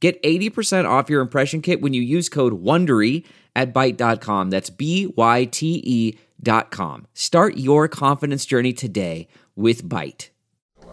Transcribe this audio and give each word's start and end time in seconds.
Get 0.00 0.22
80% 0.22 0.88
off 0.88 1.10
your 1.10 1.20
impression 1.20 1.60
kit 1.60 1.80
when 1.80 1.92
you 1.92 2.02
use 2.02 2.28
code 2.28 2.62
WONDERY 2.62 3.24
at 3.56 3.74
Byte.com. 3.74 4.50
That's 4.50 4.70
B 4.70 5.12
Y 5.16 5.44
T 5.46 5.82
E 5.84 6.18
dot 6.40 6.70
com. 6.70 7.06
Start 7.14 7.56
your 7.56 7.88
confidence 7.88 8.46
journey 8.46 8.72
today 8.72 9.26
with 9.56 9.88
Byte. 9.88 10.28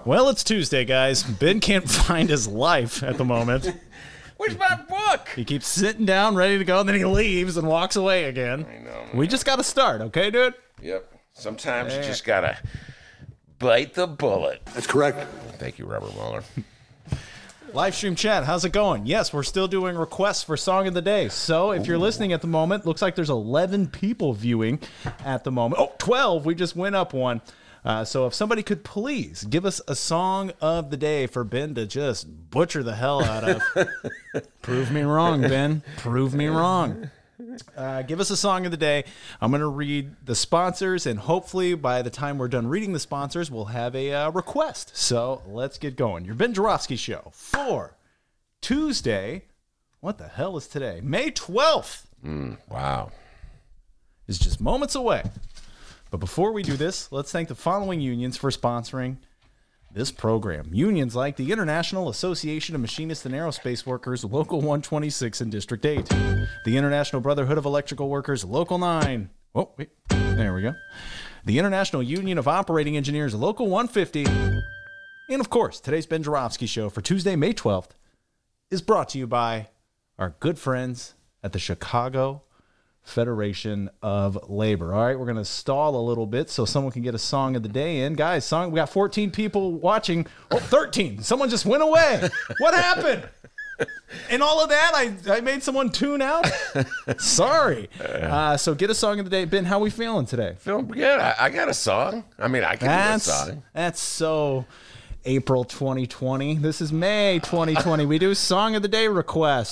Well, 0.05 0.29
it's 0.29 0.43
Tuesday, 0.43 0.85
guys. 0.85 1.23
Ben 1.23 1.59
can't 1.59 1.89
find 1.89 2.29
his 2.29 2.47
life 2.47 3.03
at 3.03 3.17
the 3.17 3.25
moment. 3.25 3.69
Where's 4.37 4.57
my 4.57 4.75
book? 4.89 5.29
He 5.35 5.45
keeps 5.45 5.67
sitting 5.67 6.05
down, 6.05 6.35
ready 6.35 6.57
to 6.57 6.65
go, 6.65 6.79
and 6.79 6.89
then 6.89 6.95
he 6.95 7.05
leaves 7.05 7.57
and 7.57 7.67
walks 7.67 7.95
away 7.95 8.25
again. 8.25 8.65
I 8.69 8.83
know. 8.83 9.05
We 9.13 9.27
just 9.27 9.45
got 9.45 9.55
to 9.57 9.63
start, 9.63 10.01
okay, 10.01 10.29
dude? 10.29 10.55
Yep. 10.81 11.11
Sometimes 11.33 11.93
you 11.93 12.01
just 12.01 12.23
gotta 12.25 12.57
bite 13.59 13.93
the 13.93 14.07
bullet. 14.07 14.65
That's 14.73 14.87
correct. 14.87 15.25
Thank 15.57 15.79
you, 15.79 15.85
Robert 15.85 16.13
Mueller. 16.13 16.43
Live 17.75 17.93
stream 17.93 18.15
chat, 18.15 18.45
how's 18.45 18.63
it 18.63 18.71
going? 18.71 19.05
Yes, 19.05 19.33
we're 19.33 19.43
still 19.43 19.67
doing 19.67 19.97
requests 19.97 20.43
for 20.43 20.55
song 20.55 20.87
of 20.87 20.93
the 20.93 21.01
day. 21.01 21.27
So 21.27 21.71
if 21.71 21.87
you're 21.87 21.97
listening 21.97 22.31
at 22.31 22.39
the 22.39 22.47
moment, 22.47 22.85
looks 22.85 23.01
like 23.01 23.15
there's 23.15 23.29
11 23.29 23.87
people 23.87 24.31
viewing 24.31 24.79
at 25.25 25.43
the 25.43 25.51
moment. 25.51 25.81
Oh, 25.81 25.91
12. 25.97 26.45
We 26.45 26.55
just 26.55 26.77
went 26.77 26.95
up 26.95 27.13
one. 27.13 27.41
Uh, 27.83 28.05
so 28.05 28.27
if 28.27 28.33
somebody 28.33 28.63
could 28.63 28.85
please 28.85 29.43
give 29.43 29.65
us 29.65 29.81
a 29.89 29.95
song 29.95 30.53
of 30.61 30.89
the 30.89 30.95
day 30.95 31.27
for 31.27 31.43
Ben 31.43 31.75
to 31.75 31.85
just 31.85 32.49
butcher 32.49 32.81
the 32.81 32.95
hell 32.95 33.21
out 33.21 33.43
of. 33.43 33.61
Prove 34.61 34.89
me 34.89 35.01
wrong, 35.01 35.41
Ben. 35.41 35.83
Prove 35.97 36.33
me 36.33 36.47
wrong. 36.47 37.11
Uh, 37.75 38.01
give 38.01 38.19
us 38.19 38.29
a 38.29 38.37
song 38.37 38.65
of 38.65 38.71
the 38.71 38.77
day. 38.77 39.03
I'm 39.41 39.51
going 39.51 39.61
to 39.61 39.67
read 39.67 40.15
the 40.23 40.35
sponsors, 40.35 41.05
and 41.05 41.19
hopefully 41.19 41.73
by 41.75 42.01
the 42.01 42.09
time 42.09 42.37
we're 42.37 42.47
done 42.47 42.67
reading 42.67 42.93
the 42.93 42.99
sponsors, 42.99 43.49
we'll 43.51 43.65
have 43.65 43.95
a 43.95 44.11
uh, 44.13 44.31
request. 44.31 44.95
So 44.97 45.41
let's 45.47 45.77
get 45.77 45.95
going. 45.95 46.25
Your 46.25 46.35
Ben 46.35 46.53
Joravsky 46.53 46.95
Show 46.95 47.31
for 47.33 47.95
Tuesday. 48.61 49.43
What 49.99 50.17
the 50.17 50.27
hell 50.27 50.57
is 50.57 50.67
today? 50.67 50.99
May 51.03 51.31
12th 51.31 52.03
Wow. 52.69 53.11
is 54.27 54.39
just 54.39 54.59
moments 54.61 54.95
away. 54.95 55.23
But 56.11 56.17
before 56.19 56.51
we 56.51 56.63
do 56.63 56.77
this, 56.77 57.11
let's 57.11 57.31
thank 57.31 57.49
the 57.49 57.55
following 57.55 57.99
unions 58.01 58.37
for 58.37 58.49
sponsoring 58.51 59.17
this 59.95 60.11
program. 60.11 60.69
Unions 60.73 61.15
like 61.15 61.37
the 61.37 61.53
International 61.53 62.09
Association 62.09 62.75
of 62.75 62.81
Machinists 62.81 63.25
and 63.25 63.33
Aerospace 63.33 63.85
Workers, 63.85 64.25
Local 64.25 64.57
126 64.57 65.39
in 65.39 65.49
District 65.49 65.85
8, 65.85 66.05
the 66.65 66.77
International 66.77 67.21
Brotherhood 67.21 67.57
of 67.57 67.65
Electrical 67.65 68.09
Workers, 68.09 68.43
Local 68.43 68.77
9. 68.77 69.29
Oh, 69.55 69.71
wait. 69.77 69.89
There 70.09 70.53
we 70.53 70.61
go. 70.61 70.73
The 71.45 71.57
International 71.57 72.03
Union 72.03 72.37
of 72.37 72.45
Operating 72.45 72.97
Engineers, 72.97 73.33
Local 73.33 73.67
150. 73.67 74.25
And 75.29 75.39
of 75.39 75.49
course, 75.49 75.79
today's 75.79 76.05
Ben 76.05 76.23
Joravsky 76.23 76.65
Show 76.65 76.89
for 76.89 77.01
Tuesday, 77.01 77.37
May 77.37 77.53
12th 77.53 77.91
is 78.69 78.81
brought 78.81 79.07
to 79.09 79.17
you 79.17 79.27
by 79.27 79.69
our 80.19 80.35
good 80.41 80.59
friends 80.59 81.13
at 81.41 81.53
the 81.53 81.59
Chicago 81.59 82.43
Federation 83.05 83.89
of 84.01 84.49
Labor. 84.49 84.93
All 84.93 85.05
right, 85.05 85.17
we're 85.17 85.25
going 85.25 85.37
to 85.37 85.45
stall 85.45 85.95
a 85.95 86.03
little 86.03 86.25
bit 86.25 86.49
so 86.49 86.65
someone 86.65 86.91
can 86.91 87.01
get 87.03 87.15
a 87.15 87.19
song 87.19 87.55
of 87.55 87.63
the 87.63 87.69
day 87.69 88.01
in. 88.01 88.13
Guys, 88.13 88.43
song 88.45 88.71
we 88.71 88.75
got 88.77 88.89
14 88.89 89.31
people 89.31 89.73
watching. 89.73 90.25
Oh, 90.51 90.57
13. 90.57 91.21
Someone 91.21 91.49
just 91.49 91.65
went 91.65 91.83
away. 91.83 92.27
What 92.57 92.73
happened? 92.83 93.27
And 94.29 94.41
all 94.41 94.61
of 94.63 94.69
that, 94.69 94.91
I, 94.95 95.13
I 95.37 95.41
made 95.41 95.61
someone 95.61 95.89
tune 95.91 96.21
out. 96.21 96.45
Sorry. 97.17 97.89
Uh, 98.01 98.55
so 98.57 98.73
get 98.73 98.89
a 98.89 98.95
song 98.95 99.19
of 99.19 99.25
the 99.25 99.29
day. 99.31 99.45
Ben, 99.45 99.65
how 99.65 99.79
we 99.79 99.89
feeling 99.89 100.25
today? 100.25 100.55
Feeling 100.59 100.87
good. 100.87 101.19
I, 101.19 101.35
I 101.39 101.49
got 101.49 101.69
a 101.69 101.73
song. 101.73 102.23
I 102.39 102.47
mean, 102.47 102.63
I 102.63 102.75
can 102.75 102.87
That's 102.87 103.25
do 103.25 103.31
a 103.31 103.33
song. 103.33 103.63
that's 103.73 103.99
so 103.99 104.65
April 105.25 105.63
2020. 105.65 106.55
This 106.55 106.81
is 106.81 106.93
May 106.93 107.39
2020. 107.43 108.05
we 108.05 108.17
do 108.19 108.33
song 108.33 108.75
of 108.75 108.81
the 108.81 108.87
day 108.87 109.07
request. 109.07 109.71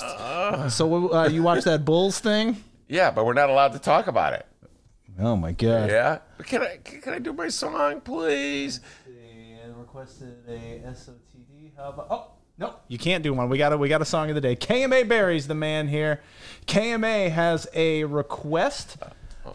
so 0.68 1.12
uh, 1.14 1.28
you 1.28 1.42
watch 1.42 1.64
that 1.64 1.84
Bulls 1.84 2.18
thing? 2.20 2.62
Yeah, 2.88 3.10
but 3.10 3.24
we're 3.24 3.32
not 3.34 3.50
allowed 3.50 3.72
to 3.72 3.78
talk 3.78 4.06
about 4.06 4.34
it. 4.34 4.46
Oh 5.18 5.36
my 5.36 5.52
god. 5.52 5.90
Yeah. 5.90 6.18
But 6.36 6.46
can 6.46 6.62
I 6.62 6.78
can 6.82 7.14
I 7.14 7.18
do 7.18 7.32
my 7.32 7.48
song, 7.48 8.00
please? 8.00 8.80
And 9.06 9.76
requested 9.76 10.36
a 10.48 10.82
SOTD. 10.86 11.76
How 11.76 11.90
about? 11.90 12.06
Oh 12.10 12.30
no, 12.58 12.76
you 12.88 12.98
can't 12.98 13.22
do 13.22 13.32
one. 13.32 13.48
We 13.48 13.58
got 13.58 13.72
a 13.72 13.76
we 13.76 13.88
got 13.88 14.02
a 14.02 14.06
song 14.06 14.28
of 14.28 14.34
the 14.34 14.40
day. 14.40 14.56
KMA 14.56 15.08
Barry's 15.08 15.46
the 15.46 15.54
man 15.54 15.88
here. 15.88 16.20
KMA 16.66 17.30
has 17.30 17.66
a 17.74 18.04
request 18.04 18.96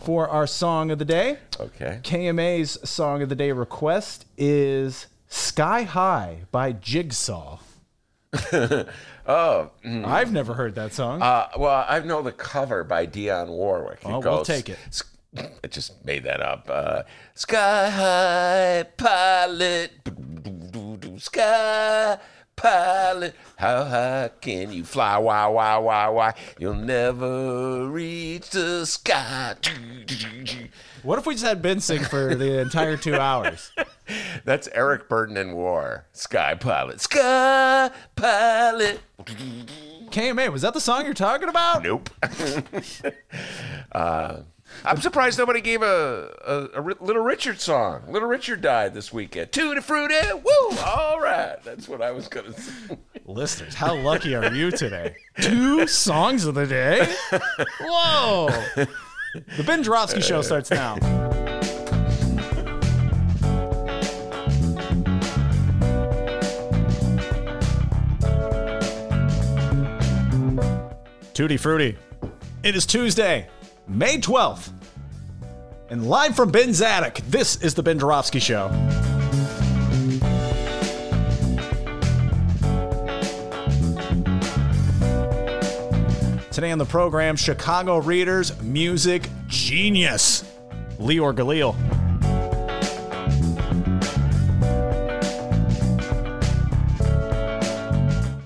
for 0.01 0.27
our 0.29 0.47
song 0.47 0.91
of 0.91 0.99
the 0.99 1.05
day. 1.05 1.39
Okay. 1.59 1.99
KMA's 2.03 2.77
song 2.89 3.21
of 3.21 3.29
the 3.29 3.35
day 3.35 3.51
request 3.51 4.25
is 4.37 5.07
"Sky 5.27 5.83
High" 5.83 6.43
by 6.51 6.71
Jigsaw. 6.71 7.59
Oh, 9.31 9.69
I've 9.85 10.31
never 10.33 10.55
heard 10.55 10.73
that 10.75 10.91
song. 10.91 11.21
uh, 11.21 11.49
well, 11.55 11.85
I 11.87 11.99
know 11.99 12.23
the 12.23 12.31
cover 12.31 12.83
by 12.83 13.05
Dionne 13.05 13.49
Warwick. 13.49 13.99
It 14.01 14.07
Oh, 14.07 14.19
we'll 14.19 14.43
take 14.43 14.69
it. 14.69 14.79
I 15.37 15.67
just 15.67 16.03
made 16.03 16.23
that 16.23 16.41
up. 16.41 16.67
Uh, 16.67 17.03
sky 17.35 17.91
high 17.91 18.85
pilot, 18.97 19.91
sky 21.19 22.17
pilot. 22.55 23.35
How 23.57 23.83
high 23.85 24.31
can 24.41 24.71
you 24.73 24.83
fly? 24.83 25.19
Why, 25.19 25.45
why, 25.45 25.77
why, 25.77 26.07
why? 26.09 26.33
You'll 26.57 26.73
never 26.73 27.87
reach 27.87 28.49
the 28.49 28.85
sky. 28.85 29.55
what 31.03 31.19
if 31.19 31.27
we 31.27 31.35
just 31.35 31.45
had 31.45 31.61
Ben 31.61 31.79
sing 31.79 32.03
for 32.03 32.33
the 32.33 32.59
entire 32.61 32.97
two 32.97 33.13
hours? 33.15 33.71
That's 34.45 34.67
Eric 34.73 35.09
Burdon 35.09 35.37
in 35.37 35.53
War. 35.53 36.05
Sky 36.13 36.55
pilot, 36.55 37.01
sky 37.01 37.91
pilot. 38.15 38.99
KMA, 40.09 40.51
was 40.51 40.61
that 40.63 40.73
the 40.73 40.81
song 40.81 41.05
you're 41.05 41.13
talking 41.13 41.49
about? 41.49 41.83
Nope. 41.83 42.09
uh, 43.91 44.41
I'm 44.85 45.01
surprised 45.01 45.37
nobody 45.37 45.61
gave 45.61 45.81
a, 45.81 46.31
a, 46.45 46.79
a 46.79 46.81
Little 46.81 47.23
Richard 47.23 47.59
song. 47.59 48.03
Little 48.07 48.27
Richard 48.27 48.61
died 48.61 48.93
this 48.93 49.11
weekend. 49.11 49.51
Tutti 49.51 49.81
frutti, 49.81 50.15
woo! 50.33 50.77
All 50.85 51.19
right, 51.19 51.57
that's 51.63 51.87
what 51.87 52.01
I 52.01 52.11
was 52.11 52.27
gonna 52.27 52.53
say. 52.53 52.97
Listeners, 53.25 53.75
how 53.75 53.95
lucky 53.95 54.35
are 54.35 54.53
you 54.53 54.71
today? 54.71 55.15
Two 55.41 55.87
songs 55.87 56.45
of 56.45 56.55
the 56.55 56.65
day? 56.65 57.07
Whoa! 57.81 58.49
The 59.25 59.63
Ben 59.63 59.83
Joravsky 59.83 60.21
show 60.21 60.41
starts 60.41 60.71
now. 60.71 60.95
Tutti 71.39 71.55
Frutti. 71.55 71.97
It 72.63 72.75
is 72.75 72.85
Tuesday, 72.85 73.47
May 73.87 74.17
12th. 74.17 74.73
And 75.89 76.09
live 76.09 76.35
from 76.35 76.51
Ben's 76.51 76.81
attic, 76.81 77.21
this 77.29 77.55
is 77.61 77.73
the 77.73 77.81
Ben 77.81 77.97
Joravsky 77.97 78.39
Show. 78.39 78.67
Today 86.51 86.71
on 86.71 86.77
the 86.77 86.85
program, 86.85 87.37
Chicago 87.37 87.99
Readers 87.99 88.61
Music 88.61 89.29
Genius, 89.47 90.43
Leor 90.97 91.33
Galil. 91.33 91.73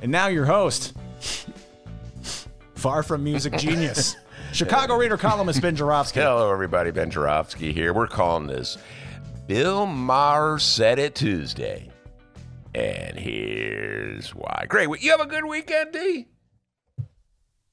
And 0.03 0.11
now 0.11 0.27
your 0.27 0.45
host, 0.45 0.93
far 2.83 3.01
from 3.01 3.23
music 3.23 3.55
genius, 3.55 4.17
Chicago 4.51 4.97
Reader 4.97 5.15
columnist 5.15 5.61
Ben 5.61 5.73
Joravsky. 5.73 6.19
Hello, 6.19 6.51
everybody. 6.51 6.91
Ben 6.91 7.09
Joravsky 7.09 7.71
here. 7.71 7.93
We're 7.93 8.07
calling 8.07 8.45
this 8.45 8.77
Bill 9.47 9.85
Maher 9.85 10.59
Said 10.59 10.99
It 10.99 11.15
Tuesday. 11.15 11.89
And 12.75 13.17
here's 13.17 14.35
why. 14.35 14.65
Great. 14.67 14.89
You 15.01 15.11
have 15.11 15.21
a 15.21 15.25
good 15.25 15.45
weekend, 15.45 15.93
D? 15.93 16.27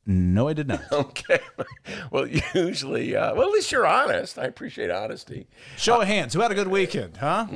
No, 0.07 0.47
I 0.47 0.53
did 0.53 0.69
not. 0.69 0.83
Okay. 0.93 1.41
Well, 2.13 2.29
usually, 2.55 3.17
uh, 3.17 3.35
well, 3.35 3.49
at 3.49 3.53
least 3.53 3.73
you're 3.73 3.87
honest. 3.87 4.39
I 4.39 4.45
appreciate 4.45 4.91
honesty. 4.93 5.49
Show 5.77 6.03
of 6.03 6.07
hands. 6.07 6.35
Who 6.35 6.41
had 6.41 6.53
a 6.53 6.55
good 6.55 6.69
weekend, 6.69 7.17
huh? 7.17 7.47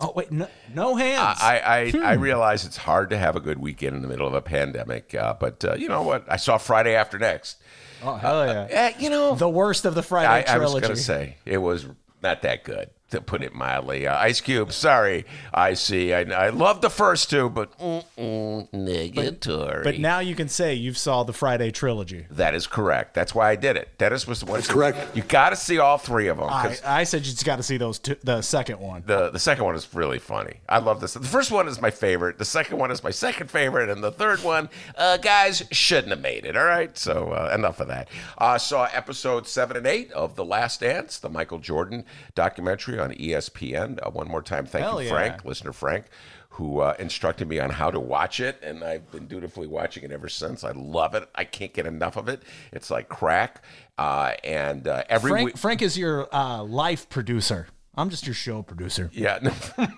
Oh 0.00 0.12
wait, 0.14 0.30
no, 0.30 0.48
no 0.72 0.94
hands. 0.94 1.38
I 1.40 1.92
I, 1.94 2.10
I 2.10 2.12
realize 2.14 2.64
it's 2.64 2.76
hard 2.76 3.10
to 3.10 3.18
have 3.18 3.34
a 3.34 3.40
good 3.40 3.58
weekend 3.58 3.96
in 3.96 4.02
the 4.02 4.08
middle 4.08 4.28
of 4.28 4.34
a 4.34 4.40
pandemic, 4.40 5.14
uh, 5.14 5.34
but 5.38 5.64
uh, 5.64 5.74
you 5.74 5.88
know 5.88 6.02
what? 6.02 6.24
I 6.28 6.36
saw 6.36 6.56
Friday 6.56 6.94
After 6.94 7.18
Next. 7.18 7.56
oh 8.04 8.14
hell 8.14 8.46
yeah! 8.46 8.66
Eh, 8.70 8.92
you 9.00 9.10
know, 9.10 9.34
the 9.34 9.48
worst 9.48 9.84
of 9.84 9.96
the 9.96 10.02
Friday 10.04 10.28
I, 10.28 10.42
Friday 10.44 10.60
I 10.60 10.62
was 10.62 10.72
going 10.74 10.94
to 10.94 10.96
say 10.96 11.36
it 11.44 11.58
was 11.58 11.86
not 12.22 12.42
that 12.42 12.62
good, 12.62 12.90
to 13.10 13.20
put 13.20 13.42
it 13.42 13.54
mildly. 13.54 14.06
Uh, 14.06 14.16
Ice 14.18 14.40
Cube, 14.40 14.72
sorry, 14.72 15.24
I 15.54 15.74
see. 15.74 16.12
I, 16.12 16.22
I 16.22 16.48
love 16.50 16.80
the 16.82 16.90
first 16.90 17.30
two, 17.30 17.48
but 17.48 17.76
negatory. 17.78 19.84
but 19.84 19.98
now 19.98 20.18
you 20.18 20.34
can 20.34 20.48
say 20.48 20.74
you've 20.74 20.98
saw 20.98 21.22
the 21.22 21.32
Friday 21.32 21.70
trilogy. 21.70 22.26
that 22.30 22.54
is 22.54 22.66
correct. 22.66 23.14
That's 23.14 23.34
why 23.34 23.50
I 23.50 23.56
did 23.56 23.76
it. 23.76 23.96
Dennis 23.98 24.26
was 24.26 24.40
the 24.40 24.46
one. 24.46 24.58
That's 24.60 24.68
correct. 24.68 25.16
You 25.16 25.22
got 25.22 25.50
to 25.50 25.56
see 25.56 25.78
all 25.78 25.98
three 25.98 26.28
of 26.28 26.38
them. 26.38 26.48
I, 26.50 26.68
'cause 26.68 26.82
I 26.84 27.04
said 27.04 27.24
you 27.26 27.32
just 27.32 27.44
got 27.44 27.56
to 27.56 27.62
see 27.62 27.76
those 27.76 27.98
two, 27.98 28.16
the 28.22 28.42
second 28.42 28.80
one. 28.80 29.02
the 29.06 29.30
the 29.30 29.38
second 29.38 29.64
one 29.64 29.74
is 29.74 29.88
really 29.94 30.18
funny. 30.18 30.60
I 30.68 30.78
love 30.78 31.00
this. 31.00 31.14
The 31.14 31.20
first 31.20 31.50
one 31.50 31.68
is 31.68 31.80
my 31.80 31.90
favorite. 31.90 32.38
The 32.38 32.44
second 32.44 32.78
one 32.78 32.90
is 32.90 33.02
my 33.02 33.10
second 33.10 33.50
favorite, 33.50 33.88
and 33.88 34.02
the 34.02 34.12
third 34.12 34.42
one, 34.42 34.68
uh, 34.96 35.16
guys, 35.18 35.62
shouldn't 35.70 36.10
have 36.10 36.20
made 36.20 36.44
it. 36.44 36.56
All 36.56 36.64
right, 36.64 36.96
so 36.96 37.30
uh, 37.32 37.52
enough 37.54 37.80
of 37.80 37.88
that. 37.88 38.08
Uh, 38.36 38.58
saw 38.58 38.88
episode 38.92 39.46
seven 39.46 39.76
and 39.76 39.86
eight 39.86 40.10
of 40.12 40.36
The 40.36 40.44
Last 40.44 40.80
Dance, 40.80 41.18
the 41.18 41.28
Michael 41.28 41.58
Jordan 41.58 42.04
documentary 42.34 42.97
on 42.98 43.12
ESPN. 43.12 43.98
Uh, 44.04 44.10
one 44.10 44.28
more 44.28 44.42
time, 44.42 44.66
thank 44.66 44.84
Hell 44.84 45.00
you, 45.00 45.08
yeah. 45.08 45.14
Frank, 45.14 45.44
listener 45.44 45.72
Frank. 45.72 46.06
Who 46.50 46.80
uh, 46.80 46.96
instructed 46.98 47.46
me 47.46 47.60
on 47.60 47.70
how 47.70 47.90
to 47.90 48.00
watch 48.00 48.40
it, 48.40 48.58
and 48.64 48.82
I've 48.82 49.08
been 49.12 49.28
dutifully 49.28 49.68
watching 49.68 50.02
it 50.02 50.10
ever 50.10 50.28
since. 50.28 50.64
I 50.64 50.72
love 50.72 51.14
it. 51.14 51.28
I 51.34 51.44
can't 51.44 51.72
get 51.72 51.86
enough 51.86 52.16
of 52.16 52.28
it. 52.28 52.42
It's 52.72 52.90
like 52.90 53.08
crack. 53.08 53.62
Uh, 53.96 54.32
and 54.42 54.88
uh, 54.88 55.04
every 55.08 55.30
Frank, 55.30 55.44
week, 55.44 55.56
Frank 55.56 55.82
is 55.82 55.96
your 55.96 56.34
uh, 56.34 56.64
life 56.64 57.08
producer. 57.08 57.68
I'm 57.94 58.10
just 58.10 58.26
your 58.26 58.34
show 58.34 58.62
producer. 58.62 59.10
Yeah. 59.12 59.38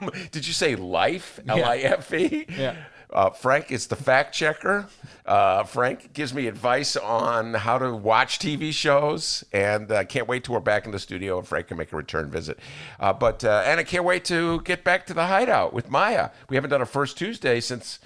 Did 0.32 0.46
you 0.46 0.52
say 0.52 0.74
life? 0.76 1.40
L 1.48 1.64
I 1.64 1.78
F 1.78 2.12
E? 2.12 2.46
Yeah. 2.48 2.76
Uh, 3.12 3.30
Frank 3.30 3.70
is 3.72 3.88
the 3.88 3.96
fact 3.96 4.34
checker. 4.34 4.86
Uh, 5.26 5.64
Frank 5.64 6.12
gives 6.12 6.32
me 6.32 6.46
advice 6.46 6.96
on 6.96 7.54
how 7.54 7.78
to 7.78 7.94
watch 7.94 8.38
TV 8.38 8.72
shows, 8.72 9.44
and 9.52 9.90
I 9.90 10.04
can't 10.04 10.28
wait 10.28 10.44
till 10.44 10.54
we're 10.54 10.60
back 10.60 10.86
in 10.86 10.92
the 10.92 10.98
studio 10.98 11.38
and 11.38 11.46
Frank 11.46 11.68
can 11.68 11.76
make 11.76 11.92
a 11.92 11.96
return 11.96 12.30
visit. 12.30 12.58
Uh, 12.98 13.12
but 13.12 13.44
uh, 13.44 13.62
and 13.66 13.80
I 13.80 13.84
can't 13.84 14.04
wait 14.04 14.24
to 14.26 14.60
get 14.62 14.84
back 14.84 15.06
to 15.06 15.14
the 15.14 15.26
hideout 15.26 15.72
with 15.72 15.90
Maya. 15.90 16.30
We 16.48 16.56
haven't 16.56 16.70
done 16.70 16.82
a 16.82 16.86
first 16.86 17.18
Tuesday 17.18 17.60
since 17.60 17.98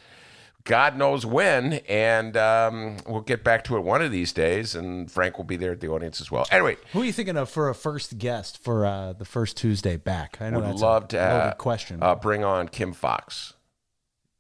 God 0.64 0.96
knows 0.96 1.26
when, 1.26 1.74
and 1.88 2.36
um, 2.38 2.96
we'll 3.06 3.20
get 3.20 3.44
back 3.44 3.64
to 3.64 3.76
it 3.76 3.80
one 3.80 4.00
of 4.00 4.10
these 4.10 4.32
days. 4.32 4.74
And 4.74 5.10
Frank 5.10 5.36
will 5.36 5.44
be 5.44 5.56
there 5.56 5.72
at 5.72 5.80
the 5.80 5.88
audience 5.88 6.22
as 6.22 6.30
well. 6.30 6.46
Anyway, 6.50 6.78
Who 6.92 7.02
are 7.02 7.04
you 7.04 7.12
thinking 7.12 7.36
of 7.36 7.50
for 7.50 7.68
a 7.68 7.74
first 7.74 8.16
guest 8.18 8.56
for 8.62 8.86
uh, 8.86 9.12
the 9.12 9.26
first 9.26 9.58
Tuesday 9.58 9.98
back? 9.98 10.38
I 10.40 10.48
know 10.48 10.60
would 10.60 10.68
that's 10.70 10.80
love 10.80 11.04
a 11.04 11.08
to 11.08 11.20
uh, 11.20 11.54
question. 11.54 12.02
Uh, 12.02 12.14
bring 12.14 12.44
on 12.44 12.68
Kim 12.68 12.94
Foxx. 12.94 13.52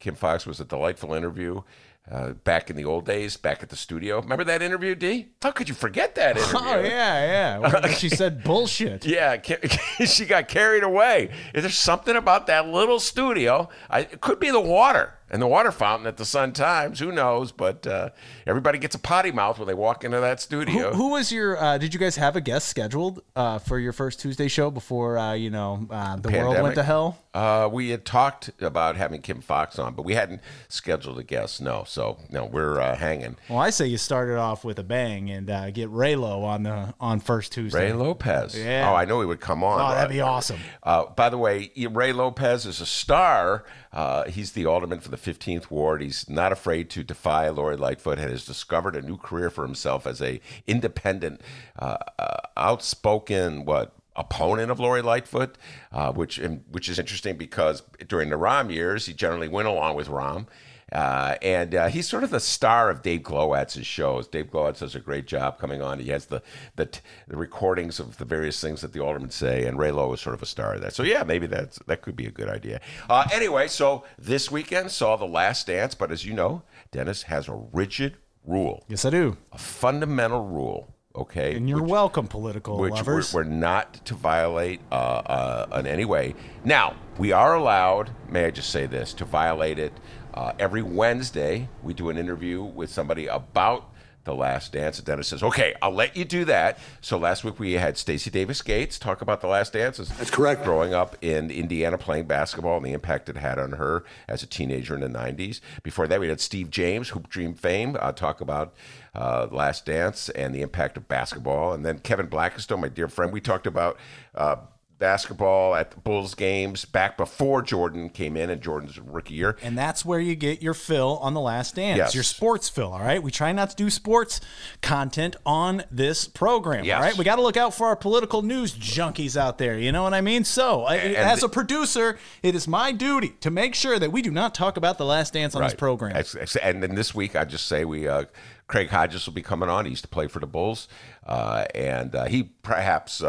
Kim 0.04 0.14
Foxx 0.14 0.44
was 0.44 0.60
a 0.60 0.66
delightful 0.66 1.14
interview 1.14 1.62
uh, 2.10 2.34
back 2.44 2.68
in 2.68 2.76
the 2.76 2.84
old 2.84 3.06
days, 3.06 3.38
back 3.38 3.62
at 3.62 3.70
the 3.70 3.76
studio. 3.76 4.20
Remember 4.20 4.44
that 4.44 4.60
interview, 4.60 4.94
D? 4.94 5.30
How 5.40 5.50
could 5.50 5.66
you 5.66 5.74
forget 5.74 6.14
that 6.16 6.36
interview? 6.36 6.58
oh 6.60 6.80
yeah, 6.80 7.58
yeah. 7.58 7.58
When 7.58 7.90
she 7.94 8.10
said 8.10 8.44
bullshit. 8.44 9.06
Yeah, 9.06 9.40
she 10.06 10.26
got 10.26 10.46
carried 10.48 10.82
away. 10.82 11.30
Is 11.54 11.62
there 11.62 11.70
something 11.70 12.16
about 12.16 12.48
that 12.48 12.68
little 12.68 13.00
studio? 13.00 13.70
I, 13.88 14.00
it 14.00 14.20
could 14.20 14.38
be 14.38 14.50
the 14.50 14.60
water 14.60 15.14
and 15.34 15.42
the 15.42 15.48
water 15.48 15.72
fountain 15.72 16.06
at 16.06 16.16
the 16.16 16.24
Sun 16.24 16.52
Times. 16.52 17.00
Who 17.00 17.10
knows? 17.10 17.50
But 17.50 17.88
uh, 17.88 18.10
everybody 18.46 18.78
gets 18.78 18.94
a 18.94 19.00
potty 19.00 19.32
mouth 19.32 19.58
when 19.58 19.66
they 19.66 19.74
walk 19.74 20.04
into 20.04 20.20
that 20.20 20.40
studio. 20.40 20.94
who 20.94 21.10
was 21.10 21.32
your? 21.32 21.60
Uh, 21.60 21.76
did 21.76 21.92
you 21.92 21.98
guys 21.98 22.14
have 22.14 22.36
a 22.36 22.40
guest 22.40 22.68
scheduled 22.68 23.20
uh, 23.34 23.58
for 23.58 23.80
your 23.80 23.92
first 23.92 24.20
Tuesday 24.20 24.46
show 24.46 24.70
before 24.70 25.18
uh, 25.18 25.32
you 25.32 25.50
know 25.50 25.88
uh, 25.90 26.14
the 26.16 26.30
world 26.30 26.62
went 26.62 26.76
to 26.76 26.84
hell? 26.84 27.18
Uh, 27.34 27.68
we 27.70 27.88
had 27.88 28.04
talked 28.04 28.50
about 28.60 28.94
having 28.94 29.20
Kim 29.20 29.40
Foxx 29.40 29.76
on, 29.80 29.94
but 29.94 30.04
we 30.04 30.14
hadn't 30.14 30.40
scheduled 30.68 31.18
a 31.18 31.24
guest. 31.24 31.60
No, 31.60 31.82
so 31.84 32.18
no, 32.30 32.44
we're 32.44 32.80
uh, 32.80 32.94
hanging. 32.94 33.36
Well, 33.48 33.58
I 33.58 33.70
say 33.70 33.88
you 33.88 33.98
started 33.98 34.38
off 34.38 34.64
with 34.64 34.78
a 34.78 34.84
bang 34.84 35.28
and 35.30 35.50
uh, 35.50 35.72
get 35.72 35.90
Raylo 35.90 36.44
on 36.44 36.62
the 36.62 36.94
on 37.00 37.18
first 37.18 37.50
Tuesday. 37.50 37.86
Ray 37.86 37.92
Lopez. 37.92 38.56
Yeah. 38.56 38.88
Oh, 38.88 38.94
I 38.94 39.04
know 39.04 39.20
he 39.20 39.26
would 39.26 39.40
come 39.40 39.64
on. 39.64 39.80
Oh, 39.80 39.94
that'd 39.96 40.12
be 40.12 40.20
awesome. 40.20 40.60
Uh, 40.80 41.06
by 41.06 41.28
the 41.28 41.36
way, 41.38 41.72
Ray 41.76 42.12
Lopez 42.12 42.66
is 42.66 42.80
a 42.80 42.86
star. 42.86 43.64
Uh, 43.92 44.24
he's 44.24 44.52
the 44.52 44.66
alderman 44.66 45.00
for 45.00 45.08
the 45.08 45.16
15th 45.24 45.70
ward. 45.70 46.02
He's 46.02 46.28
not 46.28 46.52
afraid 46.52 46.90
to 46.90 47.02
defy 47.02 47.48
Lori 47.48 47.76
Lightfoot 47.76 48.18
and 48.18 48.30
has 48.30 48.44
discovered 48.44 48.94
a 48.96 49.02
new 49.02 49.16
career 49.16 49.50
for 49.50 49.64
himself 49.64 50.06
as 50.06 50.20
a 50.20 50.40
independent, 50.66 51.40
uh, 51.78 51.96
uh, 52.18 52.36
outspoken 52.56 53.64
what 53.64 53.94
opponent 54.16 54.70
of 54.70 54.78
Lori 54.78 55.02
Lightfoot, 55.02 55.56
uh, 55.92 56.12
which 56.12 56.38
which 56.70 56.88
is 56.88 56.98
interesting 56.98 57.36
because 57.36 57.82
during 58.06 58.30
the 58.30 58.36
Rahm 58.36 58.72
years 58.72 59.06
he 59.06 59.12
generally 59.12 59.48
went 59.48 59.68
along 59.68 59.96
with 59.96 60.08
Rahm. 60.08 60.46
Uh, 60.94 61.36
and 61.42 61.74
uh, 61.74 61.88
he's 61.88 62.08
sort 62.08 62.22
of 62.24 62.30
the 62.30 62.38
star 62.40 62.88
of 62.88 63.02
Dave 63.02 63.22
Glowacz's 63.22 63.86
shows. 63.86 64.28
Dave 64.28 64.46
Glowatz 64.50 64.78
does 64.78 64.94
a 64.94 65.00
great 65.00 65.26
job 65.26 65.58
coming 65.58 65.82
on. 65.82 65.98
He 65.98 66.10
has 66.10 66.26
the 66.26 66.40
the, 66.76 66.88
the 67.28 67.36
recordings 67.36 67.98
of 68.00 68.16
the 68.18 68.24
various 68.24 68.60
things 68.60 68.80
that 68.82 68.92
the 68.92 69.00
aldermen 69.00 69.30
say, 69.30 69.66
and 69.66 69.78
Ray 69.78 69.90
Lowe 69.90 70.12
is 70.12 70.20
sort 70.20 70.34
of 70.34 70.42
a 70.42 70.46
star 70.46 70.74
of 70.74 70.82
that. 70.82 70.94
So 70.94 71.02
yeah, 71.02 71.24
maybe 71.24 71.46
that's 71.46 71.78
that 71.86 72.02
could 72.02 72.16
be 72.16 72.26
a 72.26 72.30
good 72.30 72.48
idea. 72.48 72.80
Uh, 73.10 73.26
anyway, 73.32 73.66
so 73.68 74.04
this 74.18 74.50
weekend 74.50 74.90
saw 74.90 75.16
The 75.16 75.26
Last 75.26 75.66
Dance, 75.66 75.94
but 75.94 76.12
as 76.12 76.24
you 76.24 76.32
know, 76.32 76.62
Dennis 76.92 77.24
has 77.24 77.48
a 77.48 77.54
rigid 77.72 78.16
rule, 78.46 78.84
Yes, 78.88 79.04
I 79.04 79.10
do. 79.10 79.36
a 79.52 79.58
fundamental 79.58 80.44
rule. 80.46 80.94
Okay, 81.16 81.54
And 81.56 81.68
you're 81.68 81.80
which- 81.80 81.90
welcome, 81.92 82.26
political 82.26 82.76
which 82.76 82.90
we're, 82.90 82.96
lovers. 82.98 83.32
we're 83.32 83.44
not 83.44 84.04
to 84.06 84.14
violate 84.14 84.80
uh, 84.90 84.94
uh, 84.94 85.76
in 85.78 85.86
any 85.86 86.04
way. 86.04 86.34
Now, 86.64 86.96
we 87.18 87.30
are 87.30 87.54
allowed, 87.54 88.10
may 88.28 88.46
I 88.46 88.50
just 88.50 88.70
say 88.70 88.86
this, 88.86 89.14
to 89.14 89.24
violate 89.24 89.78
it. 89.78 89.92
Uh, 90.34 90.52
every 90.58 90.82
Wednesday, 90.82 91.68
we 91.82 91.94
do 91.94 92.10
an 92.10 92.18
interview 92.18 92.62
with 92.62 92.90
somebody 92.90 93.28
about 93.28 93.90
the 94.24 94.34
last 94.34 94.72
dance. 94.72 94.98
And 94.98 95.06
Dennis 95.06 95.28
says, 95.28 95.42
okay, 95.42 95.74
I'll 95.80 95.92
let 95.92 96.16
you 96.16 96.24
do 96.24 96.44
that. 96.46 96.78
So 97.00 97.18
last 97.18 97.44
week 97.44 97.60
we 97.60 97.74
had 97.74 97.96
Stacy 97.96 98.30
Davis 98.30 98.62
Gates 98.62 98.98
talk 98.98 99.20
about 99.20 99.40
the 99.40 99.46
last 99.46 99.74
dance. 99.74 99.98
That's 99.98 100.30
correct. 100.30 100.64
Growing 100.64 100.94
up 100.94 101.16
in 101.22 101.50
Indiana 101.50 101.98
playing 101.98 102.24
basketball 102.24 102.78
and 102.78 102.86
the 102.86 102.92
impact 102.92 103.28
it 103.28 103.36
had 103.36 103.58
on 103.58 103.72
her 103.72 104.04
as 104.26 104.42
a 104.42 104.46
teenager 104.46 104.94
in 104.94 105.00
the 105.00 105.08
90s. 105.08 105.60
Before 105.82 106.08
that, 106.08 106.20
we 106.20 106.28
had 106.28 106.40
Steve 106.40 106.70
James, 106.70 107.10
Hoop 107.10 107.28
Dream 107.28 107.54
fame, 107.54 107.96
uh, 108.00 108.12
talk 108.12 108.40
about 108.40 108.74
uh, 109.14 109.46
Last 109.50 109.86
Dance 109.86 110.30
and 110.30 110.54
the 110.54 110.62
impact 110.62 110.96
of 110.96 111.06
basketball. 111.06 111.72
And 111.72 111.84
then 111.84 111.98
Kevin 111.98 112.26
Blackistone, 112.26 112.80
my 112.80 112.88
dear 112.88 113.08
friend, 113.08 113.32
we 113.32 113.40
talked 113.40 113.66
about 113.66 113.98
uh, 114.34 114.56
basketball 114.98 115.74
at 115.74 115.90
the 115.90 115.96
Bulls 115.98 116.34
games 116.34 116.84
back 116.84 117.16
before 117.16 117.62
Jordan 117.62 118.08
came 118.08 118.36
in 118.36 118.48
and 118.50 118.60
Jordan's 118.60 118.98
rookie 118.98 119.34
year. 119.34 119.56
and 119.62 119.76
that's 119.76 120.04
where 120.04 120.20
you 120.20 120.34
get 120.34 120.62
your 120.62 120.74
fill 120.74 121.18
on 121.18 121.34
the 121.34 121.40
last 121.40 121.74
dance. 121.74 121.98
Yes. 121.98 122.14
Your 122.14 122.22
sports 122.24 122.68
fill, 122.68 122.92
all 122.92 123.00
right? 123.00 123.22
We 123.22 123.30
try 123.30 123.52
not 123.52 123.70
to 123.70 123.76
do 123.76 123.90
sports 123.90 124.40
content 124.82 125.36
on 125.44 125.82
this 125.90 126.26
program, 126.26 126.84
Yes. 126.84 126.96
all 126.96 127.02
right? 127.02 127.16
We 127.18 127.24
got 127.24 127.36
to 127.36 127.42
look 127.42 127.56
out 127.56 127.74
for 127.74 127.86
our 127.88 127.96
political 127.96 128.42
news 128.42 128.72
junkies 128.74 129.36
out 129.36 129.58
there, 129.58 129.78
you 129.78 129.92
know 129.92 130.02
what 130.02 130.14
I 130.14 130.20
mean? 130.20 130.44
So, 130.44 130.84
I, 130.84 130.96
as 130.96 131.42
a 131.42 131.48
producer, 131.48 132.18
it 132.42 132.54
is 132.54 132.66
my 132.68 132.92
duty 132.92 133.30
to 133.40 133.50
make 133.50 133.74
sure 133.74 133.98
that 133.98 134.12
we 134.12 134.22
do 134.22 134.30
not 134.30 134.54
talk 134.54 134.76
about 134.76 134.98
the 134.98 135.04
last 135.04 135.32
dance 135.32 135.54
on 135.54 135.62
this 135.62 135.74
program. 135.74 136.16
And 136.62 136.82
then 136.82 136.94
this 136.94 137.14
week, 137.14 137.36
I 137.36 137.44
just 137.44 137.66
say 137.66 137.84
we, 137.84 138.06
uh, 138.08 138.24
Craig 138.68 138.88
Hodges 138.88 139.26
will 139.26 139.34
be 139.34 139.42
coming 139.42 139.68
on. 139.68 139.84
He 139.84 139.90
used 139.90 140.04
to 140.04 140.08
play 140.08 140.26
for 140.28 140.38
the 140.40 140.46
Bulls, 140.46 140.88
uh, 141.26 141.66
and 141.74 142.14
uh, 142.14 142.24
he 142.24 142.44
perhaps. 142.62 143.22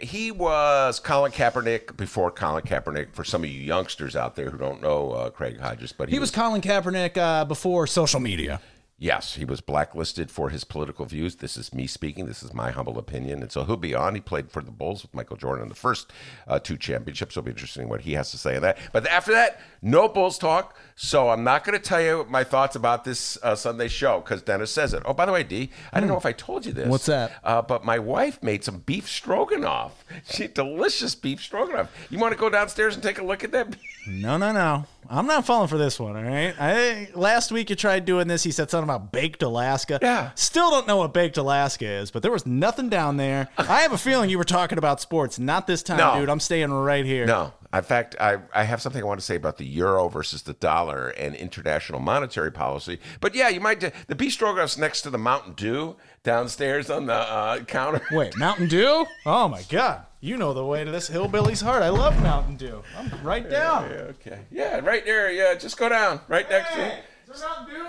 He 0.00 0.30
was 0.30 1.00
Colin 1.00 1.32
Kaepernick 1.32 1.96
before 1.96 2.30
Colin 2.30 2.62
Kaepernick. 2.62 3.12
For 3.12 3.24
some 3.24 3.42
of 3.42 3.50
you 3.50 3.60
youngsters 3.60 4.14
out 4.14 4.36
there 4.36 4.50
who 4.50 4.58
don't 4.58 4.80
know 4.80 5.10
uh, 5.10 5.30
Craig 5.30 5.58
Hodges, 5.58 5.92
but 5.92 6.08
he, 6.08 6.14
He 6.14 6.18
was 6.20 6.30
Colin 6.30 6.60
Kaepernick 6.60 7.16
uh, 7.16 7.44
before 7.44 7.86
social 7.86 8.20
media. 8.20 8.60
Yes, 9.00 9.34
he 9.34 9.44
was 9.44 9.60
blacklisted 9.60 10.28
for 10.28 10.50
his 10.50 10.64
political 10.64 11.06
views. 11.06 11.36
This 11.36 11.56
is 11.56 11.72
me 11.72 11.86
speaking. 11.86 12.26
This 12.26 12.42
is 12.42 12.52
my 12.52 12.72
humble 12.72 12.98
opinion. 12.98 13.42
And 13.42 13.52
so 13.52 13.62
he'll 13.62 13.76
be 13.76 13.94
on. 13.94 14.16
He 14.16 14.20
played 14.20 14.50
for 14.50 14.60
the 14.60 14.72
Bulls 14.72 15.02
with 15.02 15.14
Michael 15.14 15.36
Jordan 15.36 15.62
in 15.62 15.68
the 15.68 15.76
first 15.76 16.12
uh, 16.48 16.58
two 16.58 16.76
championships. 16.76 17.34
It'll 17.36 17.44
be 17.44 17.52
interesting 17.52 17.88
what 17.88 18.00
he 18.00 18.14
has 18.14 18.32
to 18.32 18.38
say 18.38 18.56
on 18.56 18.62
that. 18.62 18.76
But 18.92 19.06
after 19.06 19.30
that, 19.30 19.60
no 19.82 20.08
Bulls 20.08 20.36
talk. 20.36 20.76
So 20.96 21.30
I'm 21.30 21.44
not 21.44 21.62
going 21.62 21.78
to 21.78 21.84
tell 21.84 22.00
you 22.00 22.26
my 22.28 22.42
thoughts 22.42 22.74
about 22.74 23.04
this 23.04 23.38
uh, 23.44 23.54
Sunday 23.54 23.86
show 23.86 24.18
because 24.18 24.42
Dennis 24.42 24.72
says 24.72 24.92
it. 24.92 25.04
Oh, 25.06 25.14
by 25.14 25.26
the 25.26 25.32
way, 25.32 25.44
D, 25.44 25.70
I 25.92 26.00
don't 26.00 26.08
know 26.08 26.16
if 26.16 26.26
I 26.26 26.32
told 26.32 26.66
you 26.66 26.72
this. 26.72 26.86
Hmm. 26.86 26.90
What's 26.90 27.06
that? 27.06 27.32
Uh, 27.44 27.62
but 27.62 27.84
my 27.84 28.00
wife 28.00 28.42
made 28.42 28.64
some 28.64 28.78
beef 28.78 29.08
stroganoff. 29.08 30.04
She 30.28 30.48
delicious 30.48 31.14
beef 31.14 31.40
stroganoff. 31.40 31.92
You 32.10 32.18
want 32.18 32.32
to 32.32 32.38
go 32.38 32.50
downstairs 32.50 32.94
and 32.94 33.02
take 33.02 33.20
a 33.20 33.24
look 33.24 33.44
at 33.44 33.52
that? 33.52 33.76
No, 34.08 34.36
no, 34.38 34.50
no. 34.50 34.86
I'm 35.10 35.26
not 35.26 35.46
falling 35.46 35.68
for 35.68 35.78
this 35.78 35.98
one, 35.98 36.16
all 36.16 36.22
right? 36.22 36.54
I, 36.58 37.08
last 37.14 37.50
week 37.50 37.70
you 37.70 37.76
tried 37.76 38.04
doing 38.04 38.28
this. 38.28 38.42
He 38.42 38.50
said 38.50 38.70
something 38.70 38.84
about 38.88 39.10
baked 39.12 39.42
Alaska. 39.42 39.98
Yeah. 40.02 40.30
Still 40.34 40.70
don't 40.70 40.86
know 40.86 40.96
what 40.98 41.14
baked 41.14 41.36
Alaska 41.38 41.86
is, 41.86 42.10
but 42.10 42.22
there 42.22 42.30
was 42.32 42.44
nothing 42.46 42.88
down 42.88 43.16
there. 43.16 43.48
I 43.58 43.80
have 43.80 43.92
a 43.92 43.98
feeling 43.98 44.28
you 44.30 44.38
were 44.38 44.44
talking 44.44 44.76
about 44.78 45.00
sports. 45.00 45.38
Not 45.38 45.66
this 45.66 45.82
time, 45.82 45.98
No. 45.98 46.20
dude. 46.20 46.28
I'm 46.28 46.40
staying 46.40 46.70
right 46.72 47.04
here. 47.04 47.26
No, 47.26 47.52
In 47.72 47.82
fact, 47.82 48.16
I, 48.20 48.38
I 48.54 48.64
have 48.64 48.82
something 48.82 49.02
I 49.02 49.06
want 49.06 49.20
to 49.20 49.24
say 49.26 49.36
about 49.36 49.56
the 49.56 49.64
euro 49.66 50.08
versus 50.08 50.42
the 50.42 50.52
dollar 50.54 51.08
and 51.08 51.34
international 51.34 52.00
monetary 52.00 52.52
policy. 52.52 52.98
But 53.20 53.34
yeah, 53.34 53.48
you 53.48 53.60
might. 53.60 53.80
The 54.08 54.14
beef 54.14 54.32
stroganoff's 54.34 54.76
next 54.76 55.02
to 55.02 55.10
the 55.10 55.18
Mountain 55.18 55.54
Dew 55.54 55.96
downstairs 56.22 56.90
on 56.90 57.06
the 57.06 57.14
uh, 57.14 57.60
counter. 57.60 58.00
Wait, 58.12 58.36
Mountain 58.36 58.68
Dew? 58.68 59.06
Oh 59.26 59.48
my 59.48 59.62
God! 59.68 60.04
You 60.20 60.36
know 60.36 60.52
the 60.52 60.64
way 60.64 60.84
to 60.84 60.90
this 60.90 61.08
hillbilly's 61.08 61.60
heart. 61.60 61.82
I 61.82 61.88
love 61.90 62.20
Mountain 62.22 62.56
Dew. 62.56 62.82
I'm 62.96 63.10
right 63.22 63.48
down. 63.48 63.90
Yeah, 63.90 63.96
okay. 63.96 64.40
Yeah, 64.50 64.80
right 64.80 65.04
there. 65.04 65.30
Yeah, 65.30 65.54
just 65.54 65.76
go 65.76 65.88
down. 65.88 66.20
Right 66.28 66.48
next 66.48 66.74
to 66.74 66.86
it. 66.86 67.04
Is 67.32 67.40
there 67.40 67.48
Mountain 67.48 67.74
Dew 67.74 67.84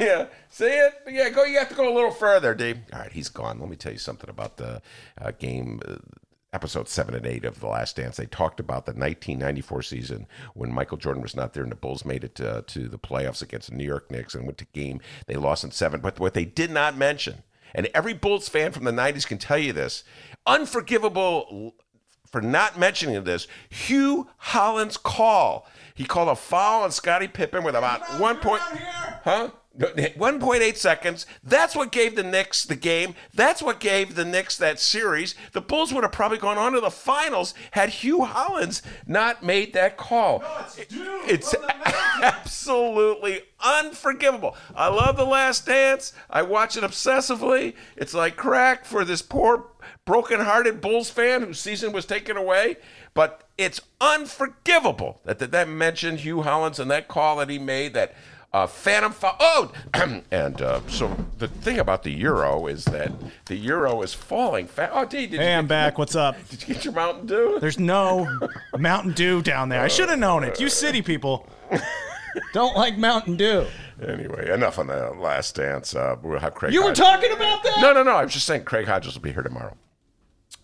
yeah. 0.04 0.26
See 0.50 0.66
it? 0.66 0.92
Yeah, 1.08 1.30
go. 1.30 1.44
You 1.44 1.58
have 1.58 1.68
to 1.70 1.74
go 1.74 1.92
a 1.92 1.94
little 1.94 2.10
further, 2.10 2.54
D. 2.54 2.74
All 2.92 3.00
right, 3.00 3.12
he's 3.12 3.28
gone. 3.28 3.58
Let 3.58 3.68
me 3.68 3.76
tell 3.76 3.92
you 3.92 3.98
something 3.98 4.30
about 4.30 4.56
the 4.56 4.82
uh, 5.20 5.32
game. 5.38 5.80
Uh, 5.86 5.96
Episode 6.54 6.88
seven 6.88 7.16
and 7.16 7.26
eight 7.26 7.44
of 7.44 7.58
The 7.58 7.66
Last 7.66 7.96
Dance, 7.96 8.16
they 8.16 8.26
talked 8.26 8.60
about 8.60 8.86
the 8.86 8.92
1994 8.92 9.82
season 9.82 10.28
when 10.54 10.72
Michael 10.72 10.96
Jordan 10.96 11.20
was 11.20 11.34
not 11.34 11.52
there 11.52 11.64
and 11.64 11.72
the 11.72 11.76
Bulls 11.76 12.04
made 12.04 12.22
it 12.22 12.36
to, 12.36 12.62
to 12.68 12.86
the 12.86 12.96
playoffs 12.96 13.42
against 13.42 13.70
the 13.70 13.76
New 13.76 13.84
York 13.84 14.08
Knicks 14.08 14.36
and 14.36 14.44
went 14.46 14.58
to 14.58 14.66
game. 14.66 15.00
They 15.26 15.34
lost 15.34 15.64
in 15.64 15.72
seven. 15.72 16.00
But 16.00 16.20
what 16.20 16.34
they 16.34 16.44
did 16.44 16.70
not 16.70 16.96
mention, 16.96 17.42
and 17.74 17.88
every 17.94 18.14
Bulls 18.14 18.48
fan 18.48 18.72
from 18.72 18.84
the 18.84 18.92
90s 18.92 19.26
can 19.26 19.38
tell 19.38 19.58
you 19.58 19.72
this, 19.72 20.04
unforgivable 20.46 21.74
for 22.30 22.40
not 22.40 22.78
mentioning 22.78 23.22
this, 23.24 23.46
Hue 23.68 24.28
Hollins's 24.38 24.96
call. 24.96 25.68
He 25.94 26.04
called 26.04 26.28
a 26.28 26.36
foul 26.36 26.82
on 26.82 26.90
Scottie 26.90 27.28
Pippen 27.28 27.62
with 27.62 27.76
about 27.76 28.18
one 28.18 28.38
point. 28.38 28.60
Huh? 29.24 29.50
1.8 29.78 30.76
seconds. 30.76 31.26
That's 31.42 31.74
what 31.74 31.90
gave 31.90 32.14
the 32.14 32.22
Knicks 32.22 32.64
the 32.64 32.76
game. 32.76 33.14
That's 33.34 33.62
what 33.62 33.80
gave 33.80 34.14
the 34.14 34.24
Knicks 34.24 34.56
that 34.58 34.78
series. 34.78 35.34
The 35.52 35.60
Bulls 35.60 35.92
would 35.92 36.04
have 36.04 36.12
probably 36.12 36.38
gone 36.38 36.58
on 36.58 36.72
to 36.72 36.80
the 36.80 36.90
finals 36.90 37.54
had 37.72 37.88
Hue 37.88 38.24
Hollins 38.24 38.82
not 39.06 39.42
made 39.42 39.72
that 39.72 39.96
call. 39.96 40.44
it's 40.78 41.54
absolutely 42.22 43.42
unforgivable. 43.60 44.56
I 44.76 44.88
love 44.88 45.16
The 45.16 45.26
Last 45.26 45.66
Dance. 45.66 46.12
I 46.30 46.42
watch 46.42 46.76
it 46.76 46.84
obsessively. 46.84 47.74
It's 47.96 48.14
like 48.14 48.36
crack 48.36 48.84
for 48.84 49.04
this 49.04 49.22
poor, 49.22 49.70
broken-hearted 50.04 50.80
Bulls 50.80 51.10
fan 51.10 51.42
whose 51.42 51.58
season 51.58 51.92
was 51.92 52.06
taken 52.06 52.36
away. 52.36 52.76
But 53.12 53.48
it's 53.58 53.80
unforgivable 54.00 55.20
that 55.24 55.38
that, 55.38 55.52
that 55.52 55.68
mentioned 55.68 56.20
Hue 56.20 56.42
Hollins 56.42 56.78
and 56.78 56.90
that 56.90 57.08
call 57.08 57.36
that 57.36 57.50
he 57.50 57.58
made 57.58 57.94
that– 57.94 58.14
uh, 58.54 58.66
Phantom 58.66 59.12
Fa- 59.12 59.34
Oh, 59.40 59.72
and 60.30 60.62
uh, 60.62 60.80
so 60.88 61.14
the 61.38 61.48
thing 61.48 61.80
about 61.80 62.04
the 62.04 62.10
euro 62.12 62.66
is 62.68 62.84
that 62.86 63.10
the 63.46 63.56
euro 63.56 64.00
is 64.02 64.14
falling 64.14 64.66
fast. 64.66 64.92
Oh, 64.94 65.04
D, 65.04 65.26
did 65.26 65.40
Hey, 65.40 65.50
you 65.52 65.58
I'm 65.58 65.64
get, 65.64 65.68
back. 65.68 65.98
What's 65.98 66.14
up? 66.16 66.36
Did 66.48 66.62
you 66.66 66.74
get 66.74 66.84
your 66.84 66.94
Mountain 66.94 67.26
Dew? 67.26 67.58
There's 67.60 67.78
no 67.80 68.38
Mountain 68.78 69.12
Dew 69.12 69.42
down 69.42 69.68
there. 69.68 69.80
I 69.80 69.88
should 69.88 70.08
have 70.08 70.18
known 70.20 70.44
it. 70.44 70.60
You 70.60 70.68
city 70.68 71.02
people 71.02 71.46
don't 72.52 72.76
like 72.76 72.96
Mountain 72.96 73.36
Dew. 73.36 73.66
Anyway, 74.06 74.50
enough 74.50 74.78
on 74.78 74.86
the 74.86 75.10
last 75.18 75.54
dance. 75.56 75.94
Uh, 75.94 76.16
we'll 76.22 76.38
have 76.38 76.54
Craig. 76.54 76.72
You 76.72 76.80
were 76.82 76.88
Hodges- 76.88 77.04
talking 77.04 77.32
about 77.32 77.62
that? 77.64 77.78
No, 77.80 77.92
no, 77.92 78.02
no. 78.02 78.12
I 78.16 78.24
was 78.24 78.32
just 78.32 78.46
saying 78.46 78.64
Craig 78.64 78.86
Hodges 78.86 79.14
will 79.14 79.22
be 79.22 79.32
here 79.32 79.42
tomorrow. 79.42 79.76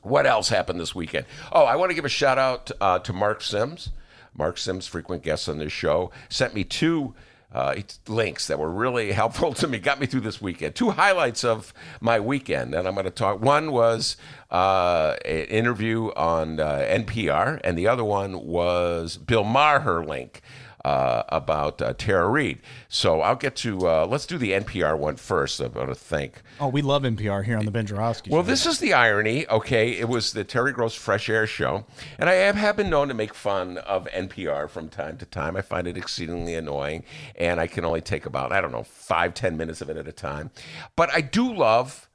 What 0.02 0.26
else 0.26 0.48
happened 0.48 0.80
this 0.80 0.94
weekend? 0.94 1.26
Oh, 1.52 1.64
I 1.64 1.76
want 1.76 1.90
to 1.90 1.94
give 1.94 2.04
a 2.04 2.08
shout 2.08 2.38
out 2.38 2.70
uh, 2.80 2.98
to 3.00 3.12
Mark 3.12 3.42
Sims. 3.42 3.90
Mark 4.34 4.58
Sims, 4.58 4.86
frequent 4.86 5.22
guest 5.22 5.48
on 5.48 5.58
this 5.58 5.72
show, 5.72 6.10
sent 6.28 6.54
me 6.54 6.64
two 6.64 7.14
uh, 7.52 7.74
links 8.08 8.46
that 8.46 8.58
were 8.58 8.70
really 8.70 9.12
helpful 9.20 9.52
to 9.54 9.66
me, 9.66 9.78
got 9.78 10.00
me 10.00 10.06
through 10.06 10.20
this 10.20 10.40
weekend. 10.40 10.74
Two 10.74 10.90
highlights 10.90 11.44
of 11.44 11.72
my 12.00 12.20
weekend, 12.20 12.74
and 12.74 12.86
I'm 12.86 12.94
going 12.94 13.04
to 13.04 13.10
talk. 13.10 13.40
One 13.40 13.72
was 13.72 14.16
uh, 14.50 15.16
an 15.24 15.44
interview 15.46 16.10
on 16.16 16.60
uh, 16.60 16.86
NPR, 16.88 17.60
and 17.64 17.76
the 17.76 17.88
other 17.88 18.04
one 18.04 18.44
was 18.46 19.16
Bill 19.16 19.44
Maher 19.44 20.04
link 20.04 20.42
uh, 20.84 21.22
about 21.28 21.82
uh, 21.82 21.92
Tara 21.94 22.28
Reade. 22.28 22.60
So 22.88 23.20
I'll 23.20 23.36
get 23.36 23.56
to, 23.56 23.86
uh, 23.86 24.06
let's 24.06 24.26
do 24.26 24.38
the 24.38 24.52
NPR 24.52 24.98
one 24.98 25.16
first. 25.16 25.60
I 25.60 25.66
want 25.66 25.88
to 25.88 25.94
thank 25.94 26.42
Oh, 26.60 26.68
we 26.68 26.82
love 26.82 27.02
NPR 27.04 27.44
here 27.44 27.56
on 27.56 27.64
the 27.64 27.70
Ben 27.70 27.86
Joravsky 27.86 28.30
well, 28.30 28.42
Show. 28.42 28.46
this 28.46 28.66
is 28.66 28.78
the 28.80 28.92
irony. 28.92 29.48
Okay, 29.48 29.92
it 29.92 30.08
was 30.08 30.32
the 30.32 30.44
Terry 30.44 30.72
Gross 30.72 30.94
Fresh 30.94 31.30
Air 31.30 31.46
show, 31.46 31.86
and 32.18 32.28
I 32.28 32.34
have, 32.34 32.76
been 32.76 32.90
known 32.90 33.08
to 33.08 33.14
make 33.14 33.34
fun 33.34 33.78
of 33.78 34.06
NPR 34.08 34.68
from 34.68 34.88
time 34.88 35.16
to 35.18 35.26
time. 35.26 35.56
I 35.56 35.62
find 35.62 35.86
it 35.86 35.96
exceedingly 35.96 36.54
annoying, 36.54 37.04
and 37.34 37.58
I 37.58 37.66
can 37.66 37.84
only 37.84 38.00
take 38.00 38.26
about 38.26 38.52
I 38.52 38.60
don't 38.60 38.72
know 38.72 38.82
five 38.82 39.34
ten 39.34 39.56
minutes 39.56 39.80
of 39.80 39.88
it 39.88 39.96
at 39.96 40.06
a 40.06 40.12
time. 40.12 40.50
But 40.96 41.10
I 41.12 41.20
do 41.22 41.52
love 41.52 42.08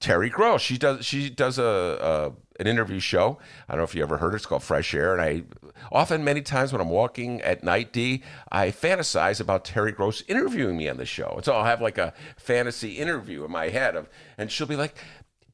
Terry 0.00 0.30
Gross. 0.30 0.62
She 0.62 0.78
does 0.78 1.04
she 1.04 1.28
does 1.28 1.58
a, 1.58 2.32
a 2.51 2.51
an 2.62 2.68
interview 2.68 3.00
show. 3.00 3.38
I 3.68 3.72
don't 3.72 3.80
know 3.80 3.84
if 3.84 3.94
you 3.94 4.02
ever 4.02 4.16
heard 4.16 4.32
it. 4.32 4.36
It's 4.36 4.46
called 4.46 4.62
Fresh 4.62 4.94
Air, 4.94 5.12
and 5.12 5.20
I 5.20 5.42
often 5.90 6.24
many 6.24 6.40
times 6.40 6.72
when 6.72 6.80
I'm 6.80 6.88
walking 6.88 7.42
at 7.42 7.62
night, 7.62 7.92
D, 7.92 8.22
I 8.50 8.70
fantasize 8.70 9.40
about 9.40 9.64
Terry 9.64 9.92
Gross 9.92 10.22
interviewing 10.28 10.76
me 10.76 10.88
on 10.88 10.96
the 10.96 11.04
show. 11.04 11.40
So 11.42 11.52
I'll 11.52 11.64
have 11.64 11.82
like 11.82 11.98
a 11.98 12.14
fantasy 12.36 12.92
interview 12.92 13.44
in 13.44 13.50
my 13.50 13.68
head 13.68 13.96
of, 13.96 14.08
and 14.38 14.50
she'll 14.50 14.66
be 14.66 14.76
like. 14.76 14.96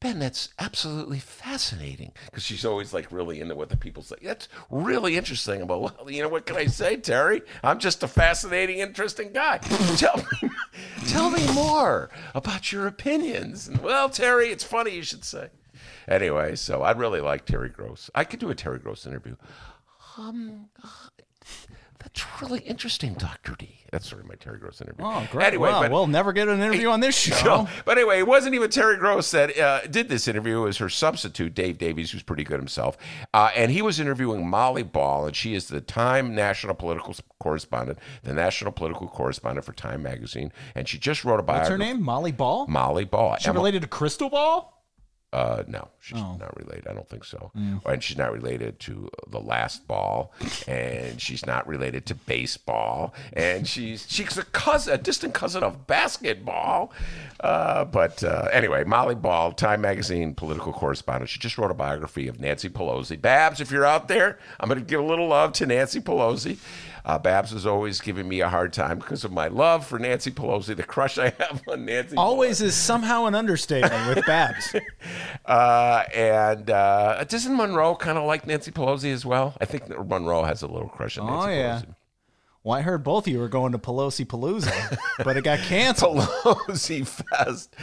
Ben, 0.01 0.21
that's 0.21 0.51
absolutely 0.61 1.19
fascinating 1.19 2.13
because 2.27 2.45
she's 2.45 2.65
always 2.65 2.95
like 2.95 3.11
really 3.11 3.41
into 3.41 3.57
what 3.57 3.69
the 3.69 3.77
people 3.77 4.01
say. 4.05 4.15
That's 4.23 4.49
really 4.71 5.17
interesting. 5.17 5.61
About 5.61 5.81
well, 5.81 6.09
you 6.09 6.23
know 6.23 6.29
what 6.29 6.47
can 6.47 6.55
I 6.55 6.67
say, 6.67 6.99
Terry? 6.99 7.43
I'm 7.65 7.81
just 7.81 8.05
a 8.05 8.07
fascinating, 8.07 8.79
interesting 8.79 9.33
guy. 9.33 9.59
tell 9.97 10.17
me, 10.19 10.51
tell 11.09 11.31
me 11.31 11.53
more 11.53 12.11
about 12.33 12.71
your 12.71 12.87
opinions. 12.87 13.67
And, 13.67 13.83
well, 13.83 14.09
Terry, 14.09 14.51
it's 14.51 14.63
funny 14.63 14.95
you 14.95 15.03
should 15.03 15.25
say. 15.25 15.49
Anyway, 16.09 16.57
so 16.57 16.83
I 16.83 16.93
really 16.93 17.21
like 17.21 17.45
Terry 17.45 17.69
Gross. 17.69 18.11
I 18.15 18.25
could 18.25 18.41
do 18.41 18.51
a 18.51 18.55
Terry 18.55 18.79
Gross 18.79 19.07
interview. 19.07 19.37
Um, 20.17 20.71
that's 21.99 22.25
really 22.41 22.61
interesting, 22.61 23.13
Doctor 23.15 23.55
D. 23.59 23.81
That's 23.93 24.09
sort 24.09 24.23
of 24.23 24.29
my 24.29 24.35
Terry 24.37 24.59
Gross 24.59 24.81
interview. 24.81 25.05
Oh, 25.05 25.27
great. 25.31 25.47
Anyway, 25.49 25.69
well, 25.69 25.83
but 25.83 25.91
we'll 25.91 26.07
never 26.07 26.33
get 26.33 26.49
an 26.49 26.61
interview 26.61 26.89
on 26.89 27.01
this 27.01 27.15
show. 27.17 27.45
no, 27.45 27.69
but 27.85 27.99
anyway, 27.99 28.19
it 28.19 28.27
wasn't 28.27 28.55
even 28.55 28.71
Terry 28.71 28.97
Gross 28.97 29.31
that 29.33 29.59
uh, 29.59 29.81
did 29.87 30.09
this 30.09 30.29
interview. 30.29 30.63
It 30.63 30.65
was 30.65 30.79
her 30.79 30.89
substitute, 30.89 31.55
Dave 31.55 31.77
Davies, 31.77 32.11
who's 32.11 32.23
pretty 32.23 32.45
good 32.45 32.59
himself. 32.59 32.97
Uh, 33.35 33.51
and 33.55 33.71
he 33.71 33.83
was 33.83 34.01
interviewing 34.01 34.49
Molly 34.49 34.83
Ball, 34.83 35.27
and 35.27 35.37
she 35.37 35.55
is 35.55 35.69
the 35.69 35.81
Time 35.83 36.35
national 36.35 36.75
political 36.75 37.15
correspondent, 37.39 37.99
the 38.23 38.33
national 38.33 38.73
political 38.73 39.09
correspondent 39.09 39.65
for 39.67 39.73
Time 39.73 40.03
magazine. 40.03 40.53
And 40.75 40.89
she 40.89 40.99
just 40.99 41.25
wrote 41.25 41.41
a 41.41 41.43
What's 41.43 41.69
her 41.69 41.79
name? 41.79 42.03
Molly 42.03 42.33
Ball? 42.33 42.67
Molly 42.67 43.05
Ball. 43.05 43.35
Is 43.35 43.43
she 43.43 43.49
Emma- 43.49 43.59
related 43.59 43.83
to 43.83 43.89
Crystal 43.89 44.31
Ball? 44.31 44.75
uh, 45.33 45.63
no, 45.67 45.89
she's 46.09 46.19
Oh. 46.19 46.37
not 46.41 46.57
related. 46.59 46.87
I 46.89 46.95
don't 46.95 47.09
think 47.09 47.25
so. 47.25 47.51
Mm. 47.57 47.85
And 47.85 48.03
she's 48.03 48.17
not 48.17 48.33
related 48.33 48.79
to 48.81 49.11
the 49.29 49.41
last 49.41 49.87
ball, 49.87 50.33
and 50.67 51.21
she's 51.21 51.45
not 51.47 51.67
related 51.69 52.07
to 52.07 52.15
baseball, 52.15 53.15
and 53.35 53.67
she's 53.69 54.07
she's 54.09 54.39
a 54.39 54.45
cousin, 54.45 54.95
a 54.95 54.99
distant 54.99 55.35
cousin 55.35 55.63
of 55.63 55.87
basketball. 55.87 56.93
Uh, 57.41 57.85
but 57.85 58.25
uh, 58.25 58.49
anyway, 58.53 58.85
Molly 58.85 59.15
Ball, 59.15 59.53
Time 59.53 59.81
Magazine 59.83 60.35
political 60.35 60.73
correspondent. 60.73 61.29
She 61.31 61.39
just 61.39 61.59
wrote 61.59 61.71
a 61.71 61.75
biography 61.75 62.27
of 62.29 62.41
Nancy 62.41 62.69
Pelosi. 62.69 63.21
Babs, 63.21 63.61
if 63.61 63.71
you're 63.71 63.85
out 63.85 64.09
there, 64.09 64.39
I'm 64.59 64.69
going 64.69 64.81
to 64.81 64.85
give 64.85 65.01
a 65.01 65.05
little 65.07 65.29
love 65.29 65.53
to 65.55 65.67
Nancy 65.67 66.01
Pelosi. 66.01 66.57
Uh, 67.05 67.19
Babs 67.19 67.53
is 67.55 67.65
always 67.65 68.01
giving 68.03 68.29
me 68.29 68.41
a 68.41 68.49
hard 68.51 68.71
time 68.73 68.99
because 68.99 69.25
of 69.25 69.33
my 69.33 69.49
love 69.49 69.87
for 69.87 69.99
Nancy 69.99 70.31
Pelosi, 70.31 70.77
the 70.77 70.83
crush 70.83 71.17
I 71.17 71.31
have 71.39 71.63
on 71.69 71.87
Nancy. 71.87 72.17
Always 72.17 72.61
is 72.61 72.75
somehow 72.75 73.25
an 73.27 73.35
understatement 73.35 74.15
with 74.17 74.27
Babs. 74.27 74.75
Uh, 75.47 75.98
and 76.15 76.71
uh, 76.71 77.25
doesn't 77.25 77.57
Monroe 77.57 77.95
kind 77.97 78.19
of 78.19 78.25
like 78.25 78.47
Nancy 78.47 78.71
Pelosi 78.71 79.13
as 79.13 79.25
well? 79.27 79.55
I 79.61 79.65
think 79.65 79.89
Monroe 79.89 80.45
has 80.45 80.63
a 80.63 80.67
little 80.67 80.89
crush 80.89 81.19
on 81.19 81.27
Nancy 81.27 81.47
Oh, 81.47 81.51
yeah. 81.51 81.81
Pelosi. 81.81 81.95
Well, 82.65 82.77
I 82.77 82.83
heard 82.83 83.03
both 83.05 83.27
of 83.27 83.33
you 83.33 83.39
were 83.39 83.49
going 83.49 83.73
to 83.73 83.79
Pelosi 83.79 84.27
Palooza, 84.27 84.99
but 85.25 85.37
it 85.37 85.45
got 85.45 85.61
canceled. 85.61 86.19
Pelosi 86.19 87.07
Fest. 87.07 87.75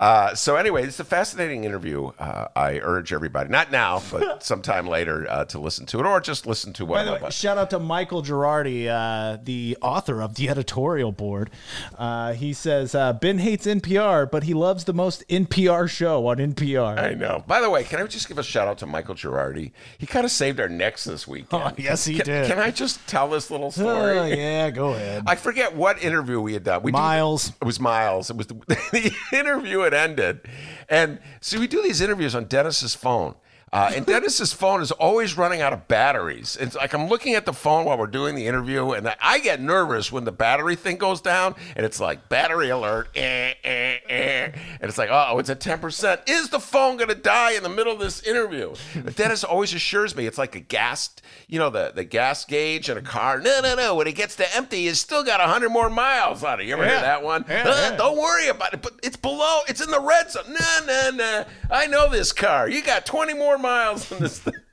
Uh, 0.00 0.34
so 0.34 0.56
anyway, 0.56 0.84
it's 0.84 0.98
a 0.98 1.04
fascinating 1.04 1.64
interview. 1.64 2.06
Uh, 2.18 2.48
I 2.56 2.80
urge 2.82 3.12
everybody, 3.12 3.50
not 3.50 3.70
now, 3.70 4.02
but 4.10 4.42
sometime 4.42 4.86
later, 4.88 5.26
uh, 5.30 5.44
to 5.44 5.58
listen 5.60 5.84
to 5.86 6.00
it 6.00 6.06
or 6.06 6.18
just 6.20 6.46
listen 6.46 6.72
to 6.72 6.86
By 6.86 7.04
what. 7.04 7.20
the 7.20 7.24
way, 7.26 7.30
shout 7.30 7.58
out 7.58 7.70
to 7.70 7.78
Michael 7.78 8.22
Girardi, 8.22 8.88
uh, 8.88 9.38
the 9.44 9.76
author 9.82 10.22
of 10.22 10.34
the 10.34 10.48
editorial 10.48 11.12
board. 11.12 11.50
Uh, 11.96 12.32
he 12.32 12.52
says 12.54 12.94
uh, 12.94 13.12
Ben 13.12 13.38
hates 13.38 13.66
NPR, 13.66 14.28
but 14.28 14.44
he 14.44 14.54
loves 14.54 14.84
the 14.84 14.94
most 14.94 15.28
NPR 15.28 15.88
show 15.88 16.26
on 16.26 16.38
NPR. 16.38 16.98
I 16.98 17.14
know. 17.14 17.44
By 17.46 17.60
the 17.60 17.70
way, 17.70 17.84
can 17.84 18.00
I 18.00 18.06
just 18.06 18.28
give 18.28 18.38
a 18.38 18.42
shout 18.42 18.66
out 18.66 18.78
to 18.78 18.86
Michael 18.86 19.14
Girardi? 19.14 19.72
He 19.98 20.06
kind 20.06 20.24
of 20.24 20.30
saved 20.32 20.58
our 20.58 20.68
necks 20.70 21.04
this 21.04 21.28
weekend. 21.28 21.62
Oh, 21.62 21.72
yes, 21.76 22.06
he 22.06 22.16
Can- 22.16 22.24
did. 22.24 22.46
Can 22.48 22.58
I 22.58 22.70
just 22.70 23.06
tell 23.06 23.28
this 23.28 23.50
little 23.50 23.70
story? 23.70 24.21
Oh, 24.22 24.26
yeah, 24.34 24.70
go 24.70 24.90
ahead. 24.90 25.24
I 25.26 25.36
forget 25.36 25.74
what 25.76 26.02
interview 26.02 26.40
we 26.40 26.52
had 26.52 26.64
done. 26.64 26.82
We 26.82 26.92
Miles. 26.92 27.52
it 27.60 27.64
was 27.64 27.80
Miles. 27.80 28.30
It 28.30 28.36
was 28.36 28.46
the, 28.46 28.54
the 28.66 29.14
interview 29.32 29.80
had 29.80 29.94
ended, 29.94 30.40
and 30.88 31.18
so 31.40 31.58
we 31.58 31.66
do 31.66 31.82
these 31.82 32.00
interviews 32.00 32.34
on 32.34 32.44
Dennis's 32.44 32.94
phone. 32.94 33.34
Uh, 33.72 33.90
and 33.94 34.04
Dennis's 34.04 34.52
phone 34.52 34.82
is 34.82 34.90
always 34.92 35.38
running 35.38 35.62
out 35.62 35.72
of 35.72 35.88
batteries. 35.88 36.58
It's 36.60 36.76
like 36.76 36.92
I'm 36.92 37.08
looking 37.08 37.34
at 37.34 37.46
the 37.46 37.54
phone 37.54 37.86
while 37.86 37.96
we're 37.96 38.06
doing 38.06 38.34
the 38.34 38.46
interview, 38.46 38.90
and 38.90 39.14
I 39.18 39.38
get 39.38 39.62
nervous 39.62 40.12
when 40.12 40.24
the 40.24 40.32
battery 40.32 40.76
thing 40.76 40.98
goes 40.98 41.22
down, 41.22 41.54
and 41.74 41.86
it's 41.86 41.98
like 41.98 42.28
battery 42.28 42.68
alert. 42.68 43.08
Eh, 43.16 43.54
eh, 43.64 43.98
and 44.10 44.54
it's 44.82 44.98
like, 44.98 45.08
oh, 45.10 45.38
it's 45.38 45.48
at 45.48 45.60
10%. 45.60 46.28
Is 46.28 46.50
the 46.50 46.60
phone 46.60 46.98
going 46.98 47.08
to 47.08 47.14
die 47.14 47.52
in 47.52 47.62
the 47.62 47.70
middle 47.70 47.94
of 47.94 47.98
this 47.98 48.22
interview? 48.24 48.74
But 49.02 49.16
Dennis 49.16 49.42
always 49.42 49.72
assures 49.72 50.14
me 50.14 50.26
it's 50.26 50.36
like 50.38 50.54
a 50.54 50.60
gas, 50.60 51.08
you 51.48 51.58
know, 51.58 51.70
the, 51.70 51.92
the 51.94 52.04
gas 52.04 52.44
gauge 52.44 52.90
in 52.90 52.98
a 52.98 53.02
car. 53.02 53.40
No, 53.40 53.60
no, 53.62 53.74
no. 53.74 53.94
When 53.94 54.06
it 54.06 54.16
gets 54.16 54.36
to 54.36 54.54
empty, 54.56 54.86
it's 54.86 54.98
still 55.00 55.24
got 55.24 55.40
100 55.40 55.70
more 55.70 55.88
miles 55.88 56.44
on 56.44 56.60
it. 56.60 56.66
You 56.66 56.74
ever 56.74 56.84
hear 56.86 57.00
that 57.00 57.22
one? 57.22 57.46
Yeah, 57.48 57.62
Uh, 57.62 57.90
yeah. 57.92 57.96
Don't 57.96 58.18
worry 58.18 58.48
about 58.48 58.74
it. 58.74 58.82
But 58.82 59.00
it's 59.02 59.16
below, 59.16 59.60
it's 59.66 59.80
in 59.80 59.90
the 59.90 60.00
red 60.00 60.30
zone. 60.30 60.44
No, 60.48 60.86
no, 60.86 61.10
no. 61.16 61.44
I 61.70 61.86
know 61.86 62.10
this 62.10 62.32
car. 62.32 62.68
You 62.68 62.82
got 62.82 63.06
20 63.06 63.32
more 63.32 63.56
miles 63.62 64.10
on 64.12 64.18
this 64.20 64.38
thing. 64.40 64.54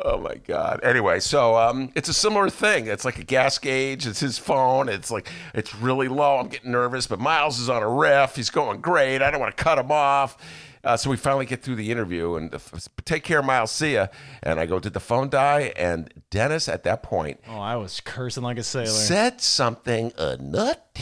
Oh 0.00 0.16
my 0.18 0.36
God. 0.36 0.78
Anyway, 0.84 1.18
so 1.18 1.56
um, 1.56 1.90
it's 1.96 2.08
a 2.08 2.14
similar 2.14 2.48
thing. 2.48 2.86
It's 2.86 3.04
like 3.04 3.18
a 3.18 3.24
gas 3.24 3.58
gauge. 3.58 4.06
It's 4.06 4.20
his 4.20 4.38
phone. 4.38 4.88
It's 4.88 5.10
like 5.10 5.28
it's 5.54 5.74
really 5.74 6.06
low. 6.06 6.36
I'm 6.38 6.46
getting 6.46 6.70
nervous, 6.70 7.08
but 7.08 7.18
Miles 7.18 7.58
is 7.58 7.68
on 7.68 7.82
a 7.82 7.88
riff. 7.88 8.36
He's 8.36 8.48
going 8.50 8.80
great. 8.80 9.22
I 9.22 9.32
don't 9.32 9.40
want 9.40 9.56
to 9.56 9.60
cut 9.64 9.76
him 9.76 9.90
off. 9.90 10.36
Uh, 10.84 10.96
so 10.96 11.10
we 11.10 11.16
finally 11.16 11.46
get 11.46 11.62
through 11.64 11.74
the 11.74 11.90
interview 11.90 12.36
and 12.36 12.54
uh, 12.54 12.58
take 13.04 13.24
care, 13.24 13.42
Miles. 13.42 13.72
See 13.72 13.94
ya. 13.94 14.06
And 14.44 14.60
I 14.60 14.66
go, 14.66 14.78
did 14.78 14.92
the 14.92 15.00
phone 15.00 15.28
die? 15.30 15.72
And 15.76 16.14
Dennis, 16.30 16.68
at 16.68 16.84
that 16.84 17.02
point, 17.02 17.40
Oh, 17.48 17.58
I 17.58 17.74
was 17.74 18.00
cursing 18.00 18.44
like 18.44 18.58
a 18.58 18.62
sailor. 18.62 18.86
said 18.86 19.40
something 19.40 20.12
a 20.16 20.36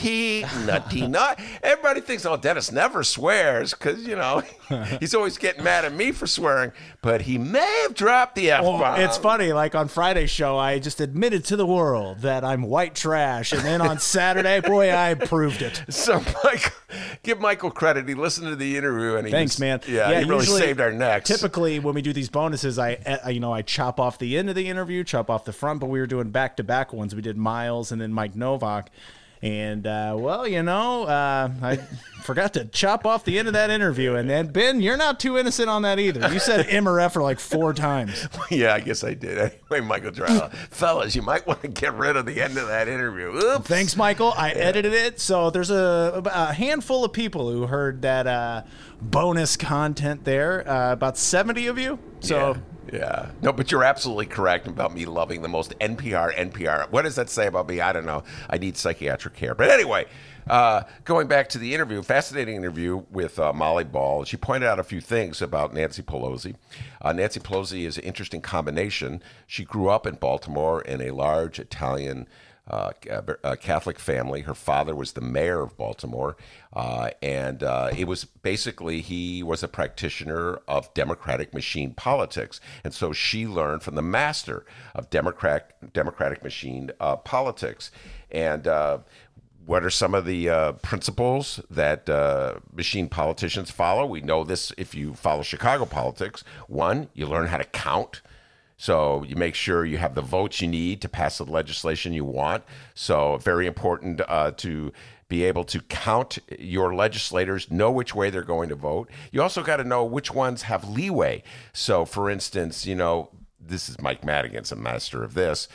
nutty, 0.03 0.45
nutty, 0.65 1.07
nut. 1.07 1.39
Everybody 1.63 2.01
thinks, 2.01 2.25
oh, 2.25 2.37
Dennis 2.37 2.71
never 2.71 3.03
swears 3.03 3.73
because 3.73 4.05
you 4.05 4.15
know 4.15 4.41
he's 4.99 5.15
always 5.15 5.37
getting 5.37 5.63
mad 5.63 5.85
at 5.85 5.93
me 5.93 6.11
for 6.11 6.27
swearing, 6.27 6.71
but 7.01 7.21
he 7.21 7.37
may 7.37 7.81
have 7.83 7.93
dropped 7.93 8.35
the 8.35 8.51
f 8.51 8.63
bomb. 8.63 8.79
Well, 8.79 8.95
it's 8.95 9.17
funny. 9.17 9.53
Like 9.53 9.75
on 9.75 9.87
Friday's 9.87 10.29
show, 10.29 10.57
I 10.57 10.79
just 10.79 11.01
admitted 11.01 11.45
to 11.45 11.55
the 11.55 11.65
world 11.65 12.19
that 12.21 12.43
I'm 12.43 12.63
white 12.63 12.95
trash, 12.95 13.51
and 13.53 13.61
then 13.61 13.81
on 13.81 13.99
Saturday, 13.99 14.59
boy, 14.61 14.93
I 14.95 15.13
proved 15.15 15.61
it. 15.61 15.83
So, 15.97 16.21
Mike, 16.43 16.71
give 17.23 17.39
Michael 17.41 17.71
credit. 17.71 18.07
He 18.07 18.13
listened 18.13 18.47
to 18.47 18.55
the 18.55 18.77
interview 18.77 19.15
and 19.15 19.25
he 19.25 19.31
Thanks, 19.31 19.55
was- 19.55 19.59
man. 19.59 19.81
Yeah, 19.87 20.19
he 20.19 20.25
really 20.25 20.41
usually- 20.41 20.61
saved 20.61 20.79
our 20.79 20.91
necks. 20.91 21.27
Typically, 21.27 21.79
when 21.79 21.95
we 21.95 22.01
do 22.01 22.13
these 22.13 22.29
bonuses, 22.29 22.77
I, 22.77 22.93
uh, 23.25 23.29
you 23.29 23.39
know, 23.39 23.51
I 23.51 23.61
chop 23.61 23.99
off 23.99 24.19
the 24.19 24.37
end 24.37 24.47
of 24.49 24.55
the 24.55 24.67
interview, 24.67 25.03
chop 25.03 25.29
off 25.29 25.43
the 25.43 25.51
front. 25.51 25.79
But 25.79 25.87
we 25.87 25.99
were 25.99 26.07
doing 26.07 26.29
back 26.29 26.55
to 26.57 26.63
back 26.63 26.93
ones. 26.93 27.13
We 27.15 27.21
did 27.21 27.35
Miles 27.35 27.91
and 27.91 27.99
then 27.99 28.13
Mike 28.13 28.35
Novak. 28.35 28.91
And 29.41 29.85
uh, 29.85 30.15
well, 30.17 30.47
you 30.47 30.63
know, 30.63 31.03
uh, 31.03 31.51
I 31.61 31.77
forgot 32.23 32.53
to 32.55 32.65
chop 32.65 33.05
off 33.05 33.23
the 33.23 33.37
end 33.37 33.47
of 33.47 33.53
that 33.53 33.69
interview. 33.69 34.15
And 34.15 34.29
then 34.29 34.47
Ben, 34.47 34.81
you're 34.81 34.97
not 34.97 35.19
too 35.19 35.37
innocent 35.37 35.69
on 35.69 35.83
that 35.83 35.99
either. 35.99 36.31
You 36.31 36.39
said 36.39 36.65
MRF 36.67 37.13
for 37.13 37.21
like 37.21 37.39
four 37.39 37.73
times. 37.73 38.27
yeah, 38.49 38.73
I 38.73 38.79
guess 38.79 39.03
I 39.03 39.13
did. 39.13 39.37
Anyway, 39.71 39.87
Michael. 39.87 40.11
Fellas, 40.71 41.15
you 41.15 41.21
might 41.21 41.45
want 41.45 41.61
to 41.61 41.67
get 41.67 41.93
rid 41.93 42.15
of 42.15 42.25
the 42.25 42.41
end 42.41 42.57
of 42.57 42.67
that 42.67 42.87
interview. 42.87 43.31
Oops. 43.35 43.67
Thanks, 43.67 43.95
Michael. 43.95 44.33
I 44.35 44.51
edited 44.51 44.93
it, 44.93 45.19
so 45.19 45.49
there's 45.49 45.69
a, 45.69 46.21
a 46.25 46.53
handful 46.53 47.05
of 47.05 47.13
people 47.13 47.51
who 47.51 47.67
heard 47.67 48.01
that 48.01 48.25
uh, 48.25 48.63
bonus 49.01 49.55
content 49.55 50.23
there. 50.23 50.67
Uh, 50.67 50.93
about 50.93 51.17
seventy 51.17 51.67
of 51.67 51.77
you. 51.77 51.99
So 52.19 52.53
yeah. 52.53 52.61
Yeah. 52.91 53.31
No, 53.41 53.51
but 53.51 53.71
you're 53.71 53.83
absolutely 53.83 54.27
correct 54.27 54.67
about 54.67 54.93
me 54.93 55.05
loving 55.05 55.41
the 55.41 55.47
most 55.47 55.77
NPR, 55.79 56.33
NPR. 56.35 56.89
What 56.89 57.03
does 57.03 57.15
that 57.15 57.29
say 57.29 57.47
about 57.47 57.67
me? 57.67 57.81
I 57.81 57.91
don't 57.91 58.05
know. 58.05 58.23
I 58.49 58.57
need 58.57 58.77
psychiatric 58.77 59.33
care. 59.33 59.53
But 59.55 59.69
anyway, 59.69 60.05
uh, 60.49 60.83
going 61.03 61.27
back 61.27 61.49
to 61.49 61.57
the 61.57 61.73
interview, 61.73 62.01
fascinating 62.01 62.55
interview 62.55 63.03
with 63.11 63.37
uh, 63.39 63.51
Molly 63.51 63.83
Ball. 63.83 64.23
She 64.23 64.37
pointed 64.37 64.67
out 64.67 64.79
a 64.79 64.83
few 64.83 65.01
things 65.01 65.41
about 65.41 65.73
Nancy 65.73 66.01
Pelosi. 66.01 66.55
Uh, 67.01 67.11
Nancy 67.11 67.39
Pelosi 67.39 67.85
is 67.85 67.97
an 67.97 68.03
interesting 68.03 68.41
combination. 68.41 69.21
She 69.45 69.65
grew 69.65 69.89
up 69.89 70.07
in 70.07 70.15
Baltimore 70.15 70.81
in 70.81 71.01
a 71.01 71.11
large 71.11 71.59
Italian 71.59 72.27
uh, 72.69 72.91
a 73.43 73.57
Catholic 73.57 73.99
family. 73.99 74.41
Her 74.41 74.53
father 74.53 74.95
was 74.95 75.13
the 75.13 75.21
mayor 75.21 75.61
of 75.61 75.77
Baltimore, 75.77 76.35
uh, 76.73 77.11
and 77.21 77.63
uh, 77.63 77.91
it 77.95 78.07
was 78.07 78.25
basically 78.25 79.01
he 79.01 79.43
was 79.43 79.63
a 79.63 79.67
practitioner 79.67 80.59
of 80.67 80.93
democratic 80.93 81.53
machine 81.53 81.93
politics, 81.93 82.59
and 82.83 82.93
so 82.93 83.13
she 83.13 83.47
learned 83.47 83.83
from 83.83 83.95
the 83.95 84.01
master 84.01 84.65
of 84.93 85.09
democratic 85.09 85.75
democratic 85.93 86.43
machine 86.43 86.91
uh, 86.99 87.15
politics, 87.15 87.91
and. 88.31 88.67
uh, 88.67 88.99
what 89.65 89.83
are 89.83 89.89
some 89.89 90.15
of 90.15 90.23
the 90.23 90.49
uh, 90.49 90.71
principles 90.71 91.59
that 91.69 92.09
uh, 92.09 92.55
machine 92.73 93.09
politicians 93.09 93.69
follow? 93.69 94.05
We 94.05 94.21
know 94.21 94.45
this 94.45 94.71
if 94.77 94.95
you 94.95 95.13
follow 95.13 95.43
Chicago 95.43 95.85
politics. 95.85 96.45
One, 96.67 97.09
you 97.13 97.25
learn 97.27 97.47
how 97.47 97.57
to 97.57 97.65
count. 97.65 98.21
So 98.77 99.23
you 99.23 99.35
make 99.35 99.55
sure 99.55 99.85
you 99.85 99.97
have 99.97 100.13
the 100.15 100.21
votes 100.21 100.61
you 100.61 100.67
need 100.67 101.01
to 101.01 101.09
pass 101.09 101.39
the 101.39 101.45
legislation 101.45 102.13
you 102.13 102.23
want. 102.25 102.63
So 102.93 103.37
very 103.37 103.65
important 103.65 104.21
uh, 104.27 104.51
to 104.57 104.93
be 105.29 105.43
able 105.43 105.63
to 105.65 105.81
count 105.81 106.37
your 106.57 106.93
legislators, 106.95 107.69
know 107.71 107.91
which 107.91 108.15
way 108.15 108.29
they're 108.29 108.43
going 108.43 108.69
to 108.69 108.75
vote. 108.75 109.09
You 109.31 109.41
also 109.41 109.61
got 109.63 109.77
to 109.77 109.83
know 109.83 110.05
which 110.05 110.31
ones 110.33 110.61
have 110.63 110.87
leeway. 110.87 111.43
So, 111.73 112.05
for 112.05 112.29
instance, 112.29 112.85
you 112.85 112.95
know, 112.95 113.29
this 113.59 113.89
is 113.89 113.99
Mike 113.99 114.23
Madigan's 114.23 114.71
a 114.71 114.75
master 114.77 115.23
of 115.23 115.33
this. 115.33 115.67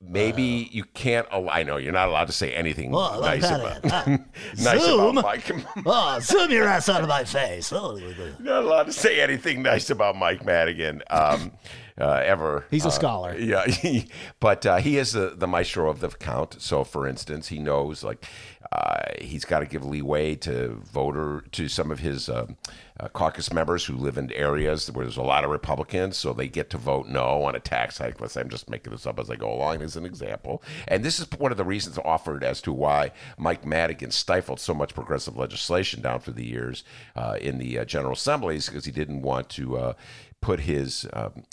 Maybe 0.00 0.68
you 0.70 0.84
can't. 0.84 1.26
al- 1.32 1.50
I 1.50 1.64
know 1.64 1.76
you're 1.76 1.92
not 1.92 2.08
allowed 2.08 2.28
to 2.28 2.32
say 2.32 2.54
anything 2.54 2.94
Oh, 2.94 3.20
nice 3.20 3.44
about 3.44 3.80
Ah, 3.92 4.04
nice 4.62 4.80
Zoom. 4.84 5.18
about 5.18 5.24
Mike. 5.24 5.52
Oh, 5.84 6.18
zoom 6.20 6.52
your 6.52 6.64
ass 6.68 6.88
out 6.88 7.02
of 7.02 7.08
my 7.08 7.24
face. 7.24 7.72
Oh, 7.72 7.96
not 8.38 8.62
allowed 8.62 8.84
to 8.84 8.92
say 8.92 9.20
anything 9.20 9.60
nice 9.60 9.90
about 9.90 10.14
Mike 10.16 10.44
Madigan 10.46 11.02
um, 11.10 11.50
uh, 12.00 12.22
ever. 12.24 12.64
He's 12.70 12.84
a 12.84 12.88
Uh, 12.88 12.90
scholar. 12.92 13.34
Yeah, 13.38 13.64
but 14.40 14.64
uh, 14.66 14.76
he 14.76 14.98
is 14.98 15.12
the, 15.12 15.30
the 15.36 15.46
maestro 15.46 15.90
of 15.90 16.00
the 16.00 16.08
count. 16.08 16.56
So, 16.60 16.84
for 16.84 17.06
instance, 17.06 17.48
he 17.48 17.58
knows 17.58 18.02
like 18.04 18.24
uh, 18.72 19.00
he's 19.20 19.44
got 19.44 19.60
to 19.60 19.66
give 19.66 19.84
leeway 19.84 20.34
to 20.36 20.74
voter 20.92 21.44
to 21.52 21.68
some 21.68 21.90
of 21.90 22.00
his 22.00 22.28
um 22.28 22.56
uh, 23.00 23.06
caucus 23.08 23.52
members 23.52 23.84
who 23.84 23.94
live 23.96 24.18
in 24.18 24.30
areas 24.32 24.90
where 24.90 25.04
there's 25.04 25.16
a 25.16 25.22
lot 25.22 25.44
of 25.44 25.50
Republicans, 25.50 26.16
so 26.16 26.32
they 26.32 26.48
get 26.48 26.68
to 26.70 26.76
vote 26.76 27.06
no 27.06 27.44
on 27.44 27.54
a 27.54 27.60
tax 27.60 27.98
hike. 27.98 28.20
Let's 28.20 28.34
say 28.34 28.40
I'm 28.40 28.48
just 28.50 28.68
making 28.68 28.90
this 28.90 29.06
up 29.06 29.20
as 29.20 29.30
I 29.30 29.36
go 29.36 29.52
along 29.52 29.82
as 29.82 29.96
an 29.96 30.04
example. 30.04 30.62
And 30.88 31.04
this 31.04 31.20
is 31.20 31.26
one 31.38 31.52
of 31.52 31.58
the 31.58 31.64
reasons 31.64 31.96
offered 32.04 32.42
as 32.42 32.60
to 32.62 32.72
why 32.72 33.12
Mike 33.38 33.64
Madigan 33.64 34.10
stifled 34.10 34.58
so 34.58 34.74
much 34.74 34.94
progressive 34.94 35.36
legislation 35.36 36.02
down 36.02 36.18
through 36.18 36.34
the 36.34 36.44
years 36.46 36.82
uh, 37.14 37.36
in 37.40 37.58
the 37.58 37.78
uh, 37.78 37.84
General 37.84 38.14
Assemblies 38.14 38.66
because 38.66 38.84
he 38.84 38.90
didn't 38.92 39.22
want 39.22 39.48
to 39.50 39.76
uh, 39.78 39.92
put 40.40 40.60
his. 40.60 41.06
Um, 41.12 41.44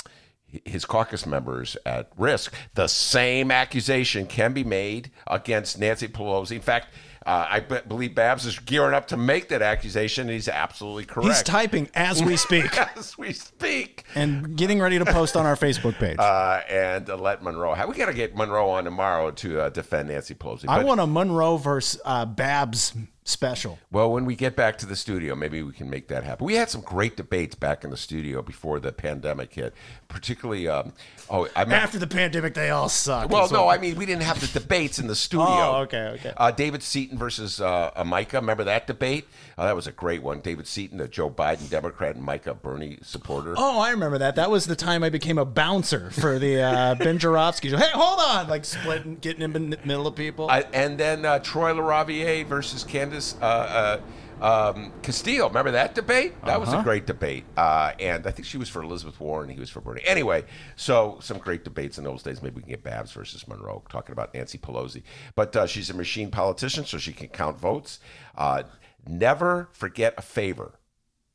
his 0.66 0.86
caucus 0.86 1.26
members 1.26 1.76
at 1.86 2.10
risk. 2.18 2.54
The 2.76 2.88
same 2.88 3.52
accusation 3.52 4.26
can 4.28 4.54
be 4.54 4.64
made 4.64 5.12
against 5.28 5.80
Nancy 5.80 6.08
Pelosi. 6.08 6.56
In 6.56 6.62
fact, 6.62 6.88
uh, 7.26 7.48
I 7.50 7.60
be- 7.62 7.80
believe 7.88 8.14
Babs 8.14 8.46
is 8.46 8.60
gearing 8.60 8.94
up 8.94 9.08
to 9.08 9.18
make 9.18 9.50
that 9.50 9.64
accusation, 9.64 10.24
and 10.28 10.32
he's 10.32 10.48
absolutely 10.48 11.06
correct. 11.06 11.28
he's 11.28 11.42
typing 11.44 11.90
as 11.96 12.24
we 12.24 12.38
speak 12.38 12.78
as 12.98 13.18
we 13.18 13.34
speak. 13.34 14.04
and 14.14 14.56
getting 14.56 14.80
ready 14.80 15.00
to 15.00 15.06
post 15.06 15.36
on 15.36 15.46
our 15.46 15.56
Facebook 15.56 15.96
page. 15.96 16.18
Uh, 16.20 16.62
and 16.70 17.10
uh, 17.10 17.18
let 17.18 17.42
Monroe. 17.42 17.74
have- 17.74 17.90
We 17.90 17.96
got 17.96 18.06
to 18.06 18.14
get 18.14 18.36
Monroe 18.36 18.70
on 18.70 18.84
tomorrow 18.84 19.32
to 19.32 19.62
uh, 19.62 19.70
defend 19.70 20.10
Nancy 20.10 20.36
Pelosi. 20.36 20.66
I 20.68 20.84
want 20.84 21.02
a 21.02 21.08
Monroe 21.08 21.58
versus 21.58 22.00
uh, 22.06 22.26
Babs 22.26 22.94
special. 23.26 23.80
Well, 23.92 24.12
when 24.12 24.24
we 24.24 24.36
get 24.36 24.56
back 24.56 24.78
to 24.78 24.86
the 24.86 24.96
studio, 24.96 25.36
maybe 25.36 25.62
we 25.64 25.74
can 25.74 25.90
make 25.90 26.08
that 26.10 26.24
happen. 26.24 26.46
We 26.46 26.54
had 26.54 26.70
some 26.70 26.82
great 26.82 27.18
debates 27.18 27.56
back 27.56 27.84
in 27.84 27.90
the 27.90 27.98
studio 27.98 28.42
before 28.42 28.80
the 28.80 28.92
pandemic 28.92 29.54
hit, 29.54 29.74
particularly. 30.08 30.68
Um, 30.68 30.94
oh, 31.30 31.48
I 31.56 31.66
mean, 31.66 31.74
After 31.74 31.98
the 31.98 32.08
pandemic, 32.08 32.54
they 32.54 32.70
all 32.70 32.88
suck. 32.88 33.30
Well, 33.30 33.50
no, 33.52 33.68
I 33.68 33.80
mean 33.80 33.96
we 33.96 34.06
didn't 34.06 34.24
have 34.24 34.40
the 34.40 34.60
debates 34.60 35.00
in 35.00 35.08
the 35.08 35.16
studio. 35.26 35.46
Oh, 35.48 35.76
okay, 35.82 36.08
okay. 36.20 36.34
Uh, 36.38 36.52
David 36.52 36.84
Seaton 36.84 37.18
versus 37.18 37.60
uh, 37.60 37.92
Micah. 38.06 38.38
Remember 38.38 38.64
that 38.64 38.86
debate? 38.86 39.28
Uh, 39.58 39.66
that 39.66 39.76
was 39.76 39.88
a 39.88 39.92
great 39.92 40.22
one. 40.22 40.40
David 40.42 40.68
Seaton, 40.68 41.02
a 41.02 41.08
Joe 41.08 41.30
Biden 41.30 41.70
Democrat, 41.70 42.16
and 42.16 42.24
Micah 42.24 42.54
Bernie 42.54 43.00
supporter. 43.02 43.56
Oh, 43.58 43.80
I 43.80 43.90
remember 43.90 44.20
that. 44.20 44.36
That 44.36 44.52
was 44.52 44.68
the 44.68 44.76
time 44.76 45.04
I 45.04 45.10
became 45.10 45.40
a 45.40 45.46
bouncer 45.46 46.12
for 46.12 46.38
the 46.38 46.62
uh, 46.62 46.96
Ben 47.00 47.18
Joravsky 47.18 47.70
show. 47.70 47.78
Hey, 47.78 47.90
hold 47.92 48.20
on! 48.20 48.48
Like 48.48 48.66
splitting, 48.66 49.16
getting 49.16 49.42
in 49.42 49.52
the 49.52 49.80
middle 49.84 50.06
of 50.06 50.16
people. 50.16 50.48
I, 50.50 50.62
and 50.74 50.98
then 51.00 51.26
uh, 51.26 51.40
Troy 51.40 51.74
LaRaviere 51.74 52.46
versus 52.46 52.84
Candace 52.84 53.15
uh, 53.42 54.00
uh, 54.42 54.72
um, 54.72 54.94
Castillo. 55.02 55.48
Remember 55.48 55.72
that 55.72 55.96
debate? 55.96 56.34
That 56.46 56.60
was 56.60 56.74
a 56.74 56.82
great 56.84 57.06
debate. 57.06 57.46
Uh, 57.56 57.94
and 58.00 58.28
I 58.28 58.32
think 58.32 58.46
she 58.46 58.58
was 58.58 58.70
for 58.70 58.84
Elizabeth 58.84 59.20
Warren. 59.20 59.50
He 59.50 59.60
was 59.60 59.70
for 59.70 59.82
Bernie. 59.82 60.02
Anyway, 60.06 60.44
so 60.76 61.18
some 61.22 61.38
great 61.38 61.64
debates 61.64 61.98
in 61.98 62.04
those 62.04 62.24
days. 62.24 62.42
Maybe 62.42 62.56
we 62.56 62.62
can 62.62 62.72
get 62.72 62.84
Babs 62.84 63.12
versus 63.12 63.48
Monroe 63.48 63.84
talking 63.90 64.14
about 64.14 64.34
Nancy 64.34 64.58
Pelosi. 64.58 65.04
But 65.36 65.56
uh, 65.56 65.68
she's 65.68 65.90
a 65.90 65.94
machine 65.94 66.32
politician, 66.32 66.86
so 66.86 66.98
she 66.98 67.14
can 67.14 67.28
count 67.30 67.60
votes. 67.60 68.00
Uh, 68.38 68.64
never 69.08 69.70
forget 69.72 70.14
a 70.18 70.22
favor. 70.22 70.74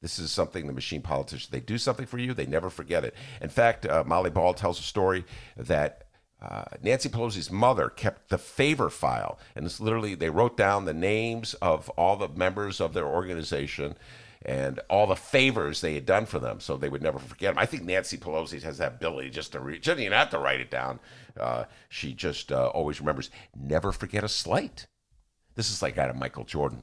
This 0.02 0.18
is 0.18 0.30
something 0.30 0.66
the 0.66 0.72
machine 0.72 1.02
politicians, 1.02 1.50
they 1.50 1.60
do 1.60 1.76
something 1.76 2.06
for 2.06 2.16
you, 2.16 2.32
they 2.32 2.46
never 2.46 2.70
forget 2.70 3.04
it. 3.04 3.14
In 3.42 3.50
fact, 3.50 3.84
uh, 3.84 4.02
Molly 4.06 4.30
Ball 4.30 4.54
tells 4.54 4.80
a 4.80 4.82
story 4.82 5.26
that 5.58 6.06
uh, 6.42 6.64
Nancy 6.82 7.08
Pelosi's 7.08 7.50
mother 7.50 7.88
kept 7.88 8.28
the 8.30 8.38
favor 8.38 8.88
file. 8.88 9.38
And 9.54 9.66
it's 9.66 9.80
literally, 9.80 10.14
they 10.14 10.30
wrote 10.30 10.56
down 10.56 10.84
the 10.84 10.94
names 10.94 11.54
of 11.54 11.88
all 11.90 12.16
the 12.16 12.28
members 12.28 12.80
of 12.80 12.94
their 12.94 13.06
organization 13.06 13.96
and 14.42 14.80
all 14.88 15.06
the 15.06 15.16
favors 15.16 15.80
they 15.80 15.94
had 15.94 16.06
done 16.06 16.24
for 16.24 16.38
them 16.38 16.60
so 16.60 16.76
they 16.76 16.88
would 16.88 17.02
never 17.02 17.18
forget 17.18 17.54
them. 17.54 17.62
I 17.62 17.66
think 17.66 17.82
Nancy 17.84 18.16
Pelosi 18.16 18.62
has 18.62 18.78
that 18.78 18.94
ability 18.94 19.30
just 19.30 19.52
to 19.52 19.60
read. 19.60 19.84
She 19.84 19.90
doesn't 19.90 20.02
even 20.02 20.16
have 20.16 20.30
to 20.30 20.38
write 20.38 20.60
it 20.60 20.70
down. 20.70 20.98
Uh, 21.38 21.64
she 21.90 22.14
just 22.14 22.50
uh, 22.50 22.68
always 22.68 23.00
remembers 23.00 23.30
never 23.54 23.92
forget 23.92 24.24
a 24.24 24.28
slight. 24.28 24.86
This 25.56 25.70
is 25.70 25.82
like 25.82 25.98
out 25.98 26.08
of 26.08 26.16
Michael 26.16 26.44
Jordan. 26.44 26.82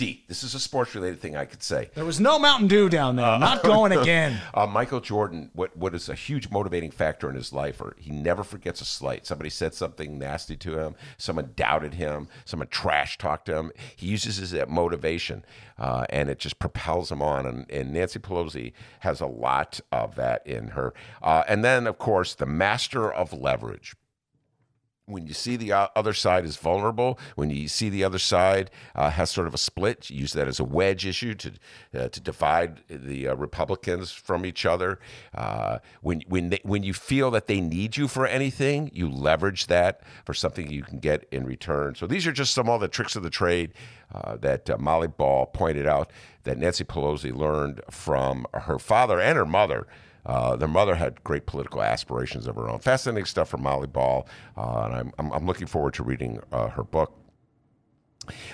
Uh, 0.00 0.04
D. 0.04 0.24
This 0.28 0.42
is 0.42 0.54
a 0.54 0.60
sports 0.60 0.94
related 0.94 1.20
thing 1.20 1.36
I 1.36 1.44
could 1.44 1.62
say. 1.62 1.90
There 1.94 2.04
was 2.04 2.20
no 2.20 2.38
Mountain 2.38 2.68
Dew 2.68 2.88
down 2.88 3.16
there. 3.16 3.38
Not 3.38 3.62
going 3.64 3.92
again. 3.92 4.40
Uh, 4.54 4.66
Michael 4.66 5.00
Jordan, 5.00 5.50
what 5.52 5.76
what 5.76 5.94
is 5.94 6.08
a 6.08 6.14
huge 6.14 6.50
motivating 6.50 6.90
factor 6.90 7.28
in 7.28 7.36
his 7.36 7.52
life, 7.52 7.80
or 7.80 7.94
he 7.98 8.10
never 8.10 8.44
forgets 8.44 8.80
a 8.80 8.84
slight. 8.84 9.26
Somebody 9.26 9.50
said 9.50 9.74
something 9.74 10.18
nasty 10.18 10.56
to 10.56 10.78
him. 10.78 10.94
Someone 11.18 11.52
doubted 11.56 11.94
him. 11.94 12.28
Someone 12.44 12.68
trash 12.68 13.18
talked 13.18 13.46
to 13.46 13.56
him. 13.56 13.72
He 13.96 14.06
uses 14.06 14.36
his 14.36 14.50
that 14.50 14.68
motivation, 14.68 15.44
uh, 15.78 16.06
and 16.10 16.28
it 16.28 16.38
just 16.38 16.58
propels 16.58 17.10
him 17.10 17.22
on. 17.22 17.46
And, 17.46 17.70
and 17.70 17.92
Nancy 17.92 18.18
Pelosi 18.18 18.72
has 19.00 19.20
a 19.20 19.26
lot 19.26 19.80
of 19.92 20.16
that 20.16 20.46
in 20.46 20.68
her. 20.68 20.92
Uh, 21.22 21.44
and 21.48 21.64
then, 21.64 21.86
of 21.86 21.98
course, 21.98 22.34
the 22.34 22.46
master 22.46 23.12
of 23.12 23.32
leverage 23.32 23.94
when 25.10 25.26
you 25.26 25.34
see 25.34 25.56
the 25.56 25.72
other 25.72 26.12
side 26.12 26.44
is 26.44 26.56
vulnerable, 26.56 27.18
when 27.34 27.50
you 27.50 27.68
see 27.68 27.88
the 27.88 28.04
other 28.04 28.18
side 28.18 28.70
uh, 28.94 29.10
has 29.10 29.30
sort 29.30 29.46
of 29.46 29.54
a 29.54 29.58
split, 29.58 30.10
you 30.10 30.20
use 30.20 30.32
that 30.32 30.48
as 30.48 30.60
a 30.60 30.64
wedge 30.64 31.06
issue 31.06 31.34
to 31.34 31.52
uh, 31.94 32.08
to 32.08 32.20
divide 32.20 32.80
the 32.88 33.28
uh, 33.28 33.34
Republicans 33.34 34.12
from 34.12 34.46
each 34.46 34.64
other. 34.64 34.98
Uh, 35.34 35.78
when 36.00 36.22
when 36.28 36.50
they, 36.50 36.60
when 36.62 36.82
you 36.82 36.94
feel 36.94 37.30
that 37.30 37.46
they 37.46 37.60
need 37.60 37.96
you 37.96 38.08
for 38.08 38.26
anything, 38.26 38.90
you 38.92 39.08
leverage 39.08 39.66
that 39.66 40.02
for 40.24 40.34
something 40.34 40.70
you 40.70 40.82
can 40.82 40.98
get 40.98 41.26
in 41.30 41.44
return. 41.44 41.94
So 41.94 42.06
these 42.06 42.26
are 42.26 42.32
just 42.32 42.54
some 42.54 42.68
of 42.68 42.80
the 42.80 42.88
tricks 42.88 43.16
of 43.16 43.22
the 43.22 43.30
trade 43.30 43.72
uh, 44.14 44.36
that 44.38 44.68
uh, 44.68 44.78
Molly 44.78 45.08
Ball 45.08 45.46
pointed 45.46 45.86
out 45.86 46.10
that 46.44 46.58
Nancy 46.58 46.84
Pelosi 46.84 47.34
learned 47.34 47.80
from 47.90 48.46
her 48.54 48.78
father 48.78 49.20
and 49.20 49.36
her 49.36 49.46
mother. 49.46 49.86
Uh, 50.26 50.56
their 50.56 50.68
mother 50.68 50.94
had 50.94 51.22
great 51.24 51.46
political 51.46 51.82
aspirations 51.82 52.46
of 52.46 52.56
her 52.56 52.68
own. 52.68 52.78
Fascinating 52.78 53.24
stuff 53.24 53.48
from 53.48 53.62
Molly 53.62 53.86
Ball, 53.86 54.26
uh, 54.56 54.82
and 54.84 54.94
I'm, 54.94 55.12
I'm, 55.18 55.32
I'm 55.32 55.46
looking 55.46 55.66
forward 55.66 55.94
to 55.94 56.02
reading 56.02 56.40
uh, 56.52 56.68
her 56.68 56.84
book. 56.84 57.16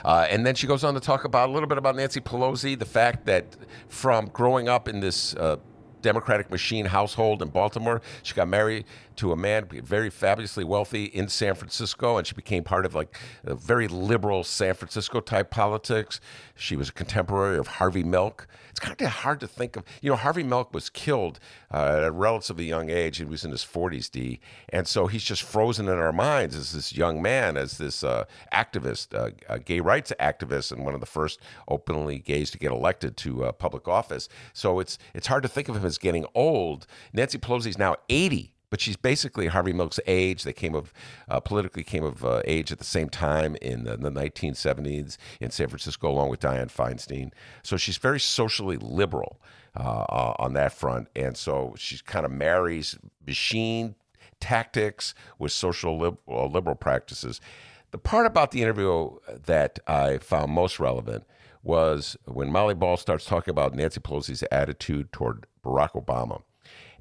Uh, 0.04 0.26
and 0.30 0.46
then 0.46 0.54
she 0.54 0.66
goes 0.66 0.84
on 0.84 0.94
to 0.94 1.00
talk 1.00 1.24
about 1.24 1.48
a 1.48 1.52
little 1.52 1.68
bit 1.68 1.78
about 1.78 1.96
Nancy 1.96 2.20
Pelosi, 2.20 2.78
the 2.78 2.86
fact 2.86 3.26
that 3.26 3.56
from 3.88 4.26
growing 4.28 4.68
up 4.68 4.88
in 4.88 5.00
this 5.00 5.34
uh, 5.34 5.56
Democratic 6.02 6.50
machine 6.50 6.86
household 6.86 7.42
in 7.42 7.48
Baltimore, 7.48 8.00
she 8.22 8.34
got 8.34 8.48
married 8.48 8.84
to 9.16 9.32
a 9.32 9.36
man 9.36 9.66
very 9.82 10.10
fabulously 10.10 10.64
wealthy 10.64 11.04
in 11.04 11.28
San 11.28 11.54
Francisco, 11.54 12.16
and 12.16 12.26
she 12.26 12.34
became 12.34 12.64
part 12.64 12.86
of 12.86 12.94
like 12.94 13.18
a 13.44 13.54
very 13.54 13.88
liberal 13.88 14.44
San 14.44 14.74
Francisco 14.74 15.20
type 15.20 15.50
politics. 15.50 16.20
She 16.54 16.76
was 16.76 16.88
a 16.88 16.92
contemporary 16.92 17.58
of 17.58 17.66
Harvey 17.66 18.02
Milk. 18.02 18.46
It's 18.70 18.80
kind 18.80 19.00
of 19.00 19.08
hard 19.08 19.40
to 19.40 19.46
think 19.46 19.76
of. 19.76 19.84
You 20.02 20.10
know, 20.10 20.16
Harvey 20.16 20.42
Milk 20.42 20.72
was 20.74 20.90
killed 20.90 21.38
uh, 21.72 21.96
at 21.96 22.04
a 22.04 22.10
relatively 22.10 22.64
young 22.64 22.90
age. 22.90 23.16
He 23.18 23.24
was 23.24 23.44
in 23.44 23.50
his 23.50 23.64
40s, 23.64 24.10
D, 24.10 24.40
and 24.68 24.86
so 24.86 25.06
he's 25.06 25.24
just 25.24 25.42
frozen 25.42 25.88
in 25.88 25.98
our 25.98 26.12
minds 26.12 26.54
as 26.54 26.72
this 26.72 26.94
young 26.94 27.22
man, 27.22 27.56
as 27.56 27.78
this 27.78 28.04
uh, 28.04 28.24
activist, 28.52 29.14
uh, 29.14 29.30
a 29.48 29.58
gay 29.58 29.80
rights 29.80 30.12
activist, 30.20 30.72
and 30.72 30.84
one 30.84 30.94
of 30.94 31.00
the 31.00 31.06
first 31.06 31.40
openly 31.68 32.18
gays 32.18 32.50
to 32.50 32.58
get 32.58 32.70
elected 32.70 33.16
to 33.18 33.44
uh, 33.44 33.52
public 33.52 33.88
office. 33.88 34.28
So 34.52 34.80
it's 34.80 34.98
it's 35.14 35.26
hard 35.26 35.42
to 35.42 35.48
think 35.48 35.68
of 35.68 35.76
him 35.76 35.84
as 35.84 35.98
getting 35.98 36.26
old. 36.34 36.86
Nancy 37.12 37.38
Pelosi's 37.38 37.78
now 37.78 37.96
80 38.08 38.55
but 38.70 38.80
she's 38.80 38.96
basically 38.96 39.46
Harvey 39.46 39.72
Milk's 39.72 40.00
age. 40.06 40.42
They 40.44 40.52
came 40.52 40.74
of 40.74 40.92
uh, 41.28 41.40
politically 41.40 41.84
came 41.84 42.04
of 42.04 42.24
uh, 42.24 42.42
age 42.44 42.72
at 42.72 42.78
the 42.78 42.84
same 42.84 43.08
time 43.08 43.56
in 43.62 43.84
the, 43.84 43.94
in 43.94 44.02
the 44.02 44.10
1970s 44.10 45.16
in 45.40 45.50
San 45.50 45.68
Francisco, 45.68 46.10
along 46.10 46.30
with 46.30 46.40
Dianne 46.40 46.72
Feinstein. 46.72 47.32
So 47.62 47.76
she's 47.76 47.96
very 47.96 48.20
socially 48.20 48.76
liberal 48.76 49.40
uh, 49.76 50.04
uh 50.08 50.34
on 50.38 50.54
that 50.54 50.72
front, 50.72 51.08
and 51.14 51.36
so 51.36 51.74
she 51.76 51.98
kind 52.04 52.24
of 52.24 52.32
marries 52.32 52.98
machine 53.26 53.94
tactics 54.40 55.14
with 55.38 55.52
social 55.52 56.18
uh, 56.28 56.46
liberal 56.46 56.76
practices. 56.76 57.40
The 57.92 57.98
part 57.98 58.26
about 58.26 58.50
the 58.50 58.62
interview 58.62 59.10
that 59.46 59.78
I 59.86 60.18
found 60.18 60.52
most 60.52 60.80
relevant 60.80 61.24
was 61.62 62.16
when 62.24 62.50
Molly 62.50 62.74
Ball 62.74 62.96
starts 62.96 63.24
talking 63.24 63.50
about 63.50 63.74
Nancy 63.74 64.00
Pelosi's 64.00 64.44
attitude 64.52 65.12
toward 65.12 65.46
Barack 65.64 65.92
Obama. 65.92 66.42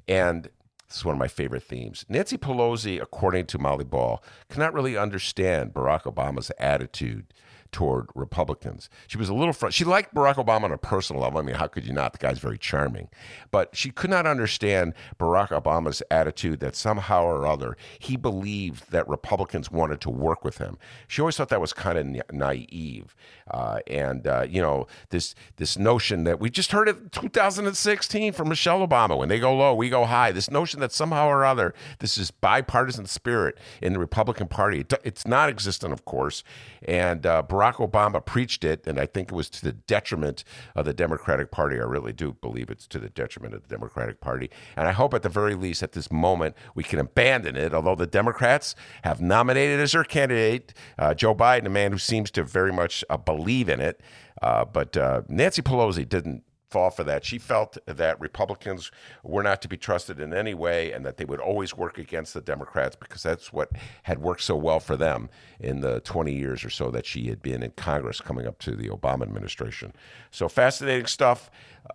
And 0.08 0.48
this 0.88 0.98
is 0.98 1.04
one 1.04 1.14
of 1.14 1.18
my 1.18 1.28
favorite 1.28 1.64
themes. 1.64 2.04
Nancy 2.08 2.36
Pelosi, 2.36 3.00
according 3.00 3.46
to 3.46 3.58
Molly 3.58 3.84
Ball, 3.84 4.22
cannot 4.48 4.72
really 4.72 4.96
understand 4.96 5.72
Barack 5.72 6.02
Obama's 6.02 6.52
attitude 6.58 7.32
toward 7.72 8.08
Republicans. 8.14 8.88
She 9.06 9.18
was 9.18 9.28
a 9.28 9.34
little 9.34 9.70
she 9.70 9.84
liked 9.84 10.14
Barack 10.14 10.34
Obama 10.34 10.64
on 10.64 10.72
a 10.72 10.78
personal 10.78 11.22
level. 11.22 11.38
I 11.38 11.42
mean, 11.42 11.56
how 11.56 11.66
could 11.66 11.84
you 11.84 11.92
not? 11.92 12.12
The 12.12 12.18
guy's 12.18 12.38
very 12.38 12.58
charming. 12.58 13.08
But 13.50 13.76
she 13.76 13.90
could 13.90 14.10
not 14.10 14.26
understand 14.26 14.94
Barack 15.18 15.48
Obama's 15.48 16.02
attitude 16.10 16.60
that 16.60 16.76
somehow 16.76 17.24
or 17.24 17.46
other 17.46 17.76
he 17.98 18.16
believed 18.16 18.90
that 18.90 19.08
Republicans 19.08 19.70
wanted 19.70 20.00
to 20.02 20.10
work 20.10 20.44
with 20.44 20.58
him. 20.58 20.78
She 21.08 21.20
always 21.20 21.36
thought 21.36 21.48
that 21.48 21.60
was 21.60 21.72
kind 21.72 21.98
of 21.98 22.06
na- 22.06 22.20
naive. 22.32 23.14
Uh, 23.50 23.78
and 23.86 24.26
uh, 24.26 24.46
you 24.48 24.60
know, 24.60 24.86
this 25.10 25.34
this 25.56 25.78
notion 25.78 26.24
that 26.24 26.40
we 26.40 26.50
just 26.50 26.72
heard 26.72 26.88
it 26.88 26.96
in 26.96 27.08
2016 27.10 28.32
from 28.32 28.48
Michelle 28.48 28.86
Obama 28.86 29.16
when 29.16 29.28
they 29.28 29.38
go 29.38 29.54
low, 29.54 29.74
we 29.74 29.88
go 29.88 30.04
high. 30.04 30.32
This 30.32 30.50
notion 30.50 30.80
that 30.80 30.92
somehow 30.92 31.28
or 31.28 31.44
other 31.44 31.74
this 31.98 32.18
is 32.18 32.30
bipartisan 32.30 33.06
spirit 33.06 33.58
in 33.80 33.92
the 33.92 33.98
Republican 33.98 34.48
Party. 34.48 34.80
It, 34.80 34.92
it's 35.04 35.26
not 35.26 35.48
existent, 35.48 35.92
of 35.92 36.04
course. 36.04 36.42
And 36.86 37.26
uh, 37.26 37.42
Barack 37.46 37.65
Obama 37.74 38.24
preached 38.24 38.64
it, 38.64 38.86
and 38.86 38.98
I 38.98 39.06
think 39.06 39.32
it 39.32 39.34
was 39.34 39.50
to 39.50 39.64
the 39.64 39.72
detriment 39.72 40.44
of 40.74 40.84
the 40.84 40.94
Democratic 40.94 41.50
Party. 41.50 41.76
I 41.76 41.84
really 41.84 42.12
do 42.12 42.36
believe 42.40 42.70
it's 42.70 42.86
to 42.86 42.98
the 42.98 43.10
detriment 43.10 43.54
of 43.54 43.62
the 43.62 43.68
Democratic 43.68 44.20
Party. 44.20 44.50
And 44.76 44.86
I 44.88 44.92
hope 44.92 45.12
at 45.12 45.22
the 45.22 45.28
very 45.28 45.54
least 45.54 45.82
at 45.82 45.92
this 45.92 46.10
moment 46.10 46.54
we 46.74 46.84
can 46.84 46.98
abandon 46.98 47.56
it, 47.56 47.74
although 47.74 47.96
the 47.96 48.06
Democrats 48.06 48.74
have 49.02 49.20
nominated 49.20 49.80
as 49.80 49.92
their 49.92 50.04
candidate 50.04 50.72
uh, 50.98 51.14
Joe 51.14 51.34
Biden, 51.34 51.66
a 51.66 51.70
man 51.70 51.92
who 51.92 51.98
seems 51.98 52.30
to 52.32 52.44
very 52.44 52.72
much 52.72 53.04
uh, 53.10 53.16
believe 53.16 53.68
in 53.68 53.80
it. 53.80 54.00
Uh, 54.42 54.64
but 54.64 54.96
uh, 54.96 55.22
Nancy 55.28 55.62
Pelosi 55.62 56.08
didn't 56.08 56.42
fall 56.70 56.90
for 56.90 57.04
that. 57.04 57.24
She 57.24 57.38
felt 57.38 57.78
that 57.86 58.20
Republicans 58.20 58.90
were 59.22 59.42
not 59.42 59.62
to 59.62 59.68
be 59.68 59.76
trusted 59.76 60.20
in 60.20 60.34
any 60.34 60.54
way 60.54 60.92
and 60.92 61.04
that 61.06 61.16
they 61.16 61.24
would 61.24 61.40
always 61.40 61.76
work 61.76 61.98
against 61.98 62.34
the 62.34 62.40
Democrats 62.40 62.96
because 62.96 63.22
that's 63.22 63.52
what 63.52 63.70
had 64.02 64.18
worked 64.18 64.42
so 64.42 64.56
well 64.56 64.80
for 64.80 64.96
them 64.96 65.28
in 65.60 65.80
the 65.80 66.00
20 66.00 66.34
years 66.34 66.64
or 66.64 66.70
so 66.70 66.90
that 66.90 67.06
she 67.06 67.28
had 67.28 67.40
been 67.40 67.62
in 67.62 67.70
Congress 67.72 68.20
coming 68.20 68.46
up 68.46 68.58
to 68.58 68.74
the 68.74 68.88
Obama 68.88 69.22
administration. 69.22 69.92
So 70.30 70.48
fascinating 70.48 71.06
stuff 71.06 71.50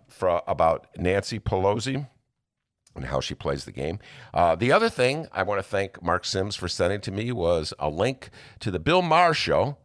for, 0.08 0.42
about 0.46 0.86
Nancy 0.96 1.38
Pelosi 1.38 2.06
and 2.94 3.06
how 3.06 3.20
she 3.20 3.34
plays 3.34 3.64
the 3.64 3.72
game. 3.72 3.98
Uh, 4.34 4.54
the 4.54 4.72
other 4.72 4.88
thing 4.88 5.26
I 5.32 5.42
want 5.42 5.58
to 5.58 5.62
thank 5.62 6.02
Mark 6.02 6.24
Sims 6.24 6.56
for 6.56 6.68
sending 6.68 7.00
to 7.02 7.10
me 7.10 7.32
was 7.32 7.72
a 7.78 7.88
link 7.88 8.30
to 8.60 8.70
the 8.70 8.78
Bill 8.78 9.02
Maher 9.02 9.34
show 9.34 9.76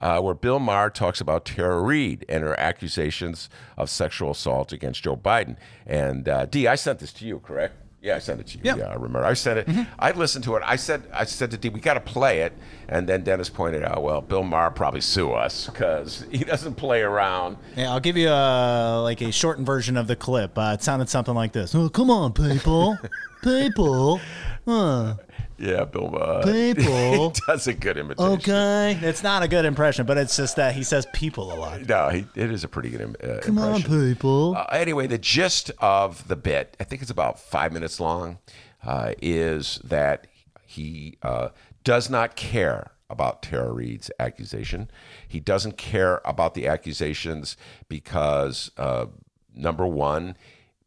uh, 0.00 0.20
where 0.20 0.34
Bill 0.34 0.58
Maher 0.58 0.90
talks 0.90 1.20
about 1.20 1.44
Tara 1.44 1.80
Reade 1.80 2.24
and 2.28 2.42
her 2.42 2.58
accusations 2.58 3.48
of 3.76 3.90
sexual 3.90 4.32
assault 4.32 4.72
against 4.72 5.02
Joe 5.02 5.16
Biden. 5.16 5.56
And 5.86 6.28
uh, 6.28 6.46
D, 6.46 6.66
I 6.66 6.74
sent 6.74 6.98
this 6.98 7.12
to 7.14 7.26
you, 7.26 7.38
correct? 7.40 7.74
Yeah, 8.02 8.16
I 8.16 8.18
sent 8.20 8.38
it 8.38 8.46
to 8.48 8.58
you. 8.58 8.62
Yeah. 8.62 8.76
Yeah, 8.76 8.84
I 8.84 8.94
remember. 8.94 9.24
I 9.24 9.32
sent 9.32 9.58
it. 9.58 9.86
I 9.98 10.12
listened 10.12 10.44
to 10.44 10.54
it. 10.54 10.62
I 10.64 10.76
said, 10.76 11.02
I 11.12 11.24
said 11.24 11.50
to 11.50 11.56
D, 11.56 11.70
we 11.70 11.80
got 11.80 11.94
to 11.94 12.00
play 12.00 12.42
it. 12.42 12.52
And 12.88 13.08
then 13.08 13.24
Dennis 13.24 13.48
pointed 13.48 13.82
out, 13.82 14.00
well, 14.00 14.20
Bill 14.20 14.44
Maher 14.44 14.70
probably 14.70 15.00
sue 15.00 15.32
us 15.32 15.66
because 15.66 16.24
he 16.30 16.44
doesn't 16.44 16.74
play 16.74 17.00
around. 17.02 17.56
Yeah, 17.74 17.90
I'll 17.90 17.98
give 17.98 18.16
you 18.16 18.28
a 18.28 19.00
like 19.02 19.22
a 19.22 19.32
shortened 19.32 19.66
version 19.66 19.96
of 19.96 20.06
the 20.06 20.14
clip. 20.14 20.56
Uh, 20.56 20.72
it 20.78 20.84
sounded 20.84 21.08
something 21.08 21.34
like 21.34 21.52
this. 21.52 21.74
Oh, 21.74 21.88
come 21.88 22.10
on, 22.10 22.32
people, 22.32 22.96
people. 23.42 24.20
Huh. 24.66 25.14
Yeah, 25.58 25.84
Bill 25.84 26.10
Maher. 26.10 26.42
People. 26.42 27.32
does 27.46 27.66
a 27.66 27.72
good 27.72 27.96
imitation. 27.96 28.32
Okay, 28.32 28.98
it's 29.00 29.22
not 29.22 29.42
a 29.42 29.48
good 29.48 29.64
impression, 29.64 30.04
but 30.04 30.18
it's 30.18 30.36
just 30.36 30.56
that 30.56 30.74
he 30.74 30.82
says 30.82 31.06
people 31.14 31.50
a 31.52 31.56
lot. 31.56 31.88
No, 31.88 32.08
he, 32.10 32.26
it 32.34 32.50
is 32.50 32.62
a 32.64 32.68
pretty 32.68 32.90
good 32.90 33.00
im- 33.00 33.16
uh, 33.22 33.38
Come 33.42 33.58
on, 33.58 33.82
people. 33.82 34.54
Uh, 34.56 34.66
anyway, 34.72 35.06
the 35.06 35.18
gist 35.18 35.70
of 35.78 36.28
the 36.28 36.36
bit, 36.36 36.76
I 36.78 36.84
think 36.84 37.00
it's 37.00 37.10
about 37.10 37.38
five 37.40 37.72
minutes 37.72 38.00
long, 38.00 38.38
uh, 38.84 39.12
is 39.22 39.80
that 39.84 40.26
he 40.66 41.16
uh, 41.22 41.48
does 41.84 42.10
not 42.10 42.36
care 42.36 42.90
about 43.08 43.40
Tara 43.40 43.72
Reade's 43.72 44.10
accusation. 44.18 44.90
He 45.26 45.40
doesn't 45.40 45.78
care 45.78 46.20
about 46.24 46.54
the 46.54 46.66
accusations 46.66 47.56
because, 47.88 48.70
uh, 48.76 49.06
number 49.54 49.86
one, 49.86 50.36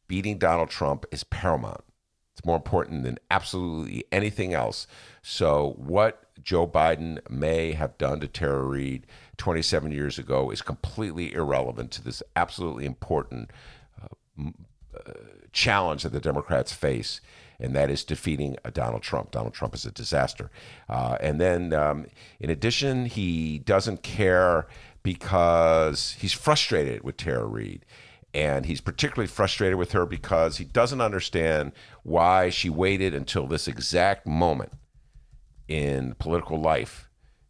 beating 0.07 0.37
Donald 0.37 0.69
Trump 0.69 1.05
is 1.11 1.23
paramount. 1.23 1.83
It's 2.39 2.45
more 2.45 2.55
important 2.55 3.03
than 3.03 3.19
absolutely 3.29 4.05
anything 4.11 4.53
else. 4.53 4.87
So, 5.21 5.75
what 5.77 6.23
Joe 6.41 6.65
Biden 6.65 7.19
may 7.29 7.73
have 7.73 7.97
done 7.97 8.21
to 8.21 8.27
Tara 8.27 8.63
Reade 8.63 9.05
27 9.37 9.91
years 9.91 10.17
ago 10.17 10.49
is 10.49 10.61
completely 10.61 11.33
irrelevant 11.33 11.91
to 11.91 12.03
this 12.03 12.23
absolutely 12.35 12.85
important 12.85 13.51
challenge 15.51 16.03
that 16.03 16.11
the 16.11 16.19
Democrats 16.19 16.73
face, 16.73 17.21
and 17.59 17.75
that 17.75 17.89
is 17.89 18.03
defeating 18.03 18.55
uh, 18.63 18.69
Donald 18.69 19.01
Trump. 19.01 19.31
Donald 19.31 19.53
Trump 19.53 19.75
is 19.75 19.85
a 19.85 19.91
disaster. 19.91 20.49
Uh, 20.87 21.17
and 21.19 21.39
then, 21.39 21.73
um, 21.73 22.05
in 22.39 22.49
addition, 22.49 23.05
he 23.05 23.59
doesn't 23.59 24.03
care 24.03 24.67
because 25.03 26.15
he's 26.19 26.33
frustrated 26.33 27.03
with 27.03 27.17
Tara 27.17 27.45
Reade. 27.45 27.85
And 28.33 28.65
he's 28.67 28.81
particularly 28.81 29.27
frustrated 29.27 29.77
with 29.77 29.91
her 29.93 30.05
because 30.05 30.57
he 30.57 30.65
doesn't 30.65 31.01
understand 31.01 31.71
why 32.03 32.49
she 32.49 32.69
waited 32.69 33.13
until 33.13 33.47
this 33.47 33.67
exact 33.67 34.27
moment 34.27 34.73
in 35.67 36.13
political 36.19 36.59
life 36.59 37.09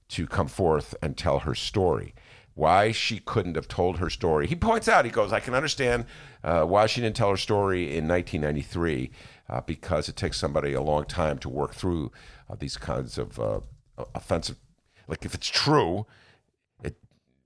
to 0.10 0.26
come 0.26 0.48
forth 0.48 0.96
and 1.02 1.18
tell 1.18 1.40
her 1.40 1.56
story. 1.56 2.14
why 2.56 2.92
she 2.92 3.20
couldn't 3.20 3.56
have 3.56 3.70
told 3.70 4.00
her 4.00 4.10
story. 4.10 4.46
He 4.46 4.56
points 4.56 4.90
out, 4.90 5.06
he 5.06 5.12
goes, 5.12 5.32
I 5.32 5.40
can 5.40 5.54
understand 5.54 6.06
uh, 6.44 6.64
why 6.66 6.88
she 6.88 7.00
didn't 7.00 7.16
tell 7.16 7.30
her 7.30 7.38
story 7.38 7.84
in 7.96 8.06
1993 8.06 9.12
uh, 9.50 9.62
because 9.62 10.10
it 10.10 10.18
takes 10.18 10.38
somebody 10.38 10.74
a 10.74 10.82
long 10.82 11.06
time 11.06 11.38
to 11.40 11.48
work 11.48 11.74
through 11.74 12.12
uh, 12.50 12.56
these 12.60 12.76
kinds 12.76 13.18
of 13.18 13.40
uh, 13.40 13.62
offensive. 14.14 14.58
Like 15.08 15.24
if 15.24 15.34
it's 15.34 15.48
true, 15.48 16.06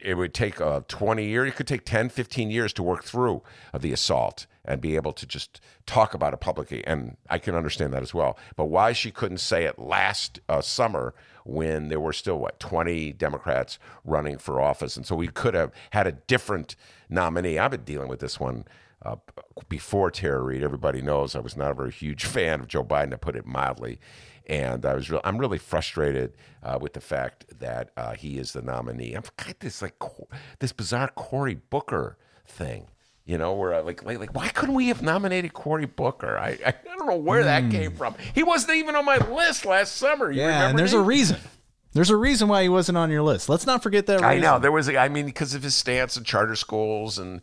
it 0.03 0.15
would 0.15 0.33
take 0.33 0.59
uh, 0.59 0.81
20 0.87 1.25
years. 1.25 1.49
It 1.49 1.55
could 1.55 1.67
take 1.67 1.85
10, 1.85 2.09
15 2.09 2.51
years 2.51 2.73
to 2.73 2.83
work 2.83 3.03
through 3.03 3.41
the 3.77 3.93
assault 3.93 4.45
and 4.65 4.79
be 4.79 4.95
able 4.95 5.11
to 5.13 5.25
just 5.25 5.59
talk 5.85 6.13
about 6.13 6.33
it 6.33 6.39
publicly. 6.39 6.85
And 6.85 7.17
I 7.29 7.37
can 7.37 7.55
understand 7.55 7.93
that 7.93 8.01
as 8.01 8.13
well. 8.13 8.37
But 8.55 8.65
why 8.65 8.93
she 8.93 9.11
couldn't 9.11 9.39
say 9.39 9.65
it 9.65 9.77
last 9.79 10.39
uh, 10.47 10.61
summer 10.61 11.13
when 11.45 11.89
there 11.89 11.99
were 11.99 12.13
still, 12.13 12.39
what, 12.39 12.59
20 12.59 13.13
Democrats 13.13 13.77
running 14.05 14.37
for 14.37 14.61
office. 14.61 14.95
And 14.95 15.05
so 15.05 15.15
we 15.15 15.27
could 15.27 15.53
have 15.53 15.71
had 15.91 16.07
a 16.07 16.13
different 16.13 16.75
nominee. 17.09 17.59
I've 17.59 17.71
been 17.71 17.83
dealing 17.83 18.07
with 18.07 18.19
this 18.19 18.39
one. 18.39 18.65
Uh, 19.05 19.17
before 19.67 20.09
Tara 20.09 20.41
Reade, 20.41 20.63
everybody 20.63 21.01
knows 21.01 21.35
I 21.35 21.39
was 21.39 21.57
not 21.57 21.71
a 21.71 21.73
very 21.73 21.91
huge 21.91 22.23
fan 22.25 22.61
of 22.61 22.69
Joe 22.69 22.85
Biden, 22.85 23.09
to 23.09 23.17
put 23.17 23.35
it 23.35 23.45
mildly 23.45 23.99
and 24.47 24.86
I 24.86 24.93
was 24.95 25.10
real. 25.10 25.21
I'm 25.23 25.38
really 25.38 25.58
frustrated 25.58 26.34
uh, 26.62 26.77
with 26.82 26.93
the 26.93 27.01
fact 27.01 27.45
that 27.60 27.91
uh, 27.97 28.13
he 28.13 28.38
is 28.38 28.53
the 28.53 28.62
nominee. 28.62 29.15
I've 29.15 29.36
got 29.38 29.60
this 29.60 29.82
like 29.82 29.95
this 30.60 30.71
bizarre 30.73 31.10
Cory 31.15 31.56
Booker 31.56 32.17
thing. 32.45 32.88
You 33.25 33.38
know, 33.38 33.53
where 33.53 33.73
I 33.73 33.79
like, 33.79 34.03
like, 34.03 34.19
like, 34.19 34.36
why 34.36 34.49
couldn't 34.49 34.75
we 34.75 34.89
have 34.89 35.01
nominated 35.01 35.53
Cory 35.53 35.86
Booker? 35.86 36.38
I, 36.38 36.58
I 36.65 36.73
don't 36.84 37.08
know 37.08 37.15
where 37.15 37.45
that 37.45 37.71
came 37.71 37.95
from. 37.95 38.15
He 38.36 38.43
wasn't 38.43 38.75
even 38.77 38.97
on 38.97 39.06
my 39.06 39.15
list 39.17 39.65
last 39.65 39.95
summer. 39.95 40.29
You 40.29 40.41
Yeah, 40.41 40.47
remember 40.47 40.69
and 40.71 40.79
there's 40.79 40.91
Nate? 40.91 40.99
a 40.99 41.03
reason. 41.03 41.38
There's 41.93 42.10
a 42.10 42.17
reason 42.17 42.49
why 42.49 42.63
he 42.63 42.69
wasn't 42.69 42.97
on 42.97 43.10
your 43.12 43.21
list. 43.21 43.47
Let's 43.47 43.65
not 43.65 43.82
forget 43.82 44.08
that. 44.08 44.21
I 44.23 44.29
reason. 44.34 44.41
know 44.41 44.60
there 44.60 44.73
was. 44.73 44.89
A, 44.89 44.97
I 44.97 45.08
mean, 45.08 45.25
because 45.27 45.53
of 45.53 45.63
his 45.63 45.73
stance 45.73 46.17
on 46.17 46.25
charter 46.25 46.56
schools 46.58 47.17
and 47.17 47.39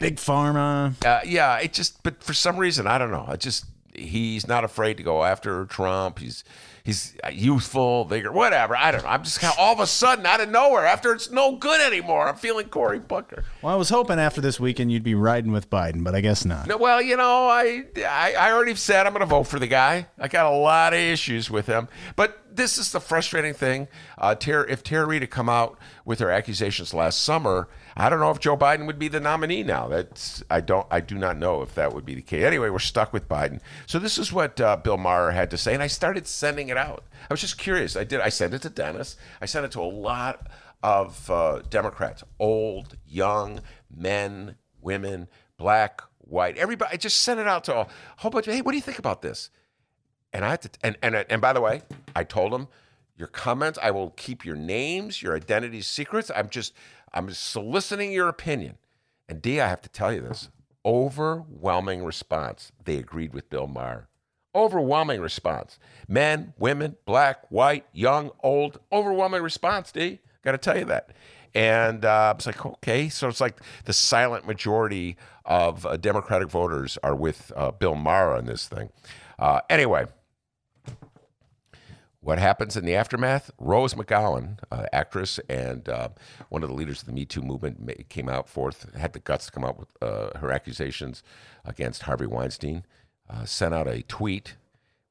Big 0.00 0.16
pharma. 0.16 0.94
uh, 1.04 1.20
yeah, 1.26 1.58
it 1.58 1.74
just. 1.74 2.02
But 2.02 2.22
for 2.22 2.32
some 2.32 2.56
reason, 2.56 2.86
I 2.86 2.96
don't 2.96 3.10
know. 3.10 3.26
I 3.28 3.36
just 3.36 3.66
he's 3.94 4.46
not 4.46 4.64
afraid 4.64 4.96
to 4.96 5.02
go 5.02 5.24
after 5.24 5.64
Trump. 5.66 6.18
He's 6.18 6.44
he's 6.84 7.16
youthful, 7.32 8.04
vigor, 8.04 8.32
whatever. 8.32 8.76
I 8.76 8.90
don't 8.90 9.02
know. 9.02 9.08
I'm 9.08 9.22
just 9.22 9.40
kind 9.40 9.52
of, 9.52 9.58
all 9.58 9.72
of 9.72 9.80
a 9.80 9.86
sudden 9.86 10.24
out 10.26 10.40
of 10.40 10.48
nowhere 10.48 10.86
after 10.86 11.12
it's 11.12 11.30
no 11.30 11.56
good 11.56 11.80
anymore. 11.80 12.28
I'm 12.28 12.36
feeling 12.36 12.68
Cory 12.68 12.98
Booker. 12.98 13.44
Well, 13.62 13.72
I 13.72 13.76
was 13.76 13.90
hoping 13.90 14.18
after 14.18 14.40
this 14.40 14.58
weekend 14.58 14.90
you'd 14.92 15.02
be 15.02 15.14
riding 15.14 15.52
with 15.52 15.70
Biden, 15.70 16.04
but 16.04 16.14
I 16.14 16.20
guess 16.20 16.44
not. 16.44 16.66
No, 16.66 16.76
well, 16.76 17.02
you 17.02 17.16
know, 17.16 17.48
I, 17.48 17.84
I 17.98 18.34
I 18.38 18.52
already 18.52 18.74
said 18.74 19.06
I'm 19.06 19.12
going 19.12 19.20
to 19.20 19.26
vote 19.26 19.44
for 19.44 19.58
the 19.58 19.66
guy. 19.66 20.06
I 20.18 20.28
got 20.28 20.46
a 20.46 20.56
lot 20.56 20.92
of 20.92 20.98
issues 20.98 21.50
with 21.50 21.66
him, 21.66 21.88
but 22.16 22.38
this 22.52 22.78
is 22.78 22.92
the 22.92 23.00
frustrating 23.00 23.54
thing. 23.54 23.88
Uh, 24.18 24.34
Tara, 24.34 24.66
if 24.68 24.82
Tara 24.82 25.06
Reade 25.06 25.22
had 25.22 25.30
come 25.30 25.48
out 25.48 25.78
with 26.04 26.18
her 26.18 26.30
accusations 26.30 26.92
last 26.92 27.22
summer, 27.22 27.68
I 27.96 28.08
don't 28.08 28.20
know 28.20 28.30
if 28.30 28.40
Joe 28.40 28.56
Biden 28.56 28.86
would 28.86 28.98
be 28.98 29.08
the 29.08 29.20
nominee 29.20 29.62
now. 29.62 29.88
That's 29.88 30.42
I 30.50 30.60
don't 30.60 30.86
I 30.90 31.00
do 31.00 31.16
not 31.16 31.36
know 31.36 31.62
if 31.62 31.74
that 31.74 31.92
would 31.92 32.04
be 32.04 32.14
the 32.14 32.22
case. 32.22 32.44
Anyway, 32.44 32.70
we're 32.70 32.78
stuck 32.78 33.12
with 33.12 33.28
Biden. 33.28 33.60
So 33.86 33.98
this 33.98 34.18
is 34.18 34.32
what 34.32 34.60
uh, 34.60 34.76
Bill 34.76 34.96
Maher 34.96 35.32
had 35.32 35.50
to 35.50 35.58
say, 35.58 35.74
and 35.74 35.82
I 35.82 35.86
started 35.86 36.26
sending 36.26 36.68
it 36.68 36.76
out. 36.76 37.04
I 37.28 37.32
was 37.32 37.40
just 37.40 37.58
curious. 37.58 37.96
I 37.96 38.04
did. 38.04 38.20
I 38.20 38.28
sent 38.28 38.54
it 38.54 38.62
to 38.62 38.70
Dennis. 38.70 39.16
I 39.40 39.46
sent 39.46 39.64
it 39.64 39.72
to 39.72 39.80
a 39.80 39.82
lot 39.82 40.48
of 40.82 41.30
uh, 41.30 41.60
Democrats, 41.68 42.24
old, 42.38 42.96
young, 43.06 43.60
men, 43.94 44.56
women, 44.80 45.28
black, 45.56 46.00
white, 46.18 46.56
everybody. 46.56 46.94
I 46.94 46.96
just 46.96 47.18
sent 47.18 47.40
it 47.40 47.46
out 47.46 47.64
to 47.64 47.76
a 47.76 47.86
whole 48.18 48.30
bunch 48.30 48.46
of. 48.46 48.54
Hey, 48.54 48.62
what 48.62 48.72
do 48.72 48.78
you 48.78 48.82
think 48.82 48.98
about 48.98 49.22
this? 49.22 49.50
And 50.32 50.44
I 50.44 50.50
had 50.50 50.62
to, 50.62 50.70
and, 50.82 50.96
and, 51.02 51.14
and 51.16 51.40
by 51.40 51.52
the 51.52 51.60
way, 51.60 51.82
I 52.14 52.22
told 52.22 52.52
them 52.52 52.68
your 53.20 53.28
comments, 53.28 53.78
I 53.82 53.90
will 53.90 54.10
keep 54.10 54.46
your 54.46 54.56
names, 54.56 55.22
your 55.22 55.36
identities 55.36 55.86
secrets. 55.86 56.30
I'm 56.34 56.48
just, 56.48 56.72
I'm 57.12 57.30
soliciting 57.32 58.12
your 58.12 58.28
opinion. 58.28 58.78
And 59.28 59.40
D, 59.42 59.60
I 59.60 59.68
have 59.68 59.82
to 59.82 59.88
tell 59.88 60.12
you 60.12 60.22
this 60.22 60.48
overwhelming 60.84 62.04
response. 62.04 62.72
They 62.84 62.96
agreed 62.96 63.34
with 63.34 63.50
Bill 63.50 63.66
Maher. 63.66 64.08
Overwhelming 64.54 65.20
response. 65.20 65.78
Men, 66.08 66.54
women, 66.58 66.96
black, 67.04 67.50
white, 67.50 67.86
young, 67.92 68.30
old, 68.42 68.80
overwhelming 68.90 69.42
response, 69.42 69.92
D. 69.92 70.20
Got 70.42 70.52
to 70.52 70.58
tell 70.58 70.78
you 70.78 70.86
that. 70.86 71.10
And 71.54 72.04
uh, 72.04 72.32
I 72.32 72.32
was 72.32 72.46
like, 72.46 72.64
okay. 72.64 73.08
So 73.08 73.28
it's 73.28 73.40
like 73.40 73.60
the 73.84 73.92
silent 73.92 74.46
majority 74.46 75.16
of 75.44 75.84
uh, 75.84 75.96
Democratic 75.96 76.48
voters 76.48 76.98
are 77.02 77.14
with 77.14 77.52
uh, 77.56 77.72
Bill 77.72 77.94
Maher 77.94 78.36
on 78.36 78.46
this 78.46 78.66
thing. 78.66 78.90
Uh, 79.38 79.60
anyway, 79.68 80.06
what 82.22 82.38
happens 82.38 82.76
in 82.76 82.84
the 82.84 82.94
aftermath? 82.94 83.50
Rose 83.58 83.94
McGowan, 83.94 84.58
uh, 84.70 84.86
actress 84.92 85.40
and 85.48 85.88
uh, 85.88 86.08
one 86.50 86.62
of 86.62 86.68
the 86.68 86.74
leaders 86.74 87.00
of 87.00 87.06
the 87.06 87.12
Me 87.12 87.24
Too 87.24 87.40
movement, 87.42 88.08
came 88.08 88.28
out 88.28 88.48
forth, 88.48 88.94
had 88.94 89.14
the 89.14 89.20
guts 89.20 89.46
to 89.46 89.52
come 89.52 89.64
out 89.64 89.78
with 89.78 89.88
uh, 90.02 90.38
her 90.38 90.52
accusations 90.52 91.22
against 91.64 92.02
Harvey 92.02 92.26
Weinstein, 92.26 92.84
uh, 93.28 93.44
sent 93.44 93.74
out 93.74 93.88
a 93.88 94.02
tweet 94.02 94.56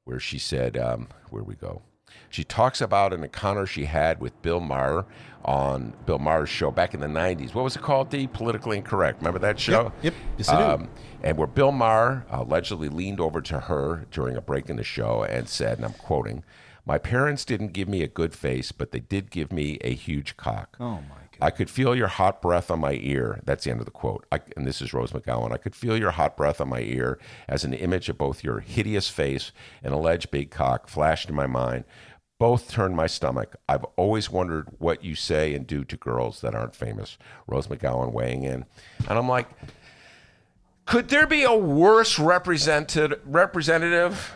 where 0.04 0.20
she 0.20 0.38
said, 0.38 0.76
um, 0.76 1.08
Where 1.30 1.42
we 1.42 1.54
go? 1.54 1.82
She 2.28 2.44
talks 2.44 2.80
about 2.80 3.12
an 3.12 3.22
encounter 3.24 3.66
she 3.66 3.84
had 3.84 4.20
with 4.20 4.40
Bill 4.42 4.60
Maher 4.60 5.06
on 5.44 5.94
Bill 6.06 6.18
Maher's 6.18 6.48
show 6.48 6.70
back 6.70 6.92
in 6.94 7.00
the 7.00 7.06
90s. 7.06 7.54
What 7.54 7.64
was 7.64 7.76
it 7.76 7.82
called? 7.82 8.10
The 8.10 8.26
Politically 8.28 8.76
Incorrect. 8.78 9.20
Remember 9.20 9.38
that 9.40 9.58
show? 9.58 9.92
Yep. 10.02 10.14
Yes, 10.38 10.48
I 10.48 10.76
do. 10.76 10.88
and 11.22 11.36
where 11.38 11.46
Bill 11.46 11.72
Maher 11.72 12.26
allegedly 12.30 12.88
leaned 12.88 13.20
over 13.20 13.40
to 13.42 13.60
her 13.60 14.06
during 14.10 14.36
a 14.36 14.40
break 14.40 14.68
in 14.68 14.76
the 14.76 14.84
show 14.84 15.22
and 15.22 15.48
said, 15.48 15.78
and 15.78 15.84
I'm 15.86 15.92
quoting, 15.94 16.44
My 16.84 16.98
parents 16.98 17.44
didn't 17.44 17.72
give 17.72 17.88
me 17.88 18.02
a 18.02 18.08
good 18.08 18.34
face, 18.34 18.72
but 18.72 18.90
they 18.90 19.00
did 19.00 19.30
give 19.30 19.52
me 19.52 19.78
a 19.82 19.94
huge 19.94 20.36
cock. 20.36 20.76
Oh 20.80 20.96
my 20.96 21.00
god. 21.00 21.38
I 21.40 21.50
could 21.50 21.70
feel 21.70 21.94
your 21.94 22.08
hot 22.08 22.42
breath 22.42 22.70
on 22.70 22.80
my 22.80 22.92
ear. 23.00 23.40
That's 23.44 23.64
the 23.64 23.70
end 23.70 23.80
of 23.80 23.86
the 23.86 23.92
quote. 23.92 24.26
I, 24.32 24.40
and 24.56 24.66
this 24.66 24.82
is 24.82 24.92
Rose 24.92 25.12
McGowan. 25.12 25.52
I 25.52 25.56
could 25.56 25.74
feel 25.74 25.96
your 25.96 26.10
hot 26.12 26.36
breath 26.36 26.60
on 26.60 26.68
my 26.68 26.80
ear 26.80 27.18
as 27.48 27.64
an 27.64 27.72
image 27.72 28.08
of 28.08 28.18
both 28.18 28.44
your 28.44 28.60
hideous 28.60 29.08
face 29.08 29.52
and 29.82 29.94
alleged 29.94 30.30
big 30.30 30.50
cock 30.50 30.88
flashed 30.88 31.28
in 31.28 31.34
my 31.34 31.46
mind. 31.46 31.84
Both 32.38 32.70
turned 32.70 32.96
my 32.96 33.06
stomach. 33.06 33.56
I've 33.68 33.84
always 33.96 34.30
wondered 34.30 34.68
what 34.78 35.04
you 35.04 35.14
say 35.14 35.54
and 35.54 35.66
do 35.66 35.84
to 35.84 35.96
girls 35.96 36.40
that 36.40 36.54
aren't 36.54 36.74
famous. 36.74 37.18
Rose 37.46 37.66
McGowan 37.66 38.12
weighing 38.12 38.44
in. 38.44 38.64
And 39.08 39.18
I'm 39.18 39.28
like, 39.28 39.48
could 40.86 41.08
there 41.08 41.26
be 41.26 41.44
a 41.44 41.54
worse 41.54 42.18
represented 42.18 43.20
representative 43.24 44.34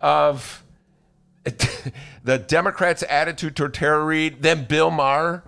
of 0.00 0.62
the 2.24 2.38
Democrats' 2.38 3.04
attitude 3.08 3.56
toward 3.56 3.74
Tara 3.74 4.04
Reade 4.04 4.42
than 4.42 4.64
Bill 4.64 4.90
Maher? 4.90 5.44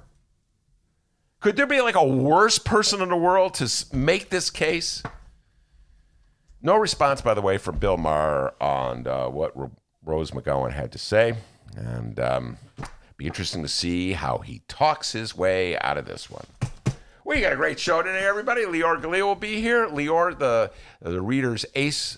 Could 1.40 1.56
there 1.56 1.66
be 1.66 1.80
like 1.80 1.94
a 1.94 2.06
worse 2.06 2.58
person 2.58 3.00
in 3.00 3.08
the 3.08 3.16
world 3.16 3.54
to 3.54 3.96
make 3.96 4.30
this 4.30 4.50
case? 4.50 5.02
No 6.62 6.76
response, 6.76 7.20
by 7.20 7.34
the 7.34 7.42
way, 7.42 7.58
from 7.58 7.78
Bill 7.78 7.96
Maher 7.96 8.54
on 8.60 9.06
uh, 9.06 9.28
what 9.28 9.56
Ro- 9.56 9.70
Rose 10.04 10.32
McGowan 10.32 10.72
had 10.72 10.90
to 10.92 10.98
say, 10.98 11.34
and 11.76 12.18
um, 12.18 12.56
be 13.16 13.26
interesting 13.26 13.62
to 13.62 13.68
see 13.68 14.12
how 14.12 14.38
he 14.38 14.62
talks 14.66 15.12
his 15.12 15.36
way 15.36 15.78
out 15.78 15.96
of 15.96 16.06
this 16.06 16.28
one. 16.28 16.46
We 17.24 17.42
got 17.42 17.52
a 17.52 17.56
great 17.56 17.78
show 17.78 18.02
today, 18.02 18.24
everybody. 18.26 18.64
Leor 18.64 19.02
Galil 19.02 19.22
will 19.22 19.34
be 19.34 19.60
here. 19.60 19.86
Leor, 19.86 20.38
the 20.38 20.70
the 21.02 21.20
reader's 21.20 21.66
ace 21.74 22.16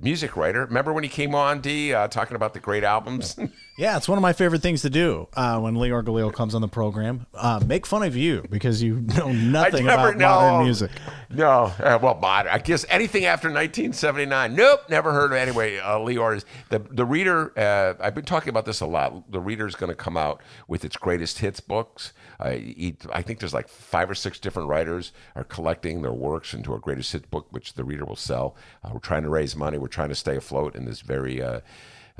music 0.00 0.36
writer. 0.36 0.64
Remember 0.64 0.92
when 0.92 1.04
he 1.04 1.10
came 1.10 1.34
on, 1.34 1.60
D, 1.60 1.92
uh, 1.92 2.08
talking 2.08 2.36
about 2.36 2.54
the 2.54 2.60
great 2.60 2.84
albums? 2.84 3.36
Yeah, 3.78 3.96
it's 3.96 4.08
one 4.08 4.18
of 4.18 4.22
my 4.22 4.32
favorite 4.32 4.60
things 4.60 4.82
to 4.82 4.90
do 4.90 5.28
uh, 5.34 5.60
when 5.60 5.76
Leor 5.76 6.02
Galil 6.02 6.32
comes 6.34 6.56
on 6.56 6.60
the 6.60 6.66
program. 6.66 7.26
Uh, 7.32 7.60
make 7.64 7.86
fun 7.86 8.02
of 8.02 8.16
you 8.16 8.44
because 8.50 8.82
you 8.82 9.02
know 9.02 9.30
nothing 9.32 9.84
about 9.84 10.18
modern 10.18 10.64
music. 10.64 10.90
No, 11.30 11.72
uh, 11.78 11.96
well, 12.02 12.16
modern. 12.16 12.50
I 12.50 12.58
guess 12.58 12.84
anything 12.88 13.26
after 13.26 13.46
1979. 13.46 14.56
Nope, 14.56 14.80
never 14.90 15.12
heard 15.12 15.30
of. 15.30 15.38
it. 15.38 15.42
Anyway, 15.42 15.78
uh, 15.78 15.96
Leor 15.98 16.38
is 16.38 16.44
the 16.70 16.80
the 16.90 17.04
reader. 17.04 17.56
Uh, 17.56 17.94
I've 18.04 18.16
been 18.16 18.24
talking 18.24 18.48
about 18.48 18.64
this 18.64 18.80
a 18.80 18.86
lot. 18.86 19.30
The 19.30 19.38
reader 19.38 19.68
is 19.68 19.76
going 19.76 19.90
to 19.90 19.94
come 19.94 20.16
out 20.16 20.42
with 20.66 20.84
its 20.84 20.96
greatest 20.96 21.38
hits 21.38 21.60
books. 21.60 22.12
Uh, 22.40 22.50
he, 22.50 22.96
I 23.12 23.22
think 23.22 23.38
there's 23.38 23.54
like 23.54 23.68
five 23.68 24.10
or 24.10 24.16
six 24.16 24.40
different 24.40 24.68
writers 24.68 25.12
are 25.36 25.44
collecting 25.44 26.02
their 26.02 26.12
works 26.12 26.52
into 26.52 26.74
a 26.74 26.80
greatest 26.80 27.12
hits 27.12 27.26
book, 27.26 27.46
which 27.50 27.74
the 27.74 27.84
reader 27.84 28.04
will 28.04 28.16
sell. 28.16 28.56
Uh, 28.82 28.90
we're 28.92 28.98
trying 28.98 29.22
to 29.22 29.30
raise 29.38 29.56
money. 29.56 29.78
We're 29.78 29.88
trying 29.88 30.08
to 30.10 30.14
stay 30.14 30.36
afloat 30.36 30.74
in 30.74 30.84
this 30.84 31.00
very. 31.00 31.42
Uh, 31.42 31.60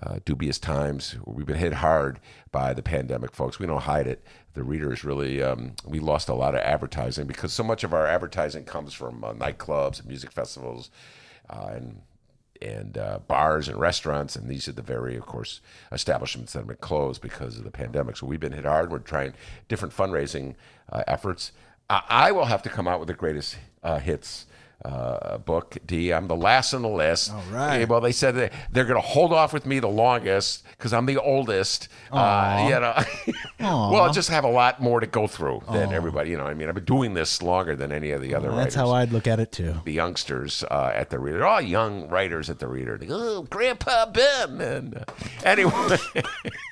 uh, 0.00 0.20
dubious 0.24 0.60
times. 0.60 1.16
We've 1.24 1.44
been 1.44 1.56
hit 1.56 1.72
hard 1.72 2.20
by 2.52 2.72
the 2.72 2.82
pandemic, 2.82 3.34
folks. 3.34 3.58
We 3.58 3.66
don't 3.66 3.82
hide 3.82 4.06
it. 4.06 4.24
The 4.54 4.62
reader 4.62 4.92
is 4.92 5.02
really, 5.02 5.42
um, 5.42 5.72
we 5.84 5.98
lost 5.98 6.28
a 6.28 6.34
lot 6.34 6.54
of 6.54 6.60
advertising 6.60 7.26
because 7.26 7.52
so 7.52 7.64
much 7.64 7.82
of 7.82 7.92
our 7.92 8.06
advertising 8.06 8.62
comes 8.62 8.94
from 8.94 9.24
uh, 9.24 9.32
nightclubs 9.32 9.98
and 9.98 10.06
music 10.06 10.30
festivals 10.30 10.90
uh, 11.50 11.70
and 11.72 12.02
and 12.60 12.98
uh, 12.98 13.18
bars 13.26 13.68
and 13.68 13.78
restaurants, 13.78 14.36
and 14.36 14.48
these 14.48 14.68
are 14.68 14.72
the 14.72 14.82
very, 14.82 15.16
of 15.16 15.26
course, 15.26 15.60
establishments 15.92 16.52
that 16.52 16.60
have 16.60 16.68
been 16.68 16.76
closed 16.76 17.22
because 17.22 17.56
of 17.56 17.64
the 17.64 17.70
pandemic. 17.70 18.16
So 18.16 18.26
we've 18.26 18.40
been 18.40 18.52
hit 18.52 18.64
hard. 18.64 18.90
We're 18.90 18.98
trying 18.98 19.34
different 19.68 19.94
fundraising 19.94 20.54
uh, 20.92 21.04
efforts. 21.06 21.52
I, 21.88 22.02
I 22.08 22.32
will 22.32 22.46
have 22.46 22.62
to 22.62 22.68
come 22.68 22.88
out 22.88 22.98
with 22.98 23.08
the 23.08 23.14
greatest 23.14 23.58
uh, 23.82 23.98
hits 24.00 24.46
uh, 24.84 25.38
book. 25.38 25.76
D. 25.86 26.12
I'm 26.12 26.28
the 26.28 26.36
last 26.36 26.72
on 26.74 26.82
the 26.82 26.88
list. 26.88 27.32
All 27.32 27.42
right. 27.50 27.88
Well, 27.88 28.00
they 28.00 28.12
said 28.12 28.36
that 28.36 28.52
they're 28.70 28.84
going 28.84 29.00
to 29.00 29.06
hold 29.06 29.32
off 29.32 29.52
with 29.52 29.66
me 29.66 29.80
the 29.80 29.88
longest 29.88 30.64
because 30.70 30.92
I'm 30.92 31.06
the 31.06 31.20
oldest. 31.20 31.88
Uh, 32.12 32.66
you 32.68 32.80
know. 32.80 32.94
well, 33.60 34.02
I 34.02 34.12
just 34.12 34.30
have 34.30 34.44
a 34.44 34.50
lot 34.50 34.80
more 34.80 35.00
to 35.00 35.06
go 35.06 35.26
through 35.26 35.62
than 35.70 35.92
everybody. 35.92 36.30
You 36.30 36.38
know, 36.38 36.46
I 36.46 36.54
mean, 36.54 36.68
I've 36.68 36.74
been 36.74 36.84
doing 36.84 37.14
this 37.14 37.42
longer 37.42 37.74
than 37.74 37.92
any 37.92 38.12
of 38.12 38.22
the 38.22 38.34
other 38.34 38.50
writers. 38.50 38.64
That's 38.64 38.76
writers 38.76 38.90
how 38.90 38.96
I'd 38.96 39.12
look 39.12 39.26
at 39.26 39.40
it 39.40 39.52
too. 39.52 39.74
the 39.84 39.92
youngsters 39.92 40.64
uh, 40.70 40.92
at 40.94 41.10
the 41.10 41.18
reader. 41.18 41.38
They're 41.38 41.46
all 41.46 41.60
young 41.60 42.08
writers 42.08 42.48
at 42.48 42.58
the 42.58 42.68
reader. 42.68 42.96
They 42.96 43.06
go, 43.06 43.16
oh, 43.38 43.42
Grandpa 43.42 44.06
Ben. 44.06 44.60
And 44.60 44.96
uh, 44.96 45.04
anyway, 45.44 45.98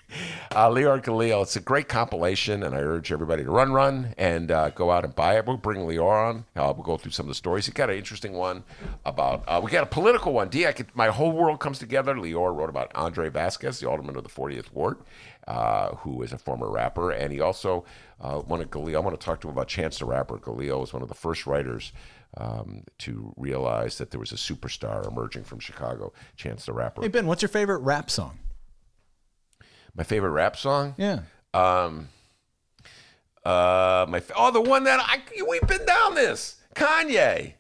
uh, 0.53 0.69
Leor 0.69 1.03
Galil. 1.03 1.43
It's 1.43 1.57
a 1.57 1.61
great 1.61 1.89
compilation, 1.89 2.63
and 2.63 2.75
I 2.75 2.79
urge 2.79 3.13
everybody 3.13 3.45
to 3.45 3.51
run, 3.51 3.73
run, 3.73 4.15
and 4.19 4.51
uh, 4.51 4.71
go 4.71 4.91
out 4.91 5.05
and 5.05 5.15
buy 5.15 5.37
it. 5.37 5.47
We'll 5.47 5.57
bring 5.57 5.81
Leor 5.81 6.29
on. 6.29 6.45
Uh, 6.55 6.73
we'll 6.75 6.85
go 6.85 6.97
through 6.97 7.13
some 7.13 7.27
of 7.27 7.29
the 7.29 7.35
stories. 7.35 7.67
He 7.67 7.73
got 7.73 7.91
an 7.91 7.97
interesting 7.97 8.33
one 8.33 8.65
about. 9.05 9.45
Uh, 9.47 9.61
we 9.63 9.71
got 9.71 9.83
a 9.83 9.87
political 9.87 10.33
one. 10.33 10.49
D. 10.49 10.67
I 10.67 10.73
could, 10.73 10.95
my 10.95 11.09
whole 11.09 11.33
world 11.33 11.61
comes 11.61 11.79
together. 11.79 12.15
Leor 12.15 12.55
wrote 12.55 12.71
about 12.71 12.93
Andre 12.95 13.29
Vasquez, 13.29 13.81
the 13.81 13.89
alderman 13.89 14.17
of 14.17 14.23
the 14.23 14.31
40th 14.31 14.73
ward, 14.73 14.99
uh, 15.47 15.95
who 15.97 16.23
is 16.23 16.33
a 16.33 16.39
former 16.39 16.71
rapper, 16.71 17.11
and 17.11 17.33
he 17.33 17.41
also 17.41 17.85
uh, 18.21 18.39
one 18.39 18.61
of 18.61 18.71
Galil. 18.71 18.97
I 18.97 19.01
want 19.01 19.19
to 19.19 19.25
talk 19.25 19.41
to 19.41 19.49
him 19.49 19.53
about 19.53 19.69
Chance 19.69 19.99
the 19.99 20.07
Rapper. 20.07 20.39
Galil 20.39 20.81
was 20.81 20.93
one 20.93 21.03
of 21.03 21.09
the 21.09 21.15
first 21.15 21.47
writers 21.47 21.93
um, 22.37 22.85
to 22.99 23.33
realize 23.37 23.99
that 23.99 24.11
there 24.11 24.21
was 24.21 24.33
a 24.33 24.37
superstar 24.37 25.07
emerging 25.07 25.45
from 25.45 25.59
Chicago, 25.59 26.13
Chance 26.37 26.67
the 26.67 26.73
Rapper. 26.73 27.03
Hey 27.03 27.09
Ben, 27.09 27.27
what's 27.27 27.43
your 27.43 27.49
favorite 27.49 27.79
rap 27.79 28.11
song? 28.11 28.39
My 29.97 30.05
favorite 30.05 30.31
rap 30.31 30.57
song? 30.57 30.95
Yeah. 30.99 31.21
Um, 31.55 32.09
uh, 33.45 34.05
my 34.09 34.23
oh, 34.37 34.51
the 34.51 34.61
one 34.61 34.85
that 34.85 35.01
I 35.01 35.23
we've 35.49 35.67
been 35.67 35.87
down 35.87 36.15
this 36.15 36.61
Kanye. 36.75 37.55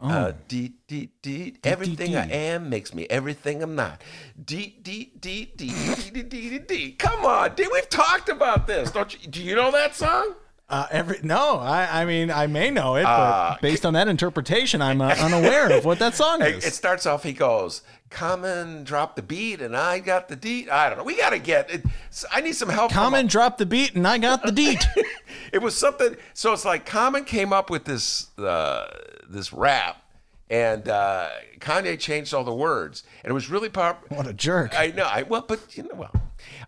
Uh, 0.00 0.32
deet, 0.46 0.86
deet, 0.86 1.22
deet. 1.22 1.58
Everything 1.64 2.14
I 2.14 2.28
am 2.30 2.68
makes 2.68 2.94
me 2.94 3.06
everything 3.08 3.62
I'm 3.62 3.74
not. 3.74 4.02
Deet, 4.42 4.82
deet, 4.84 5.22
deet, 5.22 5.56
deet, 5.56 5.74
deet, 5.86 6.12
deet, 6.12 6.28
deet, 6.28 6.68
deet. 6.68 6.98
Come 6.98 7.24
on, 7.24 7.54
dude. 7.54 7.68
We've 7.72 7.88
talked 7.88 8.28
about 8.28 8.66
this. 8.66 8.90
Don't 8.90 9.12
you? 9.14 9.30
Do 9.30 9.42
you 9.42 9.56
know 9.56 9.72
that 9.72 9.96
song? 9.96 10.34
Uh, 10.68 10.86
every 10.90 11.20
no, 11.22 11.58
I, 11.58 12.02
I 12.02 12.04
mean 12.04 12.28
I 12.28 12.48
may 12.48 12.70
know 12.70 12.96
it, 12.96 13.04
but 13.04 13.08
Uh, 13.08 13.56
based 13.62 13.86
on 13.86 13.92
that 13.94 14.08
interpretation, 14.08 14.82
I'm 14.82 15.00
uh, 15.00 15.14
unaware 15.20 15.70
of 15.70 15.84
what 15.84 16.00
that 16.00 16.14
song 16.16 16.42
is. 16.42 16.64
It 16.66 16.74
starts 16.74 17.06
off. 17.06 17.22
He 17.22 17.32
goes, 17.32 17.82
"Come 18.10 18.44
and 18.44 18.84
drop 18.84 19.14
the 19.14 19.22
beat," 19.22 19.60
and 19.62 19.76
I 19.76 20.00
got 20.00 20.28
the 20.28 20.34
deet. 20.34 20.68
I 20.68 20.88
don't 20.88 20.98
know. 20.98 21.04
We 21.04 21.16
got 21.16 21.30
to 21.30 21.38
get. 21.38 21.70
It, 21.70 21.84
I 22.32 22.40
need 22.40 22.54
some 22.56 22.68
help. 22.68 22.90
Common 22.90 23.28
drop 23.28 23.58
the 23.58 23.66
beat, 23.66 23.94
and 23.94 24.08
I 24.08 24.18
got 24.18 24.42
the 24.42 24.50
deet. 24.50 24.84
it 25.52 25.62
was 25.62 25.76
something. 25.76 26.16
So 26.34 26.52
it's 26.52 26.64
like 26.64 26.84
Common 26.84 27.24
came 27.24 27.52
up 27.52 27.70
with 27.70 27.84
this 27.84 28.36
uh, 28.36 28.88
this 29.28 29.52
rap, 29.52 30.02
and 30.50 30.88
uh, 30.88 31.28
Kanye 31.60 31.96
changed 31.96 32.34
all 32.34 32.42
the 32.42 32.52
words, 32.52 33.04
and 33.22 33.30
it 33.30 33.34
was 33.34 33.48
really 33.48 33.68
powerful. 33.68 34.16
what 34.16 34.26
a 34.26 34.32
jerk! 34.32 34.76
I 34.76 34.88
know. 34.88 35.04
I 35.04 35.22
well, 35.22 35.44
but 35.46 35.60
you 35.76 35.84
know, 35.84 35.94
well, 35.94 36.12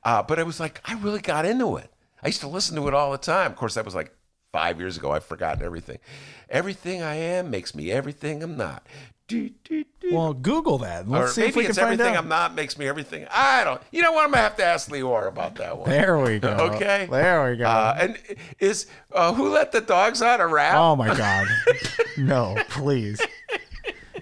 uh, 0.05 0.23
but 0.23 0.39
I 0.39 0.45
was 0.45 0.61
like 0.61 0.81
I 0.85 0.95
really 0.95 1.21
got 1.21 1.45
into 1.45 1.77
it. 1.79 1.91
I 2.23 2.27
used 2.29 2.41
to 2.41 2.49
listen 2.49 2.77
to 2.77 2.89
it 2.89 2.95
all 2.95 3.13
the 3.13 3.19
time. 3.19 3.51
Of 3.53 3.57
course, 3.57 3.75
that 3.75 3.85
was 3.85 3.95
like 3.95 4.15
five 4.53 4.79
years 4.79 4.97
ago. 4.97 5.13
I've 5.13 5.25
forgotten 5.25 5.65
everything. 5.65 5.99
Everything 6.49 7.03
I 7.03 7.15
am 7.15 7.51
makes 7.51 7.75
me 7.75 7.91
everything 7.91 8.43
I'm 8.43 8.57
not. 8.57 8.87
Do, 9.29 9.51
do, 9.63 9.85
do. 10.01 10.15
well, 10.15 10.33
Google 10.33 10.79
that. 10.79 11.07
Let's 11.07 11.33
or 11.33 11.35
see 11.35 11.41
maybe 11.43 11.51
if 11.51 11.57
we 11.57 11.63
can 11.65 11.71
it's 11.71 11.79
find 11.79 11.93
everything 11.93 12.17
out. 12.17 12.23
I'm 12.23 12.29
not 12.29 12.55
makes 12.55 12.79
me 12.79 12.89
everything. 12.89 13.27
I 13.31 13.63
don't. 13.63 13.81
You 13.93 14.01
know 14.01 14.13
what? 14.13 14.25
I'm 14.25 14.31
gonna 14.31 14.43
have 14.43 14.57
to 14.57 14.65
ask 14.65 14.91
Leor 14.91 15.29
about 15.29 15.57
that 15.57 15.77
one. 15.77 15.89
There 15.91 16.19
we 16.19 16.39
go. 16.39 16.57
Okay. 16.75 17.07
There 17.11 17.51
we 17.51 17.57
go. 17.59 17.67
Uh, 17.67 17.97
and 18.01 18.19
is 18.59 18.87
uh, 19.13 19.35
who 19.35 19.51
let 19.51 19.71
the 19.71 19.83
dogs 19.83 20.23
out 20.23 20.41
a 20.41 20.47
rap? 20.47 20.75
oh 20.77 20.97
my 20.97 21.15
God! 21.15 21.47
no, 22.19 22.57
please. 22.71 23.21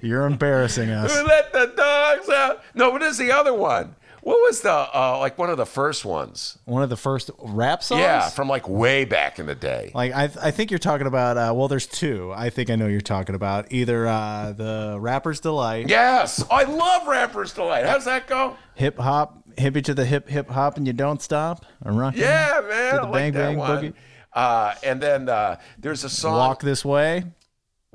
You're 0.02 0.26
embarrassing 0.26 0.90
us. 0.90 1.16
Who 1.16 1.24
let 1.26 1.52
the 1.52 1.72
dogs 1.76 2.28
out? 2.28 2.62
No, 2.74 2.90
what 2.90 3.02
is 3.02 3.16
the 3.16 3.32
other 3.32 3.54
one? 3.54 3.94
What 4.26 4.38
was 4.44 4.60
the 4.60 4.72
uh, 4.72 5.18
like 5.20 5.38
one 5.38 5.50
of 5.50 5.56
the 5.56 5.64
first 5.64 6.04
ones? 6.04 6.58
One 6.64 6.82
of 6.82 6.90
the 6.90 6.96
first 6.96 7.30
rap 7.38 7.80
songs. 7.80 8.00
Yeah, 8.00 8.28
from 8.28 8.48
like 8.48 8.68
way 8.68 9.04
back 9.04 9.38
in 9.38 9.46
the 9.46 9.54
day. 9.54 9.92
Like 9.94 10.12
I, 10.12 10.24
I 10.42 10.50
think 10.50 10.72
you're 10.72 10.80
talking 10.80 11.06
about. 11.06 11.36
Uh, 11.36 11.52
well, 11.54 11.68
there's 11.68 11.86
two. 11.86 12.32
I 12.34 12.50
think 12.50 12.68
I 12.68 12.74
know 12.74 12.88
you're 12.88 13.00
talking 13.00 13.36
about. 13.36 13.70
Either 13.70 14.04
uh, 14.08 14.50
the 14.50 14.96
Rapper's 14.98 15.38
Delight, 15.38 15.88
Yes, 15.88 16.44
I 16.50 16.64
love 16.64 17.06
Rapper's 17.06 17.52
Delight. 17.52 17.86
How's 17.86 18.04
that 18.06 18.26
go? 18.26 18.56
hip 18.74 18.98
hop, 18.98 19.44
hippie 19.54 19.84
to 19.84 19.94
the 19.94 20.04
hip 20.04 20.28
hip 20.28 20.50
hop, 20.50 20.76
and 20.76 20.88
you 20.88 20.92
don't 20.92 21.22
stop. 21.22 21.64
I'm 21.84 21.96
rocking. 21.96 22.22
Yeah, 22.22 22.62
man. 22.68 22.94
To 22.94 23.00
the 23.02 23.02
I 23.02 23.04
like 23.04 23.12
bang 23.12 23.32
that 23.32 23.38
bang 23.38 23.56
one. 23.58 23.70
boogie. 23.84 23.92
Uh, 24.32 24.74
and 24.82 25.00
then 25.00 25.28
uh, 25.28 25.60
there's 25.78 26.02
a 26.02 26.10
song. 26.10 26.32
Walk 26.34 26.62
this 26.62 26.84
way 26.84 27.26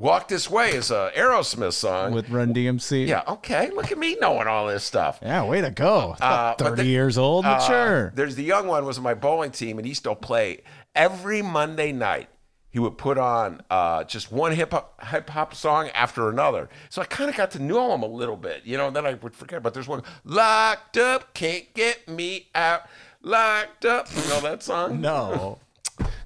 Walk 0.02 0.28
This 0.28 0.50
Way 0.50 0.72
is 0.72 0.90
a 0.90 1.12
Aerosmith 1.16 1.74
song. 1.74 2.12
with 2.12 2.28
Run 2.32 2.56
DMC. 2.56 3.06
yeah, 3.08 3.22
okay. 3.28 3.70
Look 3.70 3.92
at 3.92 4.00
me 4.00 4.18
knowing 4.20 4.48
all 4.48 4.66
this 4.66 4.84
stuff. 4.84 5.20
Yeah, 5.22 5.46
way 5.46 5.62
to 5.62 5.70
go. 5.70 6.16
Uh, 6.20 6.56
Thirty 6.56 6.82
the- 6.82 6.88
years 6.90 7.20
old, 7.20 7.46
mature. 7.46 8.08
Uh. 8.08 8.12
There's 8.16 8.36
the 8.36 8.44
young 8.44 8.66
one 8.66 8.84
was 8.84 8.98
on 8.98 9.04
my 9.04 9.14
bowling 9.14 9.52
team, 9.52 9.78
and 9.78 9.86
he 9.86 9.94
still 9.94 10.16
play 10.16 10.62
every 10.96 11.44
Monday 11.44 11.92
night. 11.92 12.30
He 12.72 12.80
would 12.80 12.98
put 12.98 13.20
on 13.20 13.62
uh, 13.70 14.04
just 14.06 14.32
one 14.32 14.54
hip 14.54 14.72
hop 14.72 15.06
hip 15.06 15.30
hop 15.30 15.54
song 15.54 15.90
after 15.90 16.30
another. 16.30 16.68
So 16.90 17.04
I 17.04 17.06
kind 17.06 17.30
of 17.30 17.36
got 17.38 17.52
to 17.52 17.62
know 17.62 17.94
him 17.94 18.02
a 18.02 18.08
little 18.08 18.38
bit, 18.38 18.62
you 18.66 18.78
know. 18.78 18.88
And 18.88 18.96
then 18.96 19.06
I 19.06 19.14
would 19.14 19.36
forget. 19.36 19.62
But 19.62 19.76
there's 19.76 19.88
one 19.88 20.02
locked 20.24 20.98
up, 20.98 21.36
can't 21.36 21.72
get 21.76 22.08
me 22.08 22.48
out. 22.56 22.84
Locked 23.22 23.86
up, 23.86 24.08
you 24.16 24.28
know 24.30 24.40
that 24.42 24.64
song? 24.64 25.00
No. 25.00 25.60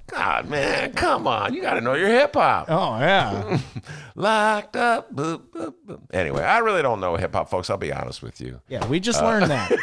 God, 0.08 0.48
man, 0.48 0.92
come 0.92 1.26
on, 1.26 1.52
you 1.52 1.62
got 1.62 1.74
to 1.74 1.80
know 1.80 1.94
your 1.94 2.08
hip 2.08 2.34
hop. 2.34 2.66
Oh 2.70 2.98
yeah. 2.98 3.58
Locked 4.14 4.76
up. 4.76 5.12
boop, 5.14 5.48
boop, 5.50 5.74
boop. 5.86 6.00
Anyway, 6.12 6.42
I 6.42 6.58
really 6.58 6.82
don't 6.82 7.00
know 7.00 7.16
hip 7.16 7.34
hop, 7.34 7.50
folks. 7.50 7.70
I'll 7.70 7.76
be 7.76 7.92
honest 7.92 8.22
with 8.22 8.40
you. 8.40 8.60
Yeah, 8.68 8.86
we 8.86 9.00
just 9.00 9.20
learned 9.22 9.50
that. 9.50 9.70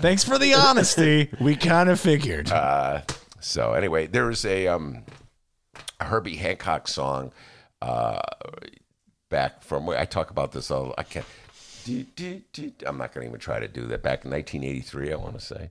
Thanks 0.00 0.24
for 0.24 0.38
the 0.38 0.54
honesty. 0.54 1.30
We 1.40 1.56
kind 1.56 1.88
of 1.88 2.00
figured. 2.00 2.50
Uh, 2.50 3.02
So 3.40 3.72
anyway, 3.74 4.06
there's 4.06 4.44
a 4.44 4.66
um, 4.66 5.04
a 6.00 6.04
Herbie 6.06 6.36
Hancock 6.36 6.88
song 6.88 7.32
uh, 7.80 8.20
back 9.30 9.62
from 9.62 9.86
where 9.86 9.98
I 9.98 10.04
talk 10.04 10.30
about 10.30 10.52
this. 10.52 10.70
All 10.70 10.94
I 10.98 11.04
can't. 11.04 11.24
do, 11.84 12.02
do, 12.16 12.42
do. 12.52 12.72
I'm 12.84 12.98
not 12.98 13.14
going 13.14 13.24
to 13.24 13.28
even 13.30 13.40
try 13.40 13.60
to 13.60 13.68
do 13.68 13.86
that. 13.86 14.02
Back 14.02 14.24
in 14.24 14.30
1983, 14.32 15.12
I 15.12 15.16
want 15.16 15.38
to 15.38 15.44
say. 15.44 15.70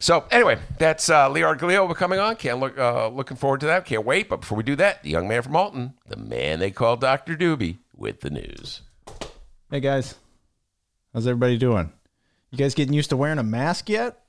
So 0.00 0.24
anyway, 0.30 0.58
that's 0.78 1.10
uh, 1.10 1.28
Leor 1.28 1.58
Galil 1.58 1.94
coming 1.94 2.18
on. 2.18 2.36
Can't 2.36 2.60
look 2.60 2.78
uh, 2.78 3.08
looking 3.08 3.36
forward 3.36 3.60
to 3.60 3.66
that. 3.66 3.84
Can't 3.84 4.04
wait. 4.04 4.28
But 4.28 4.40
before 4.40 4.56
we 4.56 4.64
do 4.64 4.76
that, 4.76 5.02
the 5.02 5.10
young 5.10 5.28
man 5.28 5.42
from 5.42 5.56
Alton, 5.56 5.94
the 6.08 6.16
man 6.16 6.60
they 6.60 6.70
call 6.70 6.96
Doctor 6.96 7.36
Doobie, 7.36 7.78
with 7.96 8.20
the 8.20 8.30
news. 8.30 8.82
hey 9.70 9.80
guys, 9.80 10.14
how's 11.12 11.26
everybody 11.26 11.58
doing? 11.58 11.92
You 12.50 12.58
guys 12.58 12.74
getting 12.74 12.94
used 12.94 13.10
to 13.10 13.16
wearing 13.16 13.38
a 13.38 13.42
mask 13.42 13.88
yet? 13.88 14.20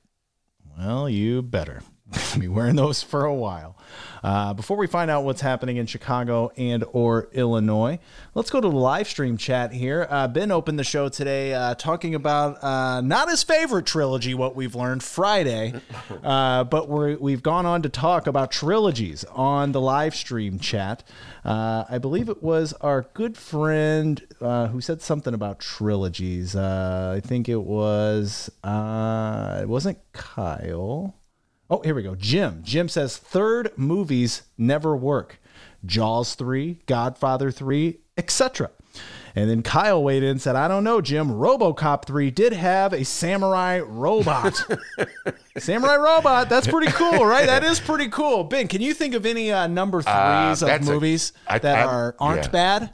Well, 0.76 1.08
you 1.08 1.42
better. 1.42 1.82
be 2.38 2.48
wearing 2.48 2.76
those 2.76 3.02
for 3.02 3.24
a 3.24 3.34
while. 3.34 3.76
Uh, 4.22 4.54
before 4.54 4.76
we 4.76 4.86
find 4.86 5.10
out 5.10 5.24
what's 5.24 5.40
happening 5.40 5.76
in 5.76 5.86
Chicago 5.86 6.50
and 6.56 6.84
or 6.92 7.28
Illinois, 7.32 7.98
let's 8.34 8.50
go 8.50 8.60
to 8.60 8.68
the 8.68 8.74
live 8.74 9.08
stream 9.08 9.36
chat 9.36 9.72
here. 9.72 10.06
Uh, 10.10 10.28
ben 10.28 10.50
opened 10.50 10.78
the 10.78 10.84
show 10.84 11.08
today 11.08 11.54
uh, 11.54 11.74
talking 11.74 12.14
about 12.14 12.62
uh, 12.62 13.00
not 13.00 13.28
his 13.28 13.42
favorite 13.42 13.86
trilogy, 13.86 14.34
what 14.34 14.54
we've 14.54 14.74
learned 14.74 15.02
Friday, 15.02 15.74
uh, 16.22 16.64
but 16.64 16.88
we're, 16.88 17.16
we've 17.16 17.42
gone 17.42 17.66
on 17.66 17.82
to 17.82 17.88
talk 17.88 18.26
about 18.26 18.50
trilogies 18.50 19.24
on 19.24 19.72
the 19.72 19.80
live 19.80 20.14
stream 20.14 20.58
chat. 20.58 21.02
Uh, 21.44 21.84
I 21.88 21.98
believe 21.98 22.28
it 22.28 22.42
was 22.42 22.72
our 22.74 23.06
good 23.14 23.36
friend 23.36 24.26
uh, 24.40 24.68
who 24.68 24.80
said 24.80 25.00
something 25.00 25.34
about 25.34 25.60
trilogies. 25.60 26.54
Uh, 26.54 27.14
I 27.16 27.20
think 27.26 27.48
it 27.48 27.62
was 27.62 28.50
uh, 28.62 29.58
it 29.62 29.68
wasn't 29.68 29.98
Kyle. 30.12 31.14
Oh, 31.70 31.80
here 31.84 31.94
we 31.94 32.02
go. 32.02 32.14
Jim. 32.16 32.62
Jim 32.64 32.88
says 32.88 33.16
third 33.16 33.70
movies 33.76 34.42
never 34.58 34.96
work. 34.96 35.40
Jaws 35.86 36.34
3, 36.34 36.80
Godfather 36.86 37.50
3, 37.50 37.98
etc. 38.18 38.70
And 39.36 39.48
then 39.48 39.62
Kyle 39.62 40.02
weighed 40.02 40.24
in 40.24 40.30
and 40.30 40.42
said, 40.42 40.56
I 40.56 40.66
don't 40.66 40.82
know, 40.82 41.00
Jim. 41.00 41.28
Robocop 41.30 42.04
3 42.04 42.30
did 42.32 42.52
have 42.52 42.92
a 42.92 43.04
samurai 43.04 43.78
robot. 43.78 44.60
samurai 45.58 45.96
robot. 45.96 46.48
That's 46.48 46.66
pretty 46.66 46.90
cool, 46.92 47.24
right? 47.24 47.46
That 47.46 47.62
is 47.62 47.78
pretty 47.78 48.08
cool. 48.08 48.42
Ben, 48.44 48.66
can 48.66 48.80
you 48.82 48.92
think 48.92 49.14
of 49.14 49.24
any 49.24 49.52
uh, 49.52 49.68
number 49.68 50.02
threes 50.02 50.62
of 50.62 50.82
movies 50.84 51.32
I- 51.46 51.58
that 51.60 51.78
I'm- 51.78 51.88
are 51.88 52.16
aren't 52.18 52.44
yeah. 52.46 52.50
bad? 52.50 52.90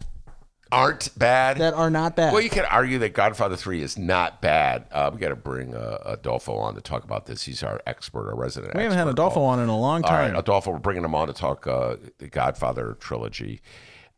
Aren't 0.73 1.17
bad. 1.17 1.59
That 1.59 1.75
are 1.75 1.91
not 1.91 2.17
bad. 2.17 2.33
Well, 2.33 2.43
you 2.43 2.51
can 2.51 2.65
argue 2.65 2.99
that 2.99 3.11
Godfather 3.15 3.55
3 3.57 3.83
is 3.83 3.97
not 3.97 4.43
bad. 4.43 4.87
Uh, 4.91 5.11
we 5.15 5.21
got 5.21 5.29
to 5.29 5.37
bring 5.37 5.77
uh, 5.77 5.99
Adolfo 6.05 6.57
on 6.57 6.75
to 6.75 6.81
talk 6.81 7.05
about 7.05 7.27
this. 7.27 7.45
He's 7.45 7.63
our 7.63 7.81
expert, 7.87 8.29
our 8.29 8.37
resident 8.37 8.75
we 8.75 8.83
haven't 8.83 8.99
had. 8.99 9.07
Adolfo 9.07 9.43
on 9.43 9.61
in 9.61 9.69
a 9.69 9.79
long 9.79 10.03
All 10.03 10.11
right, 10.11 10.29
time. 10.29 10.37
Adolfo, 10.37 10.73
we're 10.73 10.79
bringing 10.79 11.05
him 11.05 11.15
on 11.15 11.29
to 11.29 11.33
talk 11.33 11.67
uh, 11.69 11.97
the 12.19 12.27
Godfather 12.29 12.97
trilogy. 12.99 13.61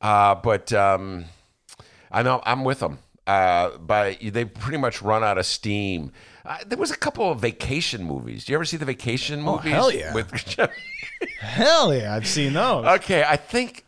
Uh, 0.00 0.34
but 0.37 0.72
um, 0.72 1.26
I 2.11 2.22
know 2.22 2.40
I'm 2.44 2.64
with 2.64 2.80
them. 2.80 2.98
Uh, 3.26 3.76
but 3.76 4.16
they 4.22 4.46
pretty 4.46 4.78
much 4.78 5.03
run 5.03 5.22
out 5.22 5.36
of 5.36 5.44
steam. 5.44 6.12
Uh, 6.46 6.57
there 6.66 6.78
was 6.78 6.90
a 6.90 6.96
couple 6.96 7.30
of 7.30 7.38
vacation 7.38 8.03
movies. 8.03 8.46
Do 8.46 8.53
you 8.53 8.57
ever 8.57 8.64
see 8.64 8.78
the 8.78 8.86
vacation 8.86 9.42
movies? 9.42 9.66
Oh, 9.66 9.90
hell 9.90 9.92
yeah. 9.92 10.14
With 10.14 10.30
Hell 11.40 11.94
yeah, 11.94 12.14
I've 12.14 12.26
seen 12.26 12.55
those. 12.55 12.86
Okay, 12.86 13.22
I 13.22 13.36
think 13.36 13.84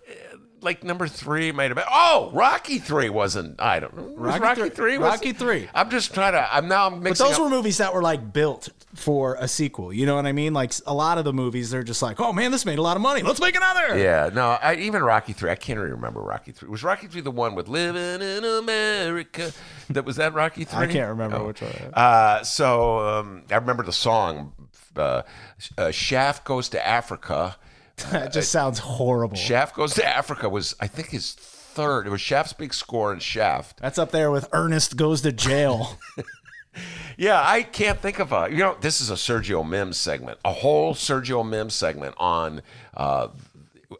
like 0.62 0.84
number 0.84 1.06
three 1.08 1.52
might 1.52 1.70
have 1.70 1.76
been. 1.76 1.84
Oh, 1.90 2.30
Rocky 2.32 2.78
three 2.78 3.08
wasn't. 3.08 3.60
I 3.60 3.80
don't 3.80 3.96
know. 3.96 4.12
Rocky 4.16 4.40
Rocky, 4.40 4.60
three- 4.60 4.70
three. 4.70 4.96
Rocky 4.98 5.32
three. 5.32 5.68
I'm 5.74 5.90
just 5.90 6.12
trying 6.14 6.32
to. 6.32 6.54
I'm 6.54 6.68
now. 6.68 6.86
I'm 6.86 7.00
But 7.00 7.16
those 7.18 7.34
up- 7.34 7.40
were 7.40 7.48
movies 7.50 7.78
that 7.78 7.94
were 7.94 8.02
like 8.02 8.32
built 8.32 8.68
for 8.94 9.36
a 9.38 9.46
sequel. 9.46 9.92
You 9.92 10.04
know 10.04 10.16
what 10.16 10.26
I 10.26 10.32
mean? 10.32 10.52
Like 10.52 10.72
a 10.86 10.92
lot 10.94 11.16
of 11.18 11.24
the 11.24 11.32
movies, 11.32 11.70
they're 11.70 11.84
just 11.84 12.02
like, 12.02 12.18
oh 12.20 12.32
man, 12.32 12.50
this 12.50 12.64
made 12.66 12.78
a 12.78 12.82
lot 12.82 12.96
of 12.96 13.02
money. 13.02 13.22
Let's 13.22 13.40
make 13.40 13.54
another. 13.56 13.96
Yeah, 13.98 14.30
no, 14.32 14.50
I, 14.62 14.74
even 14.76 15.02
Rocky 15.02 15.32
three. 15.32 15.50
I 15.50 15.54
can't 15.54 15.78
even 15.78 15.90
remember 15.92 16.20
Rocky 16.20 16.52
three. 16.52 16.68
Was 16.68 16.82
Rocky 16.82 17.06
three 17.06 17.20
the 17.20 17.30
one 17.30 17.54
with 17.54 17.68
"Living 17.68 18.20
in 18.20 18.44
America"? 18.44 19.52
That 19.90 20.04
was 20.04 20.16
that 20.16 20.34
Rocky 20.34 20.64
three. 20.64 20.78
I 20.78 20.86
can't 20.86 21.08
remember 21.08 21.36
Oh. 21.36 21.46
which 21.48 21.62
one. 21.62 21.72
Uh, 21.94 22.42
so 22.44 22.98
um, 23.00 23.42
I 23.50 23.56
remember 23.56 23.82
the 23.84 23.92
song. 23.92 24.52
Uh, 24.96 25.22
uh, 25.78 25.90
Shaft 25.92 26.44
goes 26.44 26.68
to 26.70 26.86
Africa. 26.86 27.56
That 28.10 28.32
just 28.32 28.50
sounds 28.50 28.78
horrible. 28.78 29.36
Shaft 29.36 29.76
goes 29.76 29.94
to 29.94 30.06
Africa 30.06 30.48
was 30.48 30.74
I 30.80 30.86
think 30.86 31.08
his 31.08 31.32
third. 31.34 32.06
It 32.06 32.10
was 32.10 32.20
Shaft's 32.20 32.52
big 32.52 32.74
score 32.74 33.12
in 33.12 33.20
Shaft. 33.20 33.78
That's 33.80 33.98
up 33.98 34.10
there 34.10 34.30
with 34.30 34.48
Ernest 34.52 34.96
goes 34.96 35.20
to 35.22 35.32
jail. 35.32 35.98
Yeah, 37.16 37.42
I 37.44 37.64
can't 37.64 38.00
think 38.00 38.18
of 38.18 38.32
a. 38.32 38.48
You 38.50 38.58
know, 38.58 38.76
this 38.80 39.00
is 39.02 39.10
a 39.10 39.14
Sergio 39.14 39.68
Mims 39.68 39.98
segment, 39.98 40.38
a 40.42 40.52
whole 40.52 40.94
Sergio 40.94 41.46
Mims 41.46 41.74
segment 41.74 42.14
on. 42.16 42.62
Uh, 42.96 43.28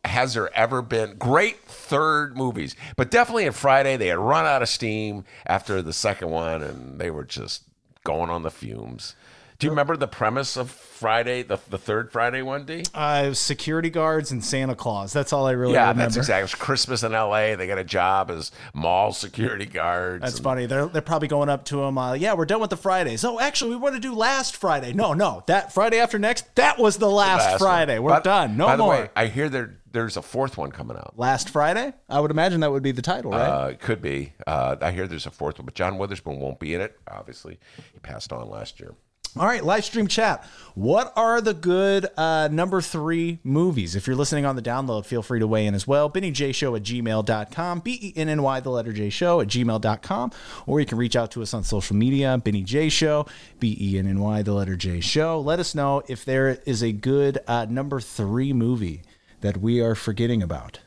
has 0.05 0.35
there 0.35 0.55
ever 0.57 0.81
been 0.81 1.17
great 1.17 1.59
third 1.65 2.37
movies? 2.37 2.77
But 2.97 3.11
definitely 3.11 3.45
in 3.45 3.53
Friday, 3.53 3.97
they 3.97 4.07
had 4.07 4.19
run 4.19 4.47
out 4.47 4.63
of 4.63 4.69
steam 4.69 5.25
after 5.45 5.83
the 5.83 5.93
second 5.93 6.31
one, 6.31 6.63
and 6.63 6.99
they 6.99 7.11
were 7.11 7.25
just 7.25 7.65
going 8.05 8.31
on 8.31 8.43
the 8.43 8.51
fumes. 8.51 9.17
Do 9.61 9.67
you 9.67 9.71
remember 9.71 9.95
the 9.97 10.09
premise 10.09 10.57
of 10.57 10.71
Friday, 10.71 11.43
the, 11.43 11.59
the 11.69 11.77
third 11.77 12.11
Friday 12.11 12.41
one, 12.41 12.65
D? 12.65 12.83
uh, 12.95 13.35
security 13.35 13.91
guards 13.91 14.31
and 14.33 14.43
Santa 14.43 14.75
Claus. 14.75 15.13
That's 15.13 15.33
all 15.35 15.47
I 15.47 15.53
really 15.53 15.75
yeah, 15.75 15.83
remember. 15.89 16.03
that's 16.05 16.17
exactly. 16.17 16.41
It 16.41 16.45
was 16.45 16.55
Christmas 16.55 17.03
in 17.03 17.15
L.A. 17.15 17.55
They 17.57 17.67
got 17.67 17.77
a 17.79 17.85
job 17.85 18.31
as 18.31 18.53
mall 18.75 19.13
security 19.13 19.67
guards. 19.67 20.23
That's 20.23 20.37
and- 20.37 20.45
funny. 20.45 20.65
They're 20.67 20.87
they're 20.87 21.03
probably 21.03 21.29
going 21.29 21.51
up 21.51 21.67
to 21.67 21.83
him. 21.83 21.99
Uh, 21.99 22.15
yeah, 22.15 22.33
we're 22.33 22.47
done 22.47 22.61
with 22.63 22.71
the 22.71 22.77
Fridays. 22.79 23.23
Oh, 23.25 23.39
actually, 23.39 23.71
we 23.73 23.77
want 23.77 23.95
to 23.97 24.01
do 24.01 24.15
last 24.15 24.57
Friday. 24.57 24.95
No, 24.95 25.13
no, 25.13 25.45
that 25.47 25.73
Friday 25.75 25.99
after 26.01 26.19
next. 26.19 26.55
That 26.57 26.79
was 26.79 26.97
the 26.97 27.11
last, 27.11 27.45
Last 27.45 27.51
one. 27.53 27.59
Friday. 27.71 27.99
We're 27.99 28.11
By- 28.11 28.21
done. 28.21 28.57
No 28.57 28.67
by 28.67 28.77
more. 28.77 28.95
the 28.97 29.03
way, 29.03 29.11
I 29.15 29.27
hear 29.27 29.49
there 29.51 29.77
there's 29.93 30.17
a 30.17 30.23
fourth 30.23 30.57
one 30.57 30.71
coming 30.73 30.97
out. 30.97 31.19
last 31.19 31.51
Friday. 31.51 31.93
I 32.09 32.21
would 32.21 32.31
imagine 32.31 32.61
that 32.61 32.71
would 32.73 32.83
be 32.83 32.93
the 32.93 33.03
title, 33.03 33.33
right? 33.33 33.65
Uh, 33.65 33.67
it 33.69 33.81
could 33.81 34.01
be. 34.01 34.33
Uh, 34.47 34.77
I 34.81 34.91
hear 34.93 35.07
there's 35.07 35.27
a 35.27 35.31
fourth 35.31 35.59
one, 35.59 35.67
but 35.67 35.75
John 35.75 35.99
Witherspoon 35.99 36.39
won't 36.39 36.61
be 36.61 36.75
in 36.75 36.81
it. 36.81 36.99
Obviously, 37.11 37.59
he 37.93 37.99
passed 37.99 38.33
on 38.33 38.49
last 38.49 38.81
year. 38.81 38.95
All 39.37 39.47
right, 39.47 39.65
live 39.65 39.85
stream 39.85 40.09
chat. 40.09 40.45
What 40.75 41.13
are 41.15 41.41
the 41.41 41.55
good 41.55 42.09
uh, 42.17 42.49
number 42.51 42.81
three 42.81 43.39
movies? 43.45 43.95
If 43.95 44.09
you're 44.09 44.17
listening 44.17 44.45
on 44.45 44.57
the 44.57 44.63
download, 44.63 45.07
feel 45.07 45.23
free 45.23 45.39
to 45.39 45.47
weigh 45.47 45.67
in 45.67 45.75
as 45.77 45.87
well. 45.87 46.11
BennyJShow 46.11 46.77
at 46.77 46.83
gmail.com, 46.83 47.81
B 47.81 47.99
E 48.03 48.13
N 48.17 48.29
N 48.29 48.43
Y, 48.43 48.61
the 48.61 48.71
letter 48.71 48.93
J 48.93 49.09
show 49.09 49.41
at 49.41 49.47
gmail.com, 49.47 50.33
or 50.67 50.81
you 50.81 50.87
can 50.87 50.99
reach 50.99 51.15
out 51.15 51.31
to 51.33 51.43
us 51.43 51.55
on 51.55 51.63
social 51.63 51.95
media, 51.95 52.41
Benny 52.43 52.63
J 52.65 52.89
Show, 52.89 53.27
B 53.61 53.77
E 53.81 53.99
N 53.99 54.09
N 54.09 54.19
Y, 54.19 54.43
the 54.43 54.53
letter 54.53 54.75
J 54.75 54.99
show. 54.99 55.41
Let 55.41 55.61
us 55.61 55.77
know 55.77 56.03
if 56.09 56.25
there 56.25 56.59
is 56.67 56.83
a 56.83 56.91
good 56.91 57.39
uh, 57.47 57.67
number 57.71 58.01
three 58.01 58.53
movie 58.53 59.03
that 59.43 59.59
we 59.59 59.81
are 59.81 59.95
forgetting 59.95 60.43
about. 60.43 60.81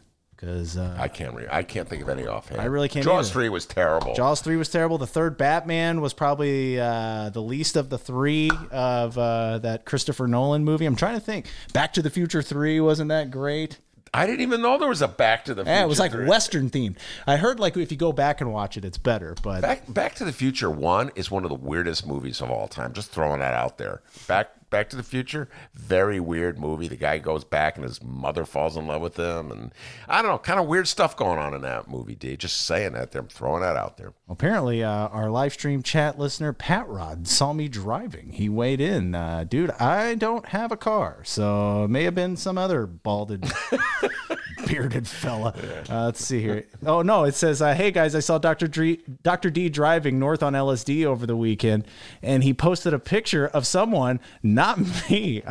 Because 0.44 0.76
uh, 0.78 0.94
I 1.00 1.08
can't. 1.08 1.34
Re- 1.34 1.48
I 1.50 1.64
can't 1.64 1.88
think 1.88 2.02
of 2.02 2.10
any 2.10 2.28
offhand. 2.28 2.60
I 2.60 2.66
really 2.66 2.90
can't 2.90 3.06
Jaws 3.06 3.28
either. 3.28 3.34
three 3.34 3.50
was 3.50 3.66
terrible. 3.66 4.14
Jaws 4.14 4.42
3 4.42 4.58
was 4.58 4.68
terrible. 4.68 4.98
The 4.98 5.08
third 5.08 5.38
Batman 5.38 6.02
was 6.02 6.14
probably 6.14 6.78
uh, 6.78 7.30
the 7.30 7.42
least 7.42 7.78
of 7.78 7.90
the 7.90 7.98
three 7.98 8.52
of 8.70 9.18
uh, 9.18 9.60
that 9.60 9.86
Christopher 9.86 10.28
Nolan 10.28 10.66
movie. 10.66 10.86
I'm 10.86 10.98
trying 10.98 11.16
to 11.16 11.22
think. 11.22 11.46
Back 11.72 11.94
to 11.94 12.02
the 12.02 12.10
Future 12.10 12.42
3 12.42 12.82
wasn't 12.82 13.08
that 13.08 13.32
great. 13.32 13.80
I 14.14 14.26
didn't 14.26 14.42
even 14.42 14.62
know 14.62 14.78
there 14.78 14.90
was 14.90 15.02
a 15.02 15.08
Back 15.08 15.46
to 15.46 15.54
the 15.54 15.64
Future. 15.64 15.74
Yeah, 15.74 15.84
it 15.86 15.88
was 15.88 15.98
like 16.00 16.12
three. 16.12 16.28
Western 16.28 16.70
themed. 16.70 16.98
I 17.26 17.38
heard 17.38 17.60
like 17.60 17.78
if 17.78 17.90
you 17.90 17.98
go 17.98 18.12
back 18.12 18.42
and 18.42 18.52
watch 18.52 18.76
it, 18.76 18.84
it's 18.84 18.98
better. 18.98 19.36
But 19.42 19.62
Back 19.62 19.92
Back 19.92 20.16
to 20.16 20.26
the 20.26 20.34
Future 20.34 20.70
one 20.70 21.12
is 21.16 21.32
one 21.32 21.44
of 21.46 21.50
the 21.50 21.56
weirdest 21.56 22.06
movies 22.06 22.42
of 22.42 22.52
all 22.52 22.68
time. 22.68 22.92
Just 22.94 23.12
throwing 23.12 23.40
that 23.40 23.54
out 23.54 23.78
there. 23.78 24.02
Back 24.28 24.52
Back 24.74 24.90
to 24.90 24.96
the 24.96 25.04
Future, 25.04 25.48
very 25.76 26.20
weird 26.20 26.58
movie. 26.58 26.88
The 26.88 26.96
guy 26.96 27.20
goes 27.20 27.44
back 27.44 27.76
and 27.76 27.84
his 27.84 28.02
mother 28.02 28.44
falls 28.44 28.76
in 28.76 28.88
love 28.88 29.04
with 29.04 29.18
him, 29.18 29.52
and 29.52 29.72
I 30.10 30.24
don't 30.24 30.32
know, 30.32 30.40
kind 30.40 30.60
of 30.60 30.66
weird 30.66 30.88
stuff 30.88 31.16
going 31.16 31.38
on 31.38 31.54
in 31.54 31.62
that 31.62 31.88
movie. 31.88 32.16
D. 32.16 32.36
Just 32.36 32.66
saying 32.66 32.94
that 32.94 33.12
there, 33.12 33.22
I'm 33.22 33.28
throwing 33.28 33.62
that 33.62 33.76
out 33.76 33.98
there. 33.98 34.14
apparently, 34.28 34.84
uh, 34.84 35.10
our 35.10 35.30
live 35.30 35.54
stream 35.54 35.84
chat 35.84 36.18
listener 36.18 36.54
Pat 36.54 36.90
Rod 36.90 37.28
saw 37.28 37.54
me 37.54 37.68
driving. 37.68 38.32
He 38.32 38.50
weighed 38.50 38.82
in, 38.82 39.14
uh, 39.14 39.46
dude. 39.48 39.70
I 39.72 40.16
don't 40.16 40.48
have 40.48 40.72
a 40.72 40.78
car, 40.78 41.22
so 41.24 41.84
it 41.84 41.90
may 41.90 42.04
have 42.06 42.16
been 42.16 42.36
some 42.36 42.58
other 42.58 42.88
balded. 42.88 43.46
bearded 44.68 45.08
fella. 45.08 45.54
Uh, 45.90 46.06
let's 46.06 46.24
see 46.24 46.42
here. 46.42 46.66
Oh 46.86 47.02
no, 47.02 47.24
it 47.24 47.36
says, 47.36 47.62
uh, 47.62 47.74
"Hey 47.74 47.92
guys, 47.92 48.16
I 48.16 48.20
saw 48.20 48.38
Dr. 48.38 48.68
D, 48.68 49.02
Dr. 49.22 49.50
D 49.50 49.70
driving 49.70 50.20
north 50.20 50.44
on 50.44 50.54
LSD 50.54 51.06
over 51.06 51.26
the 51.26 51.36
weekend, 51.36 51.86
and 52.22 52.44
he 52.44 52.54
posted 52.54 52.94
a 52.94 53.00
picture 53.00 53.48
of 53.48 53.68
someone, 53.68 54.20
not 54.42 54.80
me. 55.10 55.44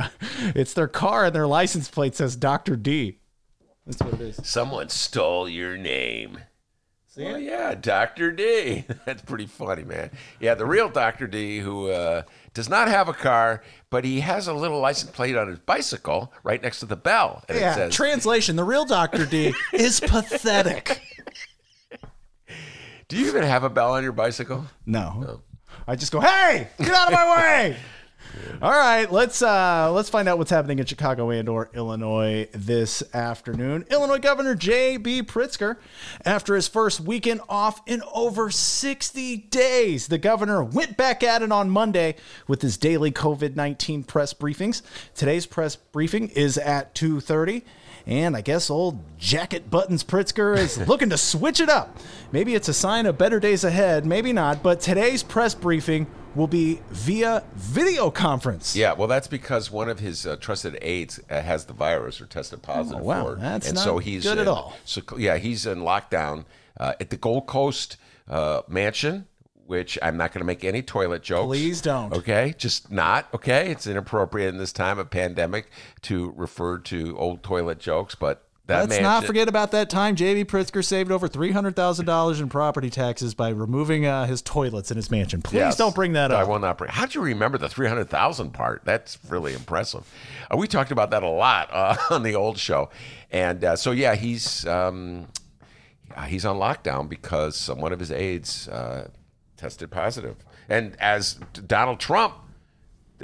It's 0.54 0.74
their 0.74 0.88
car, 0.88 1.26
and 1.26 1.34
their 1.34 1.46
license 1.46 1.88
plate 1.88 2.14
says 2.14 2.36
Dr. 2.36 2.76
D. 2.76 3.18
That's 3.86 4.00
what 4.02 4.14
it 4.14 4.20
is. 4.20 4.40
Someone 4.44 4.88
stole 4.88 5.48
your 5.48 5.76
name. 5.76 6.38
Oh 7.18 7.36
yeah, 7.36 7.74
Dr. 7.74 8.32
D. 8.32 8.84
That's 9.04 9.22
pretty 9.22 9.46
funny, 9.46 9.84
man. 9.84 10.10
Yeah, 10.40 10.54
the 10.54 10.64
real 10.64 10.88
Dr. 10.88 11.26
D 11.26 11.58
who 11.58 11.90
uh, 11.90 12.22
does 12.54 12.70
not 12.70 12.88
have 12.88 13.08
a 13.08 13.12
car, 13.12 13.62
but 13.92 14.04
he 14.04 14.20
has 14.20 14.48
a 14.48 14.54
little 14.54 14.80
license 14.80 15.10
plate 15.12 15.36
on 15.36 15.46
his 15.48 15.58
bicycle 15.60 16.32
right 16.42 16.60
next 16.62 16.80
to 16.80 16.86
the 16.86 16.96
bell. 16.96 17.44
And 17.48 17.58
it 17.58 17.60
Yeah. 17.60 17.74
says, 17.74 17.94
Translation: 17.94 18.56
The 18.56 18.64
real 18.64 18.86
Dr. 18.86 19.26
D 19.26 19.54
is 19.72 20.00
pathetic. 20.00 21.00
Do 23.08 23.18
you 23.18 23.26
even 23.26 23.42
have 23.42 23.62
a 23.62 23.68
bell 23.70 23.92
on 23.92 24.02
your 24.02 24.12
bicycle? 24.12 24.64
No. 24.86 25.24
Oh. 25.28 25.40
I 25.86 25.96
just 25.96 26.10
go, 26.12 26.20
hey, 26.20 26.68
get 26.78 26.94
out 26.94 27.08
of 27.08 27.12
my 27.12 27.36
way. 27.36 27.76
All 28.60 28.70
right, 28.70 29.10
let's 29.10 29.42
uh, 29.42 29.90
let's 29.92 30.08
find 30.08 30.28
out 30.28 30.38
what's 30.38 30.50
happening 30.50 30.78
in 30.78 30.86
Chicago 30.86 31.30
and 31.30 31.48
or 31.48 31.70
Illinois 31.74 32.48
this 32.52 33.02
afternoon. 33.14 33.84
Illinois 33.90 34.18
Governor 34.18 34.54
J.B. 34.54 35.24
Pritzker, 35.24 35.78
after 36.24 36.54
his 36.54 36.68
first 36.68 37.00
weekend 37.00 37.40
off 37.48 37.80
in 37.86 38.02
over 38.14 38.50
60 38.50 39.36
days, 39.36 40.06
the 40.06 40.18
governor 40.18 40.62
went 40.62 40.96
back 40.96 41.22
at 41.22 41.42
it 41.42 41.50
on 41.50 41.70
Monday 41.70 42.14
with 42.46 42.62
his 42.62 42.76
daily 42.76 43.10
COVID-19 43.10 44.06
press 44.06 44.32
briefings. 44.32 44.82
Today's 45.14 45.46
press 45.46 45.76
briefing 45.76 46.28
is 46.28 46.56
at 46.58 46.94
2:30. 46.94 47.62
And 48.06 48.36
I 48.36 48.40
guess 48.40 48.68
old 48.68 48.98
Jacket 49.18 49.70
Buttons 49.70 50.02
Pritzker 50.02 50.56
is 50.56 50.76
looking 50.88 51.10
to 51.10 51.18
switch 51.18 51.60
it 51.60 51.68
up. 51.68 51.96
Maybe 52.32 52.54
it's 52.54 52.68
a 52.68 52.74
sign 52.74 53.06
of 53.06 53.16
better 53.18 53.38
days 53.38 53.64
ahead, 53.64 54.06
maybe 54.06 54.32
not. 54.32 54.62
But 54.62 54.80
today's 54.80 55.22
press 55.22 55.54
briefing 55.54 56.06
will 56.34 56.46
be 56.46 56.80
via 56.90 57.42
video 57.54 58.10
conference. 58.10 58.74
Yeah, 58.76 58.92
well, 58.92 59.08
that's 59.08 59.26
because 59.28 59.70
one 59.70 59.88
of 59.88 59.98
his 59.98 60.26
uh, 60.26 60.36
trusted 60.36 60.78
aides 60.82 61.20
uh, 61.30 61.40
has 61.40 61.66
the 61.66 61.72
virus 61.72 62.20
or 62.20 62.26
tested 62.26 62.62
positive 62.62 63.02
Oh, 63.02 63.04
wow, 63.04 63.24
for 63.24 63.32
it, 63.34 63.40
that's 63.40 63.66
and 63.68 63.76
not 63.76 63.84
so 63.84 63.98
he's 63.98 64.24
good 64.24 64.38
at 64.38 64.48
all. 64.48 64.74
So 64.84 65.02
yeah, 65.16 65.36
he's 65.36 65.66
in 65.66 65.80
lockdown 65.80 66.44
uh, 66.78 66.94
at 67.00 67.10
the 67.10 67.16
Gold 67.16 67.46
Coast 67.46 67.96
uh, 68.28 68.62
mansion. 68.68 69.26
Which 69.64 69.96
I'm 70.02 70.18
not 70.18 70.32
going 70.32 70.40
to 70.40 70.44
make 70.44 70.64
any 70.64 70.82
toilet 70.82 71.22
jokes. 71.22 71.46
Please 71.46 71.80
don't. 71.80 72.12
Okay, 72.12 72.52
just 72.58 72.90
not. 72.90 73.32
Okay, 73.32 73.70
it's 73.70 73.86
inappropriate 73.86 74.52
in 74.52 74.58
this 74.58 74.72
time 74.72 74.98
of 74.98 75.08
pandemic 75.08 75.70
to 76.02 76.34
refer 76.36 76.78
to 76.78 77.16
old 77.16 77.42
toilet 77.42 77.78
jokes, 77.78 78.14
but 78.14 78.44
that 78.72 78.80
Let's 78.80 78.88
mansion, 78.90 79.02
not 79.04 79.24
forget 79.24 79.48
about 79.48 79.70
that 79.72 79.88
time 79.90 80.16
J.B. 80.16 80.44
Pritzker 80.46 80.84
saved 80.84 81.10
over 81.12 81.28
$300,000 81.28 82.40
in 82.40 82.48
property 82.48 82.90
taxes 82.90 83.34
by 83.34 83.48
removing 83.50 84.06
uh, 84.06 84.26
his 84.26 84.42
toilets 84.42 84.90
in 84.90 84.96
his 84.96 85.10
mansion. 85.10 85.42
Please 85.42 85.58
Yes. 85.58 85.76
don't 85.76 85.94
bring 85.94 86.12
that 86.14 86.30
up. 86.30 86.38
I 86.40 86.44
will 86.44 86.58
not 86.58 86.78
bring. 86.78 86.90
How 86.90 87.06
do 87.06 87.18
you 87.18 87.24
remember 87.24 87.58
the 87.58 87.68
three 87.68 87.88
hundred 87.88 88.08
thousand 88.10 88.50
part? 88.52 88.82
That's 88.84 89.18
really 89.28 89.54
impressive. 89.54 90.04
Uh, 90.50 90.56
we 90.56 90.66
talked 90.66 90.90
about 90.90 91.10
that 91.10 91.22
a 91.22 91.28
lot 91.28 91.68
uh, 91.72 91.96
on 92.10 92.22
the 92.22 92.34
old 92.34 92.58
show, 92.58 92.90
and 93.30 93.64
uh, 93.64 93.76
so 93.76 93.90
yeah, 93.92 94.14
he's 94.14 94.66
um, 94.66 95.28
he's 96.26 96.44
on 96.44 96.56
lockdown 96.56 97.08
because 97.08 97.68
one 97.70 97.92
of 97.92 98.00
his 98.00 98.10
aides 98.12 98.68
uh, 98.68 99.08
tested 99.56 99.90
positive, 99.90 100.36
and 100.68 100.96
as 101.00 101.34
Donald 101.66 102.00
Trump. 102.00 102.34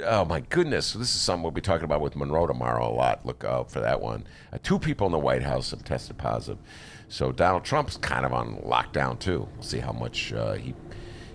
Oh 0.03 0.25
my 0.25 0.39
goodness! 0.39 0.93
This 0.93 1.13
is 1.13 1.21
something 1.21 1.43
we'll 1.43 1.51
be 1.51 1.61
talking 1.61 1.85
about 1.85 2.01
with 2.01 2.15
Monroe 2.15 2.47
tomorrow 2.47 2.89
a 2.89 2.93
lot. 2.93 3.25
Look 3.25 3.43
out 3.43 3.71
for 3.71 3.79
that 3.81 4.01
one. 4.01 4.25
Uh, 4.53 4.57
two 4.61 4.79
people 4.79 5.05
in 5.07 5.11
the 5.11 5.19
White 5.19 5.43
House 5.43 5.71
have 5.71 5.83
tested 5.83 6.17
positive, 6.17 6.57
so 7.07 7.31
Donald 7.31 7.65
Trump's 7.65 7.97
kind 7.97 8.25
of 8.25 8.33
on 8.33 8.57
lockdown 8.57 9.19
too. 9.19 9.47
We'll 9.55 9.63
see 9.63 9.79
how 9.79 9.91
much 9.91 10.31
uh, 10.31 10.53
he 10.53 10.73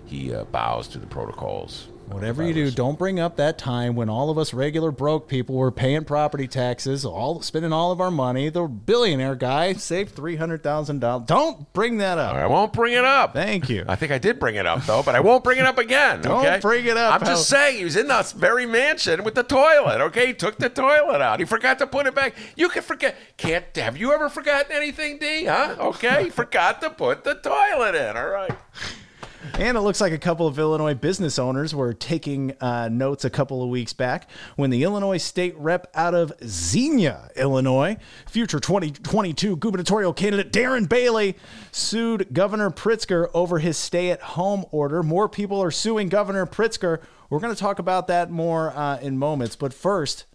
he 0.05 0.33
uh, 0.33 0.45
bows 0.45 0.87
to 0.89 0.99
the 0.99 1.07
protocols. 1.07 1.89
Whatever 2.07 2.43
you 2.43 2.53
do, 2.53 2.69
don't 2.71 2.99
bring 2.99 3.19
up 3.19 3.35
that 3.37 3.57
time 3.57 3.95
when 3.95 4.09
all 4.09 4.29
of 4.29 4.37
us 4.37 4.53
regular 4.53 4.91
broke 4.91 5.27
people 5.27 5.55
were 5.55 5.71
paying 5.71 6.05
property 6.05 6.47
taxes, 6.47 7.03
all 7.03 7.41
spending 7.41 7.73
all 7.73 7.91
of 7.91 7.99
our 7.99 8.11
money. 8.11 8.49
The 8.49 8.63
billionaire 8.67 9.35
guy 9.35 9.73
saved 9.73 10.15
three 10.15 10.35
hundred 10.35 10.61
thousand 10.63 10.99
dollars. 10.99 11.25
Don't 11.25 11.71
bring 11.73 11.97
that 11.97 12.17
up. 12.17 12.35
I 12.35 12.45
won't 12.45 12.73
bring 12.73 12.93
it 12.93 13.03
up. 13.03 13.33
Thank 13.33 13.69
you. 13.69 13.85
I 13.87 13.95
think 13.95 14.11
I 14.11 14.17
did 14.17 14.39
bring 14.39 14.55
it 14.55 14.65
up 14.65 14.85
though, 14.85 15.01
but 15.03 15.15
I 15.15 15.19
won't 15.19 15.43
bring 15.43 15.57
it 15.57 15.65
up 15.65 15.77
again. 15.77 16.21
Don't 16.21 16.45
okay? 16.45 16.59
bring 16.59 16.85
it 16.85 16.95
up, 16.95 17.15
I'm 17.21 17.25
just 17.25 17.49
saying 17.49 17.77
he 17.77 17.83
was 17.83 17.95
in 17.95 18.07
that 18.07 18.31
very 18.31 18.65
mansion 18.65 19.23
with 19.23 19.35
the 19.35 19.43
toilet. 19.43 20.01
Okay, 20.01 20.27
he 20.27 20.33
took 20.33 20.57
the 20.57 20.69
toilet 20.69 21.21
out. 21.21 21.39
He 21.39 21.45
forgot 21.45 21.79
to 21.79 21.87
put 21.87 22.05
it 22.05 22.13
back. 22.13 22.35
You 22.55 22.69
can 22.69 22.83
forget. 22.83 23.15
Can't 23.37 23.65
have 23.75 23.97
you 23.97 24.13
ever 24.13 24.29
forgotten 24.29 24.71
anything, 24.71 25.17
D? 25.17 25.45
Huh? 25.45 25.75
Okay, 25.79 26.25
he 26.25 26.29
forgot 26.29 26.81
to 26.81 26.89
put 26.91 27.23
the 27.23 27.35
toilet 27.35 27.95
in. 27.95 28.15
All 28.15 28.27
right. 28.27 28.51
And 29.53 29.77
it 29.77 29.81
looks 29.81 30.01
like 30.01 30.11
a 30.11 30.17
couple 30.17 30.47
of 30.47 30.59
Illinois 30.59 30.93
business 30.93 31.39
owners 31.39 31.73
were 31.73 31.93
taking 31.93 32.53
uh, 32.59 32.89
notes 32.89 33.23
a 33.23 33.29
couple 33.29 33.63
of 33.63 33.69
weeks 33.69 33.93
back 33.93 34.29
when 34.55 34.69
the 34.69 34.83
Illinois 34.83 35.17
state 35.17 35.55
rep 35.57 35.89
out 35.93 36.13
of 36.13 36.33
Xenia, 36.43 37.29
Illinois, 37.35 37.97
future 38.27 38.59
2022 38.59 39.57
gubernatorial 39.57 40.13
candidate 40.13 40.51
Darren 40.51 40.89
Bailey, 40.89 41.35
sued 41.71 42.33
Governor 42.33 42.69
Pritzker 42.69 43.29
over 43.33 43.59
his 43.59 43.77
stay 43.77 44.11
at 44.11 44.21
home 44.21 44.65
order. 44.71 45.03
More 45.03 45.29
people 45.29 45.61
are 45.61 45.71
suing 45.71 46.09
Governor 46.09 46.45
Pritzker. 46.45 47.01
We're 47.29 47.39
going 47.39 47.53
to 47.53 47.59
talk 47.59 47.79
about 47.79 48.07
that 48.07 48.29
more 48.29 48.75
uh, 48.75 48.99
in 48.99 49.17
moments. 49.17 49.55
But 49.55 49.73
first, 49.73 50.25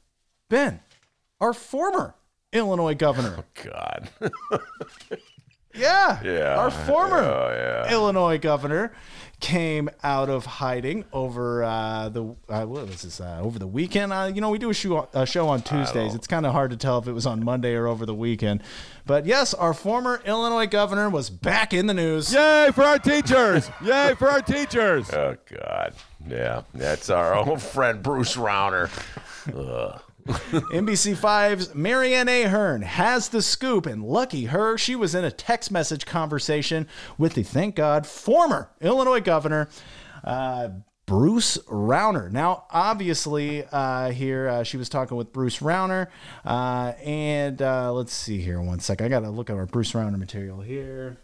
Ben, 0.49 0.81
our 1.41 1.53
former 1.53 2.15
Illinois 2.53 2.95
governor. 2.95 3.37
Oh, 3.39 3.45
God. 3.63 4.11
Yeah. 5.75 6.21
Yeah. 6.23 6.57
Our 6.59 6.71
former 6.71 7.19
Oh, 7.19 7.51
yeah. 7.87 7.93
Illinois 7.93 8.39
governor 8.39 8.93
came 9.39 9.89
out 10.03 10.29
of 10.29 10.45
hiding 10.45 11.03
over 11.15 11.65
uh, 11.65 12.11
the 12.11 12.23
uh, 12.49 12.65
what 12.67 12.87
was 12.87 13.03
this 13.03 13.21
uh, 13.23 13.39
over 13.41 13.59
the 13.59 13.67
weekend. 13.67 14.13
Uh, 14.13 14.31
you 14.35 14.41
know, 14.43 14.51
we 14.51 14.59
do 14.59 14.69
a 14.69 14.75
show, 14.75 15.09
a 15.15 15.25
show 15.25 15.49
on 15.49 15.63
Tuesdays. 15.63 16.15
It's 16.15 16.27
kind 16.27 16.45
of 16.45 16.53
hard 16.53 16.73
to 16.73 16.77
tell 16.77 16.99
if 16.99 17.07
it 17.07 17.13
was 17.13 17.25
on 17.25 17.43
Monday 17.43 17.75
or 17.75 17.87
over 17.87 18.05
the 18.05 18.15
weekend. 18.15 18.63
But 19.07 19.25
yes, 19.25 19.55
our 19.55 19.73
former 19.73 20.21
Illinois 20.27 20.67
governor 20.67 21.09
was 21.09 21.31
back 21.31 21.73
in 21.73 21.87
the 21.87 21.95
news. 21.95 22.35
Yay 22.35 22.71
for 22.75 22.83
our 22.83 22.99
teachers! 22.99 23.71
Yay 23.83 24.15
for 24.19 24.29
our 24.29 24.43
teachers! 24.43 25.11
Oh 25.13 25.37
God. 25.51 25.95
Yeah, 26.29 26.63
that's 26.75 27.09
our 27.09 27.35
old 27.35 27.63
friend 27.63 28.03
Bruce 28.03 28.37
Rauner. 28.37 28.91
Ugh. 30.29 30.63
NBC5's 30.73 31.75
Mary 31.75 32.15
Ann 32.15 32.29
Ahern 32.29 32.83
has 32.83 33.29
the 33.29 33.43
scoop, 33.43 33.87
and 33.87 34.03
lucky 34.05 34.47
her, 34.47 34.77
she 34.77 34.97
was 34.97 35.15
in 35.15 35.25
a 35.25 35.31
text 35.31 35.71
message 35.71 36.07
conversation 36.07 36.87
with 37.19 37.35
the, 37.35 37.43
thank 37.43 37.77
God, 37.77 38.07
former 38.07 38.71
Illinois 38.81 39.21
governor, 39.21 39.69
uh, 40.25 40.71
Bruce 41.07 41.59
Rauner. 41.69 42.31
Now, 42.31 42.67
obviously, 42.71 43.65
uh, 43.73 44.11
here 44.11 44.49
uh, 44.49 44.63
she 44.63 44.77
was 44.77 44.89
talking 44.89 45.17
with 45.17 45.33
Bruce 45.33 45.59
Rauner, 45.59 46.07
uh, 46.45 46.93
and 47.05 47.61
uh, 47.61 47.93
let's 47.93 48.13
see 48.13 48.41
here 48.41 48.61
one 48.61 48.79
sec. 48.79 49.03
I 49.03 49.09
got 49.09 49.21
to 49.21 49.31
look 49.31 49.51
at 49.51 49.57
our 49.57 49.67
Bruce 49.67 49.93
Rauner 49.93 50.19
material 50.19 50.61
here. 50.61 51.19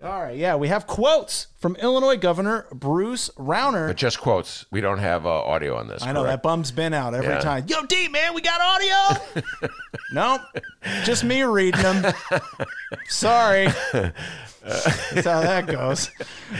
All 0.00 0.22
right, 0.22 0.36
yeah, 0.36 0.54
we 0.54 0.68
have 0.68 0.86
quotes 0.86 1.48
from 1.56 1.74
Illinois 1.76 2.16
Governor 2.16 2.66
Bruce 2.72 3.30
Rauner. 3.36 3.88
But 3.88 3.96
just 3.96 4.20
quotes. 4.20 4.64
We 4.70 4.80
don't 4.80 4.98
have 4.98 5.26
uh, 5.26 5.30
audio 5.30 5.76
on 5.76 5.88
this. 5.88 6.04
I 6.04 6.12
know 6.12 6.22
correct? 6.22 6.42
that 6.44 6.48
bum's 6.48 6.70
been 6.70 6.94
out 6.94 7.14
every 7.14 7.30
Yeah. 7.30 7.40
time. 7.40 7.64
Yo, 7.66 7.84
D 7.84 8.06
man, 8.06 8.32
we 8.32 8.40
got 8.40 8.60
audio. 8.60 9.68
nope, 10.12 10.40
just 11.04 11.24
me 11.24 11.42
reading 11.42 11.82
them. 11.82 12.14
Sorry. 13.08 13.66
That's 13.92 15.24
how 15.26 15.40
that 15.40 15.66
goes. 15.66 16.10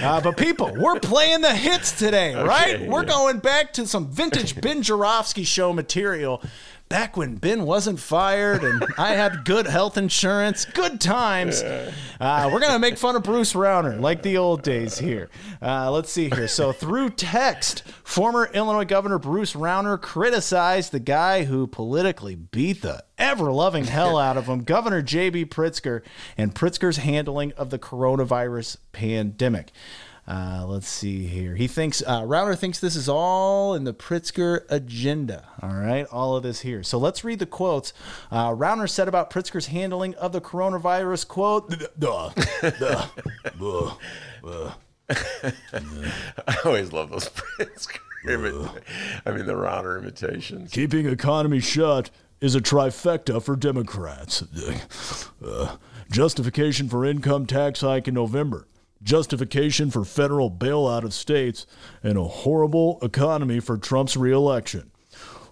Uh, 0.03 0.21
but 0.21 0.37
people, 0.37 0.75
we're 0.77 0.99
playing 0.99 1.43
the 1.43 1.55
hits 1.55 1.93
today, 1.93 2.35
right? 2.35 2.89
We're 2.89 3.03
yeah. 3.03 3.09
going 3.09 3.39
back 3.39 3.73
to 3.75 3.87
some 3.87 4.11
vintage 4.11 4.61
Ben 4.61 4.83
Joravsky 4.83 5.45
show 5.45 5.73
material. 5.73 6.43
Back 6.89 7.17
when 7.19 7.37
Ben 7.37 7.65
wasn't 7.65 8.01
fired 8.01 8.65
and 8.65 8.85
I 8.99 9.15
had 9.15 9.45
good 9.45 9.67
health 9.67 9.99
insurance, 9.99 10.65
good 10.65 11.01
times. 11.01 11.63
Uh, 11.63 12.51
we're 12.53 12.61
going 12.61 12.73
to 12.73 12.79
make 12.79 12.97
fun 12.97 13.15
of 13.15 13.23
Bruce 13.23 13.53
Rauner 13.53 14.01
like 14.01 14.23
the 14.23 14.39
old 14.39 14.63
days 14.63 14.99
here. 14.99 15.29
Uh, 15.61 15.91
let's 15.91 16.11
see 16.11 16.31
here. 16.31 16.49
So, 16.49 16.73
through 16.73 17.11
text, 17.11 17.83
former 18.03 18.51
Illinois 18.55 18.85
Governor 18.85 19.19
Bruce 19.19 19.53
Rauner 19.53 20.01
criticized 20.01 20.93
the 20.93 21.01
guy 21.01 21.45
who 21.45 21.67
politically 21.67 22.35
beat 22.35 22.83
the 22.83 23.05
ever 23.19 23.53
loving 23.53 23.85
hell 23.85 24.17
out 24.17 24.37
of 24.37 24.47
him, 24.47 24.63
Governor 24.63 25.03
J.B. 25.03 25.47
Pritzker, 25.47 26.03
and 26.37 26.55
Pritzker's 26.55 26.99
handling 26.99 27.53
of 27.53 27.71
the 27.71 27.79
coronavirus 27.79 28.79
pandemic. 28.93 29.73
Uh, 30.29 30.63
let's 30.67 30.87
see 30.87 31.27
here. 31.27 31.55
He 31.55 31.67
thinks 31.67 32.03
uh, 32.07 32.21
Rauner 32.23 32.57
thinks 32.57 32.79
this 32.79 32.97
is 32.97 33.09
all 33.09 33.75
in 33.75 33.85
the 33.85 33.95
Pritzker 33.95 34.67
agenda. 34.69 35.49
All 35.63 35.73
right, 35.73 36.07
all 36.13 36.37
of 36.37 36.43
this 36.43 36.61
here. 36.61 36.83
So 36.83 36.99
let's 36.99 37.25
read 37.25 37.39
the 37.39 37.47
quotes. 37.47 37.95
Uh, 38.31 38.51
Rauner 38.51 38.91
said 38.91 39.09
about 39.09 39.31
Pritzker's 39.31 39.69
handling 39.69 40.15
of 40.17 40.33
the 40.33 40.43
coronavirus. 40.43 41.27
Quote: 41.29 41.71
"Duh, 41.71 41.87
duh, 41.99 42.31
duh, 42.79 43.93
duh." 44.45 44.73
I 46.47 46.57
always 46.67 46.93
love 46.93 47.09
those 47.11 47.31
Pritzker 47.31 48.01
imita- 48.27 48.83
I 49.25 49.31
mean, 49.31 49.47
the 49.47 49.55
Rauner 49.55 49.99
imitations. 49.99 50.71
Keeping 50.71 51.07
economy 51.07 51.61
shut 51.61 52.11
is 52.43 52.55
a 52.55 52.61
trifecta 52.61 53.43
for 53.43 53.57
Democrats. 53.57 54.45
Uh, 55.41 55.77
justification 56.11 56.89
for 56.89 57.05
income 57.05 57.47
tax 57.47 57.81
hike 57.81 58.09
in 58.09 58.15
November. 58.15 58.67
Justification 59.03 59.91
for 59.91 60.05
federal 60.05 60.51
bailout 60.51 61.05
of 61.05 61.15
states 61.15 61.67
and 62.03 62.19
a 62.19 62.25
horrible 62.25 62.99
economy 63.03 63.61
for 63.61 63.79
Trump's 63.79 64.17
reelection. 64.17 64.91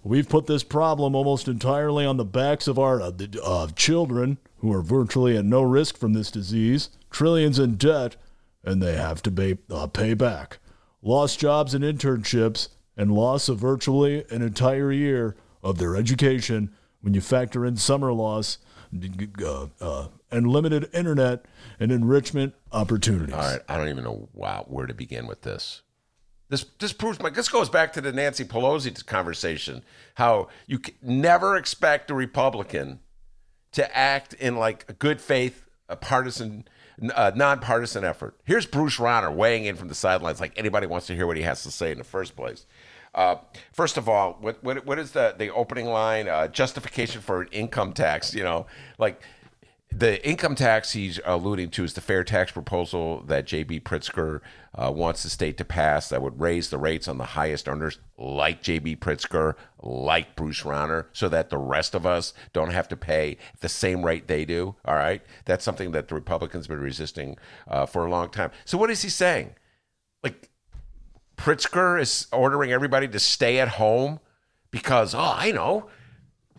We've 0.02 0.28
put 0.28 0.46
this 0.46 0.62
problem 0.62 1.14
almost 1.14 1.48
entirely 1.48 2.06
on 2.06 2.16
the 2.16 2.24
backs 2.24 2.68
of 2.68 2.78
our 2.78 3.00
uh, 3.00 3.12
uh, 3.42 3.68
children, 3.68 4.38
who 4.58 4.72
are 4.72 4.82
virtually 4.82 5.36
at 5.36 5.44
no 5.44 5.62
risk 5.62 5.96
from 5.96 6.12
this 6.12 6.30
disease, 6.30 6.90
trillions 7.10 7.58
in 7.58 7.74
debt, 7.74 8.16
and 8.64 8.82
they 8.82 8.94
have 8.94 9.20
to 9.22 9.30
pay, 9.30 9.58
uh, 9.70 9.86
pay 9.86 10.14
back. 10.14 10.58
Lost 11.02 11.40
jobs 11.40 11.74
and 11.74 11.84
internships, 11.84 12.68
and 12.96 13.12
loss 13.12 13.48
of 13.48 13.58
virtually 13.58 14.24
an 14.30 14.42
entire 14.42 14.90
year 14.90 15.36
of 15.62 15.78
their 15.78 15.96
education 15.96 16.70
when 17.00 17.14
you 17.14 17.20
factor 17.20 17.66
in 17.66 17.76
summer 17.76 18.12
loss 18.12 18.58
uh, 19.44 19.66
uh, 19.80 20.08
and 20.30 20.46
limited 20.46 20.88
internet 20.92 21.44
and 21.80 21.90
enrichment 21.92 22.54
opportunities. 22.72 23.34
All 23.34 23.40
right, 23.40 23.60
I 23.68 23.76
don't 23.76 23.88
even 23.88 24.04
know 24.04 24.28
wow 24.32 24.64
where 24.68 24.86
to 24.86 24.94
begin 24.94 25.26
with 25.26 25.42
this. 25.42 25.82
This 26.48 26.64
this 26.78 26.92
proves 26.92 27.20
my. 27.20 27.30
This 27.30 27.48
goes 27.48 27.68
back 27.68 27.92
to 27.94 28.00
the 28.00 28.12
Nancy 28.12 28.44
Pelosi 28.44 29.04
conversation. 29.04 29.82
How 30.14 30.48
you 30.66 30.80
never 31.02 31.56
expect 31.56 32.10
a 32.10 32.14
Republican 32.14 33.00
to 33.72 33.96
act 33.96 34.32
in 34.34 34.56
like 34.56 34.84
a 34.88 34.92
good 34.92 35.20
faith, 35.20 35.64
a 35.88 35.96
partisan, 35.96 36.66
uh, 37.14 37.32
nonpartisan 37.34 38.04
effort. 38.04 38.36
Here's 38.44 38.64
Bruce 38.64 38.96
Rauner 38.96 39.34
weighing 39.34 39.64
in 39.64 39.76
from 39.76 39.88
the 39.88 39.94
sidelines, 39.94 40.40
like 40.40 40.52
anybody 40.56 40.86
wants 40.86 41.08
to 41.08 41.16
hear 41.16 41.26
what 41.26 41.36
he 41.36 41.42
has 41.42 41.62
to 41.64 41.70
say 41.70 41.90
in 41.90 41.98
the 41.98 42.04
first 42.04 42.36
place. 42.36 42.64
Uh, 43.16 43.36
first 43.72 43.96
of 43.96 44.08
all, 44.08 44.36
what, 44.40 44.62
what 44.62 44.84
what 44.86 44.98
is 44.98 45.12
the 45.12 45.34
the 45.36 45.50
opening 45.50 45.86
line? 45.86 46.28
Uh, 46.28 46.46
justification 46.46 47.22
for 47.22 47.42
an 47.42 47.48
income 47.50 47.94
tax. 47.94 48.34
You 48.34 48.44
know, 48.44 48.66
like 48.98 49.22
the 49.90 50.24
income 50.28 50.54
tax 50.54 50.92
he's 50.92 51.18
alluding 51.24 51.70
to 51.70 51.84
is 51.84 51.94
the 51.94 52.02
fair 52.02 52.22
tax 52.22 52.52
proposal 52.52 53.22
that 53.28 53.46
J.B. 53.46 53.80
Pritzker 53.80 54.40
uh, 54.74 54.92
wants 54.94 55.22
the 55.22 55.30
state 55.30 55.56
to 55.56 55.64
pass 55.64 56.10
that 56.10 56.20
would 56.20 56.38
raise 56.38 56.68
the 56.68 56.76
rates 56.76 57.08
on 57.08 57.16
the 57.16 57.24
highest 57.24 57.66
earners, 57.66 57.98
like 58.18 58.62
J.B. 58.62 58.96
Pritzker, 58.96 59.54
like 59.82 60.36
Bruce 60.36 60.64
Rauner, 60.64 61.06
so 61.14 61.30
that 61.30 61.48
the 61.48 61.56
rest 61.56 61.94
of 61.94 62.04
us 62.04 62.34
don't 62.52 62.72
have 62.72 62.88
to 62.88 62.96
pay 62.96 63.38
the 63.60 63.70
same 63.70 64.04
rate 64.04 64.28
they 64.28 64.44
do. 64.44 64.74
All 64.84 64.96
right, 64.96 65.22
that's 65.46 65.64
something 65.64 65.92
that 65.92 66.08
the 66.08 66.14
Republicans 66.14 66.66
have 66.66 66.76
been 66.76 66.84
resisting 66.84 67.38
uh, 67.66 67.86
for 67.86 68.04
a 68.04 68.10
long 68.10 68.28
time. 68.28 68.50
So 68.66 68.76
what 68.76 68.90
is 68.90 69.00
he 69.00 69.08
saying? 69.08 69.54
Like 70.22 70.50
Pritzker 71.36 72.00
is 72.00 72.26
ordering 72.32 72.72
everybody 72.72 73.08
to 73.08 73.18
stay 73.18 73.58
at 73.58 73.68
home 73.68 74.20
because, 74.70 75.14
oh, 75.14 75.34
I 75.36 75.52
know. 75.52 75.88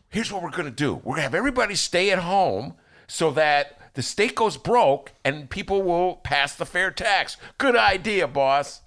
Here's 0.10 0.32
what 0.32 0.42
we're 0.42 0.52
going 0.52 0.66
to 0.66 0.72
do 0.72 0.96
we're 0.96 1.16
going 1.16 1.18
to 1.18 1.24
have 1.24 1.36
everybody 1.36 1.76
stay 1.76 2.12
at 2.12 2.20
home 2.20 2.76
so 3.08 3.32
that 3.32 3.78
the 3.94 4.02
state 4.04 4.36
goes 4.36 4.58
broke 4.58 5.12
and 5.26 5.50
people 5.50 5.82
will 5.82 6.18
pass 6.18 6.56
the 6.56 6.66
fair 6.66 6.92
tax. 6.92 7.38
Good 7.58 7.76
idea, 7.76 8.28
boss. 8.28 8.82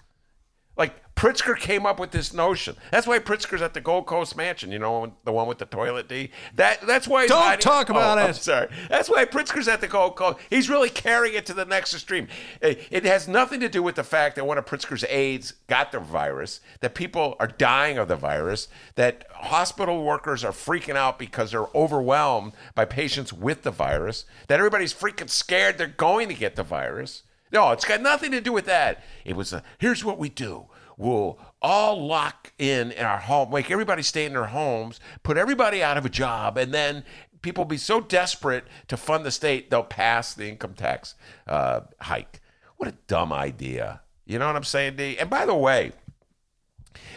Like 0.77 0.95
Pritzker 1.21 1.55
came 1.59 1.85
up 1.85 2.01
with 2.01 2.13
this 2.13 2.33
notion. 2.33 2.77
That's 2.91 3.07
why 3.07 3.19
Pritzker's 3.19 3.61
at 3.61 3.75
the 3.75 3.81
Gold 3.83 4.07
Coast 4.07 4.39
Mansion. 4.39 4.73
You 4.73 4.79
know, 4.79 5.13
the 5.25 5.33
one 5.33 5.47
with 5.47 5.59
the 5.59 5.67
toilet 5.67 6.09
D. 6.09 6.31
That 6.55 6.81
that's 6.87 7.07
why. 7.07 7.27
Don't 7.27 7.43
hiding- 7.43 7.61
talk 7.61 7.91
about 7.91 8.17
Oh, 8.17 8.23
it. 8.23 8.25
I'm 8.29 8.33
sorry. 8.33 8.69
That's 8.89 9.11
why 9.11 9.27
Pritzker's 9.27 9.69
at 9.69 9.83
the 9.83 9.87
Gold 9.87 10.17
Coast. 10.17 10.39
He's 10.49 10.71
really 10.71 10.89
carrying 10.89 11.35
it 11.35 11.45
to 11.45 11.53
the 11.53 11.67
next 11.67 11.93
extreme. 11.93 12.29
It, 12.63 12.89
it 12.91 13.05
has 13.05 13.29
nothing 13.29 13.61
to 13.61 13.69
do 13.69 13.83
with 13.83 13.97
the 13.97 14.03
fact 14.03 14.37
that 14.37 14.47
one 14.47 14.57
of 14.57 14.65
Pritzker's 14.65 15.05
aides 15.11 15.53
got 15.67 15.93
the 15.93 15.99
virus. 16.01 16.61
That 16.81 16.95
people 16.95 17.37
are 17.39 17.49
dying 17.49 17.99
of 17.99 18.09
the 18.09 18.17
virus. 18.17 18.69
That 18.95 19.27
hospital 19.31 20.03
workers 20.03 20.43
are 20.43 20.53
freaking 20.53 20.97
out 20.97 21.19
because 21.19 21.51
they're 21.51 21.69
overwhelmed 21.75 22.53
by 22.75 22.87
patients 22.87 23.31
with 23.31 23.63
the 23.63 23.71
virus. 23.71 24.25
That 24.49 24.59
everybody's 24.59 24.95
freaking 24.95 25.29
scared 25.29 25.77
they're 25.77 25.87
going 25.87 26.29
to 26.29 26.35
get 26.35 26.57
the 26.57 26.63
virus. 26.63 27.25
No, 27.53 27.73
it's 27.73 27.85
got 27.85 28.01
nothing 28.01 28.31
to 28.31 28.41
do 28.41 28.55
with 28.55 28.65
that. 28.65 29.03
It 29.27 29.37
was 29.37 29.53
a, 29.53 29.63
here's 29.79 30.03
what 30.03 30.17
we 30.19 30.31
do. 30.31 30.67
Will 31.01 31.39
all 31.63 32.07
lock 32.07 32.53
in 32.59 32.93
in 32.93 33.05
our 33.05 33.19
home, 33.19 33.51
make 33.51 33.71
everybody 33.71 34.03
stay 34.03 34.27
in 34.27 34.33
their 34.33 34.47
homes, 34.47 35.01
put 35.23 35.37
everybody 35.37 35.83
out 35.83 35.97
of 35.97 36.05
a 36.05 36.11
job, 36.11 36.57
and 36.57 36.73
then 36.73 37.05
people 37.43 37.65
be 37.65 37.77
so 37.77 38.01
desperate 38.01 38.65
to 38.87 38.97
fund 38.97 39.25
the 39.25 39.31
state 39.31 39.71
they'll 39.71 39.83
pass 39.83 40.35
the 40.35 40.49
income 40.49 40.75
tax 40.75 41.15
uh, 41.49 41.81
hike. 42.01 42.41
What 42.77 42.89
a 42.89 42.95
dumb 43.07 43.33
idea! 43.33 44.03
You 44.27 44.39
know 44.39 44.47
what 44.47 44.57
I'm 44.57 44.65
saying, 44.65 44.97
D? 44.97 45.19
And 45.19 45.29
by 45.29 45.47
the 45.47 45.55
way, 45.55 45.93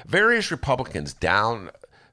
various 0.08 0.50
Republicans 0.50 1.14
down 1.14 1.70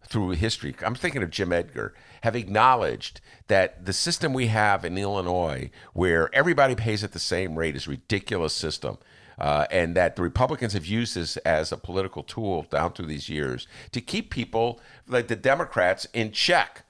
through 0.07 0.31
history, 0.31 0.75
I'm 0.85 0.95
thinking 0.95 1.23
of 1.23 1.31
Jim 1.31 1.53
Edgar, 1.53 1.95
have 2.23 2.37
acknowledged 2.37 3.21
that 3.47 3.87
the 3.87 3.93
system 3.93 4.33
we 4.33 4.49
have 4.49 4.85
in 4.85 4.99
Illinois, 4.99 5.71
where 5.93 6.35
everybody 6.35 6.75
pays 6.75 7.03
at 7.03 7.13
the 7.13 7.19
same 7.19 7.57
rate, 7.59 7.77
is 7.77 7.87
a 7.87 7.91
ridiculous 7.91 8.53
system. 8.53 8.99
Uh, 9.41 9.65
and 9.71 9.97
that 9.97 10.17
the 10.17 10.23
Republicans 10.23 10.75
have 10.75 10.85
used 10.85 11.15
this 11.15 11.39
as 11.39 11.73
a 11.73 11.77
political 11.77 12.23
tool 12.23 12.67
down 12.71 12.93
through 12.93 13.07
these 13.07 13.31
years 13.31 13.67
to 13.91 14.01
keep 14.01 14.31
people 14.31 14.79
like 15.09 15.29
the 15.29 15.37
Democrats 15.37 16.07
in 16.13 16.31
check. 16.31 16.85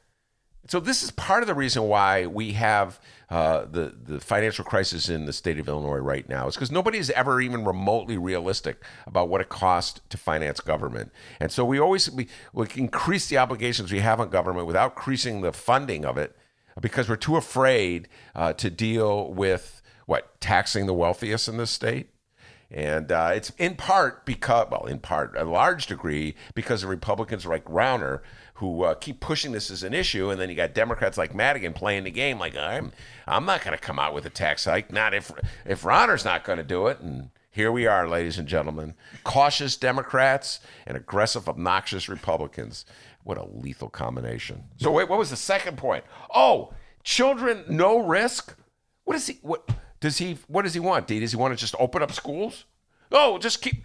So 0.66 0.80
this 0.80 1.02
is 1.02 1.10
part 1.12 1.42
of 1.42 1.46
the 1.46 1.54
reason 1.54 1.84
why 1.84 2.26
we 2.26 2.52
have 2.52 3.00
uh, 3.28 3.66
the 3.70 3.94
the 4.02 4.20
financial 4.20 4.64
crisis 4.64 5.08
in 5.08 5.26
the 5.26 5.32
state 5.32 5.58
of 5.60 5.68
Illinois 5.68 5.98
right 5.98 6.28
now. 6.28 6.48
Is 6.48 6.54
because 6.56 6.72
nobody 6.72 6.98
is 6.98 7.10
ever 7.10 7.40
even 7.40 7.64
remotely 7.64 8.18
realistic 8.18 8.82
about 9.06 9.28
what 9.28 9.40
it 9.40 9.48
costs 9.48 10.00
to 10.08 10.16
finance 10.16 10.60
government, 10.60 11.12
and 11.40 11.50
so 11.52 11.64
we 11.64 11.78
always 11.78 12.10
we, 12.10 12.26
we 12.52 12.66
increase 12.76 13.28
the 13.28 13.38
obligations 13.38 13.92
we 13.92 14.00
have 14.00 14.20
on 14.20 14.28
government 14.28 14.66
without 14.66 14.92
increasing 14.96 15.40
the 15.40 15.52
funding 15.52 16.04
of 16.04 16.18
it, 16.18 16.36
because 16.80 17.08
we're 17.08 17.16
too 17.16 17.36
afraid 17.36 18.08
uh, 18.34 18.52
to 18.54 18.70
deal 18.70 19.32
with 19.32 19.82
what 20.06 20.40
taxing 20.40 20.86
the 20.86 20.94
wealthiest 20.94 21.48
in 21.48 21.56
this 21.56 21.70
state. 21.70 22.10
And 22.70 23.10
uh, 23.10 23.32
it's 23.34 23.50
in 23.58 23.74
part 23.74 24.24
because, 24.24 24.68
well, 24.70 24.86
in 24.86 25.00
part, 25.00 25.36
a 25.36 25.44
large 25.44 25.86
degree, 25.86 26.36
because 26.54 26.84
of 26.84 26.88
Republicans 26.88 27.44
like 27.44 27.64
Rauner 27.64 28.20
who 28.54 28.82
uh, 28.84 28.94
keep 28.94 29.20
pushing 29.20 29.52
this 29.52 29.70
as 29.70 29.82
an 29.82 29.94
issue, 29.94 30.28
and 30.28 30.38
then 30.38 30.50
you 30.50 30.54
got 30.54 30.74
Democrats 30.74 31.16
like 31.16 31.34
Madigan 31.34 31.72
playing 31.72 32.04
the 32.04 32.10
game 32.10 32.38
like 32.38 32.54
I'm, 32.54 32.92
I'm 33.26 33.46
not 33.46 33.64
going 33.64 33.76
to 33.76 33.82
come 33.82 33.98
out 33.98 34.12
with 34.12 34.26
a 34.26 34.30
tax 34.30 34.66
hike, 34.66 34.92
not 34.92 35.14
if 35.14 35.32
if 35.64 35.82
Rauner's 35.82 36.26
not 36.26 36.44
going 36.44 36.58
to 36.58 36.64
do 36.64 36.86
it. 36.86 37.00
And 37.00 37.30
here 37.50 37.72
we 37.72 37.86
are, 37.86 38.06
ladies 38.06 38.38
and 38.38 38.46
gentlemen, 38.46 38.94
cautious 39.24 39.76
Democrats 39.78 40.60
and 40.86 40.96
aggressive, 40.96 41.48
obnoxious 41.48 42.08
Republicans. 42.08 42.84
What 43.24 43.38
a 43.38 43.46
lethal 43.46 43.88
combination. 43.88 44.64
So 44.76 44.92
wait, 44.92 45.08
what 45.08 45.18
was 45.18 45.30
the 45.30 45.36
second 45.36 45.78
point? 45.78 46.04
Oh, 46.34 46.74
children 47.02 47.64
no 47.66 47.98
risk. 47.98 48.54
What 49.04 49.16
is 49.16 49.26
he? 49.26 49.38
What 49.40 49.68
does 50.00 50.18
he? 50.18 50.38
What 50.48 50.62
does 50.62 50.74
he 50.74 50.80
want? 50.80 51.06
D? 51.06 51.20
Does 51.20 51.32
he 51.32 51.36
want 51.36 51.52
to 51.52 51.60
just 51.60 51.74
open 51.78 52.02
up 52.02 52.12
schools? 52.12 52.64
Oh, 53.12 53.38
just 53.38 53.62
keep 53.62 53.84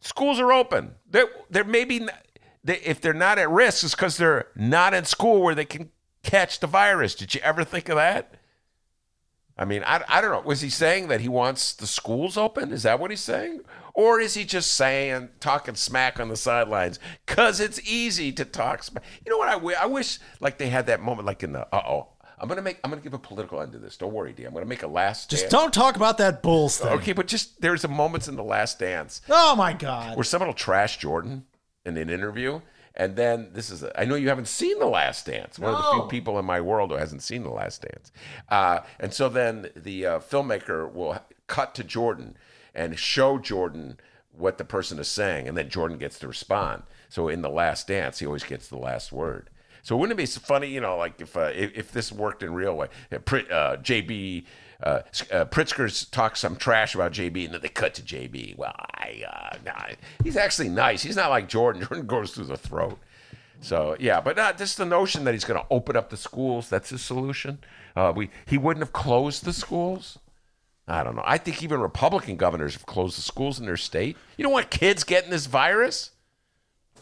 schools 0.00 0.38
are 0.40 0.52
open. 0.52 0.92
There, 1.10 1.26
there 1.50 1.64
may 1.64 1.84
be 1.84 2.06
they, 2.64 2.78
if 2.78 3.00
they're 3.00 3.14
not 3.14 3.38
at 3.38 3.50
risk, 3.50 3.84
it's 3.84 3.94
because 3.94 4.16
they're 4.16 4.48
not 4.54 4.94
in 4.94 5.04
school 5.04 5.42
where 5.42 5.54
they 5.54 5.64
can 5.64 5.90
catch 6.22 6.60
the 6.60 6.66
virus. 6.66 7.14
Did 7.14 7.34
you 7.34 7.40
ever 7.42 7.64
think 7.64 7.88
of 7.88 7.96
that? 7.96 8.34
I 9.56 9.64
mean, 9.64 9.82
I, 9.84 10.04
I 10.08 10.20
don't 10.20 10.30
know. 10.30 10.40
Was 10.40 10.60
he 10.60 10.70
saying 10.70 11.08
that 11.08 11.20
he 11.20 11.28
wants 11.28 11.72
the 11.72 11.86
schools 11.86 12.36
open? 12.36 12.72
Is 12.72 12.84
that 12.84 13.00
what 13.00 13.10
he's 13.10 13.20
saying? 13.20 13.62
Or 13.92 14.20
is 14.20 14.34
he 14.34 14.44
just 14.44 14.74
saying, 14.74 15.30
talking 15.40 15.74
smack 15.74 16.20
on 16.20 16.28
the 16.28 16.36
sidelines? 16.36 17.00
Because 17.26 17.58
it's 17.58 17.80
easy 17.80 18.30
to 18.32 18.44
talk 18.44 18.84
smack. 18.84 19.02
You 19.26 19.32
know 19.32 19.38
what? 19.38 19.48
I, 19.48 19.54
w- 19.54 19.76
I 19.80 19.86
wish 19.86 20.20
like 20.38 20.58
they 20.58 20.68
had 20.68 20.86
that 20.86 21.00
moment, 21.00 21.26
like 21.26 21.42
in 21.42 21.52
the, 21.52 21.66
uh 21.74 21.82
oh. 21.84 22.08
I'm 22.40 22.48
gonna 22.48 22.62
make. 22.62 22.78
I'm 22.84 22.90
gonna 22.90 23.02
give 23.02 23.14
a 23.14 23.18
political 23.18 23.60
end 23.60 23.72
to 23.72 23.78
this. 23.78 23.96
Don't 23.96 24.12
worry, 24.12 24.32
D. 24.32 24.44
I'm 24.44 24.52
gonna 24.54 24.66
make 24.66 24.82
a 24.82 24.88
last. 24.88 25.30
Dance. 25.30 25.40
Just 25.40 25.50
dance. 25.50 25.52
don't 25.52 25.74
talk 25.74 25.96
about 25.96 26.18
that 26.18 26.42
Bulls 26.42 26.78
thing. 26.78 26.88
Okay, 26.88 27.12
but 27.12 27.26
just 27.26 27.60
there's 27.60 27.84
a 27.84 27.88
moments 27.88 28.28
in 28.28 28.36
the 28.36 28.44
last 28.44 28.78
dance 28.78 29.20
Oh 29.28 29.56
my 29.56 29.72
God. 29.72 30.16
where 30.16 30.24
someone 30.24 30.48
will 30.48 30.54
trash 30.54 30.98
Jordan 30.98 31.44
in 31.84 31.96
an 31.96 32.10
interview. 32.10 32.60
And 32.94 33.14
then 33.14 33.50
this 33.52 33.70
is, 33.70 33.84
I 33.96 34.04
know 34.06 34.16
you 34.16 34.28
haven't 34.28 34.48
seen 34.48 34.80
The 34.80 34.86
Last 34.86 35.24
Dance. 35.24 35.56
One 35.56 35.72
of 35.72 35.84
the 35.84 35.92
few 35.92 36.08
people 36.08 36.36
in 36.40 36.44
my 36.44 36.60
world 36.60 36.90
who 36.90 36.96
hasn't 36.96 37.22
seen 37.22 37.44
The 37.44 37.50
Last 37.50 37.82
Dance. 37.82 38.10
Uh, 38.48 38.80
and 38.98 39.14
so 39.14 39.28
then 39.28 39.70
the 39.76 40.04
uh, 40.04 40.18
filmmaker 40.18 40.92
will 40.92 41.16
cut 41.46 41.76
to 41.76 41.84
Jordan 41.84 42.36
and 42.74 42.98
show 42.98 43.38
Jordan 43.38 44.00
what 44.32 44.58
the 44.58 44.64
person 44.64 44.98
is 44.98 45.06
saying. 45.06 45.46
And 45.46 45.56
then 45.56 45.68
Jordan 45.68 45.96
gets 45.96 46.18
to 46.18 46.26
respond. 46.26 46.82
So 47.08 47.28
in 47.28 47.42
The 47.42 47.48
Last 47.48 47.86
Dance, 47.86 48.18
he 48.18 48.26
always 48.26 48.42
gets 48.42 48.66
the 48.66 48.78
last 48.78 49.12
word. 49.12 49.48
So 49.82 49.96
wouldn't 49.96 50.18
it 50.18 50.22
be 50.22 50.26
funny, 50.26 50.68
you 50.68 50.80
know, 50.80 50.96
like 50.96 51.20
if 51.20 51.36
uh, 51.36 51.52
if, 51.54 51.76
if 51.76 51.92
this 51.92 52.12
worked 52.12 52.42
in 52.42 52.52
real 52.54 52.76
way? 52.76 52.88
Uh, 53.12 53.16
uh, 53.16 53.76
JB 53.76 54.44
uh, 54.82 55.02
uh, 55.32 55.44
Pritzker's 55.46 56.04
talk 56.04 56.36
some 56.36 56.56
trash 56.56 56.94
about 56.94 57.12
JB, 57.12 57.46
and 57.46 57.54
then 57.54 57.60
they 57.60 57.68
cut 57.68 57.94
to 57.94 58.02
JB. 58.02 58.56
Well, 58.56 58.74
I, 58.76 59.24
uh, 59.28 59.56
nah, 59.64 59.94
he's 60.22 60.36
actually 60.36 60.68
nice. 60.68 61.02
He's 61.02 61.16
not 61.16 61.30
like 61.30 61.48
Jordan. 61.48 61.82
Jordan 61.88 62.06
goes 62.06 62.32
through 62.32 62.44
the 62.44 62.56
throat. 62.56 62.98
So 63.60 63.96
yeah, 63.98 64.20
but 64.20 64.36
not 64.36 64.56
just 64.56 64.76
the 64.76 64.86
notion 64.86 65.24
that 65.24 65.34
he's 65.34 65.44
going 65.44 65.60
to 65.60 65.66
open 65.70 65.96
up 65.96 66.10
the 66.10 66.16
schools. 66.16 66.68
That's 66.68 66.90
his 66.90 67.02
solution. 67.02 67.58
Uh, 67.96 68.12
we 68.14 68.30
he 68.46 68.56
wouldn't 68.56 68.84
have 68.84 68.92
closed 68.92 69.44
the 69.44 69.52
schools. 69.52 70.18
I 70.86 71.02
don't 71.02 71.16
know. 71.16 71.24
I 71.26 71.38
think 71.38 71.62
even 71.62 71.80
Republican 71.80 72.36
governors 72.36 72.74
have 72.74 72.86
closed 72.86 73.18
the 73.18 73.22
schools 73.22 73.58
in 73.58 73.66
their 73.66 73.76
state. 73.76 74.16
You 74.36 74.44
don't 74.44 74.52
want 74.52 74.70
kids 74.70 75.04
getting 75.04 75.30
this 75.30 75.46
virus. 75.46 76.12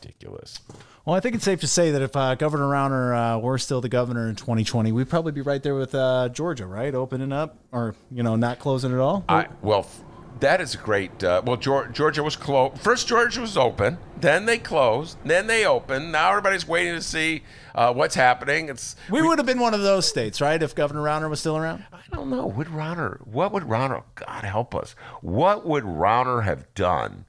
Ridiculous. 0.01 0.61
Well, 1.05 1.15
I 1.17 1.21
think 1.21 1.35
it's 1.37 1.45
safe 1.45 1.61
to 1.61 1.69
say 1.69 1.91
that 1.93 2.03
if 2.03 2.17
uh, 2.17 2.35
Governor 2.35 2.65
Rauner 2.65 3.37
uh, 3.37 3.39
were 3.39 3.59
still 3.59 3.81
the 3.81 3.89
governor 3.89 4.29
in 4.29 4.35
2020, 4.35 4.93
we'd 4.93 5.09
probably 5.09 5.33
be 5.33 5.41
right 5.41 5.63
there 5.63 5.75
with 5.75 5.95
uh, 5.95 6.29
Georgia, 6.31 6.67
right? 6.67 6.95
Opening 6.95 7.33
up 7.33 7.57
or, 7.73 7.95
you 8.11 8.23
know, 8.23 8.37
not 8.37 8.59
closing 8.59 8.93
at 8.93 8.99
all. 8.99 9.25
I, 9.29 9.47
well, 9.63 9.81
f- 9.81 10.03
that 10.41 10.61
is 10.61 10.75
a 10.75 10.79
great. 10.79 11.23
Uh, 11.23 11.43
well, 11.45 11.57
Georgia, 11.57 11.93
Georgia 11.93 12.23
was 12.23 12.35
closed. 12.37 12.81
First, 12.81 13.07
Georgia 13.09 13.41
was 13.41 13.57
open. 13.57 13.99
Then 14.21 14.47
they 14.47 14.59
closed. 14.59 15.17
Then 15.25 15.47
they 15.47 15.65
opened. 15.65 16.11
Now 16.13 16.31
everybody's 16.31 16.67
waiting 16.67 16.95
to 16.95 17.03
see 17.03 17.43
uh, 17.75 17.93
what's 17.95 18.15
happening. 18.15 18.69
It's 18.69 18.97
we 19.11 19.23
would 19.23 19.39
have 19.39 19.47
been 19.47 19.61
one 19.61 19.75
of 19.75 19.83
those 19.83 20.07
states, 20.09 20.41
right? 20.41 20.61
If 20.63 20.75
Governor 20.75 21.03
Rauner 21.03 21.31
was 21.31 21.41
still 21.41 21.57
around. 21.57 21.85
I 21.93 22.01
don't 22.15 22.31
know. 22.31 22.47
Would 22.47 22.69
Rauner? 22.69 23.25
What 23.27 23.53
would 23.53 23.63
Rauner? 23.65 24.03
God 24.17 24.45
help 24.45 24.75
us. 24.75 24.95
What 25.21 25.67
would 25.67 25.85
Rauner 25.85 26.45
have 26.45 26.73
done? 26.75 27.27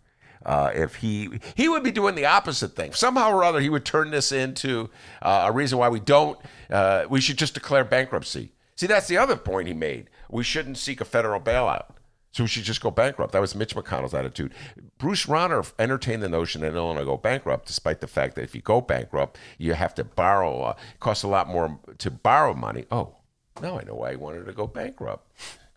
Uh, 0.47 0.71
if 0.73 0.95
he 0.95 1.29
he 1.55 1.67
would 1.67 1.83
be 1.83 1.91
doing 1.91 2.15
the 2.15 2.25
opposite 2.25 2.73
thing. 2.73 2.93
Somehow 2.93 3.31
or 3.31 3.43
other 3.43 3.59
he 3.59 3.69
would 3.69 3.83
turn 3.83 4.11
this 4.11 4.31
into 4.31 4.89
uh, 5.21 5.43
a 5.47 5.51
reason 5.51 5.77
why 5.77 5.89
we 5.89 5.99
don't 5.99 6.39
uh, 6.69 7.05
we 7.09 7.19
should 7.19 7.37
just 7.37 7.53
declare 7.53 7.83
bankruptcy. 7.83 8.53
See 8.75 8.87
that's 8.87 9.07
the 9.07 9.17
other 9.17 9.35
point 9.35 9.67
he 9.67 9.73
made. 9.73 10.09
We 10.31 10.43
shouldn't 10.43 10.77
seek 10.77 11.01
a 11.01 11.05
federal 11.05 11.41
bailout. 11.41 11.87
So 12.31 12.43
we 12.43 12.47
should 12.47 12.63
just 12.63 12.81
go 12.81 12.91
bankrupt. 12.91 13.33
That 13.33 13.41
was 13.41 13.55
mitch 13.55 13.75
mcconnell's 13.75 14.13
attitude. 14.13 14.53
Bruce 14.97 15.25
Rauner 15.25 15.69
entertained 15.79 16.23
the 16.23 16.29
notion 16.29 16.61
that 16.61 16.75
illinois 16.75 17.03
go 17.03 17.17
bankrupt 17.17 17.67
despite 17.67 17.99
the 17.99 18.07
fact 18.07 18.35
that 18.35 18.43
if 18.43 18.55
you 18.55 18.61
go 18.61 18.79
bankrupt 18.79 19.37
you 19.57 19.73
have 19.73 19.93
to 19.95 20.05
borrow 20.05 20.61
uh, 20.61 20.75
it 20.93 20.99
costs 21.01 21.23
a 21.23 21.27
lot 21.27 21.49
more 21.49 21.77
to 21.97 22.09
borrow 22.09 22.53
money. 22.53 22.85
Oh 22.89 23.15
now 23.61 23.77
i 23.79 23.83
know 23.83 23.95
why 23.95 24.11
he 24.11 24.15
wanted 24.15 24.45
to 24.45 24.53
go 24.53 24.65
bankrupt 24.67 25.27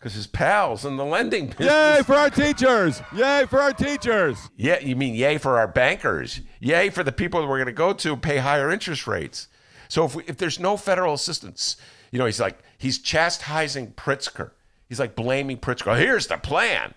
because 0.01 0.15
his 0.15 0.25
pals 0.25 0.83
in 0.83 0.97
the 0.97 1.05
lending 1.05 1.45
business 1.45 1.67
Yay 1.67 2.01
for 2.03 2.15
our 2.15 2.29
teachers! 2.31 3.03
Yay 3.15 3.45
for 3.47 3.61
our 3.61 3.71
teachers! 3.71 4.49
yeah, 4.57 4.79
you 4.79 4.95
mean 4.95 5.13
yay 5.13 5.37
for 5.37 5.59
our 5.59 5.67
bankers? 5.67 6.41
Yay 6.59 6.89
for 6.89 7.03
the 7.03 7.11
people 7.11 7.39
that 7.39 7.47
we're 7.47 7.57
going 7.57 7.67
to 7.67 7.71
go 7.71 7.93
to 7.93 8.17
pay 8.17 8.37
higher 8.37 8.71
interest 8.71 9.05
rates. 9.05 9.47
So 9.89 10.05
if 10.05 10.15
we, 10.15 10.23
if 10.25 10.37
there's 10.37 10.59
no 10.59 10.75
federal 10.75 11.13
assistance, 11.13 11.77
you 12.11 12.17
know, 12.17 12.25
he's 12.25 12.39
like 12.39 12.59
he's 12.79 12.97
chastising 12.97 13.91
Pritzker. 13.91 14.51
He's 14.89 14.99
like 14.99 15.15
blaming 15.15 15.57
Pritzker. 15.57 15.91
Oh, 15.91 15.95
here's 15.95 16.27
the 16.27 16.37
plan. 16.37 16.95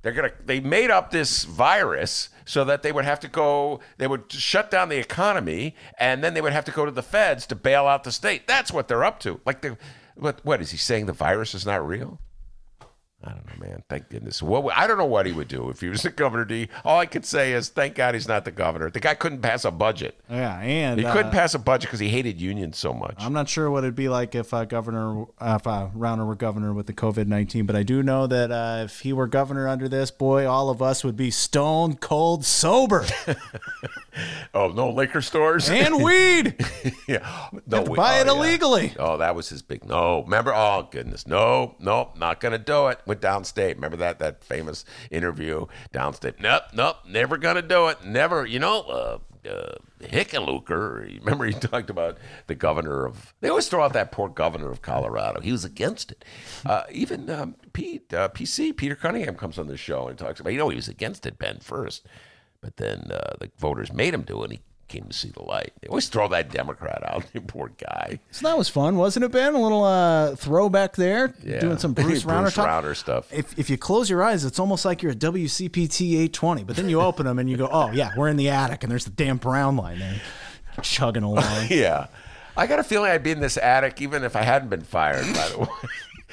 They're 0.00 0.12
gonna 0.12 0.32
they 0.42 0.60
made 0.60 0.90
up 0.90 1.10
this 1.10 1.44
virus 1.44 2.30
so 2.46 2.64
that 2.64 2.82
they 2.82 2.92
would 2.92 3.04
have 3.04 3.20
to 3.20 3.28
go 3.28 3.80
they 3.98 4.06
would 4.06 4.32
shut 4.32 4.70
down 4.70 4.88
the 4.88 4.96
economy 4.96 5.76
and 5.98 6.24
then 6.24 6.32
they 6.32 6.40
would 6.40 6.54
have 6.54 6.64
to 6.64 6.72
go 6.72 6.86
to 6.86 6.90
the 6.90 7.02
feds 7.02 7.46
to 7.48 7.54
bail 7.54 7.86
out 7.86 8.04
the 8.04 8.12
state. 8.12 8.46
That's 8.46 8.72
what 8.72 8.88
they're 8.88 9.04
up 9.04 9.20
to. 9.20 9.40
Like 9.44 9.60
the 9.60 9.76
what 10.20 10.44
what 10.44 10.60
is 10.60 10.70
he 10.70 10.76
saying 10.76 11.06
the 11.06 11.12
virus 11.12 11.54
is 11.54 11.66
not 11.66 11.86
real? 11.86 12.20
I 13.22 13.32
don't 13.32 13.46
know, 13.46 13.66
man. 13.66 13.82
Thank 13.90 14.08
goodness. 14.08 14.42
What 14.42 14.74
I 14.74 14.86
don't 14.86 14.96
know 14.96 15.04
what 15.04 15.26
he 15.26 15.32
would 15.32 15.48
do 15.48 15.68
if 15.68 15.82
he 15.82 15.90
was 15.90 16.02
the 16.02 16.08
governor. 16.10 16.46
D. 16.46 16.68
All 16.86 16.98
I 16.98 17.04
could 17.04 17.26
say 17.26 17.52
is, 17.52 17.68
thank 17.68 17.94
God 17.94 18.14
he's 18.14 18.26
not 18.26 18.46
the 18.46 18.50
governor. 18.50 18.88
The 18.88 19.00
guy 19.00 19.12
couldn't 19.12 19.42
pass 19.42 19.66
a 19.66 19.70
budget. 19.70 20.18
Yeah, 20.30 20.58
and 20.58 20.98
He 20.98 21.04
uh, 21.04 21.12
couldn't 21.12 21.30
pass 21.30 21.52
a 21.52 21.58
budget 21.58 21.88
because 21.88 22.00
he 22.00 22.08
hated 22.08 22.40
unions 22.40 22.78
so 22.78 22.94
much. 22.94 23.16
I'm 23.18 23.34
not 23.34 23.46
sure 23.46 23.70
what 23.70 23.84
it'd 23.84 23.94
be 23.94 24.08
like 24.08 24.34
if 24.34 24.54
uh, 24.54 24.64
Governor 24.64 25.26
uh, 25.38 25.58
if 25.60 25.66
uh, 25.66 25.88
Rauner 25.94 26.26
were 26.26 26.34
governor 26.34 26.72
with 26.72 26.86
the 26.86 26.94
COVID 26.94 27.26
nineteen, 27.26 27.66
but 27.66 27.76
I 27.76 27.82
do 27.82 28.02
know 28.02 28.26
that 28.26 28.50
uh, 28.50 28.84
if 28.84 29.00
he 29.00 29.12
were 29.12 29.26
governor 29.26 29.68
under 29.68 29.86
this, 29.86 30.10
boy, 30.10 30.48
all 30.48 30.70
of 30.70 30.80
us 30.80 31.04
would 31.04 31.16
be 31.16 31.30
stone 31.30 31.96
cold 31.96 32.46
sober 32.46 33.04
oh, 34.54 34.68
no 34.68 34.90
liquor 34.90 35.20
stores 35.20 35.68
and 35.68 36.02
weed. 36.02 36.54
yeah, 37.08 37.48
no, 37.66 37.82
we- 37.82 37.96
buy 37.96 38.18
oh, 38.18 38.20
it 38.20 38.26
yeah. 38.26 38.32
illegally. 38.32 38.94
Oh, 38.98 39.16
that 39.18 39.34
was 39.34 39.48
his 39.48 39.62
big 39.62 39.84
no. 39.84 40.22
Remember? 40.22 40.52
Oh 40.54 40.88
goodness, 40.90 41.26
no, 41.26 41.74
nope, 41.78 42.16
not 42.16 42.40
gonna 42.40 42.58
do 42.58 42.88
it. 42.88 43.00
Went 43.06 43.20
downstate. 43.20 43.74
Remember 43.74 43.96
that 43.98 44.18
that 44.18 44.44
famous 44.44 44.84
interview 45.10 45.66
downstate? 45.92 46.40
Nope, 46.40 46.62
nope, 46.74 46.96
never 47.06 47.36
gonna 47.36 47.62
do 47.62 47.88
it. 47.88 48.04
Never. 48.04 48.46
You 48.46 48.58
know, 48.58 48.80
uh, 48.82 49.18
uh, 49.48 49.74
Hickenlooper. 50.00 51.20
Remember, 51.20 51.44
he 51.44 51.52
talked 51.60 51.90
about 51.90 52.18
the 52.46 52.54
governor 52.54 53.06
of. 53.06 53.34
They 53.40 53.48
always 53.48 53.68
throw 53.68 53.82
out 53.82 53.92
that 53.92 54.12
poor 54.12 54.28
governor 54.28 54.70
of 54.70 54.82
Colorado. 54.82 55.40
He 55.40 55.52
was 55.52 55.64
against 55.64 56.12
it. 56.12 56.24
Uh, 56.64 56.82
even 56.90 57.28
um, 57.30 57.56
Pete, 57.72 58.12
uh, 58.12 58.28
PC, 58.28 58.76
Peter 58.76 58.94
Cunningham 58.94 59.36
comes 59.36 59.58
on 59.58 59.66
the 59.66 59.76
show 59.76 60.08
and 60.08 60.18
talks 60.18 60.40
about. 60.40 60.52
You 60.52 60.58
know, 60.58 60.68
he 60.68 60.76
was 60.76 60.88
against 60.88 61.26
it, 61.26 61.38
Ben, 61.38 61.58
first, 61.60 62.06
but 62.60 62.76
then 62.76 63.10
uh, 63.12 63.34
the 63.40 63.50
voters 63.58 63.92
made 63.92 64.14
him 64.14 64.22
do 64.22 64.40
it. 64.42 64.44
and 64.44 64.52
He 64.54 64.60
came 64.88 65.04
to 65.04 65.12
see 65.12 65.30
the 65.30 65.42
light. 65.42 65.72
They 65.80 65.88
always 65.88 66.08
throw 66.08 66.26
that 66.28 66.50
Democrat 66.50 67.02
out. 67.06 67.24
the 67.32 67.40
poor 67.46 67.70
guy. 67.78 68.18
So 68.32 68.48
that 68.48 68.58
was 68.58 68.68
fun, 68.68 68.96
wasn't 68.96 69.24
it, 69.24 69.30
Ben? 69.32 69.54
A 69.54 69.60
little 69.60 69.84
uh, 69.84 70.34
throwback 70.36 70.96
there, 70.96 71.32
Yeah. 71.44 71.60
doing 71.60 71.78
some 71.78 71.92
Bruce 71.94 72.24
Rauner 72.24 72.40
Bruce 72.42 72.54
talk. 72.54 72.68
Rauner 72.68 72.96
stuff. 72.96 73.32
If, 73.32 73.58
if 73.58 73.70
you 73.70 73.78
close 73.78 74.10
your 74.10 74.22
eyes, 74.24 74.44
it's 74.44 74.58
almost 74.58 74.84
like 74.84 75.00
you're 75.02 75.12
at 75.12 75.18
WCPT 75.18 76.12
820, 76.14 76.64
but 76.64 76.76
then 76.76 76.88
you 76.88 77.00
open 77.00 77.26
them 77.26 77.38
and 77.38 77.48
you 77.48 77.56
go, 77.56 77.68
oh, 77.70 77.90
yeah, 77.92 78.10
we're 78.16 78.28
in 78.28 78.36
the 78.36 78.48
attic, 78.48 78.82
and 78.82 78.90
there's 78.90 79.04
the 79.04 79.10
damn 79.12 79.36
brown 79.36 79.76
line 79.76 79.98
there 80.00 80.20
chugging 80.82 81.22
along. 81.22 81.66
Yeah. 81.70 82.06
I 82.56 82.66
got 82.66 82.78
a 82.80 82.82
feeling 82.84 83.10
I'd 83.12 83.22
be 83.22 83.30
in 83.30 83.40
this 83.40 83.56
attic 83.56 84.02
even 84.02 84.24
if 84.24 84.34
I 84.36 84.42
hadn't 84.42 84.68
been 84.70 84.82
fired, 84.82 85.24
by 85.34 85.48
the 85.50 85.58
way. 85.60 85.66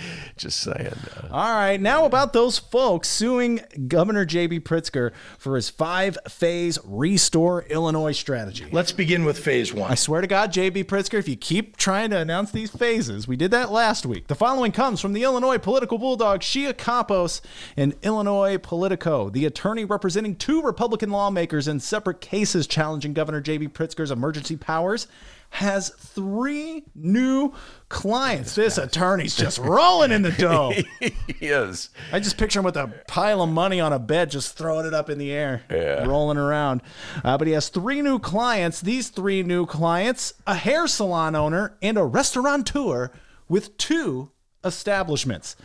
Just 0.38 0.60
saying. 0.60 0.94
Uh, 1.16 1.28
All 1.32 1.54
right, 1.54 1.80
now 1.80 2.06
about 2.06 2.34
those 2.34 2.58
folks 2.58 3.08
suing 3.08 3.62
Governor 3.88 4.26
J.B. 4.26 4.62
Pritzker 4.62 5.12
for 5.38 5.56
his 5.56 5.70
five 5.70 6.18
phase 6.28 6.80
restore 6.84 7.64
Illinois 7.64 8.12
strategy. 8.12 8.66
Let's 8.72 8.92
begin 8.92 9.26
with 9.26 9.40
phase 9.40 9.74
one. 9.74 9.92
I 9.92 9.96
swear 9.96 10.22
to 10.22 10.28
God, 10.28 10.52
J.B. 10.52 10.84
Pritzker, 10.86 11.20
if 11.20 11.28
you 11.28 11.36
keep 11.36 11.78
trying 11.78 12.10
to 12.12 12.18
announce 12.18 12.52
these 12.52 12.70
phases, 12.70 13.28
we 13.28 13.36
did 13.36 13.52
that 13.52 13.72
last 13.72 14.06
week. 14.06 14.28
The 14.28 14.36
following 14.36 14.72
comes 14.72 15.02
from 15.02 15.14
the 15.14 15.24
Illinois 15.24 15.58
political 15.58 15.98
bulldog 15.98 16.42
Shia 16.42 16.74
Kapos 16.74 17.42
in 17.76 17.96
Illinois 18.04 18.58
Politico, 18.58 19.30
the 19.30 19.46
attorney 19.46 19.86
representing 19.86 20.36
two 20.36 20.62
Republican 20.62 21.10
lawmakers 21.10 21.68
in 21.68 21.80
separate 21.80 22.22
cases 22.22 22.68
challenging 22.68 23.14
Governor 23.14 23.42
J.B. 23.42 23.70
Pritzker's 23.70 24.12
emergency 24.12 24.56
powers. 24.56 25.08
Has 25.50 25.90
three 25.90 26.84
new 26.94 27.54
clients. 27.90 28.54
This 28.54 28.78
attorney's 28.78 29.36
just 29.36 29.58
rolling 29.58 30.12
in 30.12 30.22
the 30.22 30.32
dough. 30.38 30.72
he 31.00 31.14
is. 31.40 31.90
I 32.12 32.20
just 32.20 32.38
picture 32.38 32.60
him 32.60 32.66
with 32.66 32.78
a 32.78 32.88
pile 33.08 33.42
of 33.42 33.50
money 33.50 33.80
on 33.80 33.92
a 33.92 33.98
bed, 34.00 34.30
just 34.30 34.56
throwing 34.58 34.86
it 34.86 34.94
up 34.94 35.10
in 35.10 35.18
the 35.18 35.32
air, 35.32 35.64
rolling 36.08 36.38
around. 36.38 36.82
Uh, 37.24 37.38
but 37.38 37.48
he 37.48 37.54
has 37.54 37.70
three 37.70 38.02
new 38.02 38.20
clients. 38.20 38.82
These 38.82 39.10
three 39.10 39.42
new 39.42 39.66
clients 39.66 40.34
a 40.46 40.56
hair 40.56 40.86
salon 40.88 41.34
owner 41.36 41.76
and 41.82 41.98
a 41.98 42.04
restaurateur 42.04 43.12
with 43.50 43.78
two 43.78 44.32
establishments. 44.68 45.56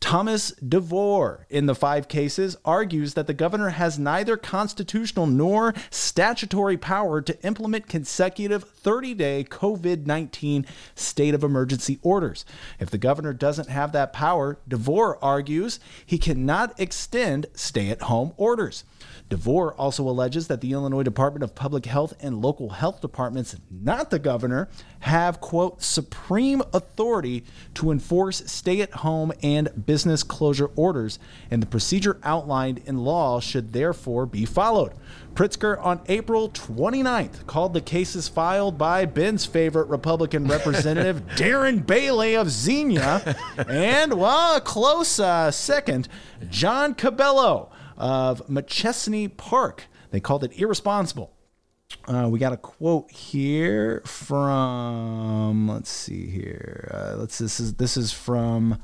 Thomas 0.00 0.52
DeVore, 0.52 1.46
in 1.50 1.66
the 1.66 1.74
five 1.74 2.08
cases, 2.08 2.56
argues 2.64 3.14
that 3.14 3.26
the 3.26 3.34
governor 3.34 3.68
has 3.68 3.98
neither 3.98 4.36
constitutional 4.36 5.26
nor 5.26 5.74
statutory 5.90 6.76
power 6.76 7.20
to 7.20 7.40
implement 7.44 7.86
consecutive 7.86 8.64
30 8.64 9.14
day 9.14 9.46
COVID 9.48 10.06
19 10.06 10.66
state 10.94 11.34
of 11.34 11.44
emergency 11.44 11.98
orders. 12.02 12.44
If 12.80 12.90
the 12.90 12.98
governor 12.98 13.32
doesn't 13.32 13.68
have 13.68 13.92
that 13.92 14.12
power, 14.12 14.58
DeVore 14.66 15.22
argues 15.22 15.78
he 16.04 16.18
cannot 16.18 16.78
extend 16.80 17.46
stay 17.54 17.90
at 17.90 18.02
home 18.02 18.32
orders. 18.36 18.84
DeVore 19.28 19.72
also 19.74 20.06
alleges 20.06 20.48
that 20.48 20.60
the 20.60 20.72
Illinois 20.72 21.02
Department 21.02 21.42
of 21.42 21.54
Public 21.54 21.86
Health 21.86 22.12
and 22.20 22.42
local 22.42 22.68
health 22.68 23.00
departments, 23.00 23.56
not 23.70 24.10
the 24.10 24.18
governor, 24.18 24.68
have, 25.00 25.40
quote, 25.40 25.82
supreme 25.82 26.62
authority 26.74 27.44
to 27.74 27.90
enforce 27.90 28.50
stay 28.52 28.80
at 28.80 28.92
home 28.92 29.32
and 29.42 29.86
business 29.86 30.22
closure 30.22 30.70
orders, 30.76 31.18
and 31.50 31.62
the 31.62 31.66
procedure 31.66 32.18
outlined 32.22 32.78
in 32.84 32.98
law 32.98 33.40
should 33.40 33.72
therefore 33.72 34.26
be 34.26 34.44
followed. 34.44 34.92
Pritzker 35.34 35.82
on 35.84 36.00
April 36.06 36.50
29th 36.50 37.46
called 37.46 37.72
the 37.72 37.80
cases 37.80 38.28
filed 38.28 38.76
by 38.76 39.04
Ben's 39.06 39.46
favorite 39.46 39.88
Republican 39.88 40.46
representative, 40.46 41.22
Darren 41.36 41.86
Bailey 41.86 42.36
of 42.36 42.50
Xenia, 42.50 43.36
and, 43.68 44.14
well, 44.14 44.56
a 44.56 44.60
close 44.60 45.18
uh, 45.18 45.50
second, 45.50 46.08
John 46.50 46.94
Cabello 46.94 47.70
of 47.96 48.46
Machesney 48.48 49.34
Park. 49.36 49.84
They 50.10 50.20
called 50.20 50.44
it 50.44 50.58
irresponsible. 50.58 51.32
Uh, 52.06 52.28
we 52.30 52.38
got 52.38 52.52
a 52.52 52.56
quote 52.56 53.10
here 53.10 54.02
from 54.04 55.68
let's 55.68 55.90
see 55.90 56.26
here. 56.26 56.90
Uh, 56.92 57.16
let's 57.18 57.38
this 57.38 57.60
is 57.60 57.74
this 57.74 57.96
is 57.96 58.12
from 58.12 58.80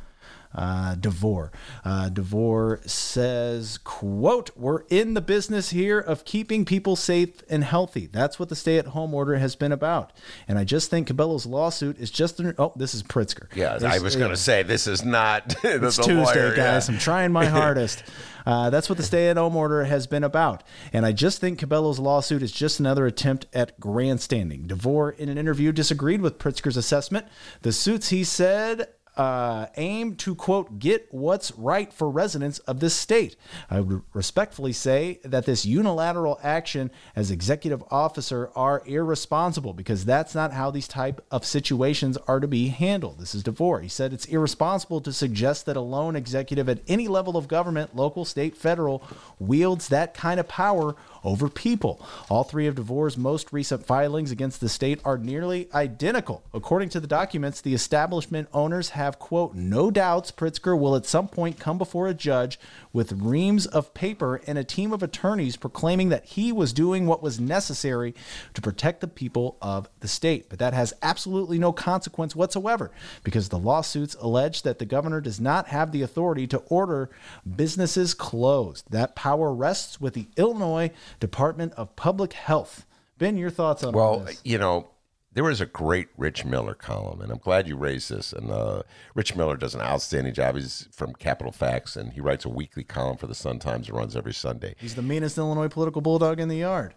uh, 0.55 0.94
DeVore. 0.94 1.53
Uh, 1.84 2.09
DeVore 2.09 2.80
says, 2.86 3.78
"quote 3.78 4.51
We're 4.57 4.82
in 4.88 5.14
the 5.14 5.20
business 5.20 5.70
here 5.70 5.99
of 5.99 6.24
keeping 6.24 6.64
people 6.64 6.96
safe 6.96 7.42
and 7.49 7.64
healthy. 7.64 8.07
That's 8.07 8.38
what 8.38 8.49
the 8.49 8.57
stay-at-home 8.57 9.14
order 9.14 9.36
has 9.36 9.57
been 9.57 9.72
about. 9.72 10.12
And 10.46 10.59
I 10.59 10.64
just 10.64 10.90
think 10.90 11.07
Cabello's 11.07 11.46
lawsuit 11.46 11.99
is 11.99 12.11
just 12.11 12.40
an, 12.40 12.55
oh, 12.59 12.72
this 12.76 12.94
is 12.94 13.03
Pritzker. 13.03 13.55
Yeah, 13.55 13.78
I 13.82 13.99
was 13.99 14.16
going 14.16 14.30
to 14.30 14.36
say 14.36 14.62
this 14.62 14.86
is 14.86 15.05
not. 15.05 15.55
it's 15.64 15.96
the 15.96 16.03
Tuesday, 16.03 16.14
lawyer, 16.14 16.55
guys. 16.55 16.88
yeah. 16.88 16.94
I'm 16.94 17.01
trying 17.01 17.32
my 17.32 17.46
hardest. 17.46 18.05
Uh, 18.46 18.70
that's 18.70 18.88
what 18.88 18.96
the 18.96 19.05
stay 19.05 19.28
at 19.28 19.36
home 19.36 19.57
order 19.57 19.84
has 19.84 20.07
been 20.07 20.24
about. 20.24 20.62
And 20.92 21.05
I 21.05 21.12
just 21.12 21.38
think 21.38 21.59
Cabello's 21.59 21.99
lawsuit 21.99 22.42
is 22.42 22.51
just 22.51 22.80
another 22.80 23.07
attempt 23.07 23.46
at 23.53 23.78
grandstanding. 23.78 24.66
DeVore, 24.66 25.11
in 25.11 25.28
an 25.28 25.36
interview, 25.36 25.70
disagreed 25.70 26.22
with 26.22 26.38
Pritzker's 26.38 26.78
assessment. 26.78 27.26
The 27.61 27.72
suits, 27.72 28.09
he 28.09 28.24
said, 28.24 28.88
uh, 29.19 29.66
aim 29.77 30.14
to 30.14 30.35
quote 30.37 30.79
get 30.79 31.09
what's 31.11 31.51
right 31.53 31.93
for 31.93 32.09
residents 32.09 32.61
of 32.61 32.79
this 32.79 32.95
state. 32.95 33.35
I 33.69 33.81
would 33.81 34.03
respectfully 34.14 34.73
say 34.73 35.19
that 35.25 35.45
this 35.45 35.66
unilateral 35.66 36.39
action 36.41 36.93
as 37.16 37.33
executive 37.33 37.83
officer 37.91 38.51
are 38.55 38.83
irresponsible 38.87 39.73
because 39.73 40.05
that's 40.05 40.37
not 40.37 40.53
how 40.53 40.71
these 40.71 40.87
type 40.87 41.21
of 41.33 41.45
situations 41.45 42.16
are 42.29 42.39
to 42.39 42.47
be 42.47 42.69
handled. 42.69 43.19
This 43.19 43.35
is 43.35 43.43
DeVore. 43.43 43.81
He 43.81 43.89
said 43.89 44.12
it's 44.12 44.27
irresponsible 44.27 45.01
to 45.01 45.12
suggest 45.12 45.66
that 45.66 45.77
a 45.77 45.81
lone 45.81 46.14
executive 46.14 46.69
at 46.69 46.81
any 46.87 47.09
level 47.09 47.37
of 47.37 47.49
government, 47.49 47.97
local, 47.97 48.25
state, 48.25 48.57
federal, 48.57 49.03
wields 49.41 49.89
that 49.89 50.14
kind 50.14 50.39
of 50.39 50.47
power 50.47 50.95
over 51.25 51.49
people. 51.49 52.05
All 52.29 52.45
three 52.45 52.66
of 52.66 52.75
DeVore's 52.75 53.16
most 53.16 53.53
recent 53.53 53.87
filings 53.87 54.31
against 54.31 54.61
the 54.61 54.69
state 54.69 55.01
are 55.05 55.19
nearly 55.19 55.69
identical. 55.75 56.43
According 56.55 56.89
to 56.91 57.01
the 57.01 57.07
documents, 57.07 57.61
the 57.61 57.75
establishment 57.75 58.49
owners 58.53 58.91
have, 58.91 59.19
quote, 59.19 59.55
no 59.55 59.91
doubts 59.91 60.31
Pritzker 60.31 60.79
will 60.79 60.97
at 60.97 61.07
some 61.07 61.29
point 61.29 61.59
come 61.59 61.79
before 61.79 62.09
a 62.09 62.14
judge 62.14 62.59
with 62.93 63.12
reams 63.12 63.66
of 63.66 63.95
paper 63.95 64.41
and 64.47 64.59
a 64.59 64.64
team 64.64 64.93
of 64.93 65.03
attorneys 65.03 65.57
proclaiming 65.57 66.09
that 66.09 66.25
he 66.25 66.53
was 66.53 66.73
doing 66.73 67.07
what 67.07 67.23
was 67.23 67.41
necessary 67.41 68.14
to 68.55 68.61
protect 68.61 69.01
the 69.01 69.09
people 69.09 69.57
of 69.61 69.89
the 70.01 70.09
state. 70.09 70.49
But 70.49 70.59
that 70.59 70.75
has 70.75 70.95
absolutely 71.03 71.59
no 71.59 71.73
consequence 71.73 72.35
whatsoever 72.35 72.91
because 73.23 73.49
the 73.49 73.59
lawsuits 73.59 74.16
allege 74.21 74.62
that 74.62 74.79
the 74.79 74.87
governor 74.87 75.21
does 75.21 75.41
not 75.41 75.69
have 75.69 75.93
the 75.93 76.03
authority 76.03 76.47
to 76.49 76.59
order 76.69 77.11
businesses 77.57 78.14
closed. 78.14 78.85
That 78.91 79.16
power 79.16 79.53
rests 79.53 80.01
with 80.01 80.14
the 80.14 80.29
Illinois 80.37 80.91
Department 81.21 81.73
of 81.75 81.95
Public 81.97 82.33
Health. 82.33 82.87
Ben, 83.19 83.37
your 83.37 83.51
thoughts 83.51 83.83
on 83.83 83.93
Well, 83.93 84.21
this? 84.21 84.41
you 84.45 84.59
know, 84.59 84.89
there 85.33 85.45
was 85.45 85.61
a 85.61 85.66
great 85.66 86.09
Rich 86.16 86.45
Miller 86.45 86.75
column, 86.75 87.21
and 87.21 87.31
I'm 87.31 87.39
glad 87.39 87.69
you 87.69 87.77
raised 87.77 88.11
this. 88.11 88.33
And 88.33 88.51
uh, 88.51 88.83
Rich 89.14 89.37
Miller 89.37 89.57
does 89.57 89.75
an 89.75 89.81
outstanding 89.81 90.35
job. 90.35 90.57
He's 90.57 90.89
from 90.93 91.14
Capitol 91.14 91.53
Fax, 91.53 91.97
and 91.97 92.12
he 92.12 92.21
writes 92.21 92.45
a 92.45 92.49
weekly 92.49 92.85
column 92.85 93.16
for 93.16 93.27
the 93.27 93.35
Sun 93.35 93.59
Times 93.59 93.87
that 93.89 93.93
runs 93.95 94.16
every 94.16 94.35
Sunday. 94.35 94.75
He's 94.79 94.95
the 94.95 95.03
meanest 95.03 95.37
Illinois 95.39 95.69
political 95.69 96.01
bulldog 96.01 96.41
in 96.41 96.49
the 96.49 96.57
yard. 96.59 96.95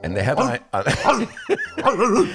And 0.00 0.16
the 0.16 0.22
headline, 0.22 0.60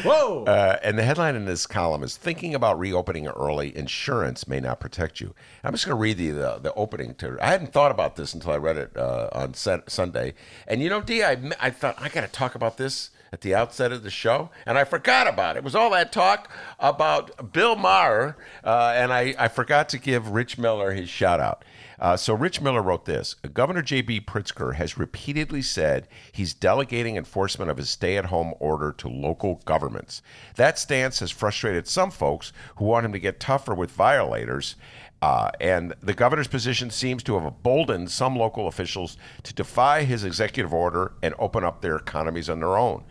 Whoa! 0.03 0.43
uh, 0.45 0.79
and 0.83 0.97
the 0.97 1.03
headline 1.03 1.35
in 1.35 1.45
this 1.45 1.65
column 1.65 2.03
is 2.03 2.17
"Thinking 2.17 2.55
about 2.55 2.79
reopening 2.79 3.27
early: 3.27 3.75
Insurance 3.75 4.47
may 4.47 4.59
not 4.59 4.79
protect 4.79 5.21
you." 5.21 5.33
I'm 5.63 5.73
just 5.73 5.85
going 5.85 5.95
to 5.95 6.01
read 6.01 6.17
the, 6.17 6.29
the 6.31 6.59
the 6.59 6.73
opening 6.73 7.15
to. 7.15 7.37
I 7.41 7.47
hadn't 7.51 7.71
thought 7.73 7.91
about 7.91 8.15
this 8.15 8.33
until 8.33 8.51
I 8.51 8.57
read 8.57 8.77
it 8.77 8.97
uh, 8.97 9.29
on 9.31 9.53
Sun- 9.53 9.83
Sunday, 9.87 10.33
and 10.67 10.81
you 10.81 10.89
know, 10.89 11.01
D, 11.01 11.23
I 11.23 11.37
I 11.59 11.69
thought 11.69 11.95
I 11.99 12.09
got 12.09 12.21
to 12.21 12.27
talk 12.27 12.55
about 12.55 12.77
this 12.77 13.09
at 13.31 13.41
the 13.41 13.55
outset 13.55 13.91
of 13.91 14.03
the 14.03 14.11
show, 14.11 14.51
and 14.65 14.77
I 14.77 14.83
forgot 14.83 15.27
about 15.27 15.55
it. 15.55 15.59
It 15.59 15.63
was 15.63 15.73
all 15.73 15.89
that 15.89 16.11
talk 16.11 16.51
about 16.79 17.51
Bill 17.51 17.75
Maher, 17.75 18.37
uh, 18.63 18.93
and 18.95 19.11
I 19.11 19.33
I 19.39 19.47
forgot 19.47 19.89
to 19.89 19.97
give 19.97 20.29
Rich 20.29 20.57
Miller 20.57 20.91
his 20.91 21.09
shout 21.09 21.39
out. 21.39 21.65
Uh, 22.03 22.17
so 22.17 22.33
Rich 22.33 22.59
Miller 22.59 22.81
wrote 22.81 23.05
this 23.05 23.35
Governor 23.53 23.81
J.B. 23.81 24.21
Pritzker 24.21 24.75
has 24.75 24.97
repeatedly 24.97 25.61
said 25.61 26.09
he's 26.33 26.53
delegating 26.53 27.15
enforcement 27.15 27.71
of 27.71 27.77
his 27.77 27.89
stay 27.89 28.17
at 28.17 28.25
home 28.25 28.53
order 28.59 28.91
to 28.97 29.07
local 29.07 29.61
governments. 29.63 30.21
That 30.57 30.77
stance 30.77 31.21
has 31.21 31.31
frustrated 31.31 31.87
some 31.87 32.11
folks 32.11 32.51
who 32.75 32.83
want 32.83 33.05
him 33.05 33.13
to 33.13 33.19
get 33.19 33.39
tougher 33.39 33.73
with 33.73 33.89
violators. 33.89 34.75
Uh, 35.21 35.51
and 35.61 35.95
the 36.01 36.13
governor's 36.13 36.49
position 36.49 36.89
seems 36.89 37.23
to 37.23 37.35
have 37.35 37.45
emboldened 37.45 38.11
some 38.11 38.35
local 38.35 38.67
officials 38.67 39.15
to 39.43 39.53
defy 39.53 40.03
his 40.03 40.25
executive 40.25 40.73
order 40.73 41.13
and 41.21 41.33
open 41.39 41.63
up 41.63 41.79
their 41.79 41.95
economies 41.95 42.49
on 42.49 42.59
their 42.59 42.77
own. 42.77 43.05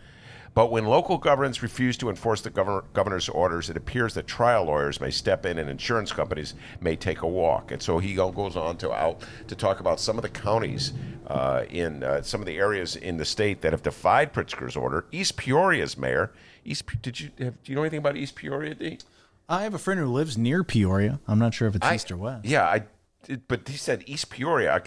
But 0.55 0.71
when 0.71 0.85
local 0.85 1.17
governments 1.17 1.63
refuse 1.63 1.97
to 1.97 2.09
enforce 2.09 2.41
the 2.41 2.51
governor, 2.51 2.83
governor's 2.93 3.27
orders, 3.27 3.69
it 3.71 3.77
appears 3.77 4.13
that 4.13 4.27
trial 4.27 4.65
lawyers 4.65 5.01
may 5.01 5.09
step 5.09 5.45
in 5.47 5.57
and 5.57 5.67
insurance 5.69 6.11
companies 6.11 6.53
may 6.79 6.95
take 6.95 7.23
a 7.23 7.27
walk. 7.27 7.71
And 7.71 7.81
so 7.81 7.97
he 7.97 8.13
goes 8.13 8.55
on 8.55 8.77
to 8.77 8.91
out 8.93 9.21
to 9.47 9.55
talk 9.55 9.79
about 9.79 9.99
some 9.99 10.17
of 10.17 10.21
the 10.21 10.29
counties 10.29 10.93
uh, 11.25 11.63
in 11.69 12.03
uh, 12.03 12.21
some 12.21 12.39
of 12.39 12.45
the 12.45 12.57
areas 12.57 12.95
in 12.95 13.17
the 13.17 13.25
state 13.25 13.61
that 13.61 13.71
have 13.73 13.81
defied 13.81 14.31
Pritzker's 14.31 14.75
order. 14.75 15.05
East 15.11 15.37
Peoria's 15.37 15.97
mayor. 15.97 16.31
East, 16.63 16.83
did 17.01 17.19
you 17.19 17.31
have, 17.39 17.61
do 17.63 17.71
you 17.71 17.75
know 17.75 17.81
anything 17.81 17.99
about 17.99 18.15
East 18.15 18.35
Peoria, 18.35 18.75
D? 18.75 18.99
I 19.49 19.63
have 19.63 19.73
a 19.73 19.79
friend 19.79 19.99
who 19.99 20.05
lives 20.05 20.37
near 20.37 20.63
Peoria. 20.63 21.19
I'm 21.27 21.39
not 21.39 21.53
sure 21.53 21.67
if 21.67 21.75
it's 21.75 21.85
I- 21.85 21.95
east 21.95 22.11
or 22.11 22.17
west. 22.17 22.45
Yeah, 22.45 22.63
I. 22.65 22.83
But 23.47 23.69
he 23.69 23.77
said 23.77 24.03
East 24.05 24.29
Peoria. 24.29 24.81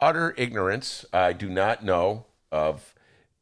Utter 0.00 0.32
ignorance. 0.36 1.04
I 1.12 1.32
do 1.32 1.48
not 1.48 1.84
know 1.84 2.26
of 2.52 2.94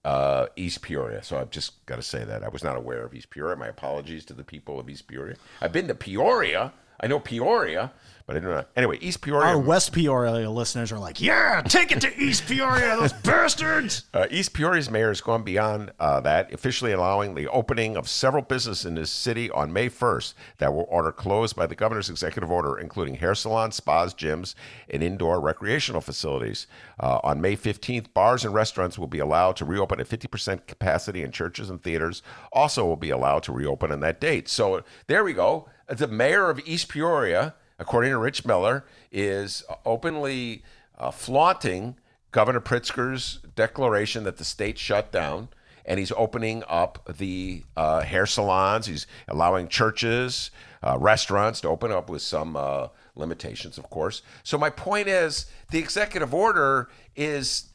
uh, 0.09 0.47
East 0.57 0.81
Peoria, 0.81 1.23
so 1.23 1.37
I've 1.37 1.51
just 1.51 1.85
got 1.85 1.97
to 1.97 2.03
say 2.03 2.25
that 2.25 2.43
I 2.43 2.49
was 2.49 2.65
not 2.65 2.77
aware 2.77 3.05
of 3.05 3.13
East 3.13 3.29
Peoria. 3.29 3.57
My 3.57 3.67
apologies 3.67 4.25
to 4.27 4.33
the 4.33 4.43
people 4.43 4.81
of 4.81 4.89
East 4.89 5.07
Peoria. 5.07 5.37
I've 5.61 5.73
been 5.73 5.87
to 5.89 5.95
Peoria. 5.95 6.73
I 6.99 7.07
know 7.09 7.21
Peoria, 7.21 7.93
but 8.29 8.37
I 8.37 8.41
don't 8.41 8.51
know. 8.51 8.65
Anyway, 8.77 8.99
East 9.01 9.23
Peoria. 9.23 9.49
Our 9.49 9.59
West 9.59 9.95
Peoria 9.95 10.51
listeners 10.51 10.93
are 10.93 10.99
like, 10.99 11.19
yeah, 11.19 11.63
take 11.63 11.93
it 11.93 12.03
to 12.03 12.15
East 12.23 12.47
Peoria, 12.47 12.95
those 12.99 13.13
bastards. 13.25 14.05
Uh, 14.13 14.27
East 14.31 14.53
Peoria's 14.53 14.91
mayor 14.91 15.09
has 15.09 15.23
gone 15.23 15.43
beyond 15.43 15.93
uh, 15.99 16.21
that, 16.21 16.53
officially 16.53 16.93
allowing 16.93 17.35
the 17.35 17.49
opening 17.49 17.97
of 17.97 18.07
several 18.07 18.43
businesses 18.43 18.85
in 18.85 18.97
his 18.97 19.09
city 19.09 19.51
on 19.51 19.73
May 19.73 19.89
1st 19.89 20.35
that 20.59 20.75
were 20.75 20.83
ordered 20.83 21.13
closed 21.13 21.57
by 21.57 21.67
the 21.67 21.75
governor's 21.75 22.11
executive 22.11 22.51
order, 22.51 22.79
including 22.79 23.15
hair 23.15 23.35
salons, 23.35 23.77
spas, 23.77 24.13
gyms, 24.13 24.55
and 24.91 25.03
indoor 25.03 25.41
recreational 25.41 26.03
facilities. 26.03 26.67
Uh, 27.01 27.21
on 27.25 27.41
May 27.41 27.57
15th, 27.57 28.13
bars 28.13 28.45
and 28.45 28.53
restaurants 28.53 28.99
will 28.99 29.07
be 29.07 29.21
allowed 29.21 29.57
to 29.57 29.65
reopen 29.65 30.01
at 30.01 30.07
50% 30.07 30.67
capacity, 30.67 31.23
and 31.23 31.33
churches 31.33 31.71
and 31.71 31.83
theaters 31.83 32.23
also 32.53 32.85
will 32.85 32.97
be 32.97 33.09
allowed 33.09 33.43
to 33.45 33.53
reopen 33.53 33.91
on 33.91 34.01
that 34.01 34.21
date. 34.21 34.51
So 34.51 34.85
there 35.07 35.25
we 35.25 35.33
go. 35.33 35.71
The 35.89 36.09
mayor 36.09 36.51
of 36.51 36.61
East 36.67 36.91
Peoria, 36.91 37.55
according 37.79 38.11
to 38.11 38.19
Rich 38.19 38.45
Miller, 38.45 38.85
is 39.11 39.65
openly 39.85 40.63
uh, 40.99 41.11
flaunting 41.11 41.97
Governor 42.31 42.61
Pritzker's 42.61 43.41
declaration 43.55 44.25
that 44.25 44.37
the 44.37 44.45
state 44.45 44.79
shut 44.79 45.11
down, 45.11 45.49
and 45.85 45.99
he's 45.99 46.13
opening 46.13 46.63
up 46.69 47.09
the 47.17 47.63
uh, 47.77 48.01
hair 48.01 48.27
salons. 48.27 48.87
He's 48.87 49.07
allowing 49.27 49.69
churches, 49.69 50.51
uh, 50.83 50.99
restaurants 50.99 51.61
to 51.63 51.69
open 51.69 51.91
up 51.91 52.11
with 52.11 52.21
some 52.21 52.57
uh, 52.57 52.89
limitations, 53.15 53.79
of 53.79 53.89
course. 53.89 54.23
So 54.43 54.59
my 54.59 54.71
point 54.71 55.09
is, 55.09 55.47
the 55.71 55.79
executive 55.79 56.35
order 56.35 56.91
is 57.17 57.71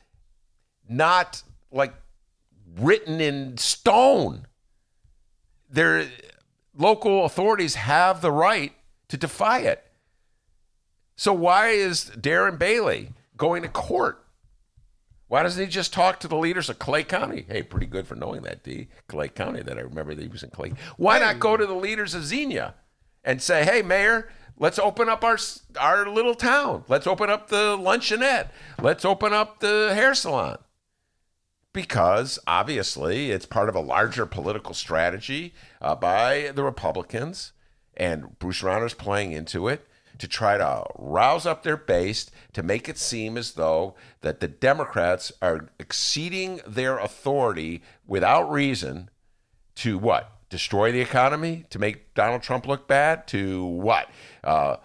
not 0.87 1.41
like 1.71 1.93
written 2.77 3.19
in 3.19 3.57
stone. 3.57 4.45
There, 5.69 6.07
local 6.77 7.25
authorities 7.25 7.75
have 7.75 8.21
the 8.21 8.31
right 8.31 8.73
to 9.07 9.17
defy 9.17 9.59
it. 9.59 9.83
So 11.24 11.32
why 11.32 11.69
is 11.69 12.11
Darren 12.17 12.59
Bailey 12.59 13.13
going 13.38 13.61
to 13.61 13.69
court? 13.69 14.26
Why 15.30 15.41
doesn't 15.41 15.63
he 15.63 15.69
just 15.69 15.93
talk 15.93 16.19
to 16.19 16.28
the 16.28 16.36
leaders 16.36 16.69
of 16.69 16.80
Clay 16.80 17.05
County? 17.05 17.45
Hey, 17.47 17.63
pretty 17.63 17.86
good 17.86 18.05
for 18.07 18.15
knowing 18.15 18.41
that, 18.41 18.61
D. 18.61 18.89
Clay 19.07 19.30
County, 19.30 19.61
that 19.61 19.78
I 19.78 19.84
remember 19.84 20.13
that 20.13 20.21
he 20.21 20.28
was 20.28 20.43
in 20.43 20.49
Clay. 20.49 20.74
Why 20.97 21.19
not 21.19 21.39
go 21.39 21.55
to 21.55 21.65
the 21.65 21.76
leaders 21.76 22.13
of 22.13 22.26
Xenia 22.26 22.76
and 23.24 23.41
say, 23.41 23.63
hey, 23.63 23.82
Mayor, 23.82 24.34
let's 24.59 24.78
open 24.78 25.07
up 25.07 25.24
our 25.24 25.38
our 25.80 26.09
little 26.09 26.36
town. 26.36 26.84
Let's 26.89 27.07
open 27.07 27.30
up 27.30 27.47
the 27.47 27.78
luncheonette. 27.78 28.49
Let's 28.82 29.05
open 29.05 29.32
up 29.32 29.61
the 29.61 29.93
hair 29.95 30.13
salon. 30.13 30.57
Because 31.71 32.38
obviously 32.45 33.32
it's 33.32 33.45
part 33.45 33.69
of 33.69 33.76
a 33.76 33.80
larger 33.80 34.26
political 34.26 34.74
strategy 34.74 35.53
uh, 35.82 35.95
by 35.95 36.51
the 36.53 36.65
Republicans, 36.65 37.53
and 37.95 38.38
Bruce 38.39 38.61
Rauner's 38.61 38.93
playing 38.93 39.32
into 39.32 39.69
it 39.69 39.88
to 40.18 40.28
try 40.28 40.57
to 40.57 40.86
rouse 40.97 41.45
up 41.45 41.64
their 41.64 41.78
base 41.78 42.30
to 42.53 42.64
make 42.64 42.88
it 42.88 42.97
seem 42.97 43.38
as 43.38 43.53
though 43.53 43.95
that 44.22 44.39
the 44.39 44.47
Democrats 44.47 45.32
are 45.41 45.70
exceeding 45.80 46.61
their 46.68 46.97
authority 46.97 47.82
without 48.07 48.49
reason 48.51 49.09
to 49.76 49.97
what? 49.97 50.32
Destroy 50.49 50.91
the 50.91 51.01
economy? 51.01 51.66
To 51.72 51.80
make 51.80 52.14
Donald 52.14 52.43
Trump 52.43 52.68
look 52.68 52.88
bad? 52.88 53.28
To 53.30 53.66
what? 53.66 54.07
Uh, 54.43 54.78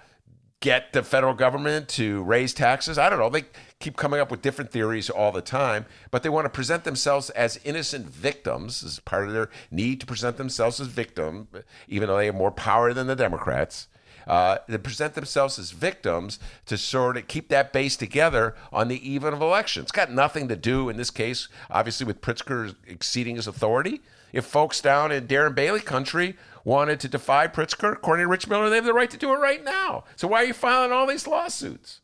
get 0.61 0.93
the 0.93 1.03
federal 1.03 1.35
government 1.35 1.89
to 1.89 2.23
raise 2.23 2.55
taxes? 2.55 2.99
I 2.99 3.11
don't 3.11 3.19
know. 3.19 3.29
They 3.29 3.45
keep 3.79 3.97
coming 3.97 4.19
up 4.19 4.31
with 4.31 4.43
different 4.43 4.73
theories 4.73 5.11
all 5.11 5.31
the 5.31 5.43
time, 5.43 5.87
but 6.11 6.23
they 6.23 6.29
want 6.29 6.47
to 6.47 6.51
present 6.51 6.85
themselves 6.85 7.31
as 7.31 7.61
innocent 7.65 8.07
victims 8.07 8.83
as 8.83 8.99
part 9.01 9.27
of 9.27 9.35
their 9.35 9.51
need 9.71 10.01
to 10.01 10.07
present 10.07 10.37
themselves 10.37 10.81
as 10.81 10.89
victim, 10.89 11.49
even 11.87 12.09
though 12.09 12.17
they 12.17 12.27
have 12.27 12.35
more 12.35 12.51
power 12.51 12.93
than 12.93 13.07
the 13.07 13.17
Democrats. 13.17 13.89
Uh, 14.29 14.59
present 14.83 15.15
themselves 15.15 15.59
as 15.59 15.71
victims 15.71 16.39
to 16.67 16.77
sort 16.77 17.17
of 17.17 17.27
keep 17.27 17.49
that 17.49 17.73
base 17.73 17.97
together 17.97 18.55
on 18.71 18.89
the 18.89 19.11
eve 19.11 19.25
of 19.25 19.41
elections. 19.41 19.85
It's 19.85 19.93
got 19.93 20.13
nothing 20.13 20.49
to 20.49 20.57
do, 20.57 20.91
in 20.91 20.99
this 20.99 21.11
case, 21.11 21.49
obviously, 21.71 22.07
with 22.07 22.21
Pritzker 22.21 22.75
exceeding 22.87 23.37
his 23.37 23.47
authority. 23.47 24.03
If 24.33 24.45
folks 24.45 24.83
down 24.83 25.11
in 25.11 25.27
Darren 25.27 25.55
Bailey 25.55 25.81
country 25.81 26.37
wanted 26.63 27.01
to 27.01 27.09
defy 27.09 27.47
Pritzker, 27.47 27.95
according 27.95 28.25
to 28.25 28.29
Rich 28.29 28.49
Miller, 28.49 28.69
they 28.69 28.77
have 28.77 28.85
the 28.85 28.93
right 28.93 29.11
to 29.11 29.17
do 29.17 29.33
it 29.33 29.39
right 29.39 29.65
now. 29.65 30.05
So 30.17 30.29
why 30.29 30.43
are 30.43 30.47
you 30.47 30.53
filing 30.53 30.93
all 30.93 31.07
these 31.07 31.27
lawsuits? 31.27 32.01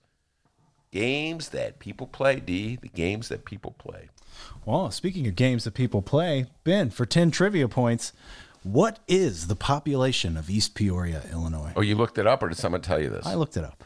Games 0.90 1.50
that 1.50 1.78
people 1.78 2.06
play, 2.06 2.40
D. 2.40 2.76
The 2.80 2.88
games 2.88 3.28
that 3.28 3.44
people 3.44 3.72
play. 3.72 4.08
Well, 4.64 4.90
speaking 4.90 5.26
of 5.26 5.36
games 5.36 5.64
that 5.64 5.74
people 5.74 6.00
play, 6.00 6.46
Ben, 6.64 6.90
for 6.90 7.04
10 7.04 7.30
trivia 7.30 7.68
points, 7.68 8.12
what 8.64 8.98
is 9.06 9.46
the 9.46 9.54
population 9.56 10.36
of 10.36 10.50
East 10.50 10.74
Peoria, 10.74 11.22
Illinois? 11.30 11.72
Oh, 11.76 11.82
you 11.82 11.94
looked 11.94 12.18
it 12.18 12.26
up, 12.26 12.42
or 12.42 12.48
did 12.48 12.58
someone 12.58 12.80
tell 12.80 13.00
you 13.00 13.10
this? 13.10 13.24
I 13.24 13.34
looked 13.34 13.56
it 13.56 13.62
up. 13.64 13.84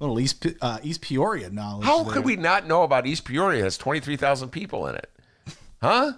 Little 0.00 0.20
East, 0.20 0.46
uh, 0.60 0.78
East 0.82 1.00
Peoria 1.00 1.50
knowledge. 1.50 1.84
How 1.84 2.02
there. 2.02 2.14
could 2.14 2.24
we 2.24 2.36
not 2.36 2.66
know 2.66 2.82
about 2.82 3.06
East 3.06 3.24
Peoria? 3.24 3.60
It 3.60 3.64
has 3.64 3.78
23,000 3.78 4.50
people 4.50 4.86
in 4.86 4.94
it. 4.94 5.10
Huh? 5.82 6.12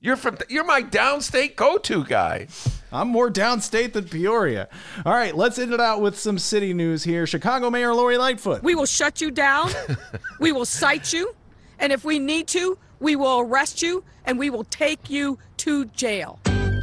You're 0.00 0.16
from 0.16 0.36
you're 0.50 0.64
my 0.64 0.82
downstate 0.82 1.56
go-to 1.56 2.04
guy. 2.04 2.48
I'm 2.92 3.08
more 3.08 3.30
downstate 3.30 3.94
than 3.94 4.04
Peoria. 4.04 4.68
All 5.06 5.14
right, 5.14 5.34
let's 5.34 5.58
end 5.58 5.72
it 5.72 5.80
out 5.80 6.02
with 6.02 6.18
some 6.18 6.38
city 6.38 6.74
news 6.74 7.02
here. 7.02 7.26
Chicago 7.26 7.70
Mayor 7.70 7.94
Lori 7.94 8.18
Lightfoot. 8.18 8.62
We 8.62 8.74
will 8.74 8.84
shut 8.84 9.22
you 9.22 9.30
down. 9.30 9.70
we 10.40 10.52
will 10.52 10.66
cite 10.66 11.14
you. 11.14 11.34
And 11.78 11.90
if 11.90 12.04
we 12.04 12.18
need 12.18 12.48
to, 12.48 12.76
we 13.00 13.16
will 13.16 13.40
arrest 13.40 13.80
you 13.80 14.04
and 14.26 14.38
we 14.38 14.50
will 14.50 14.64
take 14.64 15.08
you 15.08 15.38
to 15.58 15.86
jail. 15.86 16.38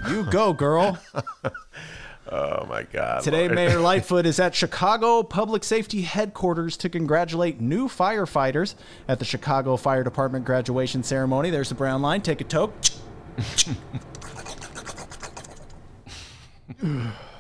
you 0.09 0.25
go, 0.31 0.51
girl. 0.51 0.97
Oh 2.32 2.65
my 2.65 2.84
god. 2.84 3.23
Today, 3.23 3.47
Lord. 3.47 3.55
Mayor 3.55 3.79
Lightfoot 3.82 4.25
is 4.25 4.39
at 4.39 4.55
Chicago 4.55 5.21
Public 5.21 5.65
Safety 5.65 6.03
Headquarters 6.03 6.77
to 6.77 6.88
congratulate 6.88 7.59
new 7.59 7.89
firefighters 7.89 8.75
at 9.07 9.19
the 9.19 9.25
Chicago 9.25 9.75
Fire 9.75 10.03
Department 10.03 10.45
graduation 10.45 11.03
ceremony. 11.03 11.49
There's 11.49 11.69
the 11.69 11.75
brown 11.75 12.01
line. 12.01 12.21
Take 12.21 12.39
a 12.39 12.45
toke. 12.45 12.73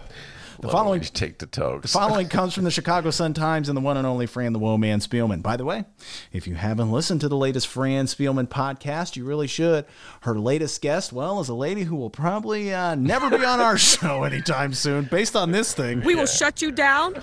The 0.61 0.69
following 0.69 1.01
You 1.01 1.09
take 1.09 1.39
the 1.39 1.47
toes. 1.47 1.91
following 1.91 2.27
comes 2.29 2.53
from 2.53 2.65
the 2.65 2.71
Chicago 2.71 3.09
Sun-Times 3.09 3.67
and 3.67 3.75
the 3.75 3.81
one 3.81 3.97
and 3.97 4.05
only 4.05 4.27
Fran 4.27 4.53
the 4.53 4.59
Woe 4.59 4.77
Man 4.77 4.99
Spielman. 4.99 5.41
By 5.41 5.57
the 5.57 5.65
way, 5.65 5.85
if 6.31 6.45
you 6.47 6.53
haven't 6.53 6.91
listened 6.91 7.21
to 7.21 7.27
the 7.27 7.35
latest 7.35 7.67
Fran 7.67 8.05
Spielman 8.05 8.47
podcast, 8.47 9.15
you 9.15 9.25
really 9.25 9.47
should. 9.47 9.85
Her 10.21 10.37
latest 10.37 10.79
guest, 10.83 11.11
well, 11.11 11.39
is 11.39 11.49
a 11.49 11.55
lady 11.55 11.81
who 11.83 11.95
will 11.95 12.11
probably 12.11 12.71
uh, 12.71 12.93
never 12.93 13.35
be 13.35 13.43
on 13.43 13.59
our 13.59 13.77
show 13.79 14.23
anytime 14.23 14.73
soon, 14.75 15.05
based 15.05 15.35
on 15.35 15.51
this 15.51 15.73
thing. 15.73 16.01
We 16.01 16.13
will 16.13 16.27
shut 16.27 16.61
you 16.61 16.71
down. 16.71 17.15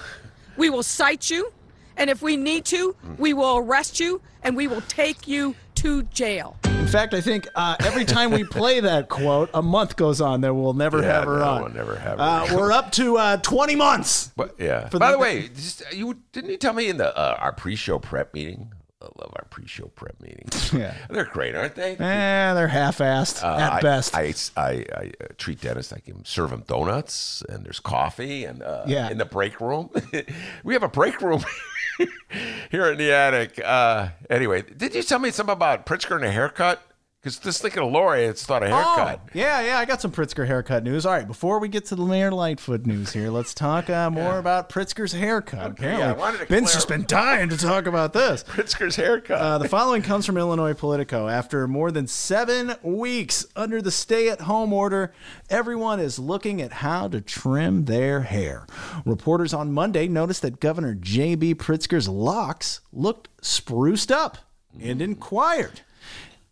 We 0.57 0.69
will 0.69 0.83
cite 0.83 1.31
you. 1.31 1.53
And 1.97 2.11
if 2.11 2.23
we 2.23 2.37
need 2.37 2.65
to, 2.67 2.97
we 3.19 3.35
will 3.35 3.59
arrest 3.59 3.99
you 4.01 4.21
and 4.43 4.57
we 4.57 4.67
will 4.69 4.83
take 4.83 5.27
you 5.27 5.55
to 5.79 6.03
jail. 6.05 6.57
In 6.65 6.87
fact, 6.87 7.13
I 7.15 7.21
think 7.21 7.47
uh, 7.55 7.77
every 7.81 8.05
time 8.05 8.31
we 8.31 8.45
play 8.45 8.81
that 8.81 9.09
quote, 9.09 9.51
a 9.53 9.63
month 9.63 9.97
goes 9.97 10.21
on 10.21 10.41
that 10.43 10.55
we'll 10.55 10.73
never 10.73 11.01
Yeah, 11.03 11.13
have 11.13 11.25
her 11.25 11.39
no, 11.39 11.45
on. 11.45 11.63
we'll 11.63 11.73
never 11.73 11.97
have 11.97 12.19
her. 12.19 12.25
Uh, 12.25 12.57
we're 12.57 12.73
up 12.73 12.93
to 12.93 13.17
uh, 13.19 13.37
20 13.39 13.75
months. 13.77 14.31
But 14.37 14.55
yeah. 14.59 14.89
For 14.89 14.99
By 14.99 15.09
the- 15.11 15.17
the 15.17 15.19
way, 15.19 15.49
just, 15.49 15.83
you 15.95 16.17
didn't 16.33 16.51
you 16.51 16.57
tell 16.57 16.73
me 16.73 16.89
in 16.89 16.97
the 16.97 17.17
uh, 17.17 17.37
our 17.39 17.53
pre-show 17.53 17.99
prep 17.99 18.33
meeting? 18.35 18.73
I 19.01 19.05
love 19.21 19.33
our 19.37 19.45
pre-show 19.51 19.87
prep 19.95 20.21
meetings. 20.21 20.73
Yeah. 20.79 20.95
they're 21.09 21.25
great, 21.25 21.55
aren't 21.55 21.77
they? 21.77 21.93
Eh, 21.93 22.55
they're 22.55 22.67
half-assed 22.69 23.45
Uh, 23.45 23.57
at 23.57 23.73
I, 23.75 23.81
best. 23.81 24.15
I, 24.17 24.35
I, 24.57 24.63
I 24.93 25.13
uh, 25.23 25.27
treat 25.37 25.61
Dennis. 25.61 25.93
Like 25.93 26.03
I 26.03 26.07
give 26.07 26.17
him 26.17 26.25
serve 26.25 26.53
him 26.53 26.65
donuts 26.67 27.43
and 27.49 27.65
there's 27.65 27.81
coffee 27.81 28.45
and 28.45 28.63
uh, 28.63 28.83
Yeah. 28.87 29.09
in 29.11 29.19
the 29.19 29.25
break 29.25 29.61
room. 29.61 29.91
we 30.65 30.75
have 30.75 30.83
a 30.83 30.89
break 30.89 31.21
room 31.23 31.45
here 32.71 32.93
in 32.93 32.99
the 32.99 33.13
attic. 33.13 33.61
Uh, 33.65 34.11
anyway, 34.31 34.63
did 34.63 34.95
you 34.95 35.03
tell 35.03 35.19
me 35.19 35.31
something 35.31 35.53
about 35.53 35.87
Pritzker 35.87 36.17
and 36.17 36.25
a 36.25 36.31
haircut? 36.31 36.83
Because 37.29 37.45
just 37.45 37.61
thinking 37.61 37.83
of 37.83 37.93
Lori, 37.93 38.25
it's 38.25 38.47
thought 38.47 38.63
a 38.63 38.69
haircut. 38.69 39.21
Oh, 39.23 39.31
yeah, 39.35 39.61
yeah, 39.61 39.79
I 39.79 39.85
got 39.85 40.01
some 40.01 40.11
Pritzker 40.11 40.47
haircut 40.47 40.83
news. 40.83 41.05
All 41.05 41.13
right, 41.13 41.27
before 41.27 41.59
we 41.59 41.69
get 41.69 41.85
to 41.87 41.95
the 41.95 42.07
Mayor 42.07 42.31
Lightfoot 42.31 42.87
news 42.87 43.13
here, 43.13 43.29
let's 43.29 43.53
talk 43.53 43.91
uh, 43.91 44.09
more 44.13 44.39
about 44.39 44.71
Pritzker's 44.71 45.13
haircut. 45.13 45.73
Apparently, 45.73 46.03
yeah, 46.07 46.13
I 46.13 46.17
wanted 46.17 46.39
to 46.39 46.47
Ben's 46.47 46.71
clar- 46.71 46.75
just 46.75 46.89
been 46.89 47.05
dying 47.07 47.51
to 47.51 47.59
talk 47.59 47.87
about 47.87 48.15
this. 48.15 48.45
Pritzker's 48.49 48.97
haircut. 48.97 49.39
Uh, 49.39 49.59
the 49.59 49.69
following 49.69 50.01
comes 50.01 50.25
from 50.25 50.39
Illinois 50.39 50.73
Politico. 50.73 51.29
After 51.29 51.69
more 51.69 51.91
than 51.91 52.07
seven 52.07 52.75
weeks 52.83 53.45
under 53.55 53.83
the 53.83 53.91
stay 53.91 54.31
at 54.31 54.41
home 54.43 54.73
order, 54.73 55.13
everyone 55.51 56.01
is 56.01 56.19
looking 56.19 56.63
at 56.63 56.73
how 56.73 57.09
to 57.09 57.21
trim 57.21 57.85
their 57.85 58.23
hair. 58.23 58.67
Reporters 59.05 59.53
on 59.53 59.71
Monday 59.71 60.09
noticed 60.09 60.41
that 60.41 60.61
Governor 60.61 60.95
J.B. 60.95 61.57
Pritzker's 61.57 62.09
locks 62.09 62.81
looked 62.91 63.29
spruced 63.43 64.11
up 64.11 64.39
and 64.81 65.03
inquired. 65.03 65.83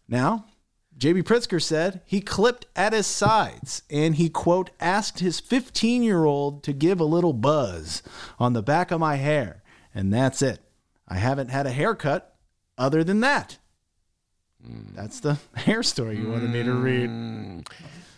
Now, 0.09 0.45
J.B. 0.99 1.23
Pritzker 1.23 1.63
said 1.63 2.01
he 2.07 2.21
clipped 2.21 2.67
at 2.75 2.95
his 2.95 3.07
sides 3.07 3.83
and 3.91 4.15
he, 4.15 4.31
quote, 4.31 4.71
asked 4.81 5.19
his 5.19 5.41
15 5.41 6.03
year 6.03 6.25
old 6.25 6.63
to 6.63 6.73
give 6.73 7.01
a 7.01 7.05
little 7.05 7.35
buzz 7.35 8.03
on 8.39 8.55
the 8.55 8.63
back 8.63 8.91
of 8.91 9.01
my 9.01 9.17
hair. 9.17 9.63
And 9.95 10.13
that's 10.13 10.41
it. 10.41 10.61
I 11.07 11.17
haven't 11.17 11.51
had 11.51 11.67
a 11.67 11.71
haircut 11.71 12.35
other 12.79 13.05
than 13.05 13.21
that. 13.21 13.59
Hmm. 14.65 14.95
That's 14.95 15.21
the 15.21 15.39
hair 15.55 15.83
story 15.83 16.19
you 16.19 16.31
wanted 16.31 16.51
me 16.51 16.63
to 16.63 16.73
read. 16.73 17.11
Hmm. 17.11 17.61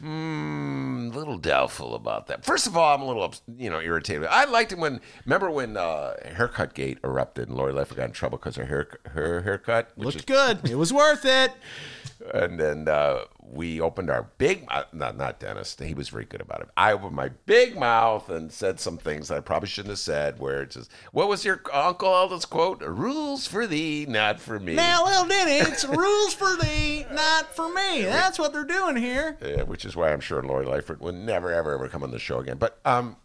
Mm, 0.03 1.13
a 1.13 1.19
little 1.19 1.39
doubtful 1.39 1.95
about 1.95 2.29
that. 2.29 2.45
First 2.45 2.67
of 2.67 2.77
all, 2.77 2.95
I'm 2.95 3.03
a 3.03 3.07
little, 3.07 3.35
you 3.57 3.69
know, 3.69 3.81
irritated. 3.81 4.27
I 4.31 4.45
liked 4.45 4.73
it 4.73 4.79
when, 4.79 5.01
remember 5.25 5.51
when 5.51 5.77
uh, 5.77 6.15
Haircut 6.35 6.75
Gate 6.75 6.99
erupted 7.03 7.49
and 7.49 7.57
Lori 7.57 7.73
Lightfoot 7.73 7.97
got 7.97 8.05
in 8.05 8.13
trouble 8.13 8.39
because 8.39 8.57
her 8.57 8.67
hair, 8.67 8.89
her 9.07 9.43
haircut, 9.43 9.91
which 9.97 10.15
Looked 10.15 10.27
good. 10.27 10.69
It 10.71 10.77
was 10.77 10.93
worth 10.93 11.25
it. 11.25 11.53
and 12.35 12.59
then 12.59 12.89
uh, 12.89 13.21
we 13.53 13.81
opened 13.81 14.11
our 14.11 14.31
big 14.39 14.65
uh, 14.69 14.85
not 14.93 15.17
not 15.17 15.41
Dennis 15.41 15.77
he 15.83 15.95
was 15.95 16.09
very 16.09 16.25
good 16.25 16.41
about 16.41 16.61
it 16.61 16.69
I 16.77 16.93
opened 16.93 17.17
my 17.17 17.31
big 17.47 17.79
mouth 17.79 18.29
and 18.29 18.53
said 18.53 18.81
some 18.81 18.99
things 18.99 19.31
I 19.31 19.41
probably 19.41 19.69
shouldn't 19.69 19.93
have 19.93 19.99
said 19.99 20.39
where 20.39 20.63
it 20.63 20.73
says, 20.73 20.89
what 21.13 21.29
was 21.29 21.45
your 21.45 21.63
Uncle 21.73 22.09
Aldo's 22.09 22.45
quote 22.45 22.83
rules 22.83 23.47
for 23.47 23.67
thee 23.67 24.07
not 24.09 24.41
for 24.41 24.59
me 24.59 24.75
Now, 24.75 25.05
Lil 25.05 25.27
Denny, 25.27 25.59
it's 25.59 25.85
rules 25.85 26.35
for 26.35 26.57
thee, 26.57 27.07
not 27.13 27.55
for 27.55 27.73
me. 27.73 28.03
That's 28.03 28.39
what 28.39 28.53
they're 28.53 28.65
doing 28.65 28.97
here. 28.97 29.37
Yeah, 29.43 29.63
which 29.63 29.85
is 29.85 29.97
why 29.97 30.13
I'm 30.13 30.21
sure 30.21 30.43
Lori 30.43 30.67
Lightfoot 30.67 31.01
would 31.01 31.15
never, 31.15 31.53
ever, 31.53 31.75
ever 31.75 31.89
come 31.89 32.03
on 32.03 32.11
the 32.11 32.19
show 32.19 32.39
again. 32.39 32.59
But 32.59 32.79
um, 32.85 33.17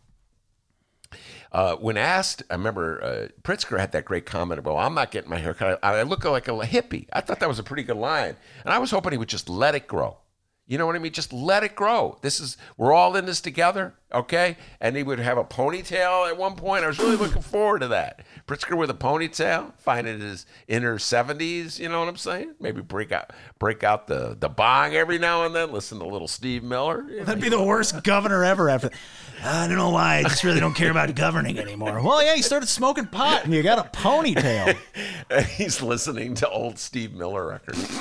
uh, 1.53 1.75
when 1.75 1.97
asked, 1.97 2.43
I 2.49 2.55
remember 2.55 3.03
uh, 3.03 3.27
Pritzker 3.43 3.79
had 3.79 3.91
that 3.91 4.05
great 4.05 4.25
comment 4.25 4.59
about, 4.59 4.77
"I'm 4.77 4.95
not 4.95 5.11
getting 5.11 5.29
my 5.29 5.37
hair 5.37 5.53
cut. 5.53 5.79
I, 5.83 5.99
I 5.99 6.03
look 6.03 6.25
like 6.25 6.47
a 6.47 6.51
hippie." 6.51 7.07
I 7.13 7.21
thought 7.21 7.39
that 7.39 7.49
was 7.49 7.59
a 7.59 7.63
pretty 7.63 7.83
good 7.83 7.97
line, 7.97 8.35
and 8.65 8.73
I 8.73 8.79
was 8.79 8.91
hoping 8.91 9.11
he 9.11 9.17
would 9.17 9.29
just 9.29 9.49
let 9.49 9.75
it 9.75 9.87
grow. 9.87 10.17
You 10.65 10.77
know 10.77 10.85
what 10.85 10.95
I 10.95 10.99
mean? 10.99 11.11
Just 11.11 11.33
let 11.33 11.63
it 11.63 11.75
grow. 11.75 12.17
This 12.21 12.39
is 12.39 12.55
we're 12.77 12.93
all 12.93 13.17
in 13.17 13.25
this 13.25 13.41
together, 13.41 13.95
okay? 14.13 14.55
And 14.79 14.95
he 14.95 15.03
would 15.03 15.19
have 15.19 15.37
a 15.37 15.43
ponytail 15.43 16.29
at 16.29 16.37
one 16.37 16.55
point. 16.55 16.85
I 16.85 16.87
was 16.87 16.99
really 16.99 17.17
looking 17.17 17.41
forward 17.41 17.79
to 17.79 17.89
that. 17.89 18.21
Pritzker 18.47 18.77
with 18.77 18.89
a 18.89 18.93
ponytail, 18.93 19.73
finding 19.77 20.21
his 20.21 20.45
inner 20.69 20.97
seventies. 20.99 21.81
You 21.81 21.89
know 21.89 21.99
what 21.99 22.07
I'm 22.07 22.15
saying? 22.15 22.55
Maybe 22.61 22.79
break 22.81 23.11
out, 23.11 23.31
break 23.59 23.83
out 23.83 24.07
the 24.07 24.37
the 24.39 24.47
bong 24.47 24.93
every 24.95 25.19
now 25.19 25.43
and 25.43 25.53
then. 25.53 25.73
Listen 25.73 25.99
to 25.99 26.05
little 26.07 26.29
Steve 26.29 26.63
Miller. 26.63 27.05
That'd 27.23 27.43
be 27.43 27.49
the 27.49 27.61
worst 27.61 28.01
governor 28.03 28.45
ever 28.45 28.69
after. 28.69 28.89
I 29.43 29.67
don't 29.67 29.75
know 29.75 29.89
why. 29.89 30.19
I 30.19 30.23
just 30.23 30.45
really 30.45 30.61
don't 30.61 30.75
care 30.75 30.91
about 30.91 31.13
governing 31.13 31.59
anymore. 31.59 32.01
Well, 32.01 32.23
yeah, 32.23 32.35
he 32.35 32.41
started 32.41 32.69
smoking 32.69 33.07
pot 33.07 33.43
and 33.43 33.53
you 33.53 33.61
got 33.63 33.85
a 33.85 33.89
ponytail. 33.89 34.77
and 35.29 35.45
he's 35.57 35.81
listening 35.81 36.35
to 36.35 36.49
old 36.49 36.79
Steve 36.79 37.13
Miller 37.13 37.45
records. 37.49 37.99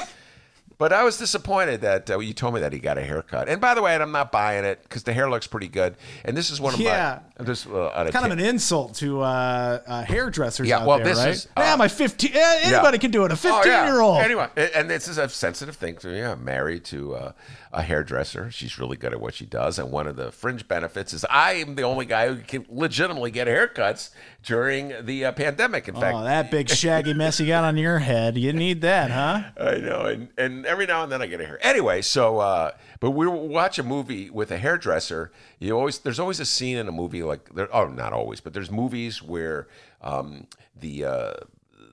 But 0.79 0.93
I 0.93 1.05
was 1.05 1.18
disappointed 1.18 1.81
that 1.83 2.11
uh, 2.11 2.18
you 2.18 2.33
told 2.33 2.55
me 2.55 2.61
that 2.61 2.73
he 2.73 2.79
got 2.79 2.99
a 2.99 3.03
haircut. 3.03 3.49
And 3.49 3.61
by 3.61 3.75
the 3.75 3.83
way, 3.83 3.95
I'm 3.95 4.12
not 4.12 4.33
buying 4.33 4.64
it 4.64 4.83
because 4.83 5.03
the 5.05 5.12
hair 5.12 5.31
looks 5.31 5.47
pretty 5.47 5.68
good. 5.68 5.97
And 6.25 6.37
this 6.37 6.51
is 6.51 6.61
one 6.61 6.75
of 6.75 6.81
Yeah. 6.81 7.20
my 7.39 7.45
uh, 7.45 8.11
kind 8.11 8.27
of 8.27 8.33
an 8.33 8.41
insult 8.41 8.95
to 8.97 9.20
uh, 9.20 9.81
uh, 9.87 10.03
hairdressers 10.05 10.68
Yeah, 10.68 10.79
out 10.81 10.87
well, 10.87 10.99
there, 10.99 11.07
this 11.07 11.18
right? 11.18 11.29
is, 11.31 11.47
uh, 11.57 11.62
yeah, 11.62 11.77
my 11.77 11.89
15. 11.89 12.31
eh, 12.35 12.59
anybody 12.64 12.99
can 12.99 13.11
do 13.11 13.25
it. 13.25 13.31
A 13.31 13.35
Oh, 13.35 13.37
15 13.37 13.62
yeah. 13.73 13.87
year 13.87 14.01
old. 14.01 14.18
Anyway, 14.23 14.49
and 14.75 14.89
this 14.91 15.09
is 15.09 15.18
a 15.18 15.29
sensitive 15.29 15.77
thing 15.77 15.97
to 15.97 16.09
me. 16.09 16.20
I'm 16.23 16.45
married 16.45 16.85
to 16.87 17.14
uh, 17.14 17.33
a 17.73 17.83
hairdresser. 17.83 18.51
She's 18.51 18.79
really 18.79 18.99
good 18.99 19.12
at 19.12 19.20
what 19.20 19.33
she 19.35 19.47
does. 19.47 19.79
And 19.79 19.91
one 19.91 20.07
of 20.07 20.16
the 20.16 20.31
fringe 20.31 20.68
benefits 20.68 21.14
is 21.14 21.25
I 21.31 21.53
am 21.55 21.75
the 21.75 21.83
only 21.83 22.05
guy 22.05 22.29
who 22.29 22.37
can 22.37 22.66
legitimately 22.68 23.31
get 23.31 23.49
haircuts 23.49 24.11
during 24.43 24.93
the 25.07 25.25
uh, 25.25 25.33
pandemic. 25.33 25.89
In 25.89 25.95
fact, 25.95 26.14
Oh, 26.14 26.25
that 26.25 26.51
big 26.51 26.68
shaggy 26.68 27.14
mess 27.14 27.41
you 27.41 27.47
got 27.47 27.64
on 27.64 27.79
your 27.79 27.99
head. 27.99 28.37
You 28.37 28.53
need 28.53 28.83
that, 28.83 29.11
huh? 29.11 29.51
I 29.59 29.79
know, 29.79 30.03
and, 30.03 30.29
and 30.37 30.66
every 30.66 30.85
now 30.85 31.03
and 31.03 31.11
then 31.11 31.23
I 31.23 31.27
get 31.27 31.41
a 31.41 31.47
hair. 31.47 31.59
Anyway, 31.62 32.03
so 32.03 32.41
uh, 32.41 32.73
but 33.01 33.12
we 33.12 33.27
watch 33.27 33.79
a 33.79 33.83
movie 33.83 34.29
with 34.29 34.51
a 34.51 34.59
hairdresser. 34.59 35.33
You 35.59 35.77
always 35.79 35.99
there's 36.01 36.20
always 36.20 36.41
a 36.41 36.45
scene 36.47 36.77
in 36.77 36.89
a 36.89 36.93
movie 36.93 37.23
like 37.23 37.55
there. 37.55 37.75
Oh, 37.75 37.87
not 37.87 38.12
always, 38.12 38.41
but 38.41 38.53
there's 38.53 38.70
movies 38.70 39.23
where 39.23 39.66
um, 40.03 40.47
the 40.79 41.07
uh, 41.07 41.33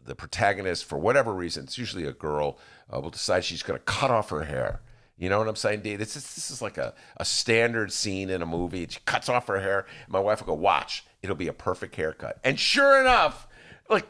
the 0.06 0.16
protagonist, 0.16 0.84
for 0.84 0.98
whatever 0.98 1.34
reason, 1.34 1.64
it's 1.64 1.78
usually 1.78 2.06
a 2.06 2.12
girl, 2.12 2.58
uh, 2.94 3.00
will 3.00 3.12
decide 3.12 3.46
she's 3.46 3.64
going 3.64 3.78
to 3.80 3.86
cut 3.86 4.12
off 4.12 4.30
her 4.32 4.44
hair. 4.44 4.82
You 5.20 5.28
know 5.28 5.38
what 5.38 5.50
I'm 5.50 5.58
saying, 5.58 5.82
Dave? 5.82 6.00
This 6.00 6.16
is, 6.16 6.24
this 6.34 6.50
is 6.50 6.62
like 6.62 6.78
a, 6.78 6.94
a 7.18 7.26
standard 7.26 7.92
scene 7.92 8.30
in 8.30 8.42
a 8.42 8.46
movie. 8.46 8.88
She 8.90 9.00
cuts 9.06 9.28
off 9.28 9.48
her 9.48 9.60
hair. 9.60 9.86
My 10.08 10.20
wife 10.20 10.40
will 10.40 10.56
go, 10.56 10.62
watch. 10.62 11.06
It'll 11.22 11.36
be 11.36 11.50
a 11.50 11.54
perfect 11.54 11.96
haircut. 11.98 12.40
And 12.44 12.58
sure 12.58 13.02
enough, 13.02 13.46
like 13.90 14.06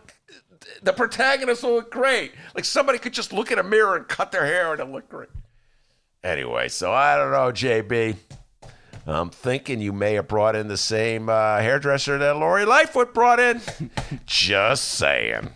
the 0.83 0.93
protagonist 0.93 1.63
will 1.63 1.73
look 1.73 1.91
great. 1.91 2.33
Like 2.53 2.63
somebody 2.63 2.99
could 2.99 3.13
just 3.13 3.33
look 3.33 3.51
in 3.51 3.57
a 3.57 3.63
mirror 3.63 3.95
and 3.95 4.07
cut 4.07 4.31
their 4.31 4.45
hair 4.45 4.71
and 4.71 4.79
it'll 4.79 4.93
look 4.93 5.09
great. 5.09 5.29
Anyway, 6.23 6.67
so 6.67 6.93
I 6.93 7.17
don't 7.17 7.31
know, 7.31 7.51
JB. 7.51 8.15
I'm 9.07 9.31
thinking 9.31 9.81
you 9.81 9.91
may 9.91 10.13
have 10.13 10.27
brought 10.27 10.55
in 10.55 10.67
the 10.67 10.77
same 10.77 11.29
uh, 11.29 11.57
hairdresser 11.57 12.19
that 12.19 12.37
Lori 12.37 12.65
Lightfoot 12.65 13.15
brought 13.15 13.39
in. 13.39 13.61
just 14.27 14.83
saying. 14.89 15.49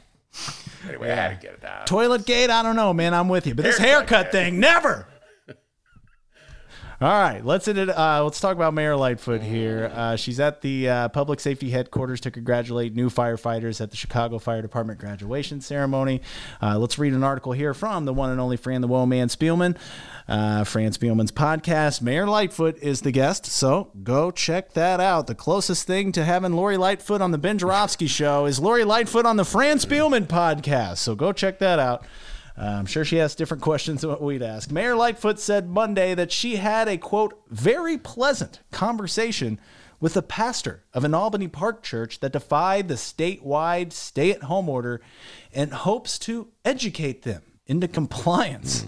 Anyway, 0.87 1.11
I 1.11 1.15
had 1.15 1.39
to 1.39 1.47
get 1.47 1.55
it 1.55 1.63
out. 1.63 1.85
Toilet 1.85 2.25
gate, 2.25 2.49
I 2.49 2.63
don't 2.63 2.75
know, 2.75 2.93
man. 2.93 3.13
I'm 3.13 3.29
with 3.29 3.45
you. 3.45 3.53
But 3.53 3.63
this 3.63 3.77
Haircut, 3.77 4.09
haircut 4.09 4.31
thing, 4.31 4.59
never. 4.59 5.07
All 7.03 7.09
right, 7.09 7.43
let's 7.43 7.67
it. 7.67 7.89
Uh, 7.89 8.23
let's 8.23 8.39
talk 8.39 8.55
about 8.55 8.73
Mayor 8.73 8.95
Lightfoot 8.95 9.41
here. 9.41 9.91
Uh, 9.93 10.15
she's 10.15 10.39
at 10.39 10.61
the 10.61 10.87
uh, 10.87 11.09
public 11.09 11.41
safety 11.41 11.69
headquarters 11.69 12.21
to 12.21 12.31
congratulate 12.31 12.95
new 12.95 13.09
firefighters 13.09 13.81
at 13.81 13.91
the 13.91 13.97
Chicago 13.97 14.39
Fire 14.39 14.61
Department 14.61 15.01
graduation 15.01 15.59
ceremony. 15.59 16.21
Uh, 16.61 16.79
let's 16.79 16.97
read 16.97 17.11
an 17.11 17.21
article 17.21 17.51
here 17.51 17.73
from 17.73 18.05
the 18.05 18.13
one 18.13 18.29
and 18.29 18.39
only 18.39 18.55
Fran 18.55 18.79
the 18.79 18.87
Woe 18.87 19.05
Man 19.05 19.27
Spielman. 19.27 19.75
Uh, 20.29 20.63
Fran 20.63 20.93
Spielman's 20.93 21.33
podcast. 21.33 22.01
Mayor 22.01 22.25
Lightfoot 22.25 22.77
is 22.81 23.01
the 23.01 23.11
guest, 23.11 23.47
so 23.47 23.91
go 24.03 24.31
check 24.31 24.71
that 24.71 25.01
out. 25.01 25.27
The 25.27 25.35
closest 25.35 25.85
thing 25.85 26.13
to 26.13 26.23
having 26.23 26.53
Lori 26.53 26.77
Lightfoot 26.77 27.19
on 27.19 27.31
the 27.31 27.37
Ben 27.37 27.57
Joravsky 27.57 28.07
show 28.07 28.45
is 28.45 28.61
Lori 28.61 28.85
Lightfoot 28.85 29.25
on 29.25 29.35
the 29.35 29.43
Fran 29.43 29.75
Spielman 29.75 30.25
podcast. 30.25 30.99
So 30.99 31.15
go 31.15 31.33
check 31.33 31.59
that 31.59 31.79
out. 31.79 32.05
Uh, 32.57 32.65
I'm 32.65 32.85
sure 32.85 33.03
she 33.03 33.17
has 33.17 33.35
different 33.35 33.63
questions 33.63 34.01
than 34.01 34.09
what 34.09 34.21
we'd 34.21 34.41
ask. 34.41 34.71
Mayor 34.71 34.95
Lightfoot 34.95 35.39
said 35.39 35.69
Monday 35.69 36.13
that 36.15 36.31
she 36.31 36.57
had 36.57 36.87
a 36.87 36.97
quote, 36.97 37.39
very 37.49 37.97
pleasant 37.97 38.59
conversation 38.71 39.59
with 39.99 40.15
the 40.15 40.21
pastor 40.21 40.83
of 40.93 41.05
an 41.05 41.13
Albany 41.13 41.47
Park 41.47 41.81
church 41.81 42.19
that 42.19 42.33
defied 42.33 42.89
the 42.89 42.95
statewide 42.95 43.93
stay 43.93 44.31
at 44.31 44.43
home 44.43 44.67
order 44.67 44.99
and 45.53 45.71
hopes 45.71 46.19
to 46.19 46.49
educate 46.65 47.21
them 47.21 47.41
into 47.65 47.87
compliance. 47.99 48.85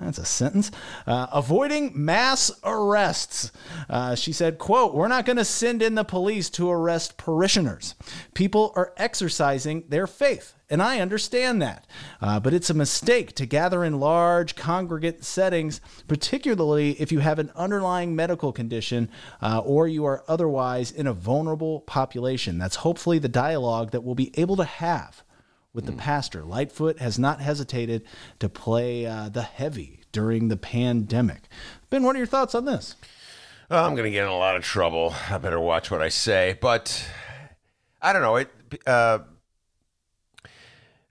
That's 0.00 0.18
a 0.18 0.24
sentence. 0.24 0.70
Uh, 1.06 1.26
avoiding 1.32 1.92
mass 1.94 2.50
arrests. 2.64 3.52
Uh, 3.88 4.14
she 4.14 4.32
said, 4.32 4.58
quote, 4.58 4.94
we're 4.94 5.08
not 5.08 5.26
going 5.26 5.36
to 5.36 5.44
send 5.44 5.82
in 5.82 5.94
the 5.94 6.04
police 6.04 6.48
to 6.50 6.70
arrest 6.70 7.16
parishioners. 7.16 7.94
People 8.34 8.72
are 8.76 8.94
exercising 8.96 9.84
their 9.88 10.06
faith. 10.06 10.54
And 10.70 10.80
I 10.80 11.00
understand 11.00 11.60
that. 11.60 11.86
Uh, 12.22 12.38
but 12.38 12.54
it's 12.54 12.70
a 12.70 12.74
mistake 12.74 13.34
to 13.34 13.46
gather 13.46 13.84
in 13.84 13.98
large 13.98 14.54
congregate 14.54 15.24
settings, 15.24 15.80
particularly 16.06 16.92
if 17.00 17.10
you 17.10 17.18
have 17.18 17.40
an 17.40 17.50
underlying 17.56 18.14
medical 18.14 18.52
condition 18.52 19.10
uh, 19.42 19.60
or 19.64 19.88
you 19.88 20.04
are 20.04 20.24
otherwise 20.28 20.92
in 20.92 21.08
a 21.08 21.12
vulnerable 21.12 21.80
population. 21.80 22.56
That's 22.56 22.76
hopefully 22.76 23.18
the 23.18 23.28
dialogue 23.28 23.90
that 23.90 24.02
we'll 24.02 24.14
be 24.14 24.32
able 24.38 24.56
to 24.56 24.64
have 24.64 25.24
with 25.72 25.86
the 25.86 25.92
pastor. 25.92 26.42
Lightfoot 26.42 26.98
has 26.98 27.18
not 27.18 27.40
hesitated 27.40 28.02
to 28.38 28.48
play 28.48 29.06
uh, 29.06 29.28
the 29.28 29.42
heavy 29.42 30.00
during 30.12 30.48
the 30.48 30.56
pandemic. 30.56 31.42
Ben, 31.90 32.02
what 32.02 32.16
are 32.16 32.18
your 32.18 32.26
thoughts 32.26 32.54
on 32.54 32.64
this? 32.64 32.96
Oh, 33.70 33.84
I'm 33.84 33.94
going 33.94 34.04
to 34.04 34.10
get 34.10 34.24
in 34.24 34.30
a 34.30 34.36
lot 34.36 34.56
of 34.56 34.64
trouble. 34.64 35.14
I 35.30 35.38
better 35.38 35.60
watch 35.60 35.90
what 35.90 36.02
I 36.02 36.08
say. 36.08 36.58
But 36.60 37.08
I 38.02 38.12
don't 38.12 38.22
know. 38.22 38.36
It. 38.36 38.50
Uh, 38.84 39.20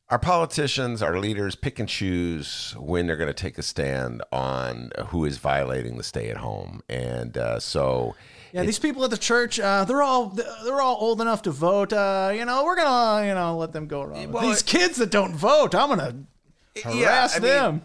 our 0.10 0.20
politicians, 0.20 1.02
our 1.02 1.20
leaders 1.20 1.56
pick 1.56 1.80
and 1.80 1.88
choose 1.88 2.76
when 2.78 3.08
they're 3.08 3.16
going 3.16 3.28
to 3.28 3.34
take 3.34 3.58
a 3.58 3.62
stand 3.64 4.24
on 4.32 4.92
who 5.08 5.24
is 5.24 5.38
violating 5.38 5.98
the 5.98 6.04
stay 6.04 6.30
at 6.30 6.38
home. 6.38 6.82
And 6.90 7.38
uh, 7.38 7.60
so. 7.60 8.16
Yeah, 8.52 8.64
these 8.64 8.80
people 8.80 9.04
at 9.04 9.12
the 9.12 9.18
church, 9.18 9.60
uh, 9.60 9.86
they're 9.86 10.02
all 10.02 10.30
they're 10.64 10.82
all 10.82 10.98
old 11.00 11.22
enough 11.22 11.42
to 11.44 11.52
vote. 11.52 11.94
Uh, 11.94 12.32
you 12.36 12.46
know, 12.46 12.64
we're 12.64 12.76
gonna 12.76 13.28
you 13.28 13.34
know 13.34 13.58
let 13.58 13.72
them 13.74 13.88
go 13.88 14.02
around. 14.02 14.32
Well, 14.32 14.48
these 14.48 14.62
it- 14.62 14.66
kids 14.66 14.98
that 14.98 15.12
don't 15.12 15.36
vote, 15.36 15.76
I'm 15.76 15.90
gonna 15.90 16.16
harass 16.84 17.36
mean, 17.36 17.44
them. 17.44 17.82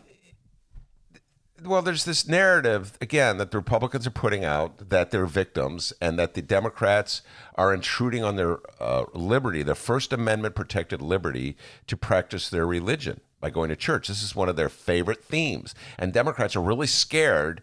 well, 1.65 1.83
there's 1.83 2.05
this 2.05 2.27
narrative 2.29 2.97
again 3.01 3.39
that 3.39 3.51
the 3.51 3.59
Republicans 3.59 4.07
are 4.07 4.11
putting 4.11 4.45
out 4.45 4.91
that 4.91 5.11
they're 5.11 5.27
victims 5.27 5.93
and 6.01 6.19
that 6.19 6.35
the 6.35 6.43
Democrats 6.43 7.23
are 7.55 7.73
intruding 7.73 8.23
on 8.25 8.37
their 8.37 8.59
uh, 8.81 9.05
liberty, 9.15 9.63
their 9.63 9.75
First 9.75 10.13
Amendment 10.13 10.55
protected 10.55 11.01
liberty 11.01 11.57
to 11.87 11.97
practice 11.97 12.49
their 12.51 12.67
religion 12.67 13.21
by 13.41 13.51
going 13.51 13.69
to 13.69 13.77
church. 13.77 14.09
This 14.09 14.23
is 14.23 14.35
one 14.35 14.49
of 14.49 14.57
their 14.57 14.69
favorite 14.69 15.23
themes, 15.25 15.75
and 15.99 16.13
Democrats 16.13 16.57
are 16.57 16.63
really 16.63 16.87
scared 16.87 17.63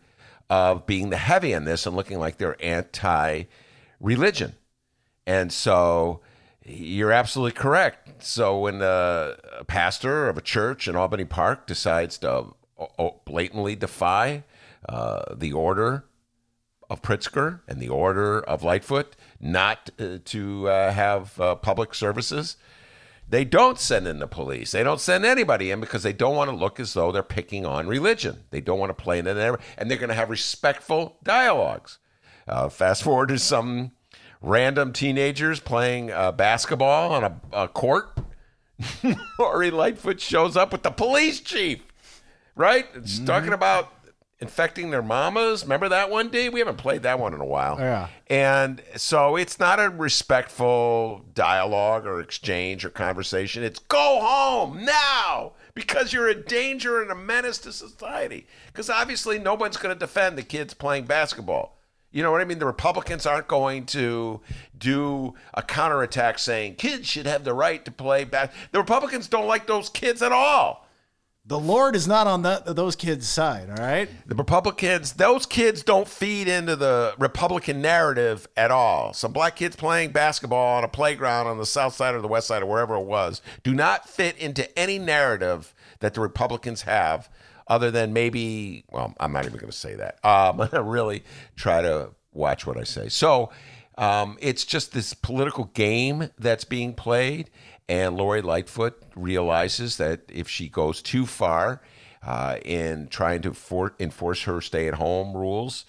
of 0.52 0.86
being 0.86 1.10
the 1.12 1.18
heavy 1.18 1.54
in 1.54 1.64
this 1.64 1.86
and 1.86 1.96
looking 1.96 2.20
like 2.20 2.38
they're 2.38 2.62
anti-religion. 2.62 4.54
And 5.26 5.50
so 5.50 6.20
you're 6.66 7.14
absolutely 7.14 7.54
correct. 7.54 8.22
So 8.22 8.60
when 8.60 8.82
a 8.82 9.38
pastor 9.68 10.28
of 10.28 10.38
a 10.38 10.42
church 10.42 10.90
in 10.90 10.98
Albany 10.98 11.24
Park 11.24 11.68
decides 11.68 12.18
to 12.18 12.48
blatantly 13.24 13.78
defy 13.78 14.44
uh, 14.90 15.34
the 15.34 15.54
order 15.54 16.04
of 16.90 17.02
Pritzker 17.02 17.62
and 17.66 17.80
the 17.80 17.88
order 17.88 18.42
of 18.42 18.62
Lightfoot 18.62 19.16
not 19.40 19.90
uh, 19.98 20.18
to 20.26 20.68
uh, 20.68 20.92
have 20.92 21.40
uh, 21.40 21.56
public 21.56 21.96
services, 21.96 22.58
they 23.32 23.46
don't 23.46 23.80
send 23.80 24.08
in 24.08 24.20
the 24.20 24.28
police. 24.28 24.74
They 24.74 24.84
don't 24.84 25.00
send 25.00 25.26
anybody 25.26 25.72
in 25.72 25.80
because 25.80 26.04
they 26.04 26.12
don't 26.12 26.36
want 26.36 26.50
to 26.50 26.56
look 26.56 26.82
as 26.82 26.94
though 26.94 27.14
they're 27.14 27.24
picking 27.24 27.66
on 27.66 27.88
religion. 27.88 28.44
They 28.52 28.60
don't 28.60 28.78
want 28.78 28.90
to 28.90 29.04
play 29.04 29.20
in 29.20 29.26
it, 29.26 29.38
and 29.78 29.90
they're 29.90 29.98
going 29.98 30.10
to 30.10 30.16
have 30.16 30.30
respectful 30.30 31.18
dialogues. 31.24 31.98
Uh, 32.46 32.68
fast 32.68 33.04
forward 33.04 33.30
to 33.30 33.40
some 33.40 33.92
random 34.42 34.92
teenagers 34.92 35.62
playing 35.62 36.12
uh, 36.12 36.34
basketball 36.34 37.14
on 37.14 37.24
a, 37.24 37.42
a 37.54 37.68
court. 37.70 38.20
Lori 39.40 39.72
Lightfoot 39.72 40.20
shows 40.20 40.58
up 40.58 40.74
with 40.74 40.84
the 40.84 40.92
police 40.92 41.40
chief, 41.40 41.80
right? 42.58 42.86
It's 42.96 43.18
talking 43.20 43.54
about 43.54 43.94
infecting 44.42 44.90
their 44.90 45.04
mamas. 45.04 45.64
Remember 45.64 45.88
that 45.88 46.10
one, 46.10 46.30
D? 46.30 46.50
We 46.50 46.60
haven't 46.60 46.78
played 46.78 47.04
that 47.04 47.20
one 47.20 47.34
in 47.34 47.40
a 47.40 47.46
while. 47.46 47.78
Yeah. 47.80 48.08
And 48.28 48.82
so 48.96 49.36
it's 49.36 49.60
not 49.60 49.80
a 49.80 49.90
respectful 49.90 51.24
dialogue 51.34 52.08
or 52.08 52.20
exchange 52.20 52.84
or 52.84 52.90
conversation. 52.90 53.64
It's 53.64 53.80
go 53.80 54.20
home 54.22 54.84
now 54.84 55.54
because 55.76 56.12
you're 56.12 56.28
a 56.28 56.36
danger 56.36 57.02
and 57.02 57.12
a 57.12 57.16
menace 57.16 57.60
to 57.60 57.72
society. 57.72 58.48
Because 58.68 58.90
obviously, 58.90 59.38
no 59.38 59.54
one's 59.54 59.78
going 59.78 59.94
to 59.94 60.00
defend 60.00 60.38
the 60.38 60.44
kids 60.44 60.74
playing 60.74 61.06
basketball. 61.06 61.78
You 62.12 62.24
know 62.24 62.32
what 62.32 62.42
I 62.42 62.46
mean? 62.46 62.60
The 62.60 62.66
Republicans 62.66 63.26
aren't 63.26 63.48
going 63.48 63.86
to 63.88 64.42
do 64.78 65.34
a 65.54 65.62
counterattack 65.62 66.40
saying 66.40 66.76
kids 66.76 67.08
should 67.08 67.26
have 67.26 67.46
the 67.46 67.54
right 67.54 67.86
to 67.86 67.92
play 67.92 68.26
basketball. 68.26 68.68
The 68.72 68.80
Republicans 68.80 69.28
don't 69.30 69.48
like 69.48 69.66
those 69.66 69.88
kids 69.88 70.22
at 70.22 70.34
all. 70.34 70.81
The 71.44 71.60
Lord 71.60 71.96
is 71.96 72.08
not 72.08 72.28
on 72.28 72.44
that 72.44 72.66
those 72.76 72.96
kids' 72.96 73.28
side. 73.28 73.70
All 73.70 73.84
right. 73.84 74.08
The 74.28 74.36
Republicans, 74.36 75.14
those 75.14 75.48
kids 75.48 75.82
don't 75.82 76.08
feed 76.08 76.48
into 76.48 76.76
the 76.76 77.16
Republican 77.18 77.82
narrative 77.82 78.48
at 78.56 78.70
all. 78.70 79.14
Some 79.14 79.34
black 79.34 79.56
kids 79.56 79.76
playing 79.76 80.12
basketball 80.12 80.78
on 80.78 80.84
a 80.84 80.88
playground 80.88 81.48
on 81.48 81.58
the 81.58 81.66
south 81.66 81.96
side 81.96 82.14
or 82.14 82.22
the 82.22 82.28
west 82.28 82.48
side 82.48 82.62
or 82.62 82.68
wherever 82.68 82.96
it 82.96 83.06
was 83.06 83.42
do 83.64 83.74
not 83.74 84.08
fit 84.08 84.38
into 84.38 84.78
any 84.78 85.00
narrative 85.00 85.74
that 86.00 86.14
the 86.14 86.22
Republicans 86.22 86.84
have, 86.84 87.30
other 87.68 87.90
than 87.90 88.14
maybe, 88.14 88.84
well, 88.92 89.16
I'm 89.20 89.32
not 89.32 89.46
even 89.46 89.58
going 89.58 89.72
to 89.72 89.78
say 89.78 89.96
that. 89.96 90.24
Um, 90.24 90.68
to 90.72 90.84
really 90.84 91.24
try 91.56 91.82
to 91.82 92.10
watch 92.34 92.68
what 92.68 92.78
I 92.78 92.84
say. 92.84 93.10
So 93.10 93.52
um, 93.98 94.38
it's 94.42 94.64
just 94.66 94.94
this 94.94 95.14
political 95.14 95.66
game 95.74 96.30
that's 96.38 96.66
being 96.66 96.94
played. 96.94 97.50
And 97.92 98.16
Lori 98.16 98.42
Lightfoot 98.42 99.04
realizes 99.18 99.98
that 99.98 100.22
if 100.30 100.48
she 100.48 100.70
goes 100.70 101.02
too 101.02 101.26
far, 101.26 101.82
uh, 102.24 102.56
in 102.64 103.10
trying 103.10 103.42
to 103.42 103.54
for, 103.54 103.96
enforce 104.00 104.44
her 104.44 104.62
stay-at-home 104.62 105.36
rules, 105.36 105.84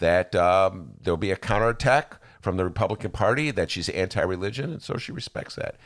that 0.00 0.34
um, 0.34 0.94
there'll 1.00 1.16
be 1.16 1.30
a 1.30 1.36
counterattack 1.36 2.20
from 2.40 2.56
the 2.56 2.64
Republican 2.64 3.12
Party 3.12 3.52
that 3.52 3.70
she's 3.70 3.88
anti-religion, 3.88 4.72
and 4.72 4.82
so 4.82 4.96
she 4.96 5.12
respects 5.12 5.54
that. 5.54 5.76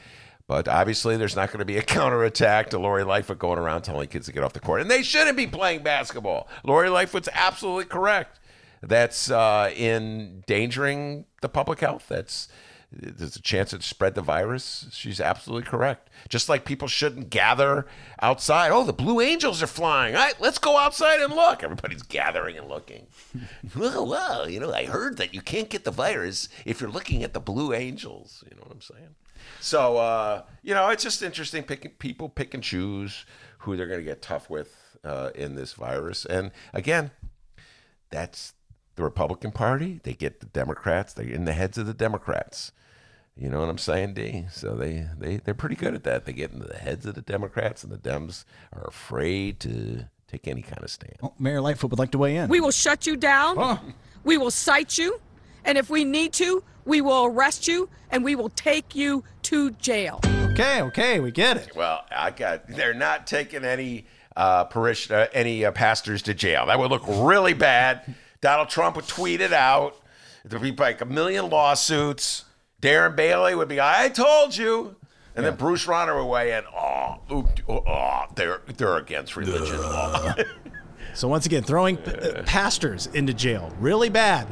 But 0.47 0.69
obviously, 0.69 1.19
there's 1.19 1.37
not 1.37 1.49
going 1.49 1.59
to 1.59 1.67
be 1.67 1.77
a 1.77 1.83
counterattack 1.99 2.71
to 2.71 2.79
Lori 2.79 3.05
Lightfoot 3.05 3.39
going 3.39 3.59
around 3.59 3.83
telling 3.83 4.09
kids 4.09 4.25
to 4.25 4.33
get 4.33 4.43
off 4.43 4.55
the 4.55 4.61
court, 4.61 4.81
and 4.81 4.91
they 4.91 5.03
shouldn't 5.03 5.37
be 5.37 5.47
playing 5.47 5.83
basketball. 5.83 6.49
Lori 6.65 6.89
Lightfoot's 6.89 7.29
absolutely 7.35 7.85
correct. 7.85 8.41
That's 8.81 9.31
uh, 9.31 9.71
endangering 9.77 11.27
the 11.43 11.51
public 11.51 11.81
health. 11.81 12.07
That's 12.09 12.49
there's 12.91 13.37
a 13.37 13.43
chance 13.43 13.75
it 13.75 13.83
spread 13.83 14.15
the 14.15 14.23
virus. 14.23 14.87
She's 14.93 15.21
absolutely 15.21 15.69
correct. 15.69 16.09
Just 16.29 16.49
like 16.49 16.65
people 16.65 16.89
shouldn't 16.89 17.29
gather 17.29 17.87
outside. 18.23 18.71
Oh, 18.71 18.85
the 18.85 18.95
Blue 18.95 19.21
Angels 19.21 19.63
are 19.63 19.67
flying. 19.67 20.15
All 20.15 20.23
right, 20.23 20.41
let's 20.41 20.59
go 20.59 20.79
outside 20.79 21.21
and 21.21 21.35
look. 21.35 21.63
Everybody's 21.63 22.03
gathering 22.03 22.57
and 22.57 22.67
looking. 22.69 23.07
well, 23.77 24.07
well, 24.07 24.49
you 24.49 24.59
know, 24.59 24.73
I 24.73 24.87
heard 24.87 25.19
that 25.19 25.35
you 25.35 25.43
can't 25.43 25.69
get 25.69 25.85
the 25.85 25.91
virus 25.91 26.49
if 26.65 26.81
you're 26.81 26.91
looking 26.91 27.23
at 27.23 27.35
the 27.35 27.41
Blue 27.41 27.75
Angels. 27.75 28.43
You 28.51 28.57
know 28.57 28.63
what 28.63 28.73
I'm 28.73 28.81
saying? 28.81 29.15
So, 29.61 29.99
uh, 29.99 30.43
you 30.63 30.73
know, 30.73 30.89
it's 30.89 31.03
just 31.03 31.23
interesting 31.23 31.65
picking 31.65 31.93
people 31.93 32.31
pick 32.31 32.55
and 32.55 32.63
choose 32.63 33.27
who 33.59 33.77
they're 33.77 33.87
going 33.87 34.01
to 34.01 34.05
get 34.05 34.23
tough 34.23 34.49
with 34.49 34.97
uh, 35.05 35.31
in 35.35 35.57
this 35.57 35.75
virus. 35.75 36.25
And 36.25 36.53
again, 36.73 37.11
that's 38.11 38.55
the 38.99 39.05
Republican 39.05 39.53
Party. 39.53 40.01
They 40.03 40.13
get 40.13 40.41
the 40.41 40.47
Democrats. 40.47 41.15
They're 41.15 41.27
in 41.27 41.47
the 41.47 41.53
heads 41.55 41.79
of 41.79 41.87
the 41.87 41.95
Democrats. 41.95 42.73
You 43.37 43.49
know 43.49 43.61
what 43.61 43.69
I'm 43.69 43.79
saying, 43.79 44.15
D? 44.15 44.47
So 44.51 44.75
they, 44.75 45.07
they, 45.17 45.37
they're 45.37 45.55
pretty 45.55 45.77
good 45.77 45.95
at 45.95 46.03
that. 46.03 46.25
They 46.25 46.33
get 46.33 46.53
into 46.53 46.67
the 46.67 46.77
heads 46.77 47.07
of 47.07 47.15
the 47.15 47.23
Democrats, 47.23 47.85
and 47.85 47.93
the 47.93 47.97
Dems 47.97 48.45
are 48.73 48.85
afraid 48.87 49.61
to 49.61 50.07
take 50.27 50.49
any 50.49 50.63
kind 50.63 50.83
of 50.83 50.91
stand. 50.91 51.15
Oh, 51.23 51.33
Mayor 51.39 51.61
Lightfoot 51.61 51.91
would 51.93 52.01
like 52.01 52.11
to 52.11 52.19
weigh 52.19 52.37
in. 52.37 52.51
We 52.51 52.61
will 52.61 52.73
shut 52.73 53.07
you 53.07 53.17
down. 53.17 53.95
We 54.25 54.37
will 54.37 54.51
cite 54.51 54.99
you. 54.99 55.21
And 55.65 55.79
if 55.79 55.89
we 55.89 56.05
need 56.05 56.33
to, 56.35 56.65
we 56.85 57.01
will 57.01 57.27
arrest 57.27 57.69
you 57.69 57.89
and 58.11 58.25
we 58.25 58.35
will 58.35 58.49
take 58.51 58.97
you 58.97 59.23
to 59.43 59.71
jail. 59.73 60.21
okay, 60.25 60.83
okay, 60.83 61.21
we 61.21 61.31
get 61.31 61.57
it. 61.57 61.77
Well, 61.77 62.05
I 62.11 62.31
got. 62.33 62.67
They're 62.67 62.95
not 62.95 63.27
taking 63.27 63.65
any 63.65 64.07
uh, 64.37 64.65
parish, 64.65 65.11
uh, 65.11 65.29
any 65.33 65.65
uh, 65.65 65.71
pastors 65.71 66.23
to 66.23 66.35
jail. 66.35 66.67
That 66.67 66.79
would 66.79 66.91
look 66.91 67.05
really 67.07 67.55
bad. 67.55 68.15
Donald 68.41 68.69
Trump 68.69 68.97
would 68.97 69.07
tweet 69.09 69.41
it 69.41 69.53
out. 69.53 69.97
There'd 70.45 70.63
be 70.63 70.73
like 70.73 71.01
a 71.01 71.05
million 71.05 71.51
lawsuits. 71.51 72.45
Darren 72.81 73.17
Bailey 73.17 73.55
would 73.55 73.69
be, 73.69 73.81
"I 73.81 74.09
told 74.09 74.57
you," 74.57 74.97
and 75.35 75.45
then 75.45 75.57
Bruce 75.57 75.87
Rauner 75.87 76.17
would 76.17 76.31
weigh 76.31 76.57
in. 76.57 76.65
Oh, 76.75 77.19
oh, 77.69 78.25
they're 78.35 78.63
they're 78.77 78.97
against 78.97 79.37
religion. 79.37 79.77
Oh. 79.81 80.35
So 81.15 81.27
once 81.27 81.47
again, 81.47 81.65
throwing 81.65 81.97
p- 81.97 82.13
uh, 82.13 82.43
pastors 82.45 83.07
into 83.09 83.35
jail, 83.35 83.73
really 83.81 84.09
bad. 84.09 84.47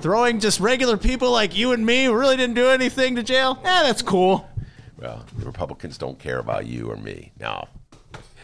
Throwing 0.00 0.40
just 0.40 0.58
regular 0.58 0.96
people 0.96 1.30
like 1.30 1.54
you 1.54 1.72
and 1.72 1.84
me 1.84 2.04
who 2.04 2.14
really 2.14 2.36
didn't 2.36 2.54
do 2.54 2.68
anything 2.68 3.16
to 3.16 3.22
jail, 3.22 3.58
eh, 3.62 3.82
that's 3.82 4.00
cool. 4.00 4.48
Well, 4.96 5.26
the 5.36 5.44
Republicans 5.44 5.98
don't 5.98 6.18
care 6.18 6.38
about 6.38 6.64
you 6.64 6.90
or 6.90 6.96
me. 6.96 7.32
No. 7.38 7.66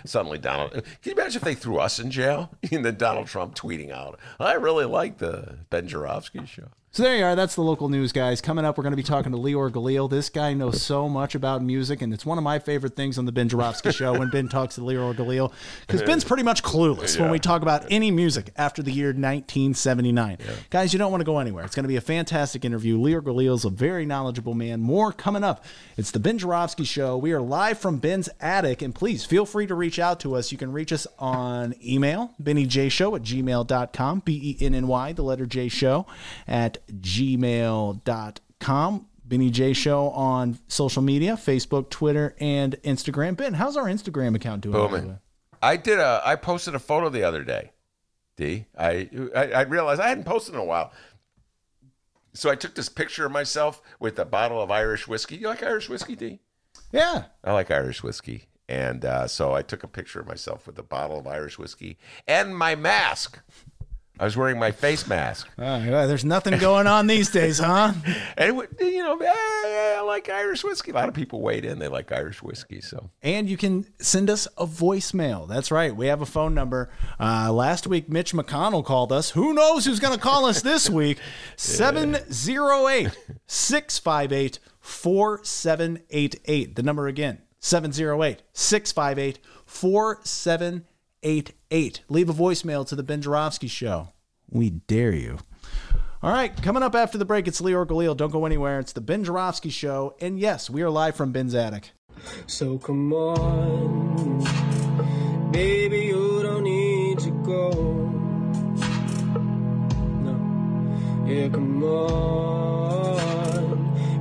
Suddenly, 0.05 0.39
Donald. 0.39 0.73
Can 0.73 0.83
you 1.05 1.13
imagine 1.13 1.37
if 1.37 1.43
they 1.45 1.55
threw 1.55 1.79
us 1.79 1.99
in 1.99 2.11
jail? 2.11 2.51
And 2.73 2.85
then 2.85 2.97
Donald 2.97 3.27
Trump 3.29 3.55
tweeting 3.55 3.91
out, 3.91 4.19
I 4.39 4.55
really 4.55 4.85
like 4.85 5.19
the 5.19 5.59
Ben 5.71 5.87
Joravsky 5.89 6.45
show. 6.47 6.69
So 6.95 7.03
there 7.03 7.17
you 7.17 7.25
are. 7.25 7.35
That's 7.35 7.57
the 7.57 7.61
local 7.61 7.89
news, 7.89 8.13
guys. 8.13 8.41
Coming 8.41 8.65
up, 8.65 8.79
we're 8.79 8.85
going 8.85 8.93
to 8.93 8.97
be 8.97 9.03
talking 9.03 9.33
to 9.33 9.39
Leor 9.39 9.69
Galil. 9.69 10.09
This 10.09 10.29
guy 10.29 10.55
knows 10.55 10.81
so 10.81 11.09
much 11.09 11.35
about 11.35 11.61
music, 11.61 12.03
and 12.03 12.15
it's 12.15 12.25
one 12.25 12.39
of 12.39 12.45
my 12.45 12.61
favorite 12.61 12.95
things 12.95 13.19
on 13.19 13.25
the 13.25 13.33
Ben 13.33 13.49
Joravsky 13.49 13.91
show 13.91 14.17
when 14.17 14.31
Ben 14.31 14.47
talks 14.47 14.77
to 14.77 14.81
Leor 14.81 15.13
Galil, 15.13 15.53
because 15.85 16.03
Ben's 16.03 16.23
pretty 16.23 16.45
much 16.45 16.63
clueless 16.63 17.19
when 17.19 17.33
we 17.33 17.41
talk 17.41 17.63
about 17.63 17.85
any 17.91 18.13
music 18.13 18.53
after 18.57 18.81
the 18.81 18.93
year 18.93 19.09
1979. 19.09 20.39
Guys, 20.71 20.93
you 20.93 21.01
don't 21.01 21.11
want 21.11 21.21
to 21.21 21.25
go 21.25 21.41
anywhere. 21.41 21.65
It's 21.65 21.75
going 21.75 21.83
to 21.83 21.89
be 21.89 21.97
a 21.97 22.01
fantastic 22.01 22.65
interview. 22.65 22.97
Leor 22.97 23.23
Galil 23.23 23.57
is 23.57 23.65
a 23.65 23.71
very 23.71 24.07
knowledgeable 24.07 24.55
man. 24.55 24.81
More 24.81 25.11
coming 25.11 25.43
up. 25.43 25.65
It's 25.97 26.13
the 26.13 26.21
Ben 26.21 26.39
Joravsky 26.39 26.85
show. 26.85 27.17
We 27.17 27.33
are 27.33 27.41
live 27.41 27.77
from 27.77 27.99
Ben's 27.99 28.29
attic, 28.41 28.83
and 28.83 28.95
please 28.95 29.25
feel 29.25 29.47
free 29.47 29.67
to 29.67 29.75
reach 29.75 29.99
out 29.99 30.21
to 30.21 30.37
us. 30.37 30.53
You 30.53 30.59
can 30.59 30.71
reach 30.71 30.93
us 30.93 31.09
on 31.19 31.75
email, 31.85 32.35
bennyjshow 32.41 33.17
at 33.17 33.23
gmail.com, 33.23 34.23
B 34.25 34.57
E 34.61 34.65
N 34.65 34.77
N 34.77 34.87
Y, 34.87 35.13
the 35.13 35.23
letter 35.23 35.47
J 35.47 35.67
show, 35.67 36.07
at 36.47 36.79
gmail.com. 36.89 38.01
Benny 39.27 39.51
J 39.51 39.73
Show 39.73 40.11
on 40.11 40.59
social 40.69 41.01
media 41.03 41.33
Facebook, 41.35 41.89
Twitter, 41.89 42.37
and 42.41 42.77
Instagram. 42.83 43.37
Ben, 43.37 43.55
how's 43.55 43.77
our 43.77 43.85
Instagram 43.85 44.37
account 44.37 44.61
doing? 44.61 44.75
Booming. 44.75 45.19
I 45.63 45.77
did 45.77 45.99
a. 45.99 46.21
I 46.25 46.37
posted 46.37 46.75
a 46.75 46.79
photo 46.79 47.09
the 47.09 47.23
other 47.25 47.43
day. 47.43 47.73
D. 48.37 48.67
I, 48.79 49.09
I 49.35 49.53
I 49.53 49.63
realized 49.63 50.01
I 50.01 50.09
hadn't 50.09 50.25
posted 50.25 50.55
in 50.55 50.61
a 50.61 50.65
while. 50.65 50.93
So 52.35 52.51
I 52.51 52.57
took 52.57 52.75
this 52.75 52.89
picture 52.89 53.25
of 53.25 53.33
myself 53.33 53.81
with 54.01 54.19
a 54.19 54.25
bottle 54.25 54.61
of 54.61 54.71
Irish 54.71 55.07
whiskey. 55.07 55.37
You 55.37 55.47
like 55.49 55.63
Irish 55.63 55.89
whiskey, 55.89 56.17
D? 56.17 56.41
Yeah. 56.93 57.25
I 57.45 57.53
like 57.53 57.71
Irish 57.71 58.03
whiskey. 58.03 58.49
And 58.69 59.05
uh, 59.05 59.29
so 59.29 59.53
I 59.53 59.63
took 59.63 59.85
a 59.85 59.89
picture 59.89 60.21
of 60.21 60.27
myself 60.27 60.67
with 60.67 60.79
a 60.79 60.83
bottle 60.83 61.19
of 61.19 61.27
Irish 61.27 61.59
whiskey 61.59 61.99
and 62.27 62.57
my 62.57 62.75
mask. 62.75 63.41
I 64.19 64.25
was 64.25 64.37
wearing 64.37 64.61
my 64.61 64.71
face 64.71 65.09
mask. 65.09 65.49
Uh, 65.59 65.81
there's 66.07 66.25
nothing 66.25 66.59
going 66.59 66.87
on 66.87 67.09
these 67.09 67.31
days, 67.31 67.59
huh? 67.59 67.93
And, 68.37 68.61
it, 68.61 68.71
you 68.81 69.03
know, 69.03 69.17
eh, 69.17 69.97
I 69.99 70.01
like 70.07 70.29
Irish 70.29 70.63
whiskey. 70.63 70.93
A 70.93 70.95
lot 70.95 71.09
of 71.09 71.15
people 71.15 71.41
weighed 71.41 71.65
in. 71.65 71.81
They 71.81 71.89
like 71.89 72.13
Irish 72.13 72.41
whiskey. 72.43 72.81
So 72.81 73.11
And 73.23 73.49
you 73.49 73.57
can 73.57 73.87
send 73.99 74.31
us 74.31 74.47
a 74.57 74.67
voicemail. 74.67 75.49
That's 75.49 75.73
right. 75.73 75.95
We 75.95 76.07
have 76.07 76.23
a 76.23 76.27
phone 76.27 76.55
number. 76.55 76.91
Uh, 77.19 77.53
last 77.53 77.89
week, 77.89 78.09
Mitch 78.09 78.33
McConnell 78.33 78.85
called 78.85 79.11
us. 79.11 79.31
Who 79.31 79.53
knows 79.53 79.85
who's 79.85 80.01
going 80.01 80.15
to 80.15 80.21
call 80.21 80.47
us 80.47 80.63
this 80.63 80.89
week? 80.89 81.19
708 81.57 83.17
658 83.47 84.59
4788. 84.81 86.77
The 86.77 86.83
number 86.83 87.09
again 87.09 87.39
708 87.59 88.43
658 88.53 89.39
4788. 89.67 90.94
Leave 91.25 92.29
a 92.29 92.35
voicemail 92.35 92.87
to 92.87 92.95
the 92.95 93.03
Ben 93.03 93.23
Joravsky 93.23 93.67
Show. 93.67 94.09
We 94.51 94.71
dare 94.71 95.15
you. 95.15 95.39
All 96.23 96.31
right, 96.31 96.55
coming 96.63 96.83
up 96.83 96.95
after 96.95 97.19
the 97.19 97.25
break, 97.25 97.49
it's 97.49 97.61
Leor 97.61 97.87
Galil. 97.87 98.17
Don't 98.17 98.31
go 98.31 98.47
anywhere. 98.47 98.79
It's 98.79 98.93
the 98.93 99.01
Ben 99.01 99.25
Joravsky 99.25 99.71
Show. 99.71 100.15
And 100.21 100.39
yes, 100.39 100.71
we 100.71 100.83
are 100.83 100.91
live 100.91 101.17
from 101.17 101.33
Ben's 101.33 101.55
Attic. 101.55 101.93
So 102.47 102.79
come 102.79 103.13
on, 103.13 104.45
baby, 105.51 106.01
you 106.07 106.43
don't 106.43 106.65
need 106.65 107.19
to 107.21 107.31
go. 107.43 107.71
No, 110.23 111.27
yeah, 111.27 111.49
come 111.49 111.83
on, 111.85 113.15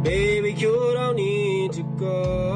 baby, 0.03 0.53
you 0.53 0.91
don't 0.93 1.15
need 1.15 1.71
to 1.73 1.83
go. 1.83 2.52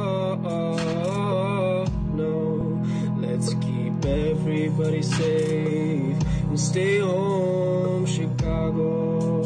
Everybody 4.47 5.01
safe 5.01 6.15
and 6.47 6.57
stay 6.57 6.99
home, 6.99 8.05
Chicago. 8.05 9.43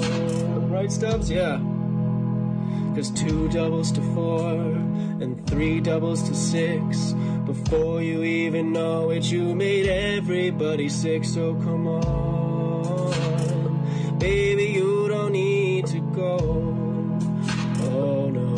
Right, 0.67 0.91
Stubbs? 0.91 1.27
Yeah. 1.31 1.57
Cause 2.93 3.09
two 3.09 3.49
doubles 3.49 3.91
to 3.93 4.01
four 4.13 4.53
and 4.53 5.47
three 5.47 5.79
doubles 5.79 6.21
to 6.29 6.35
six. 6.35 7.13
Before 7.47 8.03
you 8.03 8.21
even 8.23 8.73
know 8.73 9.09
it, 9.09 9.23
you 9.31 9.55
made 9.55 9.87
everybody 9.87 10.87
sick. 10.87 11.25
So 11.25 11.55
come 11.55 11.87
on, 11.87 13.09
baby, 14.19 14.65
you 14.65 15.07
don't 15.07 15.31
need 15.31 15.87
to 15.87 15.99
go. 16.13 16.37
Oh 17.89 18.29
no, 18.29 18.53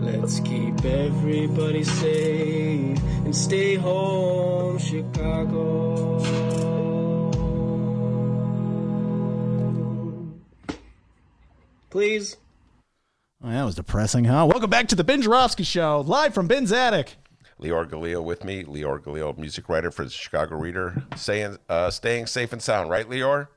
let's 0.00 0.40
keep 0.40 0.82
everybody 0.82 1.84
safe 1.84 3.13
and 3.24 3.34
stay 3.34 3.74
home, 3.74 4.78
Chicago. 4.78 6.18
Please. 11.90 12.36
Oh, 13.42 13.50
that 13.50 13.64
was 13.64 13.76
depressing, 13.76 14.24
huh? 14.24 14.46
Welcome 14.50 14.70
back 14.70 14.88
to 14.88 14.94
the 14.94 15.04
Ben 15.04 15.22
Joravsky 15.22 15.64
Show, 15.64 16.00
live 16.00 16.34
from 16.34 16.46
Ben's 16.46 16.72
Attic. 16.72 17.16
Leor 17.60 17.88
Galil 17.88 18.24
with 18.24 18.44
me. 18.44 18.64
Leor 18.64 19.00
Galil, 19.00 19.38
music 19.38 19.68
writer 19.68 19.90
for 19.90 20.04
the 20.04 20.10
Chicago 20.10 20.56
Reader, 20.56 21.04
saying, 21.16 21.58
uh, 21.68 21.90
staying 21.90 22.26
safe 22.26 22.52
and 22.52 22.60
sound, 22.60 22.90
right, 22.90 23.08
Leor? 23.08 23.48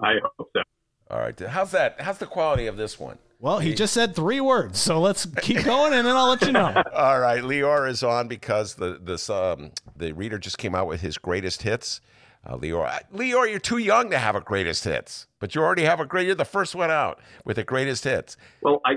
I 0.00 0.14
hope 0.38 0.50
so. 0.56 0.62
All 1.10 1.20
right. 1.20 1.38
How's 1.38 1.70
that? 1.72 2.00
How's 2.00 2.18
the 2.18 2.26
quality 2.26 2.66
of 2.66 2.76
this 2.76 2.98
one? 2.98 3.18
Well, 3.38 3.58
he 3.58 3.74
just 3.74 3.92
said 3.92 4.16
three 4.16 4.40
words, 4.40 4.80
so 4.80 5.00
let's 5.00 5.26
keep 5.42 5.62
going, 5.62 5.92
and 5.92 6.06
then 6.06 6.16
I'll 6.16 6.28
let 6.28 6.42
you 6.42 6.52
know. 6.52 6.82
All 6.94 7.20
right, 7.20 7.42
Leor 7.42 7.88
is 7.88 8.02
on 8.02 8.28
because 8.28 8.74
the 8.76 8.98
this 9.00 9.28
um, 9.28 9.72
the 9.94 10.12
reader 10.12 10.38
just 10.38 10.56
came 10.58 10.74
out 10.74 10.86
with 10.86 11.02
his 11.02 11.18
greatest 11.18 11.62
hits. 11.62 12.00
Uh, 12.46 12.56
Leor, 12.56 12.86
I- 12.86 13.02
Leor, 13.14 13.48
you're 13.50 13.58
too 13.58 13.78
young 13.78 14.08
to 14.10 14.18
have 14.18 14.36
a 14.36 14.40
greatest 14.40 14.84
hits, 14.84 15.26
but 15.38 15.54
you 15.54 15.60
already 15.62 15.82
have 15.82 16.00
a 16.00 16.06
great. 16.06 16.26
You're 16.26 16.34
the 16.34 16.44
first 16.46 16.74
one 16.74 16.90
out 16.90 17.20
with 17.44 17.56
the 17.56 17.64
greatest 17.64 18.04
hits. 18.04 18.36
Well, 18.62 18.80
I 18.86 18.94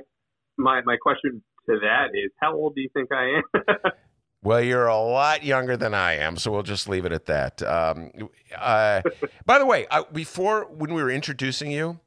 my 0.57 0.81
my 0.85 0.95
question 0.95 1.41
to 1.69 1.79
that 1.81 2.07
is, 2.13 2.31
how 2.41 2.55
old 2.55 2.75
do 2.75 2.81
you 2.81 2.89
think 2.93 3.11
I 3.11 3.39
am? 3.39 3.91
Well, 4.41 4.61
you're 4.61 4.87
a 4.87 4.97
lot 4.97 5.43
younger 5.43 5.75
than 5.75 5.93
I 5.93 6.13
am, 6.13 6.37
so 6.37 6.49
we'll 6.49 6.63
just 6.63 6.87
leave 6.87 7.03
it 7.03 7.11
at 7.11 7.25
that. 7.25 7.61
Um, 7.61 8.09
uh, 8.57 9.01
by 9.45 9.59
the 9.59 9.65
way, 9.65 9.85
I, 9.91 10.03
before 10.13 10.65
when 10.71 10.93
we 10.93 11.03
were 11.03 11.09
introducing 11.11 11.71
you, 11.71 11.99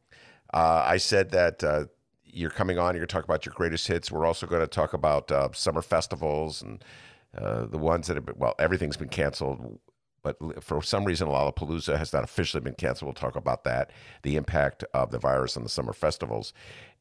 uh, 0.55 0.83
I 0.87 0.97
said 0.97 1.31
that 1.33 1.63
uh, 1.63 1.85
you're 2.33 2.51
coming 2.51 2.79
on. 2.79 2.95
You're 2.95 3.01
going 3.01 3.09
to 3.09 3.15
talk 3.15 3.25
about 3.25 3.47
your 3.47 3.55
greatest 3.55 3.87
hits. 3.87 4.11
We're 4.11 4.27
also 4.27 4.47
going 4.47 4.63
to 4.63 4.67
talk 4.67 4.95
about 4.95 5.31
uh, 5.31 5.49
summer 5.53 5.83
festivals 5.83 6.63
and 6.63 6.83
uh, 7.37 7.67
the 7.67 7.79
ones 7.79 8.07
that 8.07 8.17
have 8.17 8.27
been. 8.27 8.37
Well, 8.39 8.55
everything's 8.59 8.97
been 8.97 9.09
canceled, 9.09 9.79
but 10.23 10.37
for 10.63 10.83
some 10.83 11.05
reason, 11.05 11.29
Lollapalooza 11.29 11.99
has 11.99 12.13
not 12.13 12.25
officially 12.25 12.61
been 12.61 12.75
canceled. 12.75 13.09
We'll 13.09 13.15
talk 13.15 13.37
about 13.37 13.65
that, 13.65 13.91
the 14.23 14.37
impact 14.37 14.85
of 14.95 15.11
the 15.11 15.19
virus 15.19 15.57
on 15.57 15.63
the 15.63 15.69
summer 15.69 15.93
festivals. 15.93 16.53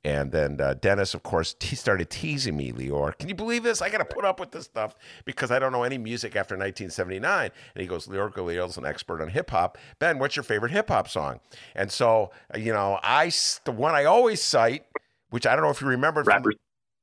And 0.04 0.32
then 0.32 0.60
uh, 0.60 0.74
Dennis, 0.74 1.14
of 1.14 1.22
course, 1.22 1.56
he 1.60 1.76
started 1.76 2.10
teasing 2.10 2.58
me, 2.58 2.72
Leor. 2.72 3.16
Can 3.20 3.30
you 3.30 3.36
believe 3.36 3.62
this? 3.62 3.84
I 3.84 3.90
got 3.90 4.00
to 4.00 4.06
put 4.06 4.26
up 4.26 4.40
with 4.40 4.52
this 4.52 4.66
stuff 4.66 4.96
because 5.26 5.52
I 5.52 5.60
don't 5.60 5.72
know 5.72 5.84
any 5.84 6.00
music 6.00 6.36
after 6.36 6.56
1979. 6.56 7.52
And 7.76 7.82
he 7.82 7.88
goes, 7.88 8.08
Leor 8.08 8.34
Galil's 8.34 8.78
an 8.78 8.86
expert 8.86 9.22
on 9.22 9.30
hip 9.30 9.52
hop. 9.52 9.78
Ben, 10.00 10.18
what's 10.18 10.36
your 10.36 10.44
favorite 10.44 10.72
hip 10.72 10.90
hop 10.90 11.08
song? 11.08 11.40
And 11.76 11.92
so, 11.92 12.32
you 12.58 12.74
know, 12.74 13.00
I 13.04 13.32
the 13.66 13.72
one 13.72 13.94
I 13.94 14.06
always 14.06 14.42
cite, 14.42 14.86
which 15.32 15.48
I 15.48 15.56
don't 15.56 15.64
know 15.64 15.72
if 15.72 15.82
you 15.82 15.88
remember. 15.88 16.24
From, 16.24 16.44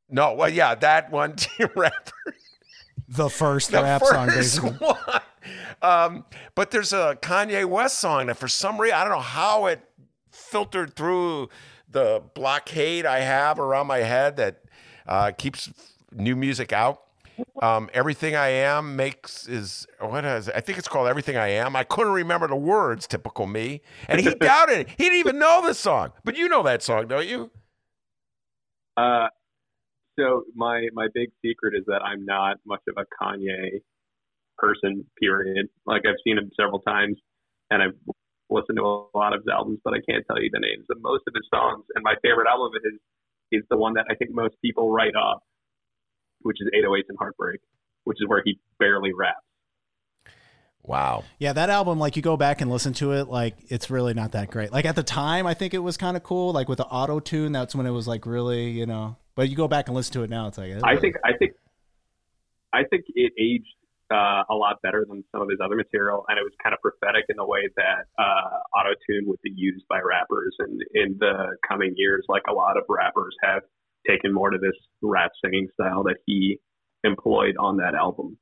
no, 0.09 0.34
well, 0.34 0.48
yeah, 0.48 0.74
that 0.76 1.10
one, 1.10 1.36
rapper 1.76 2.34
The 3.09 3.28
first 3.28 3.70
the 3.72 3.82
rap 3.82 4.00
first 4.00 4.12
song, 4.12 4.28
basically. 4.28 4.70
one. 4.78 5.20
Um, 5.82 6.24
but 6.55 6.70
there's 6.70 6.92
a 6.92 7.18
Kanye 7.20 7.64
West 7.64 7.98
song 7.98 8.26
that 8.26 8.36
for 8.36 8.48
some 8.48 8.80
reason 8.80 8.96
I 8.96 9.05
don't 9.05 9.12
know 9.12 9.20
how 9.20 9.66
it 9.66 9.80
filtered 10.30 10.94
through 10.94 11.48
the 11.90 12.22
blockade 12.34 13.06
I 13.06 13.20
have 13.20 13.59
around 13.59 13.86
my 13.86 13.98
head 13.98 14.36
that 14.36 14.62
uh, 15.06 15.32
keeps 15.32 15.70
new 16.12 16.36
music 16.36 16.72
out. 16.72 17.02
Um, 17.62 17.88
Everything 17.94 18.34
I 18.34 18.48
Am 18.48 18.96
makes 18.96 19.46
is 19.46 19.86
what 20.00 20.24
is 20.24 20.48
it? 20.48 20.55
I 20.56 20.60
think 20.60 20.76
it's 20.76 20.88
called 20.88 21.09
Everything 21.09 21.36
I 21.36 21.48
Am. 21.48 21.76
I 21.76 21.84
couldn't 21.84 22.12
remember 22.12 22.48
the 22.48 22.56
words, 22.56 23.06
typical 23.06 23.46
me, 23.46 23.80
and 24.09 24.20
he 24.20 24.34
doubted 24.34 24.80
it. 24.80 24.88
He 24.90 25.05
didn't 25.05 25.18
even 25.18 25.38
know 25.38 25.62
the 25.64 25.72
song, 25.72 26.10
but 26.24 26.36
you 26.36 26.48
know 26.48 26.64
that 26.64 26.82
song, 26.82 27.06
don't 27.06 27.28
you? 27.28 27.50
Uh, 28.99 29.29
so 30.19 30.45
my 30.55 30.89
my 30.93 31.07
big 31.15 31.31
secret 31.45 31.75
is 31.75 31.85
that 31.87 32.03
I'm 32.03 32.25
not 32.25 32.57
much 32.66 32.83
of 32.89 32.97
a 32.99 33.07
Kanye 33.23 33.81
person. 34.57 35.05
Period. 35.20 35.69
Like 35.87 36.03
I've 36.07 36.20
seen 36.25 36.39
him 36.39 36.51
several 36.59 36.81
times, 36.81 37.16
and 37.70 37.83
I've 37.83 37.99
listened 38.51 38.79
to 38.79 38.85
a 38.85 39.16
lot 39.16 39.35
of 39.35 39.41
his 39.41 39.49
albums, 39.53 39.79
but 39.85 39.95
I 39.95 40.01
can't 40.09 40.25
tell 40.27 40.41
you 40.43 40.51
the 40.53 40.61
names 40.61 40.87
of 40.91 40.99
most 41.01 41.23
of 41.29 41.35
his 41.35 41.47
songs. 41.53 41.85
And 41.95 42.03
my 42.03 42.15
favorite 42.23 42.49
album 42.49 42.73
of 42.75 42.83
his 42.83 42.99
is 43.53 43.65
the 43.70 43.77
one 43.77 43.95
that 43.95 44.07
I 44.11 44.15
think 44.15 44.31
most 44.33 44.55
people 44.62 44.91
write 44.91 45.15
off, 45.15 45.43
which 46.43 46.59
is 46.61 46.69
808s 46.75 47.09
and 47.09 47.19
Heartbreak, 47.19 47.61
which 48.05 48.19
is 48.20 48.29
where 48.29 48.43
he 48.45 48.59
barely 48.79 49.12
raps. 49.12 49.48
Wow. 50.89 51.24
Yeah, 51.39 51.52
that 51.52 51.69
album, 51.69 51.98
like 51.98 52.16
you 52.16 52.23
go 52.23 52.39
back 52.39 52.62
and 52.62 52.70
listen 52.70 52.94
to 52.94 53.12
it, 53.12 53.28
like 53.28 53.55
it's 53.69 53.90
really 53.90 54.15
not 54.15 54.32
that 54.32 54.51
great. 54.51 54.73
Like 54.73 54.86
at 54.86 54.97
the 54.97 55.02
time, 55.02 55.47
I 55.47 55.52
think 55.52 55.74
it 55.74 55.81
was 55.81 55.98
kind 55.98 56.16
of 56.16 56.23
cool. 56.23 56.52
Like 56.52 56.69
with 56.69 56.78
the 56.78 56.86
auto 56.86 57.20
tune, 57.20 57.52
that's 57.52 57.74
when 57.74 57.86
it 57.86 57.90
was 57.90 58.09
like 58.09 58.24
really, 58.24 58.70
you 58.70 58.86
know. 58.86 59.16
But 59.35 59.51
you 59.51 59.56
go 59.56 59.69
back 59.69 59.89
and 59.89 59.94
listen 59.94 60.15
to 60.15 60.23
it 60.23 60.31
now, 60.31 60.48
it's 60.48 60.56
like 60.56 60.73
I 60.82 60.97
think 60.97 61.16
I 61.23 61.36
think 61.39 61.52
I 62.73 62.85
think 62.89 63.05
it 63.15 63.32
aged 63.39 63.66
uh, 64.10 64.43
a 64.48 64.55
lot 64.55 64.81
better 64.82 65.05
than 65.06 65.23
some 65.31 65.43
of 65.43 65.51
his 65.51 65.59
other 65.62 65.77
material, 65.77 66.24
and 66.28 66.39
it 66.39 66.43
was 66.43 66.52
kind 66.62 66.74
of 66.74 66.81
prophetic 66.81 67.27
in 67.28 67.36
the 67.36 67.44
way 67.44 67.69
that 67.77 68.06
uh, 68.19 68.59
auto 68.74 68.94
tune 69.06 69.28
would 69.28 69.40
be 69.43 69.52
used 69.55 69.85
by 69.89 70.01
rappers, 70.01 70.56
and 70.59 70.81
in 70.94 71.19
the 71.20 71.56
coming 71.69 71.93
years, 71.97 72.24
like 72.28 72.43
a 72.48 72.52
lot 72.52 72.78
of 72.78 72.85
rappers 72.89 73.36
have 73.43 73.62
taken 74.09 74.32
more 74.32 74.48
to 74.48 74.59
this 74.59 74.77
rap 75.02 75.32
singing 75.44 75.69
style 75.74 76.02
that 76.05 76.16
he 76.24 76.59
employed 77.05 77.56
on 77.60 77.77
that 77.77 77.94
album. 77.94 78.39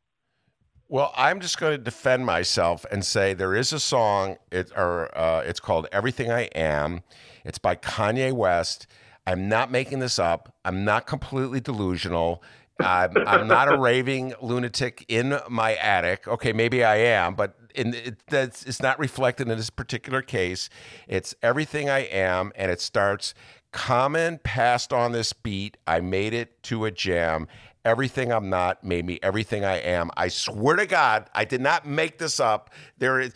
Well, 0.88 1.12
I'm 1.16 1.40
just 1.40 1.58
going 1.58 1.72
to 1.72 1.82
defend 1.82 2.26
myself 2.26 2.86
and 2.92 3.04
say 3.04 3.34
there 3.34 3.54
is 3.54 3.72
a 3.72 3.80
song. 3.80 4.36
It 4.52 4.70
or 4.76 5.16
uh, 5.18 5.40
it's 5.40 5.58
called 5.58 5.88
"Everything 5.90 6.30
I 6.30 6.42
Am." 6.54 7.02
It's 7.44 7.58
by 7.58 7.74
Kanye 7.74 8.32
West. 8.32 8.86
I'm 9.26 9.48
not 9.48 9.72
making 9.72 9.98
this 9.98 10.18
up. 10.18 10.54
I'm 10.64 10.84
not 10.84 11.06
completely 11.06 11.60
delusional. 11.60 12.42
I'm, 12.78 13.16
I'm 13.26 13.48
not 13.48 13.72
a 13.72 13.76
raving 13.80 14.34
lunatic 14.40 15.04
in 15.08 15.38
my 15.48 15.74
attic. 15.74 16.28
Okay, 16.28 16.52
maybe 16.52 16.84
I 16.84 16.96
am, 16.96 17.34
but 17.34 17.56
in, 17.74 17.94
it, 17.94 18.18
that's 18.28 18.64
it's 18.64 18.80
not 18.80 18.98
reflected 19.00 19.48
in 19.48 19.56
this 19.56 19.70
particular 19.70 20.22
case. 20.22 20.68
It's 21.08 21.34
everything 21.42 21.90
I 21.90 22.00
am, 22.00 22.52
and 22.54 22.70
it 22.70 22.80
starts. 22.80 23.34
Common 23.72 24.38
passed 24.38 24.92
on 24.92 25.12
this 25.12 25.32
beat. 25.32 25.76
I 25.86 26.00
made 26.00 26.32
it 26.32 26.62
to 26.64 26.84
a 26.84 26.90
jam. 26.90 27.48
Everything 27.86 28.32
I'm 28.32 28.50
not 28.50 28.82
made 28.82 29.06
me 29.06 29.20
everything 29.22 29.64
I 29.64 29.76
am. 29.76 30.10
I 30.16 30.26
swear 30.26 30.74
to 30.74 30.86
God, 30.86 31.30
I 31.32 31.44
did 31.44 31.60
not 31.60 31.86
make 31.86 32.18
this 32.18 32.40
up. 32.40 32.70
There 32.98 33.20
is 33.20 33.32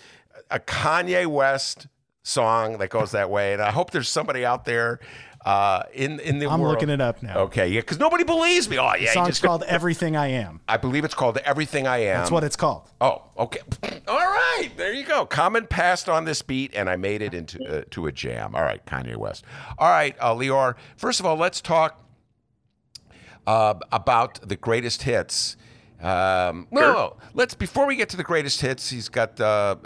a 0.51 0.59
Kanye 0.59 1.25
West 1.29 1.87
song 2.25 2.79
that 2.79 2.91
goes 2.91 3.13
that 3.13 3.31
way, 3.31 3.53
and 3.53 3.63
I 3.63 3.71
hope 3.71 3.93
there's 3.93 4.09
somebody 4.09 4.45
out 4.45 4.65
there 4.65 4.99
uh, 5.45 5.85
in 5.95 6.19
in 6.19 6.41
the 6.41 6.47
I'm 6.49 6.61
world. 6.61 6.75
looking 6.75 6.91
it 6.91 7.01
up 7.01 7.23
now. 7.23 7.39
Okay, 7.43 7.69
yeah, 7.69 7.81
because 7.81 8.01
nobody 8.01 8.25
believes 8.25 8.69
me. 8.69 8.77
Oh, 8.79 8.93
yeah, 8.95 9.07
The 9.07 9.13
song's 9.13 9.29
just- 9.29 9.43
called 9.43 9.63
Everything 9.69 10.17
I 10.17 10.27
Am. 10.29 10.61
I 10.69 10.77
believe 10.79 11.05
it's 11.05 11.15
called 11.15 11.39
Everything 11.39 11.87
I 11.87 11.99
Am. 11.99 12.19
That's 12.19 12.31
what 12.33 12.43
it's 12.43 12.57
called. 12.57 12.91
Oh, 13.01 13.23
okay. 13.39 13.61
All 14.09 14.19
right, 14.19 14.69
there 14.77 14.93
you 14.93 15.05
go. 15.05 15.25
Common 15.27 15.67
passed 15.69 16.09
on 16.09 16.25
this 16.25 16.43
beat, 16.43 16.75
and 16.75 16.91
I 16.91 16.97
made 16.97 17.23
it 17.23 17.35
into 17.35 17.65
uh, 17.65 17.83
to 17.93 18.07
a 18.09 18.13
jam. 18.13 18.57
All 18.57 18.63
right, 18.63 18.85
Kanye 18.85 19.17
West. 19.17 19.45
All 19.79 19.89
right, 19.89 20.17
uh, 20.19 20.35
Leor. 20.35 20.75
First 20.97 21.21
of 21.21 21.27
all, 21.27 21.37
let's 21.37 21.61
talk 21.61 21.99
uh, 23.47 23.75
about 23.93 24.49
the 24.49 24.57
greatest 24.57 25.03
hits. 25.03 25.57
Um, 26.01 26.67
well, 26.71 27.19
let's 27.35 27.55
before 27.55 27.87
we 27.87 27.97
get 27.97 28.09
to 28.11 28.17
the 28.17 28.25
greatest 28.25 28.61
hits, 28.61 28.89
he's 28.89 29.09
got 29.09 29.39
uh, 29.41 29.77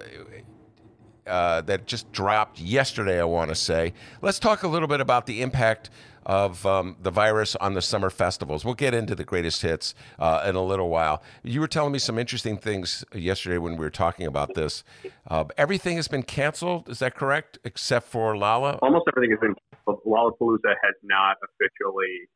uh, 1.27 1.61
that 1.63 1.87
just 1.87 2.11
dropped 2.13 2.61
yesterday. 2.61 3.21
I 3.21 3.25
want 3.25 3.51
to 3.51 3.55
say. 3.55 3.95
Let's 4.23 4.39
talk 4.39 4.63
a 4.63 4.69
little 4.69 4.89
bit 4.89 5.01
about 5.01 5.27
the 5.27 5.43
impact 5.43 5.91
of 6.27 6.65
um, 6.65 6.97
the 7.03 7.11
virus 7.11 7.55
on 7.57 7.75
the 7.75 7.83
summer 7.83 8.11
festivals. 8.11 8.65
We'll 8.65 8.75
get 8.75 8.95
into 8.95 9.15
the 9.15 9.25
greatest 9.25 9.63
hits 9.63 9.95
uh, 10.19 10.45
in 10.47 10.55
a 10.55 10.63
little 10.63 10.89
while. 10.89 11.23
You 11.43 11.61
were 11.61 11.69
telling 11.69 11.93
me 11.93 11.99
some 11.99 12.19
interesting 12.19 12.57
things 12.57 13.05
yesterday 13.15 13.59
when 13.59 13.73
we 13.73 13.81
were 13.81 13.91
talking 13.91 14.27
about 14.27 14.55
this. 14.55 14.85
Uh, 15.29 15.45
everything 15.59 15.97
has 15.97 16.09
been 16.09 16.23
canceled. 16.23 16.89
Is 16.89 17.01
that 17.01 17.15
correct? 17.15 17.59
Except 17.65 18.09
for 18.09 18.37
Lolla. 18.37 18.79
almost 18.81 19.05
everything 19.09 19.33
has 19.33 19.41
been 19.41 19.55
canceled. 19.55 20.01
Lollapalooza 20.07 20.75
has 20.83 20.95
not 21.03 21.37
officially 21.45 22.29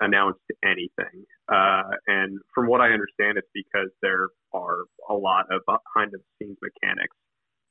announced 0.00 0.40
anything. 0.64 1.24
Uh, 1.48 1.82
and 2.06 2.38
from 2.54 2.66
what 2.68 2.80
I 2.80 2.90
understand, 2.90 3.36
it's 3.36 3.48
because 3.54 3.88
there 4.02 4.28
are 4.52 4.84
a 5.08 5.14
lot 5.14 5.46
of 5.50 5.62
behind 5.66 6.12
the 6.12 6.18
scenes 6.38 6.56
mechanics 6.62 7.16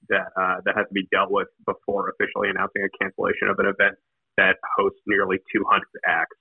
that 0.09 0.27
uh, 0.39 0.61
that 0.65 0.75
have 0.75 0.87
to 0.87 0.93
be 0.93 1.07
dealt 1.11 1.31
with 1.31 1.47
before 1.65 2.09
officially 2.09 2.49
announcing 2.49 2.83
a 2.83 3.03
cancellation 3.03 3.47
of 3.49 3.59
an 3.59 3.65
event 3.65 3.95
that 4.37 4.55
hosts 4.77 4.99
nearly 5.07 5.37
200 5.53 5.83
acts. 6.07 6.37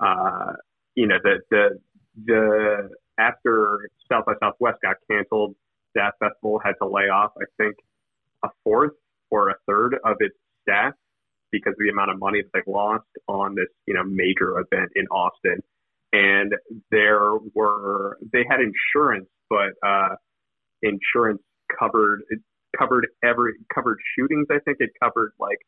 Uh, 0.00 0.52
you 0.94 1.06
know, 1.06 1.16
the 1.22 1.40
the 1.50 1.78
the 2.26 2.88
after 3.18 3.88
South 4.10 4.24
by 4.26 4.34
Southwest 4.42 4.78
got 4.82 4.96
canceled, 5.10 5.54
that 5.94 6.14
festival 6.18 6.60
had 6.64 6.74
to 6.82 6.88
lay 6.88 7.08
off. 7.08 7.32
I 7.38 7.44
think 7.62 7.76
a 8.44 8.48
fourth 8.64 8.92
or 9.30 9.50
a 9.50 9.54
third 9.66 9.94
of 10.04 10.16
its 10.20 10.34
staff 10.62 10.94
because 11.52 11.72
of 11.72 11.78
the 11.78 11.90
amount 11.90 12.10
of 12.10 12.18
money 12.18 12.42
that 12.42 12.50
they've 12.54 12.72
lost 12.72 13.06
on 13.28 13.54
this, 13.54 13.68
you 13.86 13.94
know, 13.94 14.02
major 14.04 14.58
event 14.58 14.90
in 14.94 15.06
Austin. 15.08 15.60
And 16.12 16.54
there 16.90 17.34
were 17.54 18.18
they 18.32 18.44
had 18.48 18.60
insurance, 18.60 19.28
but 19.48 19.70
uh, 19.86 20.16
insurance 20.82 21.40
covered 21.78 22.22
it 22.30 22.40
covered 22.76 23.06
every 23.22 23.52
covered 23.72 23.98
shootings. 24.16 24.46
I 24.50 24.58
think 24.64 24.78
it 24.80 24.90
covered 25.02 25.32
like 25.38 25.58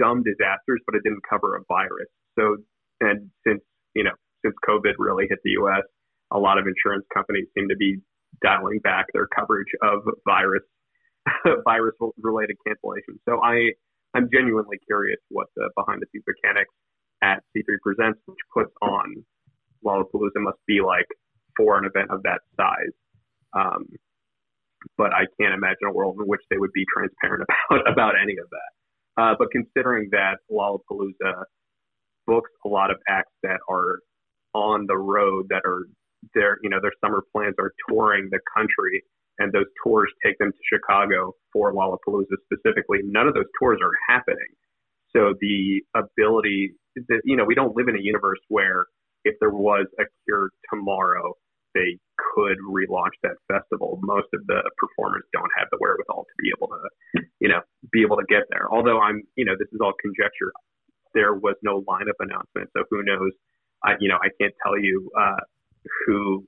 some 0.00 0.22
disasters, 0.22 0.80
but 0.86 0.94
it 0.94 1.02
didn't 1.04 1.22
cover 1.28 1.56
a 1.56 1.60
virus. 1.68 2.08
So 2.38 2.56
and 3.00 3.30
since 3.46 3.62
you 3.94 4.04
know 4.04 4.12
since 4.44 4.54
COVID 4.68 4.94
really 4.98 5.26
hit 5.28 5.38
the 5.44 5.52
U.S., 5.52 5.84
a 6.30 6.38
lot 6.38 6.58
of 6.58 6.66
insurance 6.66 7.06
companies 7.14 7.46
seem 7.56 7.68
to 7.68 7.76
be 7.76 7.98
dialing 8.42 8.80
back 8.80 9.06
their 9.12 9.26
coverage 9.26 9.72
of 9.82 10.02
virus 10.26 10.62
virus 11.64 11.94
related 12.20 12.56
cancellations. 12.66 13.18
So 13.28 13.42
I 13.42 13.70
I'm 14.14 14.28
genuinely 14.32 14.78
curious 14.86 15.18
what 15.28 15.48
the 15.56 15.70
behind 15.76 16.02
the 16.02 16.06
scenes 16.12 16.24
mechanics 16.26 16.72
at 17.22 17.42
C3 17.54 17.76
Presents, 17.82 18.20
which 18.26 18.38
puts 18.52 18.72
on 18.82 19.24
Lollapalooza, 19.84 20.38
must 20.38 20.58
be 20.66 20.80
like 20.80 21.06
for 21.56 21.78
an 21.78 21.84
event 21.84 22.10
of 22.10 22.22
that 22.22 22.40
size. 22.56 22.94
Um, 23.52 23.86
but 24.96 25.12
I 25.12 25.26
can't 25.40 25.54
imagine 25.54 25.88
a 25.88 25.92
world 25.92 26.16
in 26.20 26.26
which 26.26 26.42
they 26.50 26.58
would 26.58 26.72
be 26.72 26.84
transparent 26.94 27.44
about 27.70 27.92
about 27.92 28.14
any 28.20 28.34
of 28.38 28.48
that. 28.50 29.22
Uh, 29.22 29.34
but 29.38 29.48
considering 29.50 30.08
that 30.12 30.36
Lollapalooza 30.50 31.44
books 32.26 32.50
a 32.64 32.68
lot 32.68 32.90
of 32.90 32.98
acts 33.08 33.32
that 33.42 33.60
are 33.70 34.00
on 34.54 34.86
the 34.86 34.96
road, 34.96 35.46
that 35.50 35.62
are 35.64 35.86
their 36.34 36.58
you 36.62 36.70
know 36.70 36.78
their 36.80 36.92
summer 37.04 37.22
plans 37.34 37.54
are 37.58 37.72
touring 37.88 38.28
the 38.30 38.40
country, 38.54 39.02
and 39.38 39.52
those 39.52 39.66
tours 39.82 40.10
take 40.24 40.38
them 40.38 40.52
to 40.52 40.58
Chicago 40.72 41.32
for 41.52 41.72
Lollapalooza 41.72 42.36
specifically. 42.44 43.00
None 43.04 43.28
of 43.28 43.34
those 43.34 43.50
tours 43.60 43.78
are 43.82 43.92
happening. 44.08 44.48
So 45.14 45.34
the 45.40 45.82
ability, 45.94 46.74
that, 47.08 47.20
you 47.24 47.36
know, 47.36 47.44
we 47.44 47.54
don't 47.54 47.76
live 47.76 47.88
in 47.88 47.96
a 47.96 48.02
universe 48.02 48.40
where 48.48 48.86
if 49.24 49.34
there 49.40 49.50
was 49.50 49.86
a 49.98 50.04
cure 50.24 50.50
tomorrow, 50.72 51.34
they 51.74 51.98
could 52.34 52.56
relaunch 52.64 53.12
that 53.22 53.36
festival. 53.52 53.98
Most 54.02 54.28
of 54.32 54.46
the 54.46 54.62
performers 54.78 55.24
don't 55.32 55.50
have 55.58 55.68
the 55.70 55.78
wherewithal 55.80 56.24
to 56.24 56.34
be 56.42 56.50
able 56.56 56.68
to, 56.68 57.22
you 57.40 57.48
know, 57.48 57.60
be 57.92 58.02
able 58.02 58.16
to 58.16 58.24
get 58.28 58.44
there. 58.50 58.72
Although 58.72 59.00
I'm, 59.00 59.22
you 59.36 59.44
know, 59.44 59.52
this 59.58 59.68
is 59.72 59.80
all 59.82 59.92
conjecture. 60.00 60.52
There 61.12 61.34
was 61.34 61.56
no 61.62 61.82
lineup 61.82 62.16
announcement, 62.20 62.70
so 62.76 62.84
who 62.90 63.02
knows? 63.02 63.32
I, 63.84 63.92
you 64.00 64.08
know, 64.08 64.16
I 64.16 64.28
can't 64.40 64.54
tell 64.62 64.78
you 64.78 65.10
uh, 65.18 65.40
who 66.06 66.46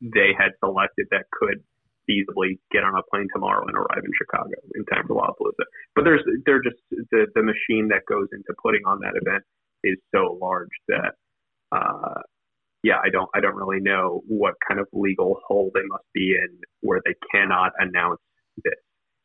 they 0.00 0.30
had 0.36 0.52
selected 0.60 1.06
that 1.10 1.24
could 1.32 1.62
feasibly 2.08 2.58
get 2.72 2.84
on 2.84 2.94
a 2.96 3.02
plane 3.10 3.28
tomorrow 3.34 3.66
and 3.66 3.76
arrive 3.76 4.02
in 4.04 4.12
Chicago 4.16 4.54
in 4.74 4.84
time 4.86 5.06
for 5.06 5.14
Lollapalooza. 5.14 5.66
But 5.94 6.04
there's, 6.04 6.22
they're 6.46 6.62
just 6.62 6.76
the 7.10 7.26
the 7.34 7.42
machine 7.42 7.88
that 7.88 8.02
goes 8.08 8.28
into 8.32 8.54
putting 8.62 8.82
on 8.86 9.00
that 9.00 9.14
event 9.20 9.42
is 9.84 9.96
so 10.14 10.38
large 10.40 10.70
that 10.88 11.12
uh, 11.72 12.22
yeah, 12.82 12.98
I 13.04 13.10
don't 13.10 13.28
I 13.34 13.40
don't 13.40 13.56
really 13.56 13.80
know 13.80 14.22
what 14.26 14.54
kind 14.66 14.80
of 14.80 14.86
legal 14.92 15.40
hole 15.46 15.70
they 15.74 15.86
must 15.86 16.04
be 16.14 16.34
in 16.38 16.60
where 16.80 17.00
they 17.04 17.14
cannot 17.32 17.72
announce 17.78 18.20
this. 18.64 18.78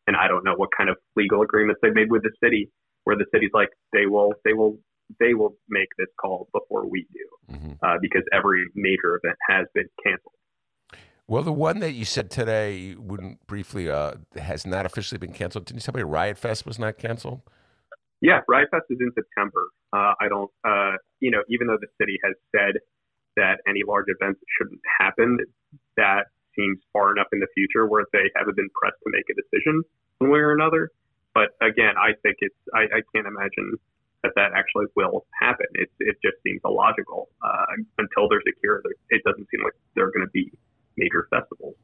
And 0.08 0.16
I 0.18 0.28
don't 0.28 0.44
know 0.44 0.56
what 0.56 0.70
kind 0.76 0.90
of 0.90 0.98
legal 1.16 1.42
agreements 1.42 1.80
they 1.84 1.92
made 1.92 2.10
with 2.10 2.24
the 2.24 2.32
city 2.44 2.70
where 3.04 3.16
the 3.16 3.26
city's 3.34 3.52
like 3.54 3.70
they 3.94 4.06
will 4.06 4.34
they 4.46 4.54
will 4.54 4.78
they 5.20 5.34
will 5.34 5.56
make 5.70 5.90
this 5.98 6.08
call 6.20 6.48
before 6.54 6.88
we 6.88 7.06
do 7.14 7.56
uh, 7.84 7.98
because 8.02 8.24
every 8.34 8.66
major 8.76 9.20
event 9.22 9.38
has 9.50 9.68
been 9.74 9.88
canceled. 10.04 10.34
Well, 11.32 11.44
the 11.44 11.54
one 11.54 11.80
that 11.80 11.94
you 11.94 12.04
said 12.04 12.30
today, 12.30 12.94
briefly, 13.48 13.90
uh, 13.90 14.16
has 14.36 14.68
not 14.68 14.86
officially 14.86 15.18
been 15.18 15.32
canceled. 15.32 15.64
Didn't 15.64 15.80
you 15.80 15.86
tell 15.86 15.96
me 15.96 16.04
Riot 16.04 16.38
Fest 16.38 16.66
was 16.66 16.78
not 16.78 16.98
canceled? 16.98 17.40
Yeah, 18.20 18.42
Riot 18.50 18.68
Fest 18.70 18.84
is 18.90 18.98
in 19.00 19.14
September. 19.16 19.72
Uh, 19.94 20.12
I 20.20 20.28
don't, 20.28 20.52
uh, 20.66 21.00
you 21.22 21.32
know, 21.32 21.40
even 21.48 21.68
though 21.68 21.78
the 21.80 21.88
city 22.02 22.20
has 22.26 22.36
said 22.52 22.82
that 23.38 23.64
any 23.66 23.80
large 23.88 24.08
events 24.10 24.42
shouldn't 24.60 24.82
happen, 25.00 25.38
that 25.96 26.28
seems 26.54 26.80
far 26.92 27.14
enough 27.14 27.28
in 27.32 27.40
the 27.40 27.48
future 27.56 27.88
where 27.88 28.04
they 28.12 28.28
haven't 28.36 28.58
been 28.58 28.70
pressed 28.76 29.00
to 29.06 29.10
make 29.10 29.24
a 29.32 29.36
decision 29.40 29.84
one 30.18 30.32
way 30.32 30.40
or 30.40 30.52
another. 30.52 30.90
But 31.34 31.56
again, 31.64 31.96
I 31.96 32.12
think 32.24 32.44
it's, 32.44 32.60
I, 32.76 32.92
I 32.92 33.00
can't 33.16 33.26
imagine 33.26 33.80
that 34.24 34.34
that 34.36 34.52
actually 34.52 34.92
will 34.98 35.26
happen. 35.40 35.68
It, 35.76 35.88
it 36.04 36.18
just 36.22 36.44
seems 36.44 36.60
illogical. 36.66 37.30
Uh, 37.40 37.80
until 38.04 38.28
there's 38.28 38.44
a 38.52 38.60
cure, 38.60 38.84
it 39.10 39.24
doesn't 39.24 39.48
seem 39.48 39.64
like 39.64 39.80
there 39.96 40.04
are 40.04 40.12
going 40.12 40.28
to 40.28 40.36
be 40.36 40.52
major 41.02 41.28
festivals. 41.30 41.76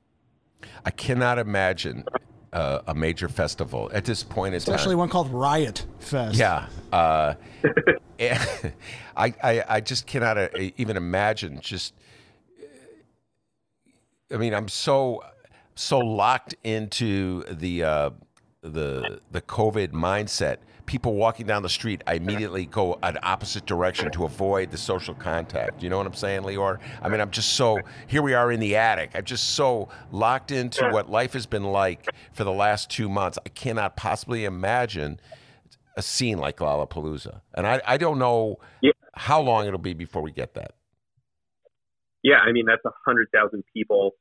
I 0.86 0.92
cannot 0.92 1.40
imagine 1.40 2.06
uh, 2.54 2.80
a 2.88 2.96
major 2.96 3.28
festival 3.28 3.90
at 3.94 4.06
this 4.06 4.24
point 4.24 4.54
in 4.54 4.58
Especially 4.58 4.94
time. 4.94 5.00
one 5.00 5.10
called 5.10 5.30
Riot 5.30 5.86
Fest. 6.00 6.38
Yeah. 6.38 6.68
Uh, 6.92 7.36
I, 8.20 9.34
I, 9.44 9.64
I 9.68 9.82
just 9.82 10.08
cannot 10.08 10.38
uh, 10.38 10.50
even 10.78 10.98
imagine 10.98 11.60
just. 11.62 11.94
I 14.32 14.38
mean, 14.38 14.54
I'm 14.54 14.68
so 14.68 15.24
so 15.76 16.00
locked 16.00 16.56
into 16.64 17.44
the 17.44 17.84
uh, 17.84 18.10
the 18.62 19.20
the 19.32 19.42
COVID 19.42 19.90
mindset. 19.90 20.58
People 20.88 21.16
walking 21.16 21.46
down 21.46 21.62
the 21.64 21.70
street, 21.70 22.02
I 22.08 22.14
immediately 22.16 22.66
go 22.66 22.98
an 23.04 23.20
opposite 23.22 23.66
direction 23.66 24.10
to 24.12 24.24
avoid 24.24 24.72
the 24.72 24.78
social 24.78 25.14
contact. 25.14 25.84
You 25.84 25.90
know 25.90 25.98
what 25.98 26.08
I'm 26.08 26.14
saying, 26.14 26.42
Leor? 26.42 26.80
I 27.02 27.10
mean, 27.10 27.20
I'm 27.22 27.30
just 27.30 27.54
so 27.54 27.78
here 28.08 28.22
we 28.22 28.34
are 28.34 28.52
in 28.52 28.60
the 28.60 28.78
attic. 28.78 29.12
I'm 29.14 29.26
just 29.26 29.52
so 29.52 29.90
locked 30.12 30.50
into 30.50 30.90
what 30.90 31.10
life 31.10 31.34
has 31.34 31.46
been 31.46 31.66
like 31.66 32.08
for 32.34 32.46
the 32.46 32.54
last 32.54 32.90
two 32.90 33.10
months. 33.10 33.38
I 33.46 33.50
cannot 33.50 33.98
possibly 33.98 34.46
imagine 34.46 35.20
a 35.98 36.02
scene 36.02 36.38
like 36.38 36.58
Lollapalooza, 36.58 37.42
and 37.54 37.68
I, 37.68 37.82
I 37.86 37.98
don't 37.98 38.18
know 38.18 38.58
Yeah. 38.82 38.92
how 39.14 39.42
long 39.42 39.68
it'll 39.68 39.80
be 39.80 39.94
before 39.94 40.22
we 40.22 40.32
get 40.32 40.54
that. 40.54 40.72
Yeah, 42.24 42.38
I 42.38 42.52
mean 42.52 42.66
that's 42.66 42.86
a 42.86 42.92
hundred 43.06 43.28
thousand 43.34 43.64
people 43.74 44.12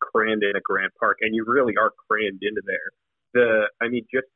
crammed 0.00 0.42
in 0.42 0.56
a 0.56 0.60
Grant 0.62 0.92
Park, 0.98 1.18
and 1.20 1.34
you 1.34 1.44
really 1.46 1.74
are 1.76 1.92
crammed 2.08 2.40
into 2.42 2.62
there. 2.64 2.90
The, 3.34 3.66
I 3.82 3.88
mean, 3.88 4.06
just 4.12 4.26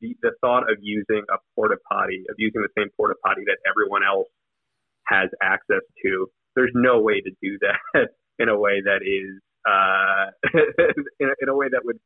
the, 0.00 0.16
the 0.22 0.32
thought 0.40 0.70
of 0.70 0.78
using 0.82 1.24
a 1.30 1.38
porta 1.56 1.76
potty, 1.90 2.24
of 2.30 2.36
using 2.38 2.62
the 2.62 2.70
same 2.78 2.88
porta 2.96 3.14
potty 3.24 3.42
that 3.46 3.58
everyone 3.68 4.02
else 4.04 4.28
has 5.06 5.30
access 5.42 5.82
to. 6.04 6.28
There's 6.56 6.72
no 6.74 7.00
way 7.00 7.20
to 7.20 7.30
do 7.42 7.58
that 7.62 8.08
in 8.38 8.48
a 8.48 8.58
way 8.58 8.82
that 8.84 9.02
is, 9.04 9.40
uh, 9.68 10.32
in, 11.20 11.28
a, 11.28 11.34
in 11.42 11.48
a 11.48 11.56
way 11.56 11.68
that 11.70 11.82
would 11.84 11.98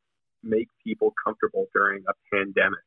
make 0.42 0.68
people 0.84 1.12
comfortable 1.24 1.66
during 1.74 2.02
a 2.08 2.14
pandemic. 2.34 2.80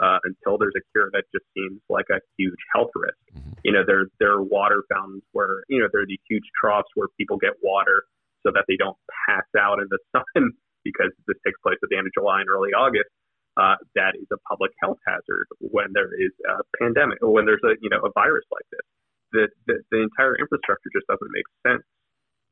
uh, 0.00 0.18
until 0.24 0.58
there's 0.58 0.74
a 0.76 0.84
cure 0.92 1.08
that 1.12 1.24
just 1.32 1.44
seems 1.56 1.80
like 1.88 2.06
a 2.10 2.20
huge 2.38 2.58
health 2.74 2.90
risk. 2.94 3.16
You 3.64 3.72
know, 3.72 3.82
there 3.86 4.06
there 4.20 4.32
are 4.32 4.42
water 4.42 4.84
fountains 4.92 5.22
where 5.32 5.64
you 5.68 5.80
know 5.80 5.88
there 5.92 6.02
are 6.02 6.06
these 6.06 6.22
huge 6.28 6.44
troughs 6.60 6.88
where 6.94 7.08
people 7.18 7.38
get 7.38 7.52
water 7.62 8.04
so 8.44 8.52
that 8.54 8.64
they 8.68 8.76
don't 8.76 8.96
pass 9.28 9.46
out 9.58 9.78
in 9.80 9.88
the 9.90 9.98
sun 10.12 10.52
because 10.84 11.10
this 11.26 11.36
takes 11.46 11.58
place 11.62 11.78
at 11.82 11.88
the 11.90 11.96
end 11.96 12.06
of 12.06 12.12
July 12.14 12.40
and 12.40 12.50
early 12.50 12.70
August. 12.76 13.08
Uh, 13.56 13.76
that 13.94 14.16
is 14.16 14.26
a 14.32 14.40
public 14.48 14.72
health 14.80 14.98
hazard 15.06 15.46
when 15.60 15.92
there 15.92 16.08
is 16.16 16.32
a 16.48 16.64
pandemic 16.80 17.18
or 17.20 17.32
when 17.32 17.44
there's 17.44 17.62
a 17.64 17.76
you 17.82 17.90
know 17.90 18.00
a 18.00 18.10
virus 18.14 18.44
like 18.50 18.64
this. 18.72 18.86
The 19.32 19.44
the, 19.66 19.74
the 19.90 20.00
entire 20.00 20.36
infrastructure 20.36 20.88
just 20.92 21.06
doesn't 21.06 21.32
make 21.32 21.44
sense 21.66 21.84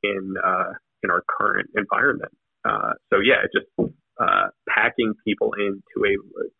in 0.02 0.34
uh, 0.36 0.76
in 1.02 1.10
our 1.10 1.22
current 1.24 1.70
environment. 1.76 2.32
Uh, 2.64 2.92
so 3.08 3.20
yeah, 3.20 3.48
just 3.48 3.68
uh, 4.20 4.48
packing 4.68 5.14
people 5.26 5.52
into 5.56 5.96
a 6.04 6.12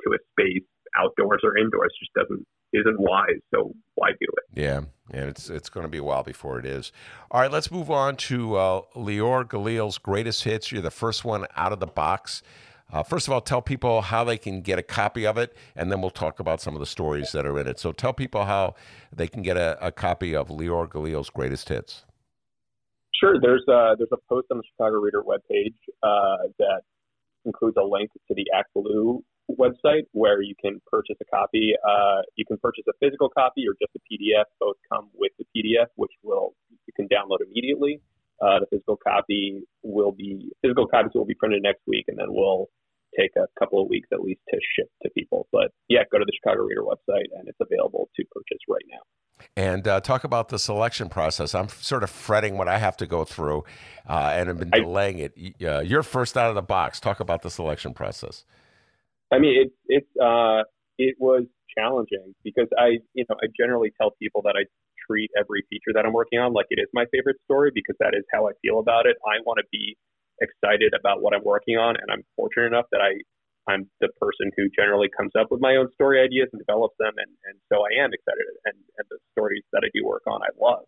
to 0.05 0.17
a 0.17 0.19
space 0.33 0.65
outdoors 0.97 1.41
or 1.45 1.57
indoors 1.59 1.93
just 2.01 2.12
doesn't 2.15 2.47
isn't 2.73 3.01
wise. 3.01 3.41
So 3.55 3.73
why 3.95 4.11
do 4.11 4.27
it? 4.27 4.61
Yeah, 4.61 4.81
and 5.11 5.29
it's 5.29 5.51
it's 5.51 5.69
going 5.69 5.85
to 5.85 5.91
be 5.91 5.99
a 5.99 6.05
while 6.05 6.23
before 6.23 6.59
it 6.59 6.67
is. 6.67 6.93
All 7.31 7.41
right, 7.41 7.51
let's 7.51 7.71
move 7.71 7.91
on 7.91 8.17
to 8.17 8.57
uh, 8.57 8.81
Leor 8.97 9.49
Galil's 9.49 9.99
greatest 9.99 10.45
hits. 10.45 10.73
You're 10.73 10.83
the 10.83 10.91
first 10.91 11.25
one 11.25 11.47
out 11.57 11.73
of 11.73 11.81
the 11.81 11.87
box. 11.87 12.43
Uh, 12.93 13.03
first 13.03 13.29
of 13.29 13.33
all, 13.33 13.41
tell 13.41 13.62
people 13.62 14.03
how 14.03 14.25
they 14.25 14.37
can 14.37 14.62
get 14.62 14.79
a 14.79 14.83
copy 14.83 15.27
of 15.27 15.39
it, 15.39 15.57
and 15.77 15.91
then 15.91 16.01
we'll 16.01 16.11
talk 16.11 16.41
about 16.41 16.61
some 16.61 16.75
of 16.75 16.81
the 16.81 16.87
stories 16.87 17.33
that 17.33 17.47
are 17.47 17.59
in 17.59 17.67
it. 17.67 17.79
So 17.79 17.93
tell 17.93 18.12
people 18.12 18.45
how 18.45 18.75
they 19.12 19.29
can 19.29 19.43
get 19.43 19.57
a, 19.57 19.79
a 19.85 19.93
copy 19.93 20.35
of 20.35 20.49
Leor 20.49 20.91
Galil's 20.91 21.31
greatest 21.31 21.69
hits. 21.69 22.05
Sure. 23.21 23.41
There's 23.41 23.65
a, 23.69 23.95
there's 23.99 24.12
a 24.12 24.19
post 24.29 24.49
on 24.51 24.59
the 24.59 24.65
Chicago 24.73 24.97
Reader 24.97 25.23
webpage 25.23 25.77
uh, 26.03 26.49
that 26.59 26.83
includes 27.45 27.77
a 27.77 27.85
link 27.85 28.11
to 28.29 28.35
the 28.35 28.47
Act 28.57 28.71
Blue 28.75 29.23
website 29.59 30.07
where 30.12 30.43
you 30.43 30.55
can 30.61 30.81
purchase 30.87 31.17
a 31.21 31.25
copy. 31.25 31.75
Uh, 31.87 32.23
you 32.37 32.45
can 32.45 32.57
purchase 32.59 32.85
a 32.89 32.93
physical 33.01 33.29
copy 33.29 33.65
or 33.69 33.75
just 33.81 33.93
a 33.97 34.01
PDF. 34.11 34.45
Both 34.59 34.77
come 34.93 35.09
with 35.15 35.33
the 35.39 35.45
PDF, 35.55 35.87
which 35.97 36.12
will 36.23 36.55
you 36.87 36.93
can 36.95 37.09
download 37.09 37.39
immediately. 37.47 38.01
Uh, 38.41 38.61
the 38.61 38.67
physical 38.71 38.97
copy 38.97 39.62
will 39.83 40.12
be 40.12 40.51
physical 40.62 40.87
copies 40.87 41.12
will 41.15 41.27
be 41.27 41.35
printed 41.35 41.62
next 41.62 41.83
week, 41.87 42.07
and 42.09 42.19
then 42.19 42.27
we'll 42.29 42.69
take 43.19 43.31
a 43.37 43.47
couple 43.59 43.82
of 43.82 43.89
weeks 43.89 44.09
at 44.12 44.20
least 44.20 44.41
to 44.53 44.59
ship 44.77 44.89
to 45.03 45.11
people. 45.11 45.49
But 45.53 45.73
yeah, 45.89 46.01
go 46.11 46.19
to 46.19 46.24
the 46.24 46.32
Chicago 46.32 46.62
Reader 46.65 46.82
website, 46.82 47.27
and 47.37 47.49
it's 47.49 47.59
available 47.61 48.09
to 48.16 48.24
purchase 48.31 48.59
right 48.69 48.85
now. 48.91 49.01
And 49.57 49.89
uh, 49.89 50.01
talk 50.01 50.24
about 50.24 50.51
the 50.51 50.59
selection 50.59 51.09
process. 51.09 51.55
I'm 51.55 51.69
sort 51.69 52.03
of 52.03 52.11
fretting 52.11 52.59
what 52.59 52.69
I 52.69 52.78
have 52.78 52.97
to 52.99 53.07
go 53.07 53.24
through, 53.24 53.65
uh, 54.09 54.32
and 54.35 54.49
have 54.49 54.59
been 54.59 54.70
I- 54.73 54.81
delaying 54.81 55.19
it. 55.19 55.35
Uh, 55.62 55.81
you're 55.81 56.03
first 56.03 56.37
out 56.37 56.51
of 56.51 56.55
the 56.55 56.62
box. 56.62 57.01
Talk 57.01 57.20
about 57.20 57.43
the 57.43 57.51
selection 57.51 57.95
process. 57.95 58.45
I 59.32 59.39
mean, 59.39 59.62
it 59.62 59.73
it's 59.87 60.11
uh, 60.20 60.65
it 60.99 61.16
was 61.19 61.45
challenging 61.77 62.35
because 62.45 62.69
I, 62.78 62.99
you 63.15 63.24
know, 63.28 63.37
I 63.43 63.47
generally 63.57 63.93
tell 64.01 64.11
people 64.20 64.43
that 64.43 64.55
I 64.59 64.66
treat 65.07 65.31
every 65.39 65.65
feature 65.70 65.93
that 65.95 66.05
I'm 66.05 66.12
working 66.12 66.39
on 66.39 66.53
like 66.53 66.66
it 66.70 66.81
is 66.81 66.89
my 66.93 67.05
favorite 67.12 67.37
story 67.45 67.70
because 67.74 67.97
that 68.01 68.12
is 68.15 68.24
how 68.32 68.49
I 68.49 68.53
feel 68.62 68.78
about 68.78 69.07
it. 69.07 69.16
I 69.24 69.41
want 69.47 69.59
to 69.59 69.66
be 69.73 69.97
excited 70.41 70.93
about 70.99 71.23
what 71.23 71.35
I'm 71.35 71.45
working 71.45 71.77
on, 71.77 71.97
and 71.97 72.11
I'm 72.11 72.25
fortunate 72.37 72.67
enough 72.67 72.87
that 72.93 73.01
I 73.01 73.21
I'm 73.71 73.89
the 74.01 74.09
person 74.19 74.51
who 74.57 74.69
generally 74.75 75.09
comes 75.15 75.33
up 75.39 75.49
with 75.51 75.61
my 75.61 75.77
own 75.77 75.93
story 75.95 76.21
ideas 76.21 76.49
and 76.53 76.61
develops 76.61 76.97
them, 76.99 77.12
and 77.17 77.31
and 77.47 77.57
so 77.73 77.83
I 77.83 78.03
am 78.03 78.11
excited, 78.12 78.47
and 78.65 78.77
and 78.99 79.07
the 79.11 79.19
stories 79.33 79.65
that 79.73 79.83
I 79.85 79.91
do 79.95 80.05
work 80.05 80.23
on, 80.27 80.41
I 80.43 80.53
love. 80.59 80.85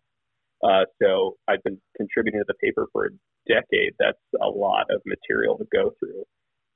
Uh, 0.63 0.85
so 1.01 1.35
I've 1.47 1.63
been 1.63 1.79
contributing 1.97 2.39
to 2.39 2.45
the 2.47 2.55
paper 2.63 2.87
for 2.93 3.07
a 3.07 3.09
decade. 3.47 3.93
That's 3.99 4.23
a 4.41 4.47
lot 4.47 4.87
of 4.89 5.01
material 5.05 5.57
to 5.57 5.65
go 5.73 5.91
through 5.99 6.23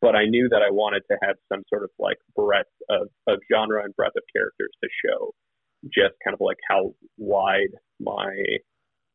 but 0.02 0.16
I 0.16 0.26
knew 0.26 0.48
that 0.50 0.62
I 0.62 0.72
wanted 0.72 1.04
to 1.10 1.18
have 1.24 1.36
some 1.52 1.64
sort 1.70 1.84
of 1.84 1.90
like 2.00 2.18
breadth 2.36 2.70
of, 2.90 3.08
of 3.28 3.40
genre 3.52 3.84
and 3.84 3.96
breadth 3.96 4.16
of 4.16 4.24
characters 4.34 4.70
to 4.84 4.90
show 5.06 5.34
just 5.86 6.16
kind 6.24 6.34
of 6.34 6.42
like 6.42 6.58
how 6.70 6.94
wide 7.18 7.74
my 8.00 8.34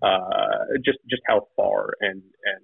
uh, 0.03 0.79
just 0.85 0.99
just 1.09 1.23
how 1.27 1.47
far 1.57 1.91
and 2.01 2.23
and 2.45 2.63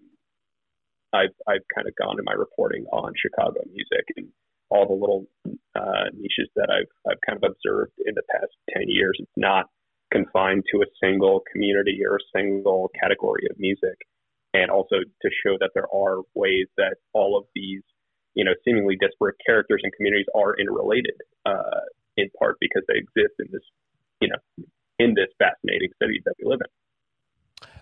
I've 1.12 1.34
I've 1.46 1.66
kind 1.74 1.88
of 1.88 1.94
gone 1.96 2.18
in 2.18 2.24
my 2.24 2.32
reporting 2.32 2.84
on 2.92 3.12
Chicago 3.16 3.60
music 3.66 4.04
and 4.16 4.28
all 4.70 4.86
the 4.86 4.94
little 4.94 5.26
uh, 5.74 6.12
niches 6.14 6.50
that 6.56 6.68
I've 6.70 6.92
I've 7.10 7.20
kind 7.26 7.38
of 7.42 7.50
observed 7.50 7.92
in 8.04 8.14
the 8.14 8.22
past 8.30 8.52
ten 8.70 8.84
years. 8.86 9.16
It's 9.18 9.30
not 9.36 9.66
confined 10.12 10.64
to 10.72 10.82
a 10.82 10.88
single 11.02 11.42
community 11.52 12.00
or 12.04 12.16
a 12.16 12.28
single 12.36 12.90
category 13.00 13.46
of 13.50 13.58
music, 13.58 13.96
and 14.54 14.70
also 14.70 14.96
to 15.00 15.28
show 15.44 15.56
that 15.60 15.70
there 15.74 15.88
are 15.92 16.22
ways 16.34 16.66
that 16.76 16.96
all 17.12 17.36
of 17.36 17.44
these 17.54 17.82
you 18.38 18.44
know, 18.44 18.54
seemingly 18.64 18.96
disparate 19.00 19.34
characters 19.44 19.80
and 19.82 19.92
communities 19.94 20.26
are 20.32 20.54
interrelated, 20.54 21.18
uh, 21.44 21.82
in 22.16 22.30
part 22.38 22.56
because 22.60 22.84
they 22.86 22.94
exist 22.94 23.34
in 23.40 23.46
this, 23.50 23.66
you 24.20 24.28
know, 24.28 24.38
in 25.00 25.14
this 25.14 25.26
fascinating 25.38 25.90
city 26.00 26.22
that 26.24 26.34
we 26.38 26.48
live 26.48 26.60
in. 26.62 26.70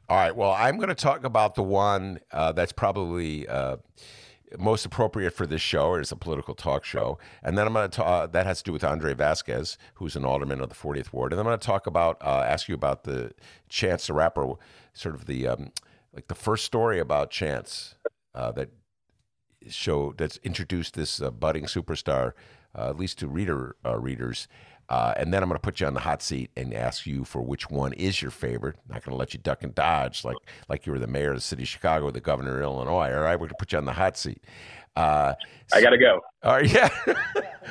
All 0.08 0.16
right. 0.16 0.34
Well, 0.34 0.52
I'm 0.52 0.76
going 0.76 0.88
to 0.88 0.94
talk 0.94 1.24
about 1.24 1.56
the 1.56 1.64
one 1.64 2.20
uh, 2.30 2.52
that's 2.52 2.70
probably 2.70 3.48
uh, 3.48 3.78
most 4.56 4.86
appropriate 4.86 5.32
for 5.32 5.46
this 5.46 5.60
show. 5.60 5.94
It's 5.94 6.12
a 6.12 6.16
political 6.16 6.54
talk 6.54 6.84
show, 6.84 7.18
and 7.42 7.58
then 7.58 7.66
I'm 7.66 7.72
going 7.72 7.90
to 7.90 7.96
talk. 7.96 8.30
that 8.30 8.46
has 8.46 8.58
to 8.58 8.64
do 8.64 8.72
with 8.72 8.84
Andre 8.84 9.14
Vasquez, 9.14 9.76
who's 9.94 10.14
an 10.14 10.24
alderman 10.24 10.60
of 10.60 10.68
the 10.68 10.76
40th 10.76 11.12
ward, 11.12 11.32
and 11.32 11.40
I'm 11.40 11.46
going 11.46 11.58
to 11.58 11.66
talk 11.66 11.88
about 11.88 12.18
uh, 12.22 12.44
ask 12.46 12.68
you 12.68 12.74
about 12.76 13.02
the 13.02 13.32
Chance 13.68 14.06
the 14.06 14.12
Rapper, 14.12 14.52
sort 14.92 15.16
of 15.16 15.26
the 15.26 15.48
um, 15.48 15.72
like 16.12 16.28
the 16.28 16.36
first 16.36 16.64
story 16.64 17.00
about 17.00 17.30
Chance 17.30 17.96
uh, 18.32 18.52
that 18.52 18.70
show 19.68 20.14
that's 20.16 20.38
introduced 20.44 20.94
this 20.94 21.20
uh, 21.20 21.32
budding 21.32 21.64
superstar, 21.64 22.32
uh, 22.76 22.90
at 22.90 22.96
least 22.96 23.18
to 23.18 23.26
reader 23.26 23.74
uh, 23.84 23.98
readers. 23.98 24.46
Uh, 24.88 25.14
and 25.16 25.32
then 25.32 25.42
I'm 25.42 25.48
going 25.48 25.58
to 25.58 25.62
put 25.62 25.80
you 25.80 25.86
on 25.86 25.94
the 25.94 26.00
hot 26.00 26.22
seat 26.22 26.50
and 26.56 26.72
ask 26.72 27.06
you 27.06 27.24
for 27.24 27.42
which 27.42 27.70
one 27.70 27.92
is 27.94 28.22
your 28.22 28.30
favorite. 28.30 28.76
I'm 28.88 28.94
not 28.94 29.04
going 29.04 29.14
to 29.14 29.18
let 29.18 29.34
you 29.34 29.40
duck 29.40 29.62
and 29.62 29.74
dodge 29.74 30.24
like 30.24 30.36
like 30.68 30.86
you 30.86 30.92
were 30.92 30.98
the 30.98 31.06
mayor 31.06 31.30
of 31.30 31.36
the 31.36 31.40
city 31.40 31.64
of 31.64 31.68
Chicago, 31.68 32.06
or 32.06 32.12
the 32.12 32.20
governor 32.20 32.56
of 32.56 32.62
Illinois. 32.62 33.12
All 33.12 33.22
right, 33.22 33.34
we're 33.34 33.46
going 33.46 33.48
to 33.50 33.54
put 33.58 33.72
you 33.72 33.78
on 33.78 33.84
the 33.84 33.92
hot 33.92 34.16
seat. 34.16 34.42
Uh, 34.96 35.34
I 35.74 35.82
gotta 35.82 35.98
go. 35.98 36.20
All 36.42 36.54
right, 36.54 36.72
yeah. 36.72 36.88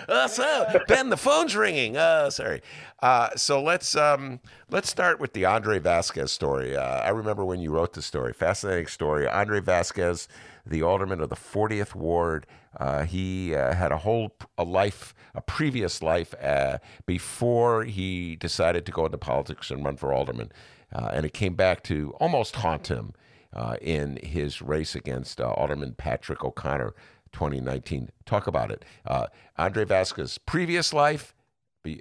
uh, 0.08 0.28
so 0.28 0.68
Ben, 0.88 1.10
the 1.10 1.18
phone's 1.18 1.56
ringing. 1.56 1.98
Uh, 1.98 2.30
sorry. 2.30 2.62
Uh, 3.02 3.30
so 3.36 3.64
let's 3.64 3.96
um, 3.96 4.40
let's 4.70 4.90
start 4.90 5.20
with 5.20 5.34
the 5.34 5.46
Andre 5.46 5.80
Vasquez 5.80 6.32
story. 6.32 6.76
Uh, 6.76 7.00
I 7.02 7.10
remember 7.10 7.44
when 7.44 7.60
you 7.60 7.72
wrote 7.72 7.94
the 7.94 8.04
story. 8.04 8.32
Fascinating 8.32 8.88
story. 8.88 9.28
Andre 9.28 9.60
Vasquez, 9.60 10.28
the 10.66 10.82
alderman 10.82 11.22
of 11.22 11.30
the 11.30 11.36
40th 11.36 11.96
ward. 11.96 12.46
Uh, 12.78 13.04
he 13.04 13.56
uh, 13.56 13.74
had 13.74 13.92
a 13.92 13.98
whole 13.98 14.32
a 14.58 14.64
life, 14.64 15.14
a 15.34 15.42
previous 15.42 16.02
life 16.02 16.34
uh, 16.42 16.78
before 17.06 17.84
he 17.84 18.36
decided 18.36 18.86
to 18.86 18.92
go 18.92 19.06
into 19.06 19.18
politics 19.18 19.72
and 19.72 19.86
run 19.86 19.96
for 19.96 20.12
alderman, 20.12 20.52
uh, 20.94 21.10
and 21.14 21.26
it 21.26 21.34
came 21.34 21.56
back 21.56 21.84
to 21.84 22.14
almost 22.20 22.58
haunt 22.58 22.88
him 22.88 23.14
uh, 23.54 23.78
in 23.82 24.18
his 24.22 24.62
race 24.62 24.96
against 24.96 25.40
uh, 25.40 25.50
Alderman 25.52 25.94
Patrick 25.94 26.44
O'Connor, 26.44 26.94
2019. 27.32 28.10
Talk 28.26 28.48
about 28.48 28.72
it, 28.72 28.84
uh, 29.06 29.28
Andre 29.58 29.86
Vasquez, 29.86 30.38
previous 30.38 30.94
life 30.94 31.34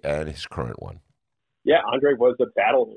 and 0.02 0.28
his 0.28 0.46
current 0.46 0.82
one. 0.82 1.00
Yeah, 1.64 1.80
Andre 1.92 2.14
was 2.14 2.36
a 2.40 2.46
battle. 2.56 2.94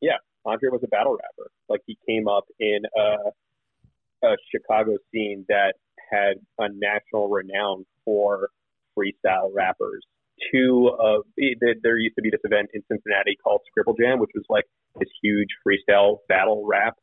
Yeah, 0.00 0.18
Andre 0.44 0.70
was 0.70 0.82
a 0.84 0.88
battle 0.88 1.12
rapper. 1.12 1.50
Like 1.68 1.80
he 1.86 1.96
came 2.06 2.28
up 2.28 2.44
in 2.58 2.80
a, 2.96 3.30
a 4.26 4.36
Chicago 4.50 4.96
scene 5.12 5.44
that 5.48 5.74
had 6.10 6.34
a 6.58 6.68
national 6.72 7.28
renown 7.28 7.84
for 8.04 8.48
freestyle 8.98 9.50
rappers. 9.54 10.02
Two 10.52 10.90
of 11.00 11.22
there 11.36 11.98
used 11.98 12.16
to 12.16 12.22
be 12.22 12.30
this 12.30 12.40
event 12.44 12.68
in 12.74 12.82
Cincinnati 12.90 13.36
called 13.42 13.60
Scribble 13.70 13.94
Jam, 13.94 14.18
which 14.20 14.30
was 14.34 14.44
like 14.50 14.64
this 14.98 15.08
huge 15.22 15.48
freestyle 15.66 16.18
battle 16.28 16.64
rap 16.66 16.94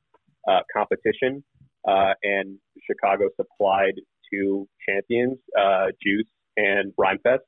uh, 0.47 0.59
competition, 0.75 1.43
uh, 1.87 2.13
and 2.21 2.59
Chicago 2.85 3.29
supplied 3.35 3.93
two 4.31 4.67
champions, 4.87 5.37
uh, 5.57 5.87
Juice 6.05 6.29
and 6.57 6.93
Rhymefest. 6.99 7.39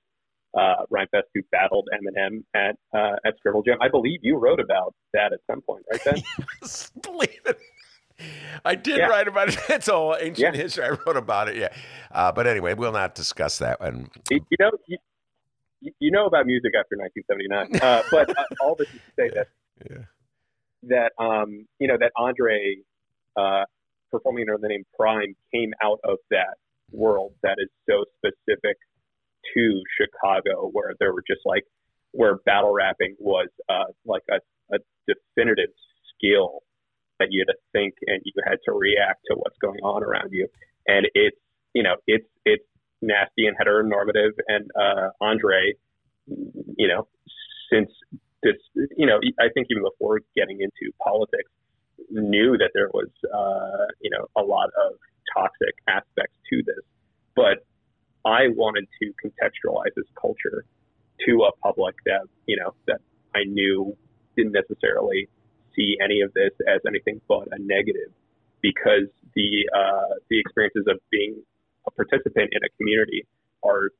Uh, 0.57 0.85
Rhymefest 0.89 1.27
who 1.34 1.41
battled 1.52 1.89
Eminem 1.93 2.43
at 2.56 2.77
uh, 2.97 3.18
at 3.26 3.35
Scribble 3.38 3.61
Jam. 3.61 3.77
I 3.81 3.89
believe 3.89 4.22
you 4.23 4.38
wrote 4.38 4.61
about 4.61 4.95
that 5.11 5.34
at 5.34 5.39
some 5.52 5.60
point, 5.61 5.84
right, 5.91 6.02
Ben? 6.06 6.23
Believe 7.02 7.41
it. 7.45 7.60
I 8.66 8.76
did 8.76 8.98
Yeah. 8.98 9.08
write 9.08 9.28
about 9.28 9.50
it. 9.50 9.58
It's 9.70 9.90
all 9.90 10.16
ancient 10.16 10.56
Yeah. 10.56 10.62
history. 10.62 10.86
I 10.86 10.90
wrote 10.90 11.18
about 11.18 11.50
it. 11.50 11.58
Yeah. 11.58 11.70
Uh, 12.12 12.32
but 12.32 12.48
anyway, 12.48 12.74
we'll 12.74 12.92
not 12.92 13.16
discuss 13.16 13.58
that. 13.60 13.78
And 13.82 14.10
you 14.30 14.40
know, 14.60 14.72
you, 14.88 14.98
you 16.00 16.12
know 16.12 16.26
about 16.26 16.46
music 16.46 16.72
after 16.78 16.96
1979. 16.98 17.82
Uh, 17.82 18.02
but 18.12 18.30
uh, 18.38 18.44
all 18.64 18.76
this 18.78 18.88
is 18.94 19.02
to 19.06 19.12
say 19.20 19.30
that 19.36 19.48
Yeah. 19.90 20.06
that 20.84 21.24
um, 21.24 21.66
you 21.80 21.88
know 21.88 21.98
that 22.00 22.12
Andre 22.16 22.78
uh, 23.36 23.66
performing 24.12 24.46
under 24.50 24.62
the 24.62 24.70
name 24.70 24.84
Prime 24.98 25.36
came 25.54 25.74
out 25.84 26.00
of 26.04 26.18
that 26.32 26.56
world 26.92 27.34
that 27.44 27.58
is 27.60 27.70
so 27.90 28.06
specific 28.18 28.78
to 29.54 29.82
Chicago, 30.00 30.70
where 30.72 30.94
there 31.00 31.14
were 31.14 31.24
just 31.28 31.42
like 31.46 31.64
where 32.12 32.38
battle 32.46 32.72
rapping 32.74 33.16
was 33.20 33.50
uh, 33.68 33.84
like 34.06 34.22
a, 34.32 34.40
a 34.74 34.80
definitive 35.08 35.70
skill 36.16 36.62
that 37.20 37.30
you 37.32 37.44
had 37.48 37.54
to 37.54 37.60
think 37.74 37.96
and 38.08 38.22
you 38.26 38.34
had 38.46 38.58
to 38.66 38.72
react 38.72 39.22
to 39.30 39.36
what's 39.36 39.58
going 39.60 39.80
on 39.80 40.04
around 40.04 40.30
you. 40.32 40.48
And 40.88 41.08
it's 41.14 41.38
you 41.74 41.84
know 41.84 41.96
it's 42.08 42.28
it's 42.46 42.66
nasty 43.02 43.48
and 43.48 43.58
heteronormative. 43.58 44.32
And 44.48 44.70
uh, 44.80 45.10
Andre, 45.22 45.74
you 46.28 46.88
know, 46.88 47.08
since 47.72 47.90
this, 48.44 48.56
you 48.98 49.06
know, 49.06 49.20
I 49.40 49.50
think 49.54 49.68
even 49.70 49.84
before 49.84 50.22
getting 50.36 50.60
into 50.62 50.94
politics, 51.04 51.52
knew 52.10 52.58
that 52.58 52.72
there 52.74 52.90
was, 52.94 53.10
uh, 53.34 53.86
you 54.02 54.10
know, 54.10 54.28
a 54.36 54.44
lot 54.44 54.70
of 54.86 54.94
toxic 55.34 55.76
aspects 55.88 56.36
to 56.52 56.62
this. 56.66 56.84
But 57.36 57.66
I 58.26 58.48
wanted 58.50 58.88
to 59.02 59.14
contextualize 59.24 59.94
this 59.96 60.06
culture 60.20 60.66
to 61.26 61.44
a 61.44 61.52
public 61.64 61.96
that, 62.06 62.28
you 62.46 62.58
know, 62.58 62.74
that 62.88 63.00
I 63.36 63.44
knew 63.46 63.96
didn't 64.36 64.54
necessarily 64.54 65.30
see 65.76 65.97
any 66.03 66.22
of 66.22 66.34
this 66.34 66.52
as 66.68 66.81
anything 66.88 67.22
but 67.27 67.47
a 67.52 67.60
negative 67.60 68.11
because 68.61 69.10
the 69.35 69.69
uh, 69.76 70.15
the 70.30 70.39
experiences 70.39 70.85
of 70.88 70.97
being 71.11 71.38
a 71.88 71.91
participant 71.91 72.49
in 72.52 72.61
a 72.64 72.69
community 72.77 73.27
are 73.64 73.91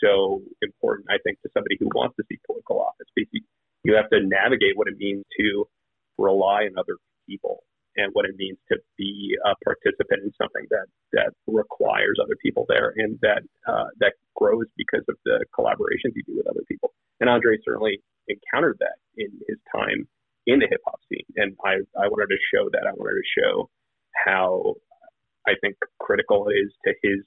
so 0.00 0.42
important. 0.62 1.08
I 1.10 1.18
think 1.24 1.40
to 1.42 1.50
somebody 1.52 1.76
who 1.78 1.86
wants 1.94 2.16
to 2.16 2.24
see 2.28 2.38
political 2.46 2.80
office, 2.80 3.06
because 3.14 3.42
you 3.84 3.94
have 3.94 4.08
to 4.10 4.20
navigate 4.22 4.76
what 4.76 4.88
it 4.88 4.96
means 4.96 5.24
to 5.38 5.68
rely 6.16 6.64
on 6.64 6.78
other 6.78 6.96
people 7.28 7.62
and 7.96 8.10
what 8.14 8.24
it 8.24 8.34
means 8.36 8.58
to 8.70 8.78
be 8.96 9.36
a 9.44 9.54
participant 9.64 10.22
in 10.22 10.32
something 10.40 10.66
that 10.70 10.86
that 11.12 11.30
requires 11.46 12.18
other 12.22 12.36
people 12.40 12.64
there 12.68 12.94
and 12.96 13.18
that 13.20 13.42
uh, 13.66 13.90
that 14.00 14.14
grows 14.36 14.66
because 14.76 15.04
of 15.08 15.16
the 15.24 15.44
collaborations 15.52 16.14
you 16.14 16.22
do 16.24 16.36
with 16.36 16.46
other 16.46 16.64
people. 16.68 16.92
And 17.20 17.28
Andre 17.28 17.58
certainly 17.64 18.00
encountered 18.28 18.78
that 18.80 18.96
in 19.16 19.30
his 19.48 19.58
time 19.74 20.06
in 20.48 20.58
the 20.58 20.66
hip 20.68 20.80
hop 20.84 20.98
scene, 21.08 21.28
and 21.36 21.54
I 21.64 21.84
I 21.94 22.08
wanted 22.08 22.32
to 22.32 22.40
show 22.52 22.68
that. 22.72 22.88
I 22.88 22.92
wanted 22.96 23.20
to 23.20 23.40
show 23.40 23.70
how 24.16 24.74
I 25.46 25.52
think 25.60 25.76
critical 26.00 26.48
it 26.48 26.54
is 26.54 26.72
to 26.86 26.92
his 27.02 27.20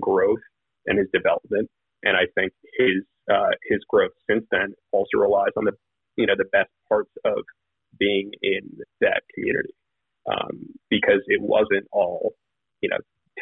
growth 0.00 0.44
and 0.86 0.98
his 0.98 1.08
development. 1.12 1.68
And 2.04 2.16
I 2.16 2.28
think 2.36 2.52
his 2.78 3.02
uh, 3.32 3.56
his 3.64 3.80
growth 3.88 4.12
since 4.30 4.44
then 4.52 4.74
also 4.92 5.16
relies 5.16 5.56
on 5.56 5.64
the 5.64 5.72
you 6.16 6.26
know 6.26 6.34
the 6.36 6.48
best 6.52 6.70
parts 6.88 7.10
of 7.24 7.42
being 7.98 8.30
in 8.42 8.62
that 9.00 9.22
community 9.34 9.74
um, 10.30 10.68
because 10.90 11.24
it 11.26 11.40
wasn't 11.40 11.88
all 11.90 12.34
you 12.82 12.90
know 12.90 12.98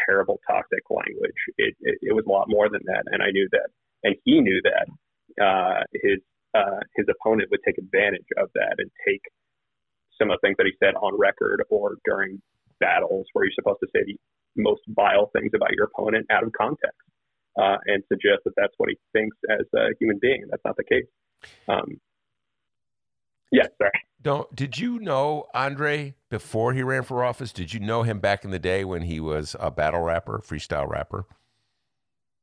terrible 0.06 0.40
toxic 0.46 0.84
language. 0.88 1.40
It, 1.58 1.74
it, 1.80 1.98
it 2.02 2.14
was 2.14 2.24
a 2.26 2.30
lot 2.30 2.46
more 2.48 2.68
than 2.68 2.82
that, 2.86 3.04
and 3.10 3.22
I 3.22 3.30
knew 3.30 3.48
that, 3.52 3.68
and 4.04 4.14
he 4.24 4.40
knew 4.40 4.62
that. 4.62 4.86
Uh, 5.36 5.82
his 5.92 6.20
uh, 6.54 6.80
his 6.96 7.06
opponent 7.08 7.50
would 7.50 7.60
take 7.64 7.78
advantage 7.78 8.26
of 8.36 8.48
that 8.54 8.76
and 8.78 8.90
take 9.06 9.22
some 10.18 10.30
of 10.30 10.38
the 10.40 10.46
things 10.46 10.56
that 10.58 10.66
he 10.66 10.72
said 10.82 10.94
on 10.94 11.18
record 11.18 11.62
or 11.70 11.96
during 12.04 12.40
battles 12.80 13.26
where 13.32 13.44
you're 13.44 13.52
supposed 13.54 13.80
to 13.80 13.88
say 13.94 14.02
the 14.06 14.16
most 14.56 14.80
vile 14.88 15.30
things 15.32 15.52
about 15.54 15.72
your 15.72 15.84
opponent 15.84 16.26
out 16.30 16.42
of 16.42 16.52
context 16.52 17.00
uh, 17.58 17.76
and 17.86 18.02
suggest 18.08 18.40
that 18.44 18.54
that's 18.56 18.72
what 18.78 18.88
he 18.88 18.98
thinks 19.12 19.36
as 19.50 19.66
a 19.74 19.88
human 20.00 20.18
being. 20.20 20.44
That's 20.50 20.64
not 20.64 20.76
the 20.76 20.84
case. 20.84 21.06
Um, 21.68 22.00
yeah, 23.52 23.66
sorry. 23.78 23.92
Don't, 24.20 24.54
did 24.54 24.78
you 24.78 24.98
know 24.98 25.46
Andre 25.54 26.14
before 26.30 26.72
he 26.72 26.82
ran 26.82 27.02
for 27.02 27.22
office? 27.22 27.52
Did 27.52 27.72
you 27.72 27.80
know 27.80 28.02
him 28.02 28.18
back 28.18 28.44
in 28.44 28.50
the 28.50 28.58
day 28.58 28.84
when 28.84 29.02
he 29.02 29.20
was 29.20 29.54
a 29.60 29.70
battle 29.70 30.00
rapper, 30.00 30.42
freestyle 30.44 30.88
rapper? 30.88 31.26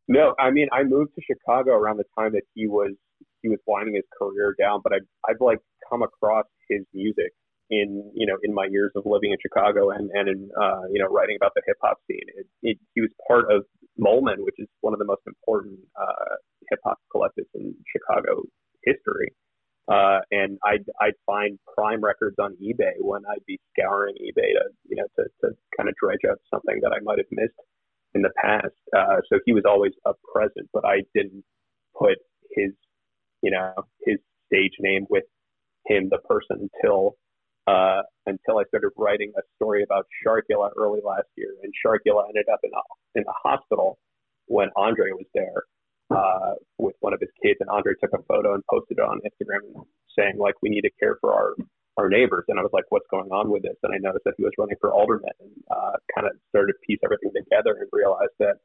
No, 0.08 0.34
I 0.40 0.52
mean 0.52 0.68
I 0.72 0.84
moved 0.84 1.16
to 1.16 1.22
Chicago 1.22 1.72
around 1.72 1.98
the 1.98 2.06
time 2.18 2.34
that 2.34 2.44
he 2.54 2.68
was 2.68 2.92
he 3.44 3.50
was 3.50 3.60
winding 3.68 3.94
his 3.94 4.08
career 4.18 4.56
down, 4.58 4.82
but 4.84 4.94
I 4.94 4.98
I've 5.30 5.40
like 5.40 5.60
come 5.88 6.02
across 6.02 6.46
his 6.68 6.82
music 6.94 7.32
in 7.70 8.12
you 8.16 8.26
know 8.26 8.38
in 8.42 8.54
my 8.54 8.66
years 8.66 8.92
of 8.96 9.04
living 9.06 9.32
in 9.32 9.38
Chicago 9.42 9.92
and 9.92 10.10
and 10.14 10.28
in 10.28 10.50
uh, 10.60 10.88
you 10.92 11.00
know 11.00 11.08
writing 11.12 11.36
about 11.36 11.52
the 11.54 11.62
hip 11.68 11.78
hop 11.84 12.00
scene. 12.10 12.26
It, 12.36 12.48
it, 12.64 12.78
he 12.96 13.02
was 13.02 13.12
part 13.28 13.52
of 13.52 13.64
Molemen, 14.00 14.40
which 14.40 14.56
is 14.58 14.68
one 14.82 14.94
of 14.94 15.00
the 15.00 15.06
most 15.06 15.22
important 15.28 15.78
uh, 16.00 16.36
hip 16.72 16.80
hop 16.84 16.98
collectives 17.14 17.52
in 17.54 17.76
Chicago 17.92 18.42
history. 18.84 19.36
Uh, 19.92 20.20
and 20.32 20.58
I'd 20.64 20.88
I'd 21.02 21.20
find 21.26 21.60
prime 21.76 22.02
records 22.02 22.38
on 22.40 22.56
eBay 22.64 22.96
when 23.00 23.22
I'd 23.30 23.46
be 23.46 23.60
scouring 23.76 24.16
eBay 24.16 24.56
to 24.56 24.64
you 24.88 24.96
know 24.96 25.08
to 25.18 25.24
to 25.42 25.56
kind 25.76 25.90
of 25.90 25.96
dredge 26.02 26.24
up 26.30 26.40
something 26.50 26.80
that 26.82 26.94
I 26.96 27.04
might 27.04 27.20
have 27.20 27.32
missed 27.32 27.60
in 28.16 28.22
the 28.22 28.32
past. 28.42 28.80
Uh, 28.96 29.20
so 29.28 29.40
he 29.46 29.52
was 29.52 29.64
always 29.68 29.92
a 30.06 30.14
present, 30.34 30.70
but 30.72 30.86
I 30.86 31.02
didn't 31.14 31.44
put 31.98 32.16
his 32.56 32.72
you 33.44 33.52
know 33.52 33.74
his 34.06 34.18
stage 34.48 34.74
name 34.80 35.06
with 35.10 35.26
him 35.86 36.10
the 36.10 36.18
person 36.20 36.70
until 36.74 37.16
uh, 37.68 38.02
until 38.26 38.60
I 38.60 38.64
started 38.68 38.92
writing 38.98 39.32
a 39.38 39.42
story 39.56 39.84
about 39.84 40.06
Sharkula 40.26 40.72
early 40.78 41.00
last 41.04 41.28
year. 41.38 41.56
And 41.64 41.72
Sharkula 41.80 42.28
ended 42.28 42.46
up 42.52 42.60
in 42.64 42.72
a, 42.74 43.20
in 43.20 43.24
the 43.24 43.34
hospital 43.44 44.00
when 44.48 44.70
Andre 44.76 45.12
was 45.12 45.28
there 45.34 45.64
uh, 46.12 46.56
with 46.78 46.96
one 47.00 47.14
of 47.14 47.22
his 47.22 47.30
kids. 47.42 47.58
And 47.62 47.70
Andre 47.70 47.94
took 48.02 48.12
a 48.14 48.24
photo 48.24 48.54
and 48.54 48.64
posted 48.70 48.98
it 49.00 49.02
on 49.02 49.22
Instagram 49.24 49.86
saying, 50.18 50.38
like, 50.38 50.56
we 50.62 50.70
need 50.70 50.82
to 50.82 50.92
care 51.00 51.18
for 51.22 51.34
our, 51.34 51.56
our 51.98 52.10
neighbors. 52.10 52.44
And 52.50 52.60
I 52.60 52.64
was 52.64 52.72
like, 52.74 52.86
what's 52.90 53.08
going 53.10 53.32
on 53.32 53.50
with 53.50 53.64
this? 53.64 53.78
And 53.84 53.94
I 53.94 53.98
noticed 53.98 54.26
that 54.26 54.36
he 54.38 54.44
was 54.44 54.54
running 54.58 54.78
for 54.82 54.92
alderman 54.92 55.32
and 55.40 55.52
uh, 55.72 55.96
kind 56.14 56.28
of 56.28 56.34
started 56.50 56.74
to 56.74 56.80
piece 56.86 57.00
everything 57.04 57.32
together 57.32 57.80
and 57.80 57.88
realized 57.94 58.36
that 58.40 58.56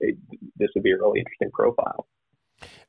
it, 0.00 0.16
this 0.56 0.70
would 0.74 0.84
be 0.84 0.92
a 0.92 0.96
really 0.96 1.20
interesting 1.20 1.50
profile. 1.52 2.06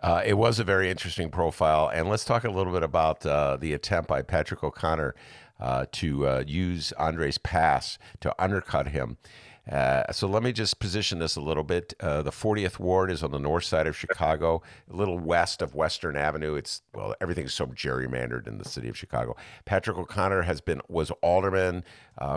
Uh, 0.01 0.21
it 0.25 0.33
was 0.33 0.59
a 0.59 0.63
very 0.63 0.89
interesting 0.89 1.29
profile. 1.29 1.89
And 1.93 2.09
let's 2.09 2.25
talk 2.25 2.43
a 2.43 2.49
little 2.49 2.73
bit 2.73 2.83
about 2.83 3.25
uh, 3.25 3.57
the 3.57 3.73
attempt 3.73 4.07
by 4.07 4.21
Patrick 4.21 4.63
O'Connor 4.63 5.15
uh, 5.59 5.85
to 5.91 6.27
uh, 6.27 6.43
use 6.45 6.91
Andre's 6.93 7.37
pass 7.37 7.97
to 8.21 8.33
undercut 8.41 8.87
him. 8.87 9.17
Uh, 9.71 10.11
so 10.11 10.27
let 10.27 10.41
me 10.41 10.51
just 10.51 10.79
position 10.79 11.19
this 11.19 11.35
a 11.35 11.41
little 11.41 11.63
bit. 11.63 11.93
Uh, 11.99 12.23
the 12.23 12.31
40th 12.31 12.79
ward 12.79 13.11
is 13.11 13.21
on 13.21 13.29
the 13.29 13.39
north 13.39 13.63
side 13.63 13.85
of 13.85 13.95
Chicago, 13.95 14.63
a 14.91 14.95
little 14.95 15.19
west 15.19 15.61
of 15.61 15.75
Western 15.75 16.17
Avenue. 16.17 16.55
It's 16.55 16.81
well, 16.95 17.13
everything's 17.21 17.53
so 17.53 17.67
gerrymandered 17.67 18.47
in 18.47 18.57
the 18.57 18.67
city 18.67 18.89
of 18.89 18.97
Chicago. 18.97 19.35
Patrick 19.65 19.99
O'Connor 19.99 20.41
has 20.41 20.61
been 20.61 20.81
was 20.89 21.11
alderman 21.21 21.83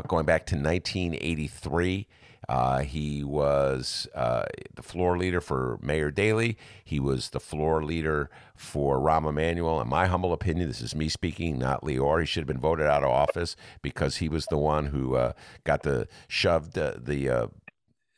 going 0.06 0.27
back 0.27 0.44
to 0.47 0.55
1983. 0.56 2.06
Uh, 2.49 2.81
he 2.81 3.25
was 3.25 4.07
uh, 4.15 4.45
the 4.75 4.83
floor 4.83 5.16
leader 5.19 5.41
for 5.41 5.79
Mayor 5.83 6.11
Daley. 6.11 6.57
He 6.85 7.01
was 7.01 7.31
the 7.31 7.41
floor 7.41 7.83
leader 7.83 8.31
for 8.55 8.99
Rahm 8.99 9.29
Emanuel. 9.29 9.81
In 9.81 9.89
my 9.89 10.07
humble 10.07 10.33
opinion, 10.33 10.69
this 10.69 10.81
is 10.81 10.95
me 10.95 11.09
speaking, 11.09 11.59
not 11.59 11.83
Leor. 11.83 12.21
He 12.21 12.27
should 12.27 12.43
have 12.43 12.49
been 12.49 12.59
voted 12.59 12.87
out 12.87 13.05
of 13.05 13.11
office 13.11 13.57
because 13.83 14.16
he 14.16 14.29
was 14.29 14.47
the 14.47 14.59
one 14.59 14.87
who 14.87 15.16
uh, 15.16 15.33
got 15.65 15.83
the 15.83 16.09
shoved 16.29 16.79
uh, 16.79 16.95
the 16.99 17.29
uh, 17.29 17.47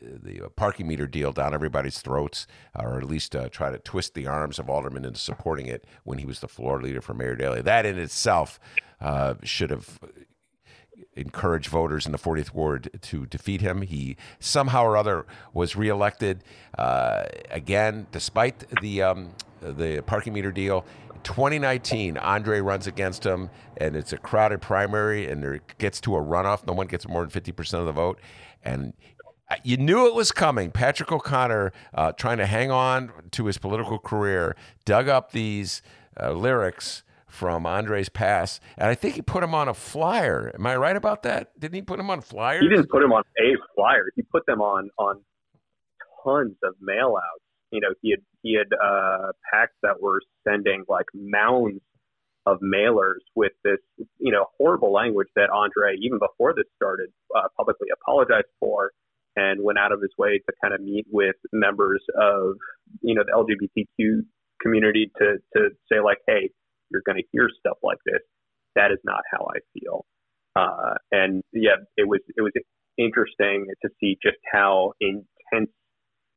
the 0.01 0.44
uh, 0.44 0.48
parking 0.51 0.86
meter 0.86 1.07
deal 1.07 1.32
down 1.32 1.55
everybody's 1.55 2.01
throats, 2.01 2.47
or 2.78 2.98
at 2.98 3.05
least 3.05 3.35
uh, 3.35 3.48
try 3.48 3.70
to 3.70 3.78
twist 3.78 4.15
the 4.15 4.27
arms 4.27 4.59
of 4.59 4.69
aldermen 4.69 5.05
into 5.05 5.19
supporting 5.19 5.66
it 5.66 5.85
when 6.05 6.19
he 6.19 6.27
was 6.27 6.40
the 6.40 6.48
floor 6.48 6.81
leader 6.81 7.01
for 7.01 7.15
Mayor 7.15 7.35
Daley. 7.35 7.62
That 7.62 7.86
in 7.86 7.98
itself 7.98 8.61
uh, 9.01 9.35
should 9.43 9.70
have 9.70 9.98
encourage 11.16 11.68
voters 11.68 12.06
in 12.06 12.12
the 12.12 12.18
40th 12.18 12.52
ward 12.55 12.90
to 13.02 13.26
defeat 13.26 13.60
him. 13.60 13.82
He 13.82 14.16
somehow 14.38 14.84
or 14.84 14.97
other 14.97 15.26
was 15.52 15.76
reelected 15.76 16.44
uh, 16.78 17.24
again, 17.51 18.06
despite 18.12 18.64
the 18.80 19.02
um, 19.02 19.30
the 19.60 20.02
parking 20.02 20.32
meter 20.32 20.52
deal. 20.52 20.84
2019, 21.22 22.18
Andre 22.18 22.60
runs 22.60 22.86
against 22.86 23.26
him, 23.26 23.51
and 23.78 23.97
it's 23.97 24.12
a 24.12 24.16
crowded 24.16 24.60
primary, 24.62 25.28
and 25.28 25.43
there 25.43 25.60
gets 25.78 26.01
to 26.02 26.14
a 26.14 26.20
runoff. 26.20 26.64
No 26.66 26.72
one 26.72 26.86
gets 26.86 27.09
more 27.09 27.26
than 27.26 27.43
50% 27.43 27.80
of 27.80 27.86
the 27.86 27.93
vote, 27.93 28.20
and 28.64 28.93
you 29.64 29.76
knew 29.76 30.06
it 30.06 30.14
was 30.14 30.32
coming. 30.32 30.70
Patrick 30.70 31.10
O'Connor, 31.10 31.72
uh, 31.94 32.12
trying 32.12 32.38
to 32.38 32.47
hang 32.47 32.70
on 32.70 33.12
to 33.32 33.47
his 33.47 33.59
political 33.59 33.98
career, 33.98 34.56
dug 34.84 35.09
up 35.09 35.32
these 35.32 35.82
uh, 36.20 36.32
lyrics 36.32 37.02
from 37.36 37.66
Andre's 37.66 38.08
pass, 38.08 38.60
and 38.78 38.88
I 38.88 38.94
think 38.94 39.14
he 39.14 39.22
put 39.22 39.44
him 39.44 39.54
on 39.54 39.68
a 39.68 39.74
flyer. 39.74 40.50
Am 40.54 40.66
I 40.66 40.74
right 40.76 40.96
about 40.96 41.22
that? 41.24 41.58
Didn't 41.60 41.74
he 41.74 41.82
put 41.82 42.00
him 42.00 42.08
on 42.08 42.22
flyers? 42.22 42.62
He 42.62 42.68
didn't 42.68 42.88
put 42.88 43.02
him 43.02 43.12
on 43.12 43.22
a 43.38 43.52
flyer. 43.74 44.10
He 44.16 44.22
put 44.22 44.46
them 44.46 44.62
on 44.62 44.88
on 44.98 45.20
tons 46.24 46.56
of 46.64 46.74
mail 46.80 47.14
outs. 47.16 47.44
You 47.70 47.80
know, 47.80 47.88
he 48.00 48.10
had 48.10 48.20
he 48.42 48.56
had 48.56 48.72
uh, 48.72 49.32
PACs 49.52 49.76
that 49.82 50.00
were 50.00 50.22
sending 50.48 50.84
like 50.88 51.06
mounds 51.12 51.80
of 52.46 52.58
mailers 52.60 53.20
with 53.34 53.52
this, 53.64 53.80
you 54.18 54.32
know, 54.32 54.46
horrible 54.56 54.92
language 54.92 55.28
that 55.36 55.50
Andre, 55.50 55.96
even 56.00 56.18
before 56.18 56.54
this 56.54 56.66
started, 56.76 57.10
uh, 57.36 57.48
publicly 57.56 57.88
apologized 57.92 58.46
for 58.60 58.92
and 59.34 59.62
went 59.62 59.78
out 59.78 59.92
of 59.92 60.00
his 60.00 60.12
way 60.16 60.38
to 60.38 60.52
kind 60.62 60.72
of 60.72 60.80
meet 60.80 61.06
with 61.10 61.36
members 61.52 62.02
of, 62.18 62.54
you 63.02 63.14
know, 63.14 63.22
the 63.26 63.32
LGBTQ 63.32 64.20
community 64.62 65.10
to 65.18 65.36
to 65.54 65.70
say 65.92 66.00
like, 66.00 66.18
hey, 66.26 66.50
you're 66.90 67.02
going 67.04 67.18
to 67.18 67.28
hear 67.32 67.48
stuff 67.58 67.78
like 67.82 67.98
this. 68.04 68.20
That 68.74 68.92
is 68.92 68.98
not 69.04 69.22
how 69.30 69.46
I 69.46 69.58
feel. 69.72 70.04
Uh, 70.54 70.94
and 71.12 71.42
yeah, 71.52 71.76
it 71.96 72.08
was 72.08 72.20
it 72.36 72.42
was 72.42 72.52
interesting 72.98 73.66
to 73.82 73.88
see 74.00 74.16
just 74.22 74.38
how 74.50 74.92
intense 75.00 75.70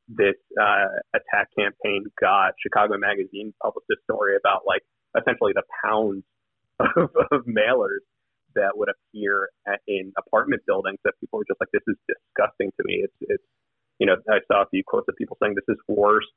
this 0.07 0.35
uh, 0.59 0.99
attack 1.13 1.47
campaign 1.57 2.05
got. 2.19 2.53
Chicago 2.61 2.97
Magazine 2.97 3.53
published 3.61 3.87
a 3.91 3.95
story 4.03 4.35
about 4.35 4.63
like 4.65 4.81
essentially 5.17 5.53
the 5.53 5.63
pounds 5.83 6.23
of, 6.79 7.09
of 7.31 7.45
mailers 7.45 8.03
that 8.55 8.75
would 8.75 8.89
appear 8.89 9.49
at, 9.67 9.79
in 9.87 10.11
apartment 10.17 10.61
buildings 10.65 10.97
that 11.05 11.13
people 11.19 11.39
were 11.39 11.45
just 11.47 11.59
like, 11.59 11.69
"This 11.71 11.85
is 11.87 11.95
disgusting 12.07 12.71
to 12.75 12.83
me." 12.83 13.03
It's 13.03 13.15
it's 13.21 13.43
you 13.99 14.07
know, 14.07 14.15
I 14.29 14.39
saw 14.51 14.63
a 14.63 14.69
few 14.71 14.83
quotes 14.85 15.07
of 15.09 15.15
people 15.15 15.37
saying 15.41 15.55
this 15.55 15.75
is 15.75 15.79
worse 15.87 16.27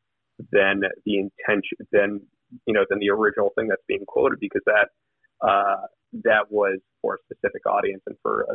than 0.51 0.83
the 1.07 1.19
intention, 1.19 1.79
than 1.93 2.21
you 2.67 2.75
know, 2.75 2.85
than 2.89 2.99
the 2.99 3.11
original 3.11 3.51
thing 3.57 3.69
that's 3.69 3.83
being 3.89 4.05
quoted 4.07 4.39
because 4.41 4.63
that 4.67 4.89
uh, 5.47 5.87
that 6.25 6.51
was 6.51 6.79
for 7.01 7.15
a 7.15 7.19
specific 7.25 7.67
audience 7.67 8.03
and 8.07 8.17
for 8.23 8.43
a 8.43 8.55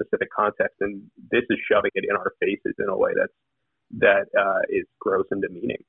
specific 0.00 0.28
context, 0.34 0.76
and 0.80 1.02
this 1.30 1.42
is 1.50 1.58
shoving 1.70 1.90
it 1.94 2.04
in 2.08 2.16
our 2.16 2.32
faces 2.40 2.74
in 2.78 2.88
a 2.88 2.96
way 2.96 3.10
that's 3.16 3.32
that 3.98 4.26
uh, 4.38 4.60
is 4.68 4.86
gross 5.00 5.26
and 5.30 5.42
demeaning. 5.42 5.82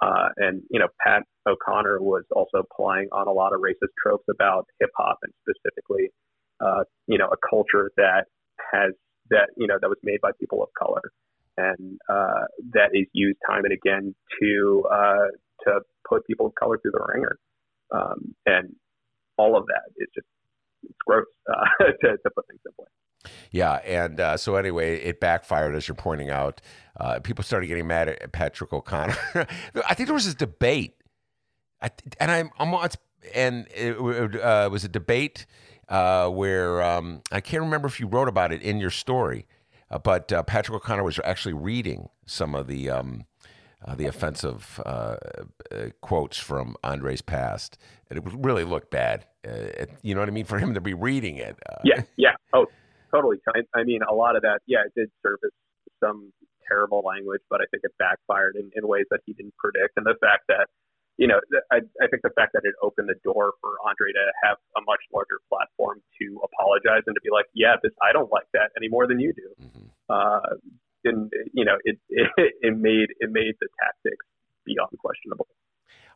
Uh, 0.00 0.28
and 0.36 0.62
you 0.70 0.80
know, 0.80 0.88
Pat 1.04 1.22
O'Connor 1.46 2.00
was 2.00 2.24
also 2.34 2.64
playing 2.74 3.08
on 3.12 3.28
a 3.28 3.32
lot 3.32 3.52
of 3.52 3.60
racist 3.60 3.94
tropes 4.02 4.24
about 4.30 4.66
hip 4.80 4.90
hop 4.96 5.18
and 5.22 5.32
specifically, 5.46 6.10
uh, 6.60 6.84
you 7.06 7.18
know, 7.18 7.28
a 7.28 7.36
culture 7.48 7.92
that 7.96 8.26
has 8.72 8.92
that 9.30 9.50
you 9.56 9.66
know 9.66 9.78
that 9.80 9.88
was 9.88 9.98
made 10.02 10.20
by 10.20 10.30
people 10.40 10.62
of 10.62 10.68
color 10.78 11.02
and 11.56 11.98
uh, 12.08 12.44
that 12.72 12.90
is 12.92 13.06
used 13.12 13.38
time 13.46 13.64
and 13.64 13.72
again 13.72 14.14
to 14.40 14.84
uh, 14.90 15.26
to 15.66 15.80
put 16.08 16.26
people 16.26 16.46
of 16.46 16.54
color 16.54 16.78
through 16.78 16.92
the 16.92 17.04
ringer. 17.14 17.38
Um, 17.94 18.34
and 18.46 18.74
all 19.36 19.56
of 19.56 19.66
that 19.66 19.90
is 19.96 20.08
just 20.14 20.26
it's 20.82 20.98
gross 21.06 21.26
uh, 21.52 21.84
to, 21.84 22.10
to 22.10 22.30
put 22.34 22.46
things 22.48 22.60
simply. 22.64 22.86
Yeah, 23.52 23.74
and 23.84 24.18
uh, 24.18 24.36
so 24.36 24.56
anyway, 24.56 24.96
it 24.96 25.20
backfired 25.20 25.76
as 25.76 25.86
you're 25.86 25.94
pointing 25.94 26.30
out. 26.30 26.60
Uh, 26.98 27.20
people 27.20 27.44
started 27.44 27.68
getting 27.68 27.86
mad 27.86 28.08
at 28.08 28.32
Patrick 28.32 28.72
O'Connor. 28.72 29.16
I 29.88 29.94
think 29.94 30.08
there 30.08 30.14
was 30.14 30.24
this 30.24 30.34
debate, 30.34 30.94
and 32.18 32.30
I'm, 32.30 32.50
I'm 32.58 32.90
and 33.34 33.68
it, 33.72 33.96
uh, 34.40 34.68
was 34.72 34.84
a 34.84 34.88
debate 34.88 35.46
uh, 35.88 36.28
where 36.28 36.82
um, 36.82 37.22
I 37.30 37.40
can't 37.40 37.62
remember 37.62 37.86
if 37.86 38.00
you 38.00 38.08
wrote 38.08 38.28
about 38.28 38.52
it 38.52 38.60
in 38.60 38.80
your 38.80 38.90
story, 38.90 39.46
uh, 39.88 39.98
but 39.98 40.28
Patrick 40.46 40.74
O'Connor 40.74 41.04
was 41.04 41.20
actually 41.22 41.54
reading 41.54 42.08
some 42.26 42.56
of 42.56 42.66
the 42.66 42.90
um, 42.90 43.24
uh, 43.84 43.94
the 43.94 44.06
offensive 44.06 44.80
uh, 44.84 45.16
uh, 45.70 45.88
quotes 46.00 46.38
from 46.38 46.76
Andre's 46.82 47.22
past, 47.22 47.78
and 48.10 48.18
it 48.18 48.24
really 48.36 48.64
looked 48.64 48.90
bad. 48.90 49.26
It, 49.44 49.90
you 50.02 50.14
know 50.14 50.20
what 50.20 50.28
I 50.28 50.32
mean? 50.32 50.44
For 50.44 50.58
him 50.58 50.74
to 50.74 50.80
be 50.80 50.94
reading 50.94 51.36
it. 51.36 51.56
yeah, 51.84 52.02
yeah. 52.16 52.34
Oh, 52.52 52.66
totally. 53.12 53.38
I, 53.48 53.60
I, 53.78 53.84
mean, 53.84 54.00
a 54.08 54.14
lot 54.14 54.36
of 54.36 54.42
that. 54.42 54.60
Yeah, 54.66 54.80
it 54.86 54.92
did 54.96 55.10
surface 55.22 55.54
some 56.00 56.32
terrible 56.68 57.02
language, 57.04 57.42
but 57.50 57.60
I 57.60 57.64
think 57.70 57.82
it 57.84 57.92
backfired 57.98 58.56
in, 58.56 58.70
in 58.76 58.86
ways 58.86 59.06
that 59.10 59.20
he 59.26 59.32
didn't 59.32 59.56
predict, 59.56 59.96
and 59.96 60.06
the 60.06 60.16
fact 60.20 60.44
that 60.48 60.68
you 61.18 61.28
know, 61.28 61.40
I, 61.70 61.84
I 62.00 62.06
think 62.08 62.22
the 62.22 62.32
fact 62.34 62.52
that 62.54 62.64
it 62.64 62.74
opened 62.82 63.08
the 63.08 63.20
door 63.22 63.52
for 63.60 63.76
Andre 63.84 64.12
to 64.12 64.24
have 64.42 64.56
a 64.76 64.80
much 64.86 65.00
larger 65.12 65.38
platform 65.48 66.00
to 66.20 66.40
apologize 66.42 67.04
and 67.06 67.14
to 67.14 67.20
be 67.22 67.28
like, 67.30 67.44
yeah, 67.54 67.76
this 67.82 67.92
I 68.00 68.12
don't 68.12 68.32
like 68.32 68.48
that 68.54 68.72
any 68.76 68.88
more 68.88 69.06
than 69.06 69.20
you 69.20 69.32
do. 69.32 69.48
Mm-hmm. 69.60 69.86
Uh, 70.08 70.56
and 71.04 71.30
you 71.52 71.64
know, 71.64 71.76
it, 71.84 71.98
it 72.08 72.28
it 72.60 72.76
made 72.76 73.08
it 73.18 73.30
made 73.30 73.54
the 73.60 73.68
tactics 73.80 74.26
beyond 74.64 74.90
questionable. 74.98 75.46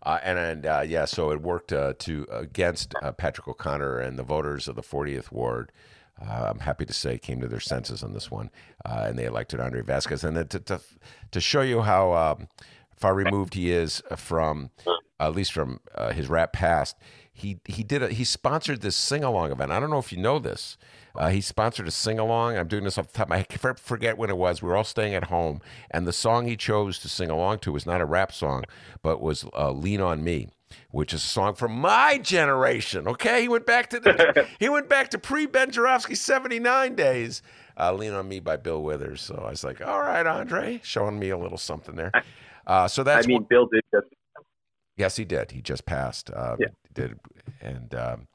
Uh, 0.02 0.18
and 0.22 0.38
and 0.38 0.66
uh, 0.66 0.84
yeah, 0.86 1.04
so 1.04 1.30
it 1.30 1.40
worked 1.40 1.72
uh, 1.72 1.94
to 1.98 2.26
against 2.30 2.94
uh, 3.02 3.12
Patrick 3.12 3.48
O'Connor 3.48 3.98
and 3.98 4.18
the 4.18 4.22
voters 4.22 4.68
of 4.68 4.76
the 4.76 4.82
40th 4.82 5.32
ward. 5.32 5.72
Uh, 6.20 6.46
I'm 6.48 6.60
happy 6.60 6.86
to 6.86 6.92
say 6.92 7.18
came 7.18 7.40
to 7.40 7.48
their 7.48 7.60
senses 7.60 8.02
on 8.02 8.14
this 8.14 8.30
one, 8.30 8.50
uh, 8.84 9.04
and 9.08 9.18
they 9.18 9.24
elected 9.24 9.60
Andre 9.60 9.82
Vasquez. 9.82 10.24
And 10.24 10.48
to 10.50 10.60
to, 10.60 10.80
to 11.32 11.40
show 11.40 11.62
you 11.62 11.82
how 11.82 12.12
um, 12.12 12.48
far 12.94 13.14
removed 13.14 13.54
he 13.54 13.70
is 13.70 14.02
from, 14.16 14.70
at 15.18 15.34
least 15.34 15.52
from 15.52 15.80
his 16.12 16.28
rap 16.28 16.52
past. 16.52 16.96
He 17.36 17.60
he 17.66 17.82
did 17.82 18.02
a, 18.02 18.08
he 18.08 18.24
sponsored 18.24 18.80
this 18.80 18.96
sing 18.96 19.22
along 19.22 19.52
event. 19.52 19.70
I 19.70 19.78
don't 19.78 19.90
know 19.90 19.98
if 19.98 20.10
you 20.10 20.16
know 20.18 20.38
this. 20.38 20.78
Uh, 21.14 21.28
he 21.28 21.42
sponsored 21.42 21.86
a 21.86 21.90
sing 21.90 22.18
along. 22.18 22.56
I'm 22.56 22.66
doing 22.66 22.84
this 22.84 22.96
off 22.96 23.12
the 23.12 23.18
top. 23.18 23.30
I 23.30 23.44
forget 23.76 24.16
when 24.16 24.30
it 24.30 24.38
was. 24.38 24.62
We 24.62 24.68
were 24.68 24.76
all 24.76 24.84
staying 24.84 25.14
at 25.14 25.24
home, 25.24 25.60
and 25.90 26.06
the 26.06 26.14
song 26.14 26.46
he 26.46 26.56
chose 26.56 26.98
to 27.00 27.10
sing 27.10 27.28
along 27.30 27.58
to 27.60 27.72
was 27.72 27.84
not 27.84 28.00
a 28.00 28.06
rap 28.06 28.32
song, 28.32 28.64
but 29.02 29.20
was 29.20 29.44
uh, 29.54 29.70
"Lean 29.70 30.00
on 30.00 30.24
Me." 30.24 30.48
Which 30.90 31.12
is 31.12 31.22
a 31.22 31.28
song 31.28 31.54
from 31.54 31.72
my 31.72 32.18
generation. 32.18 33.06
Okay, 33.06 33.42
he 33.42 33.48
went 33.48 33.66
back 33.66 33.90
to 33.90 34.00
the 34.00 34.46
he 34.58 34.70
went 34.70 34.88
back 34.88 35.10
to 35.10 35.18
pre 35.18 35.44
Ben 35.44 35.70
Joravsky 35.70 36.14
'79 36.14 36.94
days. 36.94 37.42
Uh, 37.78 37.92
"Lean 37.92 38.14
on 38.14 38.28
Me" 38.28 38.40
by 38.40 38.56
Bill 38.56 38.82
Withers. 38.82 39.20
So 39.20 39.42
I 39.46 39.50
was 39.50 39.62
like, 39.62 39.86
"All 39.86 40.00
right, 40.00 40.26
Andre, 40.26 40.80
showing 40.82 41.18
me 41.18 41.28
a 41.28 41.36
little 41.36 41.58
something 41.58 41.96
there." 41.96 42.12
Uh, 42.66 42.88
so 42.88 43.02
that's. 43.04 43.26
I 43.26 43.28
mean, 43.28 43.46
Bill 43.48 43.66
did 43.66 43.82
just. 43.94 44.06
Yes, 44.96 45.16
he 45.16 45.24
did. 45.24 45.50
He 45.50 45.60
just 45.60 45.84
passed. 45.84 46.30
Uh, 46.30 46.56
yeah. 46.58 46.68
Did 46.94 47.18
and 47.60 47.94
um, 47.94 48.26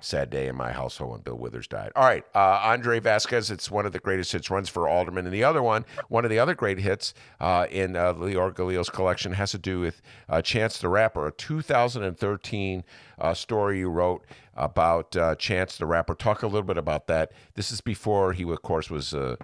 sad 0.00 0.30
day 0.30 0.48
in 0.48 0.56
my 0.56 0.72
household 0.72 1.12
when 1.12 1.20
Bill 1.20 1.36
Withers 1.36 1.66
died. 1.66 1.92
All 1.96 2.04
right, 2.04 2.24
uh, 2.34 2.60
Andre 2.62 3.00
Vasquez. 3.00 3.50
It's 3.50 3.70
one 3.70 3.86
of 3.86 3.92
the 3.92 3.98
greatest 3.98 4.32
hits 4.32 4.50
runs 4.50 4.68
for 4.68 4.88
Alderman, 4.88 5.26
and 5.26 5.34
the 5.34 5.44
other 5.44 5.62
one, 5.62 5.84
one 6.08 6.24
of 6.24 6.30
the 6.30 6.38
other 6.38 6.54
great 6.54 6.78
hits 6.78 7.14
uh, 7.40 7.66
in 7.70 7.96
uh, 7.96 8.14
Leor 8.14 8.54
Galil's 8.54 8.90
collection, 8.90 9.32
has 9.32 9.50
to 9.52 9.58
do 9.58 9.80
with 9.80 10.02
uh, 10.28 10.42
Chance 10.42 10.78
the 10.78 10.88
Rapper, 10.88 11.26
a 11.26 11.32
2013 11.32 12.84
uh, 13.18 13.34
story 13.34 13.78
you 13.78 13.88
wrote 13.88 14.24
about 14.54 15.16
uh, 15.16 15.34
Chance 15.36 15.78
the 15.78 15.86
Rapper. 15.86 16.14
Talk 16.14 16.42
a 16.42 16.46
little 16.46 16.62
bit 16.62 16.78
about 16.78 17.06
that. 17.08 17.32
This 17.54 17.70
is 17.70 17.80
before 17.80 18.32
he, 18.32 18.42
of 18.44 18.62
course, 18.62 18.90
was 18.90 19.12
a, 19.12 19.36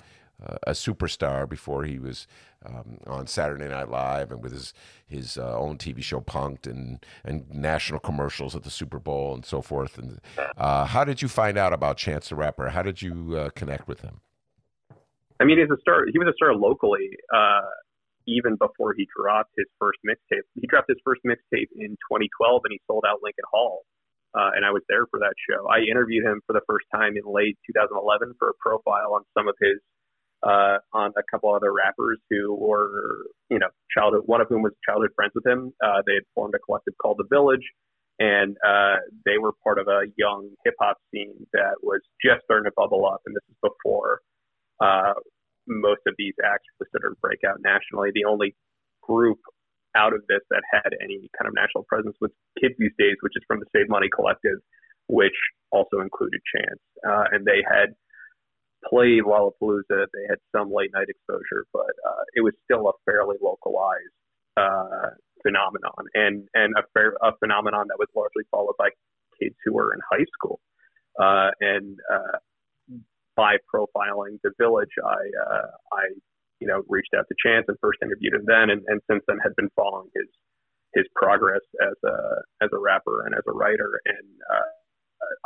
a 0.66 0.72
superstar. 0.72 1.48
Before 1.48 1.84
he 1.84 1.98
was 1.98 2.26
um, 2.66 2.98
on 3.06 3.26
Saturday 3.26 3.68
Night 3.68 3.88
Live 3.88 4.30
and 4.30 4.42
with 4.42 4.52
his 4.52 4.72
his 5.06 5.36
uh, 5.36 5.58
own 5.58 5.78
TV 5.78 6.02
show 6.02 6.20
Punk'd 6.20 6.66
and 6.66 7.04
and 7.24 7.48
national 7.50 8.00
commercials 8.00 8.56
at 8.56 8.62
the 8.62 8.70
Super 8.70 8.98
Bowl 8.98 9.34
and 9.34 9.44
so 9.44 9.62
forth. 9.62 9.98
And 9.98 10.20
uh, 10.56 10.86
how 10.86 11.04
did 11.04 11.22
you 11.22 11.28
find 11.28 11.58
out 11.58 11.72
about 11.72 11.96
Chance 11.96 12.28
the 12.28 12.36
Rapper? 12.36 12.70
How 12.70 12.82
did 12.82 13.02
you 13.02 13.36
uh, 13.36 13.50
connect 13.50 13.88
with 13.88 14.00
him? 14.00 14.20
I 15.40 15.44
mean, 15.44 15.58
he's 15.58 15.70
a 15.70 15.80
star. 15.80 16.06
He 16.10 16.18
was 16.18 16.28
a 16.28 16.36
star 16.36 16.54
locally 16.54 17.10
uh, 17.34 17.66
even 18.26 18.56
before 18.56 18.94
he 18.94 19.08
dropped 19.16 19.50
his 19.56 19.66
first 19.78 19.98
mixtape. 20.06 20.46
He 20.54 20.66
dropped 20.66 20.88
his 20.88 20.98
first 21.04 21.22
mixtape 21.26 21.68
in 21.74 21.98
2012, 22.10 22.62
and 22.64 22.72
he 22.72 22.80
sold 22.86 23.04
out 23.06 23.18
Lincoln 23.22 23.44
Hall. 23.50 23.82
Uh, 24.34 24.50
and 24.56 24.64
I 24.64 24.70
was 24.70 24.82
there 24.88 25.04
for 25.10 25.20
that 25.20 25.34
show. 25.44 25.68
I 25.68 25.80
interviewed 25.84 26.24
him 26.24 26.40
for 26.46 26.54
the 26.54 26.64
first 26.66 26.86
time 26.94 27.16
in 27.16 27.22
late 27.26 27.58
2011 27.66 28.34
for 28.38 28.48
a 28.48 28.56
profile 28.56 29.12
on 29.12 29.22
some 29.36 29.46
of 29.46 29.54
his 29.60 29.76
uh, 30.42 30.78
on 30.92 31.12
a 31.16 31.22
couple 31.30 31.54
other 31.54 31.72
rappers 31.72 32.18
who 32.30 32.54
were, 32.54 33.26
you 33.50 33.58
know, 33.58 33.68
childhood. 33.96 34.22
One 34.26 34.40
of 34.40 34.48
whom 34.48 34.62
was 34.62 34.72
childhood 34.86 35.10
friends 35.14 35.32
with 35.34 35.46
him. 35.46 35.72
Uh, 35.82 36.02
they 36.06 36.14
had 36.14 36.24
formed 36.34 36.54
a 36.54 36.58
collective 36.58 36.94
called 37.00 37.18
the 37.18 37.28
Village, 37.30 37.64
and 38.18 38.56
uh, 38.66 38.96
they 39.24 39.38
were 39.38 39.52
part 39.62 39.78
of 39.78 39.88
a 39.88 40.06
young 40.16 40.50
hip 40.64 40.74
hop 40.80 40.98
scene 41.12 41.46
that 41.52 41.76
was 41.82 42.00
just 42.24 42.42
starting 42.44 42.64
to 42.64 42.74
bubble 42.76 43.06
up. 43.06 43.20
And 43.26 43.34
this 43.34 43.44
is 43.50 43.56
before 43.62 44.20
uh, 44.80 45.14
most 45.66 46.02
of 46.06 46.14
these 46.18 46.34
acts 46.44 46.66
were 46.78 46.86
considered 46.86 47.16
break 47.20 47.40
out 47.46 47.58
nationally. 47.62 48.10
The 48.14 48.24
only 48.24 48.54
group 49.02 49.38
out 49.94 50.14
of 50.14 50.22
this 50.28 50.40
that 50.50 50.62
had 50.72 50.90
any 51.02 51.28
kind 51.38 51.46
of 51.46 51.54
national 51.54 51.84
presence 51.84 52.16
was 52.20 52.30
Kids 52.60 52.74
These 52.78 52.96
Days, 52.98 53.16
which 53.20 53.34
is 53.36 53.44
from 53.46 53.60
the 53.60 53.66
Save 53.76 53.88
Money 53.88 54.08
Collective, 54.08 54.58
which 55.08 55.36
also 55.70 56.00
included 56.00 56.40
Chance, 56.54 56.80
uh, 57.06 57.24
and 57.32 57.44
they 57.44 57.64
had 57.64 57.94
played 58.88 59.24
Lollapalooza, 59.24 60.06
they 60.12 60.26
had 60.28 60.38
some 60.54 60.72
late 60.72 60.90
night 60.92 61.08
exposure, 61.08 61.66
but 61.72 61.92
uh, 62.06 62.24
it 62.34 62.40
was 62.40 62.54
still 62.64 62.88
a 62.88 62.92
fairly 63.04 63.36
localized 63.42 64.16
uh, 64.56 65.10
phenomenon, 65.42 66.06
and 66.14 66.48
and 66.54 66.74
a, 66.76 66.82
fair, 66.94 67.14
a 67.22 67.32
phenomenon 67.38 67.86
that 67.88 67.98
was 67.98 68.08
largely 68.14 68.44
followed 68.50 68.74
by 68.78 68.88
kids 69.40 69.54
who 69.64 69.72
were 69.72 69.94
in 69.94 70.00
high 70.10 70.26
school. 70.32 70.60
Uh, 71.18 71.50
and 71.60 71.98
uh, 72.12 72.38
by 73.36 73.56
profiling 73.72 74.38
the 74.42 74.50
village, 74.58 74.92
I 75.04 75.22
uh, 75.50 75.70
I 75.92 76.02
you 76.60 76.66
know 76.66 76.82
reached 76.88 77.14
out 77.16 77.26
to 77.28 77.34
Chance 77.44 77.66
and 77.68 77.76
first 77.80 77.98
interviewed 78.02 78.34
him 78.34 78.44
then, 78.46 78.70
and, 78.70 78.82
and 78.86 79.00
since 79.10 79.22
then 79.26 79.38
had 79.42 79.54
been 79.56 79.70
following 79.76 80.08
his 80.14 80.28
his 80.94 81.04
progress 81.14 81.62
as 81.82 81.96
a 82.04 82.64
as 82.64 82.70
a 82.72 82.78
rapper 82.78 83.26
and 83.26 83.34
as 83.34 83.42
a 83.48 83.52
writer, 83.52 84.00
and 84.06 84.28
uh, 84.50 84.70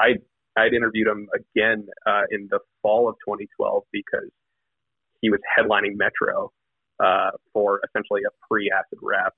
I 0.01 0.15
I'd 0.57 0.73
interviewed 0.75 1.07
him 1.07 1.29
again 1.35 1.87
uh, 2.07 2.23
in 2.31 2.49
the 2.51 2.61
fall 2.83 3.09
of 3.09 3.17
2012 3.27 3.83
because 3.93 4.31
he 5.21 5.31
was 5.31 5.41
headlining 5.59 5.97
Metro 5.97 6.51
uh, 7.03 7.31
for 7.53 7.81
essentially 7.89 8.23
a 8.27 8.33
pre-acid 8.49 8.99
rap 9.03 9.35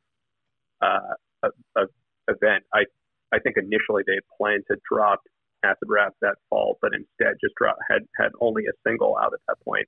uh, 0.82 1.14
a, 1.42 1.48
a 1.76 1.84
event. 2.28 2.64
I 2.74 2.84
I 3.32 3.38
think 3.40 3.56
initially 3.56 4.02
they 4.06 4.14
had 4.14 4.26
planned 4.38 4.64
to 4.70 4.76
drop 4.90 5.20
acid 5.64 5.88
rap 5.88 6.14
that 6.22 6.36
fall, 6.48 6.78
but 6.80 6.92
instead 6.94 7.34
just 7.40 7.54
had 7.90 8.02
had 8.16 8.32
only 8.40 8.64
a 8.66 8.74
single 8.86 9.16
out 9.16 9.32
at 9.34 9.40
that 9.48 9.56
point. 9.64 9.86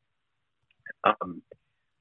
Um, 1.05 1.43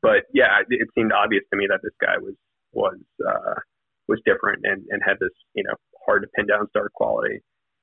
but 0.01 0.25
yeah, 0.33 0.59
it, 0.61 0.67
it 0.69 0.87
seemed 0.95 1.11
obvious 1.11 1.43
to 1.51 1.57
me 1.57 1.67
that 1.69 1.79
this 1.83 1.93
guy 2.01 2.17
was 2.19 2.35
was 2.73 2.99
uh, 3.25 3.59
was 4.07 4.19
different 4.25 4.61
and, 4.63 4.83
and 4.89 5.01
had 5.05 5.17
this 5.19 5.33
you 5.53 5.63
know 5.63 5.75
hard 6.05 6.23
to 6.23 6.27
pin 6.35 6.47
down 6.47 6.67
star 6.69 6.89
quality. 6.93 7.39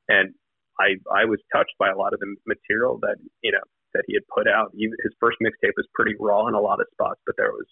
And 0.08 0.34
I 0.78 0.96
I 1.12 1.24
was 1.24 1.40
touched 1.54 1.74
by 1.78 1.90
a 1.90 1.96
lot 1.96 2.12
of 2.12 2.20
the 2.20 2.34
material 2.46 2.98
that 3.02 3.16
you 3.42 3.52
know 3.52 3.64
that 3.94 4.04
he 4.06 4.14
had 4.14 4.26
put 4.28 4.46
out. 4.46 4.72
He, 4.76 4.86
his 5.02 5.14
first 5.20 5.38
mixtape 5.42 5.76
was 5.76 5.86
pretty 5.94 6.14
raw 6.20 6.46
in 6.46 6.54
a 6.54 6.60
lot 6.60 6.80
of 6.80 6.86
spots, 6.92 7.20
but 7.26 7.36
there 7.36 7.52
was 7.52 7.66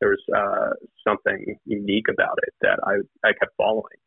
there 0.00 0.10
was 0.10 0.24
uh, 0.30 0.72
something 1.06 1.58
unique 1.64 2.06
about 2.10 2.38
it 2.42 2.54
that 2.62 2.78
I 2.84 3.02
I 3.26 3.32
kept 3.32 3.52
following. 3.56 4.00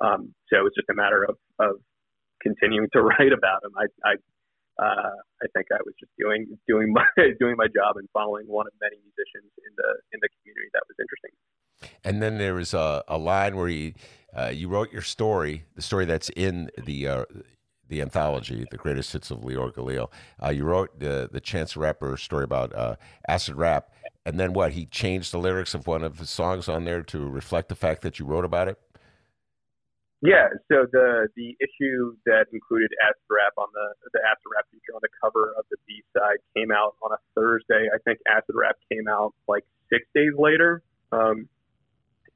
Um, 0.00 0.34
so 0.52 0.60
it 0.60 0.64
was 0.64 0.76
just 0.76 0.90
a 0.90 0.94
matter 0.94 1.24
of 1.24 1.36
of 1.58 1.76
continuing 2.42 2.88
to 2.92 3.02
write 3.08 3.32
about 3.32 3.64
him. 3.64 3.72
I 3.76 3.86
I 4.04 4.14
uh, 4.78 5.16
I 5.42 5.46
think 5.56 5.66
I 5.72 5.80
was 5.84 5.94
just 5.98 6.12
doing 6.18 6.46
doing 6.68 6.92
my 6.92 7.06
doing 7.40 7.56
my 7.56 7.66
job 7.66 7.96
and 7.96 8.08
following 8.12 8.46
one 8.46 8.66
of 8.66 8.72
many 8.80 8.96
musicians 9.00 9.50
in 9.64 9.72
the 9.76 9.90
in 10.12 10.20
the 10.20 10.28
community 10.40 10.68
that 10.74 10.82
was 10.88 10.96
interesting. 11.00 11.32
And 12.04 12.22
then 12.22 12.38
there 12.38 12.54
was 12.54 12.72
a, 12.72 13.04
a 13.08 13.18
line 13.18 13.56
where 13.56 13.68
you 13.68 13.94
uh, 14.36 14.52
you 14.52 14.68
wrote 14.68 14.92
your 14.92 15.02
story, 15.02 15.64
the 15.74 15.82
story 15.82 16.04
that's 16.04 16.28
in 16.30 16.70
the 16.76 17.08
uh, 17.08 17.24
the 17.88 18.02
anthology, 18.02 18.66
the 18.70 18.76
greatest 18.76 19.12
hits 19.12 19.30
of 19.30 19.40
Leor 19.40 19.72
Galil. 19.72 20.10
Uh, 20.42 20.50
you 20.50 20.64
wrote 20.64 20.98
the 20.98 21.28
the 21.30 21.40
Chance 21.40 21.76
Rapper 21.76 22.16
story 22.16 22.44
about 22.44 22.74
uh, 22.74 22.96
acid 23.28 23.56
rap, 23.56 23.92
and 24.24 24.38
then 24.38 24.52
what? 24.52 24.72
He 24.72 24.86
changed 24.86 25.32
the 25.32 25.38
lyrics 25.38 25.74
of 25.74 25.86
one 25.86 26.02
of 26.02 26.18
his 26.18 26.30
songs 26.30 26.68
on 26.68 26.84
there 26.84 27.02
to 27.02 27.28
reflect 27.28 27.68
the 27.68 27.76
fact 27.76 28.02
that 28.02 28.18
you 28.18 28.26
wrote 28.26 28.44
about 28.44 28.68
it. 28.68 28.78
Yeah, 30.22 30.48
so 30.72 30.86
the 30.90 31.28
the 31.36 31.56
issue 31.60 32.16
that 32.24 32.46
included 32.52 32.90
acid 33.04 33.28
rap 33.30 33.52
on 33.58 33.68
the 33.72 34.08
the 34.12 34.20
acid 34.24 34.48
rap 34.54 34.64
feature 34.70 34.94
on 34.94 35.00
the 35.02 35.12
cover 35.22 35.52
of 35.58 35.64
the 35.70 35.76
B 35.86 36.02
side 36.16 36.38
came 36.56 36.72
out 36.72 36.96
on 37.02 37.12
a 37.12 37.18
Thursday. 37.34 37.88
I 37.92 37.98
think 38.04 38.18
acid 38.28 38.54
rap 38.54 38.76
came 38.90 39.08
out 39.08 39.34
like 39.46 39.64
six 39.92 40.06
days 40.14 40.32
later. 40.38 40.82
Um, 41.12 41.48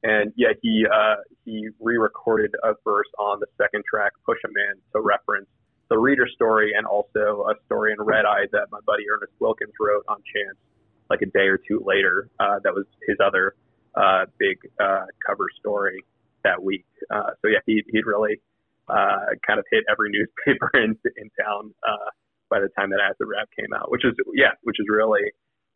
and 0.03 0.33
yeah, 0.35 0.53
he 0.61 0.85
uh, 0.85 1.15
he 1.45 1.69
re-recorded 1.79 2.51
a 2.63 2.73
verse 2.83 3.09
on 3.19 3.39
the 3.39 3.47
second 3.57 3.83
track, 3.89 4.13
"Pusha 4.27 4.49
Man," 4.49 4.75
to 4.93 5.01
reference 5.01 5.47
the 5.89 5.97
reader 5.97 6.27
story 6.33 6.71
and 6.75 6.87
also 6.87 7.45
a 7.49 7.53
story 7.65 7.91
in 7.91 7.97
RedEye 7.97 8.49
that 8.51 8.67
my 8.71 8.79
buddy 8.85 9.03
Ernest 9.11 9.33
Wilkins 9.39 9.73
wrote 9.79 10.05
on 10.07 10.17
Chance, 10.33 10.57
like 11.09 11.21
a 11.21 11.27
day 11.27 11.47
or 11.51 11.57
two 11.57 11.83
later. 11.85 12.29
Uh, 12.39 12.59
that 12.63 12.73
was 12.73 12.85
his 13.07 13.17
other 13.23 13.55
uh, 13.95 14.25
big 14.39 14.57
uh, 14.79 15.05
cover 15.25 15.47
story 15.59 16.03
that 16.43 16.63
week. 16.63 16.85
Uh, 17.13 17.31
so 17.41 17.47
yeah, 17.47 17.59
he 17.65 17.83
he'd 17.91 18.05
really 18.05 18.41
uh, 18.89 19.35
kind 19.45 19.59
of 19.59 19.65
hit 19.69 19.83
every 19.91 20.09
newspaper 20.15 20.71
in 20.73 20.97
in 21.17 21.29
town 21.39 21.73
uh, 21.87 22.09
by 22.49 22.59
the 22.59 22.69
time 22.77 22.89
that 22.89 22.99
Acid 22.99 23.27
Rap 23.27 23.49
came 23.57 23.73
out, 23.73 23.91
which 23.91 24.05
is 24.05 24.13
yeah, 24.33 24.57
which 24.63 24.77
is 24.79 24.87
really 24.89 25.31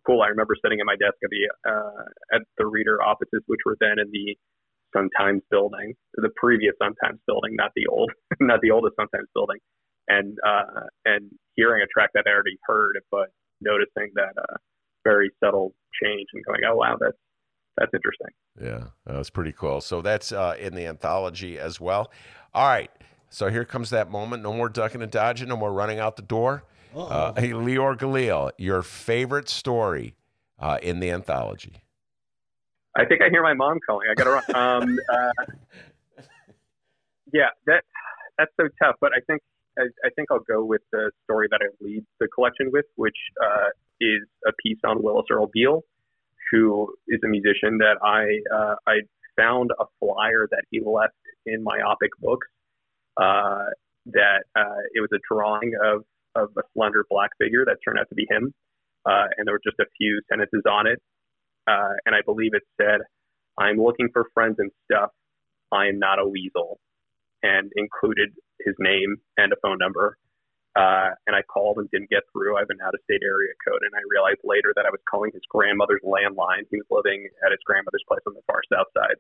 cool. 0.06 0.22
I 0.22 0.28
remember 0.28 0.56
sitting 0.64 0.80
at 0.80 0.86
my 0.86 0.96
desk 0.96 1.18
at 1.24 1.30
the 1.30 1.44
uh, 1.70 2.36
at 2.36 2.42
the 2.58 2.66
reader 2.66 3.02
offices, 3.02 3.42
which 3.48 3.62
were 3.66 3.78
then 3.80 4.00
in 4.00 4.10
the 4.12 4.38
Sun 4.96 5.10
Times 5.18 5.42
building, 5.52 5.94
the 6.16 6.30
previous 6.36 6.74
Sun 6.82 6.96
Times 7.04 7.20
building, 7.28 7.56
not 7.56 7.72
the 7.76 7.88
old, 7.88 8.12
not 8.40 8.62
the 8.62 8.72
oldest 8.72 8.96
Sun 8.96 9.08
Times 9.14 9.28
building, 9.34 9.58
and 10.08 10.38
uh, 10.46 10.88
and 11.06 11.32
hearing 11.56 11.82
a 11.84 11.88
track 11.88 12.12
that 12.14 12.26
I 12.28 12.32
already 12.32 12.58
heard, 12.68 13.00
but 13.12 13.30
noticing 13.62 14.12
that 14.16 14.34
uh, 14.38 14.58
very 15.04 15.32
subtle 15.44 15.74
change 16.02 16.28
and 16.34 16.44
going, 16.46 16.62
oh 16.70 16.76
wow, 16.76 16.98
that's 17.00 17.18
that's 17.78 17.92
interesting. 17.94 18.28
Yeah, 18.62 18.90
that's 19.06 19.30
pretty 19.30 19.52
cool. 19.52 19.82
So 19.82 20.02
that's 20.02 20.32
uh, 20.32 20.56
in 20.60 20.76
the 20.76 20.86
anthology 20.86 21.60
as 21.60 21.80
well. 21.80 22.12
All 22.54 22.68
right. 22.68 22.92
So 23.30 23.50
here 23.50 23.66
comes 23.66 23.90
that 23.90 24.10
moment. 24.10 24.44
No 24.44 24.54
more 24.54 24.70
ducking 24.70 25.02
and 25.02 25.12
dodging. 25.12 25.50
No 25.50 25.58
more 25.58 25.74
running 25.74 26.00
out 26.00 26.16
the 26.16 26.22
door. 26.22 26.64
Uh, 26.96 27.34
hey, 27.36 27.50
Leor 27.50 27.98
Galil, 27.98 28.52
your 28.58 28.82
favorite 28.82 29.50
story 29.50 30.16
uh, 30.60 30.78
in 30.82 31.00
the 31.02 31.12
anthology? 31.12 31.74
I 32.96 33.04
think 33.04 33.22
I 33.22 33.30
hear 33.30 33.44
my 33.44 33.54
mom 33.54 33.80
calling. 33.86 34.08
I 34.10 34.14
got 34.14 34.24
to 34.24 34.30
run. 34.32 34.56
Um, 34.56 35.00
uh, 35.10 36.24
yeah, 37.34 37.50
that 37.68 37.84
that's 38.38 38.52
so 38.60 38.70
tough. 38.82 38.96
But 39.02 39.12
I 39.12 39.20
think 39.28 39.42
I, 39.78 39.84
I, 40.06 40.10
think 40.16 40.30
I'll 40.32 40.40
go 40.40 40.64
with 40.64 40.82
the 40.94 41.12
story 41.26 41.48
that 41.52 41.60
I 41.62 41.68
lead 41.84 42.06
the 42.22 42.30
collection 42.30 42.72
with, 42.72 42.86
which 42.96 43.18
uh, 43.44 43.68
is 44.00 44.22
a 44.48 44.54
piece 44.64 44.80
on 44.86 45.04
Willis 45.04 45.26
Earl 45.30 45.50
Beal 45.54 45.84
who 46.52 46.94
is 47.08 47.20
a 47.24 47.28
musician 47.28 47.80
that 47.80 47.98
I 48.04 48.56
uh, 48.56 48.76
I 48.88 49.00
found 49.36 49.72
a 49.80 49.86
flyer 50.00 50.48
that 50.52 50.64
he 50.70 50.80
left 50.80 51.14
in 51.46 51.64
myopic 51.64 52.12
books. 52.22 52.48
Uh, 53.18 53.66
that 54.08 54.44
uh, 54.56 54.82
it 54.94 55.02
was 55.02 55.10
a 55.14 55.20
drawing 55.28 55.74
of 55.84 56.04
of 56.36 56.50
a 56.58 56.62
slender 56.74 57.06
black 57.10 57.32
figure 57.40 57.66
that 57.66 57.78
turned 57.84 58.00
out 58.00 58.10
to 58.10 58.16
be 58.16 58.28
him, 58.30 58.54
uh, 59.06 59.28
and 59.38 59.48
there 59.48 59.54
were 59.54 59.66
just 59.66 59.80
a 59.80 59.86
few 59.98 60.22
sentences 60.30 60.64
on 60.70 60.88
it, 60.88 61.00
uh, 61.68 61.94
and 62.06 62.16
I 62.16 62.22
believe 62.26 62.54
it 62.54 62.64
said, 62.80 63.02
"I'm 63.58 63.78
looking 63.78 64.10
for 64.12 64.30
friends 64.34 64.58
and 64.60 64.72
stuff. 64.86 65.12
I 65.72 65.88
am 65.88 66.00
not 66.00 66.20
a 66.20 66.28
weasel," 66.28 66.80
and 67.44 67.72
included 67.76 68.30
his 68.62 68.76
name 68.80 69.18
and 69.38 69.54
a 69.54 69.56
phone 69.62 69.78
number. 69.80 70.18
Uh, 70.76 71.16
and 71.26 71.36
I 71.36 71.42
called 71.48 71.80
and 71.80 71.90
didn't 71.90 72.10
get 72.12 72.28
through. 72.36 72.58
I 72.58 72.60
have 72.60 72.70
an 72.70 72.84
out 72.84 72.94
of 72.94 73.00
state 73.08 73.24
area 73.24 73.56
code. 73.64 73.80
And 73.80 73.96
I 73.96 74.04
realized 74.12 74.44
later 74.44 74.76
that 74.76 74.84
I 74.84 74.92
was 74.92 75.00
calling 75.08 75.32
his 75.32 75.44
grandmother's 75.48 76.04
landline. 76.04 76.68
He 76.68 76.76
was 76.76 76.90
living 76.92 77.32
at 77.48 77.56
his 77.56 77.64
grandmother's 77.64 78.04
place 78.12 78.20
on 78.28 78.36
the 78.36 78.44
far 78.44 78.60
south 78.68 78.92
side. 78.92 79.16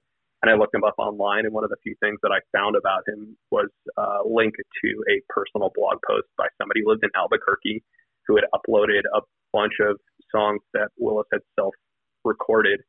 And 0.46 0.54
I 0.54 0.58
looked 0.60 0.76
him 0.76 0.84
up 0.84 0.94
online. 1.00 1.46
And 1.46 1.54
one 1.56 1.64
of 1.64 1.72
the 1.72 1.82
few 1.82 1.96
things 2.02 2.20
that 2.22 2.30
I 2.30 2.38
found 2.56 2.76
about 2.76 3.02
him 3.08 3.36
was 3.50 3.66
a 3.98 4.22
link 4.24 4.54
to 4.54 4.90
a 5.10 5.18
personal 5.28 5.72
blog 5.74 5.98
post 6.06 6.28
by 6.38 6.46
somebody 6.62 6.82
who 6.86 6.92
lived 6.92 7.04
in 7.04 7.10
Albuquerque 7.16 7.82
who 8.28 8.36
had 8.36 8.46
uploaded 8.54 9.10
a 9.10 9.22
bunch 9.52 9.74
of 9.82 9.98
songs 10.30 10.62
that 10.74 10.90
Willis 11.00 11.26
had 11.34 11.42
self 11.58 11.74
recorded 12.24 12.82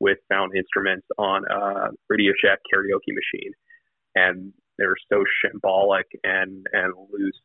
with 0.00 0.18
found 0.28 0.56
instruments 0.56 1.06
on 1.16 1.44
a 1.46 1.90
Radio 2.08 2.32
Shack 2.42 2.58
karaoke 2.66 3.14
machine. 3.14 3.52
And 4.16 4.52
they 4.78 4.86
were 4.86 4.98
so 5.06 5.22
shambolic 5.38 6.10
and, 6.24 6.66
and 6.72 6.94
loose 7.12 7.38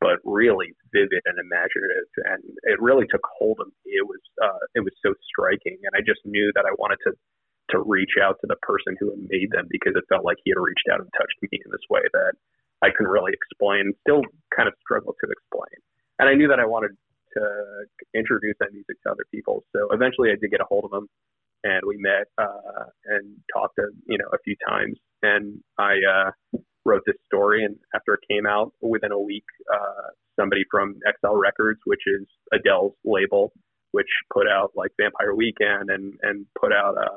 but 0.00 0.18
really 0.24 0.74
vivid 0.92 1.22
and 1.24 1.38
imaginative, 1.38 2.08
and 2.26 2.42
it 2.64 2.82
really 2.82 3.06
took 3.08 3.22
hold 3.38 3.58
of 3.60 3.68
me. 3.86 3.92
It 3.96 4.04
was 4.04 4.20
uh, 4.42 4.60
it 4.74 4.80
was 4.80 4.92
so 5.00 5.14
striking, 5.24 5.78
and 5.80 5.92
I 5.94 6.00
just 6.04 6.20
knew 6.26 6.52
that 6.56 6.66
I 6.66 6.74
wanted 6.76 6.98
to 7.06 7.12
to 7.70 7.80
reach 7.80 8.20
out 8.22 8.36
to 8.40 8.46
the 8.46 8.56
person 8.62 8.96
who 9.00 9.10
had 9.10 9.22
made 9.28 9.50
them 9.50 9.66
because 9.70 9.94
it 9.96 10.04
felt 10.08 10.24
like 10.24 10.36
he 10.44 10.52
had 10.52 10.60
reached 10.60 10.88
out 10.92 11.00
and 11.00 11.08
touched 11.16 11.38
me 11.42 11.48
in 11.52 11.70
this 11.70 11.84
way 11.88 12.02
that 12.12 12.34
I 12.82 12.90
couldn't 12.90 13.12
really 13.12 13.32
explain, 13.32 13.92
still 14.04 14.22
kind 14.54 14.68
of 14.68 14.74
struggle 14.80 15.14
to 15.16 15.26
explain. 15.30 15.80
And 16.18 16.28
I 16.28 16.34
knew 16.34 16.48
that 16.48 16.60
I 16.60 16.66
wanted 16.66 16.92
to 17.34 17.44
introduce 18.14 18.54
that 18.60 18.72
music 18.72 19.00
to 19.02 19.10
other 19.10 19.24
people. 19.32 19.64
So 19.74 19.88
eventually 19.90 20.30
I 20.30 20.36
did 20.40 20.50
get 20.50 20.60
a 20.60 20.68
hold 20.68 20.84
of 20.84 20.92
him 20.92 21.08
and 21.64 21.80
we 21.88 21.96
met 21.96 22.28
uh, 22.38 22.92
and 23.06 23.36
talked 23.52 23.78
a, 23.78 23.88
you 24.06 24.18
know 24.18 24.28
a 24.32 24.38
few 24.44 24.54
times 24.68 24.98
and 25.24 25.58
I 25.78 25.94
uh, 26.04 26.58
wrote 26.84 27.02
this 27.06 27.16
story, 27.26 27.64
and 27.64 27.76
after 27.94 28.14
it 28.14 28.20
came 28.30 28.46
out, 28.46 28.72
within 28.80 29.12
a 29.12 29.18
week, 29.18 29.44
uh, 29.72 30.10
somebody 30.38 30.64
from 30.70 30.96
XL 31.20 31.36
Records, 31.36 31.80
which 31.86 32.02
is 32.06 32.26
Adele's 32.52 32.92
label, 33.04 33.52
which 33.94 34.10
put 34.32 34.48
out 34.48 34.72
like 34.74 34.90
Vampire 34.98 35.34
Weekend 35.34 35.88
and 35.88 36.14
and 36.22 36.46
put 36.60 36.72
out 36.72 36.96
a 36.98 37.08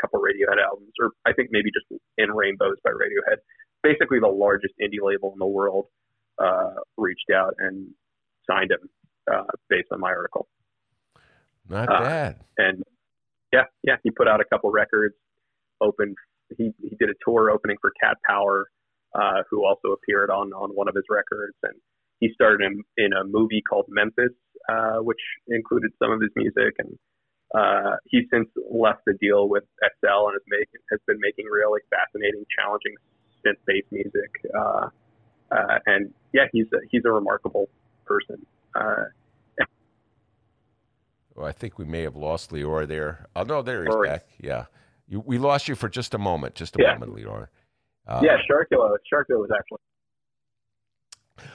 couple 0.00 0.20
Radiohead 0.20 0.62
albums, 0.62 0.92
or 1.00 1.12
I 1.24 1.32
think 1.32 1.48
maybe 1.50 1.70
just 1.72 1.86
In 2.18 2.30
Rainbows 2.30 2.76
by 2.84 2.90
Radiohead. 2.90 3.38
Basically, 3.82 4.20
the 4.20 4.28
largest 4.28 4.74
indie 4.78 5.00
label 5.02 5.32
in 5.32 5.38
the 5.38 5.46
world 5.46 5.86
uh, 6.38 6.74
reached 6.98 7.30
out 7.34 7.54
and 7.58 7.88
signed 8.46 8.70
him 8.70 8.90
uh, 9.32 9.44
based 9.70 9.88
on 9.92 10.00
my 10.00 10.10
article. 10.10 10.46
Not 11.70 11.88
uh, 11.88 12.00
bad. 12.00 12.36
And 12.58 12.82
yeah, 13.50 13.64
yeah, 13.82 13.96
he 14.02 14.10
put 14.10 14.28
out 14.28 14.42
a 14.42 14.44
couple 14.44 14.70
records. 14.70 15.14
Opened. 15.80 16.16
He 16.58 16.72
he 16.82 16.96
did 16.96 17.08
a 17.08 17.14
tour 17.24 17.50
opening 17.50 17.78
for 17.80 17.92
Cat 18.02 18.18
Power 18.28 18.68
uh, 19.14 19.42
who 19.50 19.64
also 19.64 19.88
appeared 19.96 20.28
on 20.28 20.52
on 20.52 20.70
one 20.70 20.88
of 20.88 20.94
his 20.94 21.04
records, 21.08 21.56
and 21.62 21.74
he 22.20 22.30
starred 22.34 22.62
in 22.62 22.82
in 22.96 23.12
a 23.12 23.24
movie 23.24 23.62
called 23.62 23.86
Memphis, 23.88 24.32
uh, 24.68 24.98
which 24.98 25.20
included 25.48 25.92
some 25.98 26.10
of 26.10 26.20
his 26.20 26.30
music, 26.36 26.74
and 26.78 26.98
uh, 27.54 27.96
he's 28.06 28.24
since 28.32 28.48
left 28.70 29.04
the 29.06 29.14
deal 29.14 29.48
with 29.48 29.64
XL 29.80 30.28
and 30.28 30.34
has 30.34 30.42
made 30.48 30.66
has 30.90 31.00
been 31.06 31.18
making 31.20 31.46
really 31.46 31.80
fascinating, 31.90 32.44
challenging 32.58 32.94
synth-based 33.44 33.90
music. 33.92 34.30
Uh, 34.54 34.88
uh, 35.50 35.78
and 35.86 36.12
yeah, 36.32 36.46
he's 36.52 36.66
a, 36.72 36.78
he's 36.90 37.02
a 37.04 37.10
remarkable 37.10 37.68
person. 38.04 38.44
Uh, 38.74 39.04
well, 41.34 41.46
I 41.46 41.52
think 41.52 41.78
we 41.78 41.84
may 41.84 42.02
have 42.02 42.16
lost 42.16 42.50
Leor 42.50 42.88
there. 42.88 43.26
Oh 43.36 43.42
no, 43.42 43.62
there 43.62 43.84
he's 43.84 43.94
back. 44.04 44.26
Yeah, 44.40 44.64
you, 45.06 45.20
we 45.20 45.38
lost 45.38 45.68
you 45.68 45.74
for 45.74 45.88
just 45.88 46.14
a 46.14 46.18
moment. 46.18 46.54
Just 46.54 46.76
a 46.76 46.82
yeah. 46.82 46.94
moment, 46.94 47.14
Leor. 47.14 47.48
Uh, 48.08 48.20
yeah, 48.24 48.36
Sharkilla. 48.50 48.96
Sharkilla 49.12 49.38
was 49.38 49.50
excellent. 49.56 49.82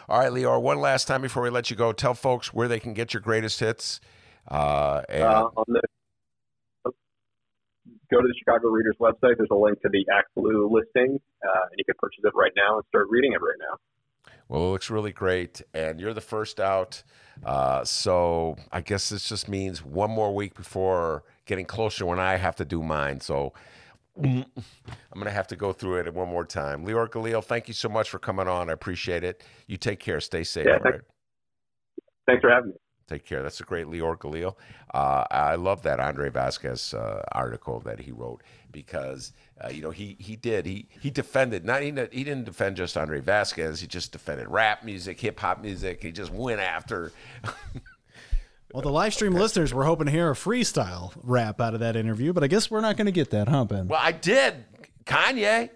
All 0.09 0.19
right, 0.19 0.31
Leor, 0.31 0.61
one 0.61 0.79
last 0.79 1.07
time 1.07 1.21
before 1.21 1.43
we 1.43 1.49
let 1.49 1.69
you 1.69 1.75
go, 1.75 1.91
tell 1.91 2.13
folks 2.13 2.53
where 2.53 2.67
they 2.67 2.79
can 2.79 2.93
get 2.93 3.13
your 3.13 3.21
greatest 3.21 3.59
hits. 3.59 3.99
Uh, 4.47 5.01
and... 5.09 5.23
uh, 5.23 5.49
the, 5.67 5.81
go 8.11 8.21
to 8.21 8.27
the 8.27 8.33
Chicago 8.37 8.67
Readers 8.69 8.95
website. 8.99 9.37
There's 9.37 9.49
a 9.51 9.55
link 9.55 9.81
to 9.81 9.89
the 9.89 10.05
ActBlue 10.11 10.69
listing, 10.69 11.19
uh, 11.43 11.61
and 11.69 11.77
you 11.77 11.85
can 11.85 11.95
purchase 11.97 12.23
it 12.23 12.33
right 12.35 12.51
now 12.55 12.75
and 12.75 12.85
start 12.89 13.07
reading 13.09 13.33
it 13.33 13.41
right 13.41 13.57
now. 13.59 13.77
Well, 14.49 14.67
it 14.67 14.71
looks 14.71 14.89
really 14.89 15.13
great, 15.13 15.61
and 15.73 15.99
you're 15.99 16.13
the 16.13 16.19
first 16.19 16.59
out. 16.59 17.03
Uh, 17.45 17.85
so 17.85 18.57
I 18.71 18.81
guess 18.81 19.09
this 19.09 19.29
just 19.29 19.47
means 19.47 19.83
one 19.83 20.11
more 20.11 20.35
week 20.35 20.55
before 20.55 21.23
getting 21.45 21.65
closer 21.65 22.05
when 22.05 22.19
I 22.19 22.35
have 22.35 22.57
to 22.57 22.65
do 22.65 22.83
mine. 22.83 23.21
So 23.21 23.53
I'm 24.17 24.45
going 25.13 25.25
to 25.25 25.31
have 25.31 25.47
to 25.47 25.55
go 25.55 25.71
through 25.73 25.99
it 25.99 26.13
one 26.13 26.29
more 26.29 26.45
time. 26.45 26.85
Leor 26.85 27.09
Galil, 27.09 27.43
thank 27.43 27.67
you 27.67 27.73
so 27.73 27.89
much 27.89 28.09
for 28.09 28.19
coming 28.19 28.47
on. 28.47 28.69
I 28.69 28.73
appreciate 28.73 29.23
it. 29.23 29.43
You 29.67 29.77
take 29.77 29.99
care. 29.99 30.19
Stay 30.19 30.43
safe. 30.43 30.67
Yeah, 30.67 30.79
thanks, 30.83 31.05
thanks 32.27 32.41
for 32.41 32.49
having 32.49 32.71
me. 32.71 32.75
take 33.07 33.25
care. 33.25 33.41
That's 33.41 33.59
a 33.61 33.63
great 33.63 33.88
Leor 33.88 34.17
Galil. 34.17 34.55
Uh, 34.93 35.23
I 35.31 35.55
love 35.55 35.81
that 35.83 35.99
Andre 35.99 36.29
Vasquez 36.29 36.93
uh, 36.93 37.23
article 37.31 37.79
that 37.81 37.99
he 37.99 38.11
wrote 38.11 38.43
because 38.71 39.33
uh, 39.63 39.69
you 39.69 39.81
know 39.81 39.91
he 39.91 40.15
he 40.19 40.35
did 40.35 40.65
he 40.65 40.88
he 41.01 41.09
defended 41.09 41.65
not 41.65 41.81
he, 41.81 41.88
he 42.11 42.23
didn't 42.23 42.45
defend 42.45 42.77
just 42.77 42.97
Andre 42.97 43.21
Vasquez. 43.21 43.79
He 43.81 43.88
just 43.88 44.11
defended 44.11 44.47
rap 44.49 44.83
music, 44.83 45.19
hip 45.19 45.39
hop 45.39 45.61
music. 45.61 46.01
He 46.01 46.11
just 46.11 46.31
went 46.31 46.59
after. 46.59 47.11
Well, 48.73 48.81
the 48.81 48.91
live 48.91 49.14
stream 49.14 49.34
listeners 49.34 49.73
were 49.73 49.84
hoping 49.85 50.06
to 50.06 50.11
hear 50.11 50.30
a 50.30 50.34
freestyle 50.34 51.11
rap 51.23 51.60
out 51.60 51.73
of 51.73 51.80
that 51.81 51.95
interview, 51.95 52.34
but 52.34 52.43
I 52.43 52.48
guess 52.48 52.72
we're 52.72 52.81
not 52.81 52.98
going 52.98 53.06
to 53.06 53.11
get 53.11 53.30
that, 53.31 53.48
huh, 53.48 53.65
Ben? 53.65 53.88
Well, 53.88 53.99
I 54.02 54.11
did. 54.11 54.65
Kanye. 55.06 55.69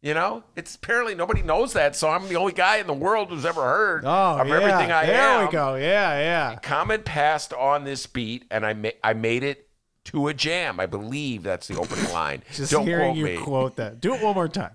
You 0.00 0.14
know, 0.14 0.44
it's 0.54 0.76
apparently 0.76 1.16
nobody 1.16 1.42
knows 1.42 1.72
that, 1.72 1.96
so 1.96 2.08
I'm 2.08 2.28
the 2.28 2.36
only 2.36 2.52
guy 2.52 2.76
in 2.76 2.86
the 2.86 2.94
world 2.94 3.30
who's 3.30 3.44
ever 3.44 3.60
heard 3.62 4.04
Oh, 4.04 4.38
of 4.38 4.46
yeah. 4.46 4.54
everything 4.54 4.92
I 4.92 5.06
there 5.06 5.20
am. 5.20 5.46
we 5.46 5.52
go. 5.52 5.74
Yeah, 5.74 6.18
yeah. 6.20 6.56
Common 6.62 7.02
passed 7.02 7.52
on 7.52 7.82
this 7.82 8.06
beat, 8.06 8.44
and 8.48 8.64
I 8.64 8.74
ma- 8.74 8.90
I 9.02 9.14
made 9.14 9.42
it 9.42 9.68
to 10.04 10.28
a 10.28 10.34
jam. 10.34 10.78
I 10.78 10.86
believe 10.86 11.42
that's 11.42 11.66
the 11.66 11.76
opening 11.76 12.08
line. 12.12 12.44
Just 12.54 12.70
Don't 12.70 12.86
hearing 12.86 13.06
quote 13.06 13.16
you 13.16 13.24
me. 13.24 13.36
quote 13.38 13.76
that. 13.76 14.00
Do 14.00 14.14
it 14.14 14.22
one 14.22 14.36
more 14.36 14.46
time. 14.46 14.70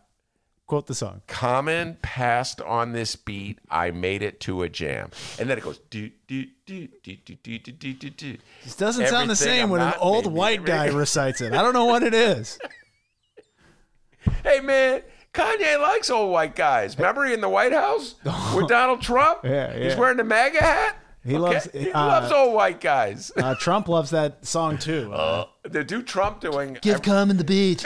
Quote 0.68 0.88
the 0.88 0.95
song. 0.95 1.22
Common 1.28 1.98
passed 2.02 2.60
on 2.60 2.91
this 2.91 3.16
beat. 3.16 3.60
I 3.70 3.91
made 3.91 4.24
it 4.24 4.41
to 4.41 4.64
a 4.64 4.68
jam, 4.70 5.10
and 5.40 5.50
then 5.50 5.58
it 5.58 5.64
goes 5.64 5.78
do 5.90 6.12
do 6.28 6.48
do 6.65 6.88
do 7.03 7.15
do 7.26 7.35
do 7.35 7.57
do 7.57 7.72
do 7.72 7.94
do. 7.94 8.10
do. 8.10 8.38
Doesn't 8.77 9.07
sound 9.07 9.30
the 9.30 9.35
same 9.35 9.65
I'm 9.65 9.69
when 9.72 9.81
an 9.81 9.94
old 9.99 10.27
white 10.31 10.64
guy 10.65 10.88
recites 10.88 11.41
it. 11.41 11.53
I 11.53 11.61
don't 11.61 11.73
know 11.73 11.85
what 11.85 12.03
it 12.03 12.14
is. 12.14 12.57
Hey 14.41 14.61
man, 14.61 15.02
Kanye 15.34 15.81
likes 15.81 16.10
old 16.10 16.31
white 16.31 16.56
guys. 16.56 16.98
Remember 16.98 17.26
he 17.26 17.34
in 17.34 17.41
the 17.41 17.49
White 17.49 17.73
House 17.73 18.15
with 18.56 18.69
Donald 18.69 19.02
Trump? 19.02 19.40
Yeah, 19.44 19.77
He's 19.77 19.98
wearing 19.98 20.15
the 20.18 20.23
MAGA 20.23 20.60
hat. 20.64 20.98
He 21.26 21.38
loves- 21.38 21.69
He 21.73 21.91
uh, 21.91 22.07
loves 22.07 22.31
old 22.31 22.53
white 22.53 22.80
guys. 22.80 23.31
Uh, 23.35 23.56
Trump 23.56 23.88
loves 23.90 24.11
that 24.11 24.45
song 24.45 24.77
too. 24.77 25.11
Uh, 25.14 25.45
the 25.64 25.84
dude 25.84 26.07
Trump 26.07 26.40
doing 26.41 26.77
Common 27.03 27.38
the 27.38 27.44
beat. 27.44 27.85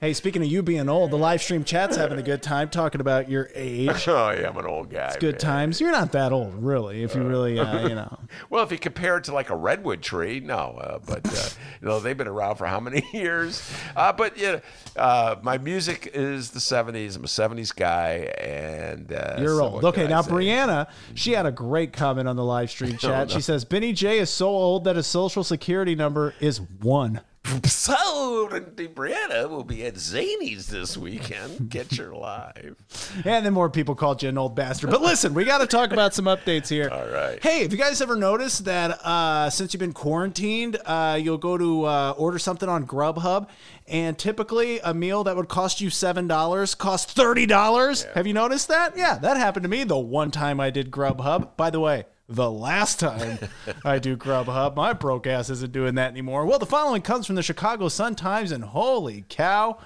Hey, 0.00 0.12
speaking 0.12 0.42
of 0.42 0.48
you 0.48 0.62
being 0.62 0.88
old, 0.88 1.10
the 1.10 1.18
live 1.18 1.42
stream 1.42 1.64
chat's 1.64 1.96
having 1.96 2.18
a 2.18 2.22
good 2.22 2.42
time 2.42 2.68
talking 2.68 3.00
about 3.00 3.28
your 3.28 3.50
age. 3.54 4.06
Oh 4.18 4.30
yeah, 4.30 4.48
I'm 4.48 4.56
an 4.56 4.64
old 4.64 4.90
guy. 4.90 5.08
It's 5.08 5.16
good 5.16 5.34
man. 5.34 5.40
times. 5.40 5.80
You're 5.80 5.92
not 5.92 6.12
that 6.12 6.32
old, 6.32 6.54
really, 6.54 7.02
if 7.02 7.14
you 7.14 7.22
really, 7.22 7.58
uh, 7.58 7.86
you 7.88 7.94
know. 7.94 8.18
Well, 8.50 8.62
if 8.62 8.70
you 8.70 8.78
compare 8.78 9.16
it 9.18 9.24
to 9.24 9.32
like 9.32 9.50
a 9.50 9.56
redwood 9.56 10.02
tree, 10.02 10.40
no. 10.40 10.78
Uh, 10.80 10.98
but 10.98 11.26
uh, 11.26 11.48
you 11.80 11.88
know 11.88 12.00
they've 12.00 12.16
been 12.16 12.28
around 12.28 12.56
for 12.56 12.66
how 12.66 12.80
many 12.80 13.02
years? 13.12 13.62
Uh, 13.96 14.12
but 14.12 14.38
yeah, 14.38 14.60
uh, 14.96 15.36
my 15.42 15.58
music 15.58 16.10
is 16.14 16.50
the 16.50 16.58
'70s. 16.58 17.16
I'm 17.16 17.24
a 17.24 17.26
'70s 17.26 17.74
guy, 17.74 18.32
and 18.38 19.12
uh, 19.12 19.36
You're 19.38 19.58
so 19.58 19.64
old. 19.64 19.84
Okay, 19.84 20.06
now? 20.06 20.22
Brianna, 20.22 20.88
she 21.14 21.32
had 21.32 21.46
a 21.46 21.52
great 21.52 21.92
comment 21.92 22.28
on 22.28 22.36
the 22.36 22.44
live 22.44 22.70
stream 22.70 22.96
chat. 22.96 23.30
She 23.30 23.40
says 23.40 23.64
Benny 23.64 23.92
J 23.92 24.18
is 24.18 24.30
so 24.30 24.48
old 24.48 24.84
that 24.84 24.96
his 24.96 25.06
social 25.06 25.44
security 25.44 25.94
number 25.94 26.34
is 26.40 26.60
one. 26.60 27.20
So, 27.68 28.48
Brianna 28.48 29.48
will 29.48 29.64
be 29.64 29.84
at 29.86 29.94
Zanies 29.94 30.66
this 30.66 30.96
weekend. 30.96 31.70
Get 31.70 31.96
your 31.96 32.14
live. 32.14 32.76
And 33.24 33.44
then 33.44 33.52
more 33.52 33.70
people 33.70 33.94
called 33.94 34.22
you 34.22 34.28
an 34.28 34.38
old 34.38 34.54
bastard. 34.54 34.90
But 34.90 35.00
listen, 35.00 35.32
we 35.34 35.44
got 35.44 35.58
to 35.58 35.66
talk 35.66 35.92
about 35.92 36.14
some 36.14 36.26
updates 36.26 36.68
here. 36.68 36.88
All 36.90 37.08
right. 37.08 37.42
Hey, 37.42 37.62
have 37.62 37.72
you 37.72 37.78
guys 37.78 38.00
ever 38.00 38.16
noticed 38.16 38.64
that 38.66 38.90
uh, 39.04 39.48
since 39.50 39.72
you've 39.72 39.80
been 39.80 39.92
quarantined, 39.92 40.76
uh, 40.84 41.18
you'll 41.20 41.38
go 41.38 41.56
to 41.56 41.84
uh, 41.84 42.14
order 42.16 42.38
something 42.38 42.68
on 42.68 42.86
Grubhub, 42.86 43.48
and 43.86 44.18
typically 44.18 44.78
a 44.80 44.92
meal 44.92 45.24
that 45.24 45.36
would 45.36 45.48
cost 45.48 45.80
you 45.80 45.90
seven 45.90 46.28
dollars 46.28 46.74
costs 46.74 47.12
thirty 47.12 47.46
dollars? 47.46 48.04
Have 48.14 48.26
you 48.26 48.34
noticed 48.34 48.68
that? 48.68 48.96
Yeah, 48.96 49.18
that 49.18 49.36
happened 49.36 49.64
to 49.64 49.68
me 49.68 49.84
the 49.84 49.98
one 49.98 50.30
time 50.30 50.60
I 50.60 50.70
did 50.70 50.90
Grubhub. 50.90 51.56
By 51.56 51.70
the 51.70 51.80
way. 51.80 52.04
The 52.30 52.50
last 52.50 53.00
time 53.00 53.38
I 53.86 53.98
do 53.98 54.14
Grubhub, 54.14 54.76
my 54.76 54.92
broke 54.92 55.26
ass 55.26 55.48
isn't 55.48 55.72
doing 55.72 55.94
that 55.94 56.10
anymore. 56.10 56.44
Well, 56.44 56.58
the 56.58 56.66
following 56.66 57.00
comes 57.00 57.26
from 57.26 57.36
the 57.36 57.42
Chicago 57.42 57.88
Sun 57.88 58.16
Times, 58.16 58.52
and 58.52 58.62
holy 58.62 59.24
cow, 59.30 59.78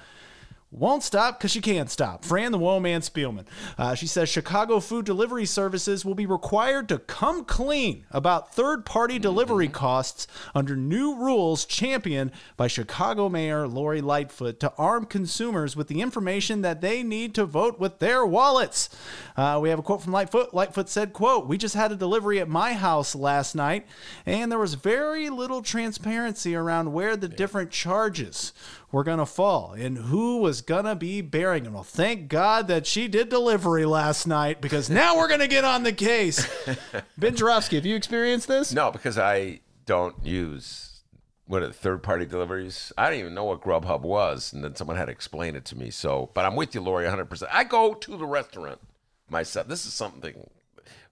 won't 0.73 1.03
stop 1.03 1.37
because 1.37 1.51
she 1.51 1.61
can't 1.61 1.89
stop. 1.89 2.25
Fran 2.25 2.51
the 2.51 2.57
Woman 2.57 3.01
Spielman. 3.01 3.45
Uh, 3.77 3.93
she 3.93 4.07
says 4.07 4.27
Chicago 4.27 4.79
food 4.79 5.05
delivery 5.05 5.45
services 5.45 6.03
will 6.03 6.15
be 6.15 6.25
required 6.25 6.89
to 6.89 6.97
come 6.97 7.45
clean 7.45 8.05
about 8.11 8.53
third 8.53 8.85
party 8.85 9.19
delivery 9.19 9.67
costs 9.67 10.25
under 10.55 10.75
new 10.75 11.15
rules 11.15 11.65
championed 11.65 12.31
by 12.57 12.67
Chicago 12.67 13.29
Mayor 13.29 13.67
Lori 13.67 14.01
Lightfoot 14.01 14.59
to 14.59 14.73
arm 14.77 15.05
consumers 15.05 15.75
with 15.75 15.87
the 15.87 16.01
information 16.01 16.61
that 16.61 16.81
they 16.81 17.03
need 17.03 17.35
to 17.35 17.45
vote 17.45 17.79
with 17.79 17.99
their 17.99 18.25
wallets. 18.25 18.89
Uh, 19.37 19.59
we 19.61 19.69
have 19.69 19.79
a 19.79 19.83
quote 19.83 20.01
from 20.01 20.11
Lightfoot. 20.13 20.53
Lightfoot 20.53 20.89
said, 20.89 21.13
quote, 21.13 21.47
we 21.47 21.57
just 21.57 21.75
had 21.75 21.91
a 21.91 21.95
delivery 21.95 22.39
at 22.39 22.49
my 22.49 22.73
house 22.73 23.13
last 23.13 23.53
night 23.53 23.85
and 24.25 24.51
there 24.51 24.59
was 24.59 24.73
very 24.73 25.29
little 25.29 25.61
transparency 25.61 26.55
around 26.55 26.93
where 26.93 27.15
the 27.15 27.27
different 27.27 27.69
charges 27.69 28.53
were 28.93 29.03
going 29.03 29.17
to 29.17 29.25
fall 29.25 29.73
and 29.73 29.97
who 29.97 30.37
was 30.37 30.61
going 30.61 30.85
to 30.85 30.95
be 30.95 31.19
bearing 31.19 31.63
them. 31.63 31.73
Well, 31.73 31.83
thank 31.83 32.29
God 32.29 32.67
that 32.67 32.85
she 32.85 33.07
did 33.07 33.27
delivery 33.27 33.85
last 33.85 34.27
night 34.27 34.61
because 34.61 34.87
now 34.87 35.17
we're 35.17 35.27
going 35.27 35.39
to 35.39 35.47
get 35.47 35.65
on 35.65 35.81
the 35.81 35.91
case. 35.91 36.47
ben 37.17 37.35
Joravsky, 37.35 37.75
have 37.75 37.87
you 37.87 37.95
experienced 37.95 38.47
this? 38.47 38.71
No, 38.71 38.91
because 38.91 39.17
I 39.17 39.61
don't 39.87 40.15
use 40.23 41.01
what 41.47 41.63
are 41.63 41.67
the 41.67 41.73
third 41.73 42.03
party 42.03 42.27
deliveries. 42.27 42.93
I 42.95 43.09
didn't 43.09 43.21
even 43.21 43.33
know 43.33 43.45
what 43.45 43.61
Grubhub 43.61 44.01
was, 44.01 44.53
and 44.53 44.63
then 44.63 44.75
someone 44.75 44.95
had 44.95 45.05
to 45.05 45.11
explain 45.11 45.55
it 45.55 45.65
to 45.65 45.75
me. 45.75 45.89
So, 45.89 46.29
but 46.35 46.45
I'm 46.45 46.55
with 46.55 46.75
you, 46.75 46.81
Lori, 46.81 47.05
100. 47.05 47.25
percent 47.25 47.51
I 47.51 47.63
go 47.63 47.95
to 47.95 48.15
the 48.15 48.27
restaurant 48.27 48.79
myself. 49.27 49.67
This 49.67 49.87
is 49.87 49.93
something 49.93 50.51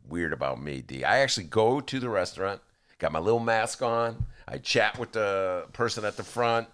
weird 0.08 0.34
about 0.34 0.62
me, 0.62 0.82
D. 0.82 1.04
I 1.04 1.18
actually 1.18 1.48
go 1.48 1.82
to 1.82 2.00
the 2.00 2.10
restaurant, 2.10 2.62
got 3.00 3.12
my 3.12 3.20
little 3.20 3.40
mask 3.40 3.82
on. 3.82 4.28
I 4.48 4.60
chat 4.60 5.00
with 5.00 5.14
the 5.14 5.66
person 5.74 6.06
at 6.06 6.16
the 6.16 6.24
front. 6.24 6.68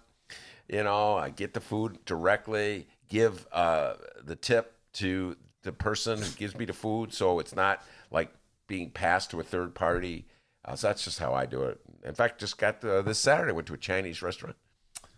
You 0.68 0.84
know, 0.84 1.16
I 1.16 1.30
get 1.30 1.54
the 1.54 1.60
food 1.60 2.04
directly, 2.04 2.88
give 3.08 3.46
uh, 3.52 3.94
the 4.22 4.36
tip 4.36 4.74
to 4.94 5.36
the 5.62 5.72
person 5.72 6.18
who 6.20 6.30
gives 6.32 6.56
me 6.56 6.64
the 6.64 6.72
food, 6.72 7.12
so 7.12 7.38
it's 7.38 7.56
not 7.56 7.82
like 8.10 8.32
being 8.66 8.90
passed 8.90 9.30
to 9.30 9.40
a 9.40 9.42
third 9.42 9.74
party. 9.74 10.26
Uh, 10.64 10.76
so 10.76 10.88
that's 10.88 11.04
just 11.04 11.18
how 11.18 11.34
I 11.34 11.46
do 11.46 11.62
it. 11.62 11.80
In 12.04 12.14
fact, 12.14 12.38
just 12.38 12.58
got 12.58 12.84
uh, 12.84 13.02
this 13.02 13.18
Saturday 13.18 13.52
went 13.52 13.66
to 13.68 13.74
a 13.74 13.78
Chinese 13.78 14.22
restaurant. 14.22 14.56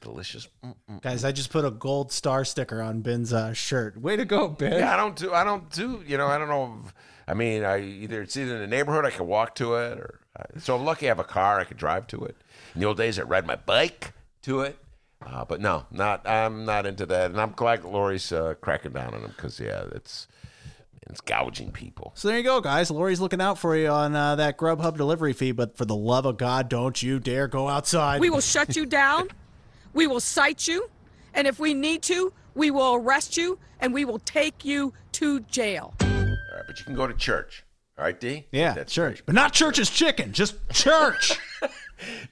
Delicious. 0.01 0.49
Mm. 0.65 1.03
Guys, 1.03 1.25
I 1.25 1.33
just 1.33 1.51
put 1.51 1.65
a 1.65 1.71
gold 1.71 2.11
star 2.11 2.45
sticker 2.45 2.81
on 2.81 3.01
Ben's 3.03 3.33
uh, 3.33 3.53
shirt. 3.53 4.01
Way 4.01 4.17
to 4.17 4.25
go, 4.25 4.49
Ben. 4.49 4.73
Yeah, 4.79 4.95
I 4.95 4.97
don't 4.97 5.17
do. 5.17 5.35
I 5.35 5.45
don't 5.45 5.69
do. 5.71 6.03
You 6.07 6.17
know, 6.17 6.29
I 6.29 6.39
don't 6.39 6.49
know. 6.49 6.81
If, 6.87 6.95
I 7.29 7.35
mean, 7.35 7.65
I 7.65 7.81
either 7.83 8.23
it's 8.23 8.37
either 8.37 8.55
in 8.55 8.61
the 8.61 8.67
neighborhood 8.67 9.05
I 9.05 9.11
can 9.11 9.27
walk 9.27 9.57
to 9.57 9.75
it, 9.75 9.99
or 9.99 10.21
uh, 10.39 10.59
so 10.59 10.77
I'm 10.77 10.85
lucky 10.85 11.07
I 11.07 11.09
have 11.09 11.19
a 11.19 11.25
car 11.25 11.61
I 11.61 11.65
could 11.65 11.77
drive 11.77 12.07
to 12.09 12.25
it. 12.25 12.37
In 12.75 12.81
the 12.81 12.87
old 12.87 12.97
days, 12.97 13.19
I 13.19 13.23
ride 13.23 13.47
my 13.47 13.57
bike 13.57 14.13
to 14.43 14.61
it. 14.61 14.79
Uh, 15.25 15.45
but 15.45 15.61
no, 15.61 15.85
not. 15.91 16.27
I'm 16.27 16.65
not 16.65 16.87
into 16.87 17.07
that, 17.07 17.31
and 17.31 17.41
I'm 17.41 17.53
glad 17.53 17.85
Lori's 17.85 18.33
uh, 18.33 18.55
cracking 18.61 18.93
down 18.93 19.15
on 19.15 19.23
them 19.23 19.33
because 19.37 19.61
yeah, 19.61 19.85
it's 19.93 20.27
it's 21.03 21.21
gouging 21.21 21.73
people. 21.73 22.13
So 22.15 22.29
there 22.29 22.39
you 22.39 22.45
go, 22.45 22.61
guys. 22.61 22.91
Lori's 22.91 23.21
looking 23.21 23.41
out 23.41 23.59
for 23.59 23.77
you 23.77 23.89
on 23.89 24.17
uh, 24.17 24.37
that 24.37 24.57
Grubhub 24.57 24.97
delivery 24.97 25.33
fee, 25.33 25.53
but 25.53 25.77
for 25.77 25.85
the 25.85 25.95
love 25.97 26.25
of 26.25 26.37
God, 26.37 26.69
don't 26.69 27.03
you 27.03 27.19
dare 27.19 27.49
go 27.49 27.69
outside. 27.69 28.21
We 28.21 28.31
will 28.31 28.41
shut 28.41 28.77
you 28.77 28.87
down. 28.87 29.29
We 29.93 30.07
will 30.07 30.21
cite 30.21 30.69
you. 30.69 30.89
And 31.35 31.49
if 31.49 31.59
we 31.59 31.75
need 31.75 32.03
to, 32.03 32.33
we 32.55 32.71
will 32.71 32.95
arrest 32.95 33.37
you 33.37 33.59
and 33.81 33.93
we 33.93 34.05
will 34.05 34.21
take 34.21 34.65
you 34.65 34.93
to 35.13 35.41
jail. 35.41 35.95
All 36.01 36.07
right, 36.09 36.65
but 36.65 36.79
you 36.79 36.85
can 36.85 36.95
go 36.95 37.09
to 37.09 37.15
church. 37.15 37.65
All 37.99 38.05
right, 38.05 38.19
D. 38.19 38.47
yeah, 38.53 38.73
That's 38.73 38.93
church. 38.93 39.25
But 39.27 39.35
not 39.35 39.53
church's 39.53 39.91
chicken, 39.91 40.33
just 40.33 40.55
church. 40.71 41.39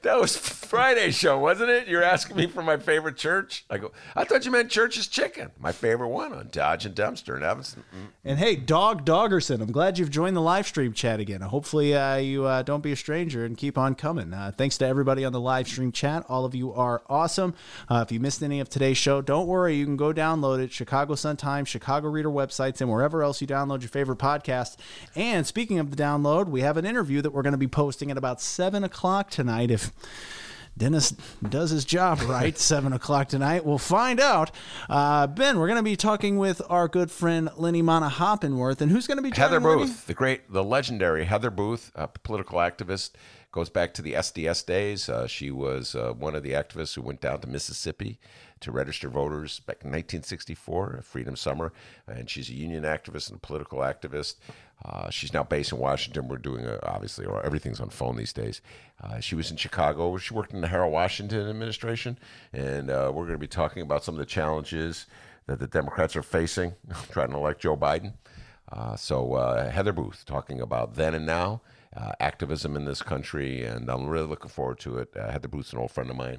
That 0.03 0.21
was 0.21 0.37
Friday 0.37 1.11
show, 1.11 1.39
wasn't 1.39 1.71
it? 1.71 1.89
You're 1.89 2.03
asking 2.03 2.37
me 2.37 2.47
for 2.47 2.63
my 2.63 2.77
favorite 2.77 3.17
church. 3.17 3.65
I 3.71 3.79
go. 3.79 3.93
I 4.15 4.25
thought 4.25 4.45
you 4.45 4.51
meant 4.51 4.71
Church's 4.71 5.09
Chicken, 5.09 5.51
my 5.59 5.73
favorite 5.73 6.09
one 6.09 6.33
on 6.33 6.49
Dodge 6.51 6.87
and 6.87 6.95
Dempster 6.95 7.37
in 7.37 7.43
Evanston. 7.43 7.85
And 8.25 8.39
hey, 8.39 8.57
Dog 8.57 9.05
Doggerson, 9.05 9.61
I'm 9.61 9.73
glad 9.73 9.99
you've 9.99 10.11
joined 10.11 10.37
the 10.37 10.41
live 10.43 10.67
stream 10.67 10.93
chat 10.93 11.21
again. 11.21 11.41
Hopefully, 11.41 11.95
uh, 11.95 12.17
you 12.17 12.45
uh, 12.45 12.63
don't 12.63 12.83
be 12.83 12.93
a 12.93 12.97
stranger 12.97 13.45
and 13.45 13.57
keep 13.57 13.77
on 13.79 13.95
coming. 13.95 14.33
Uh, 14.33 14.53
thanks 14.57 14.79
to 14.79 14.87
everybody 14.87 15.25
on 15.25 15.33
the 15.33 15.41
live 15.41 15.67
stream 15.67 15.93
chat. 15.93 16.25
All 16.29 16.45
of 16.45 16.55
you 16.55 16.73
are 16.73 17.03
awesome. 17.09 17.55
Uh, 17.89 18.05
if 18.07 18.13
you 18.13 18.21
missed 18.21 18.43
any 18.43 18.61
of 18.61 18.69
today's 18.69 18.97
show, 18.97 19.21
don't 19.21 19.47
worry. 19.47 19.75
You 19.77 19.85
can 19.85 19.97
go 19.97 20.13
download 20.13 20.61
it. 20.61 20.73
Chicago 20.73 21.15
Sun 21.15 21.37
Times, 21.37 21.69
Chicago 21.69 22.09
Reader 22.09 22.31
websites, 22.31 22.81
and 22.81 22.91
wherever 22.91 23.23
else 23.23 23.41
you 23.41 23.47
download 23.47 23.81
your 23.81 23.89
favorite 23.89 24.19
podcast. 24.19 24.77
And 25.15 25.47
speaking 25.47 25.79
of 25.79 25.91
the 25.91 25.97
download, 25.97 26.49
we 26.49 26.61
have 26.61 26.77
an 26.77 26.87
interview 26.87 27.21
that 27.23 27.33
we're 27.33 27.43
going 27.43 27.53
to 27.53 27.59
be 27.59 27.67
posting 27.69 28.11
at 28.11 28.17
about 28.17 28.41
7 28.41 28.85
o'clock 28.85 29.31
tonight. 29.31 29.58
If 29.65 29.93
Dennis 30.79 31.15
does 31.47 31.71
his 31.71 31.85
job 31.85 32.21
right, 32.27 32.57
7 32.57 32.93
o'clock 32.93 33.29
tonight. 33.29 33.65
We'll 33.65 33.79
find 33.79 34.21
out. 34.21 34.53
Uh, 34.89 35.27
ben, 35.27 35.59
we're 35.59 35.67
going 35.67 35.79
to 35.79 35.83
be 35.83 35.97
talking 35.97 36.39
with 36.39 36.63
our 36.71 36.89
good 36.89 37.11
friend 37.11 37.51
Lenny 37.57 37.83
Mana 37.83 38.09
Hoppenworth. 38.09 38.81
And 38.81 38.91
who's 38.91 39.07
going 39.07 39.19
to 39.19 39.23
be 39.23 39.31
Heather 39.31 39.61
joining 39.61 39.79
Lenny? 39.79 39.91
Booth, 39.91 40.07
the 40.07 40.15
great, 40.15 40.51
the 40.53 40.65
legendary 40.65 41.25
Heather 41.25 41.51
Booth, 41.51 41.91
a 41.95 42.07
political 42.07 42.59
activist, 42.59 43.11
goes 43.51 43.69
back 43.69 43.93
to 43.95 44.03
the 44.03 44.15
SDS 44.15 44.65
days. 44.65 45.09
Uh, 45.09 45.27
she 45.27 45.51
was 45.51 45.95
uh, 45.95 46.13
one 46.13 46.35
of 46.35 46.43
the 46.43 46.53
activists 46.53 46.95
who 46.95 47.03
went 47.03 47.21
down 47.21 47.41
to 47.41 47.49
Mississippi 47.49 48.19
to 48.61 48.71
register 48.71 49.09
voters 49.09 49.61
back 49.61 49.77
in 49.83 49.91
1964, 49.91 51.01
Freedom 51.03 51.37
Summer, 51.37 51.73
and 52.07 52.29
she's 52.29 52.51
a 52.51 52.55
union 52.55 52.83
activist 52.83 53.29
and 53.29 53.37
a 53.37 53.41
political 53.41 53.79
activist. 53.81 54.37
Uh, 54.85 55.11
she's 55.11 55.33
now 55.33 55.43
based 55.43 55.73
in 55.73 55.79
Washington. 55.79 56.29
We're 56.29 56.37
doing 56.37 56.65
a, 56.65 56.79
obviously 56.85 57.27
or 57.27 57.45
everything's 57.45 57.81
on 57.81 57.91
phone 57.91 58.17
these 58.17 58.33
days. 58.33 58.61
Uh, 59.03 59.21
she 59.21 59.35
was 59.35 59.51
in 59.51 59.57
Chicago. 59.57 60.17
She 60.19 60.35
worked 60.35 60.53
in 60.53 60.61
the 60.61 60.69
Harold 60.69 60.93
Washington 60.93 61.49
administration, 61.49 62.19
and 62.53 62.91
uh, 62.91 63.11
we're 63.13 63.25
going 63.25 63.33
to 63.33 63.39
be 63.39 63.49
talking 63.49 63.83
about 63.83 64.05
some 64.05 64.15
of 64.15 64.19
the 64.19 64.27
challenges 64.27 65.07
that 65.47 65.59
the 65.59 65.67
Democrats 65.67 66.15
are 66.15 66.23
facing 66.23 66.75
trying 67.11 67.31
to 67.31 67.37
elect 67.37 67.61
Joe 67.61 67.77
Biden. 67.77 68.15
Uh, 68.71 68.95
so 68.97 69.35
uh, 69.35 69.71
Heather 69.71 69.93
Booth 69.93 70.25
talking 70.27 70.61
about 70.61 70.95
then 70.95 71.15
and 71.15 71.27
now. 71.27 71.61
Activism 72.21 72.77
in 72.77 72.85
this 72.85 73.03
country, 73.03 73.65
and 73.65 73.91
I'm 73.91 74.07
really 74.07 74.29
looking 74.29 74.51
forward 74.51 74.79
to 74.81 74.99
it. 74.99 75.09
Heather 75.17 75.49
Booth's 75.49 75.73
an 75.73 75.81
old 75.81 75.91
friend 75.91 76.09
of 76.09 76.15
mine 76.15 76.39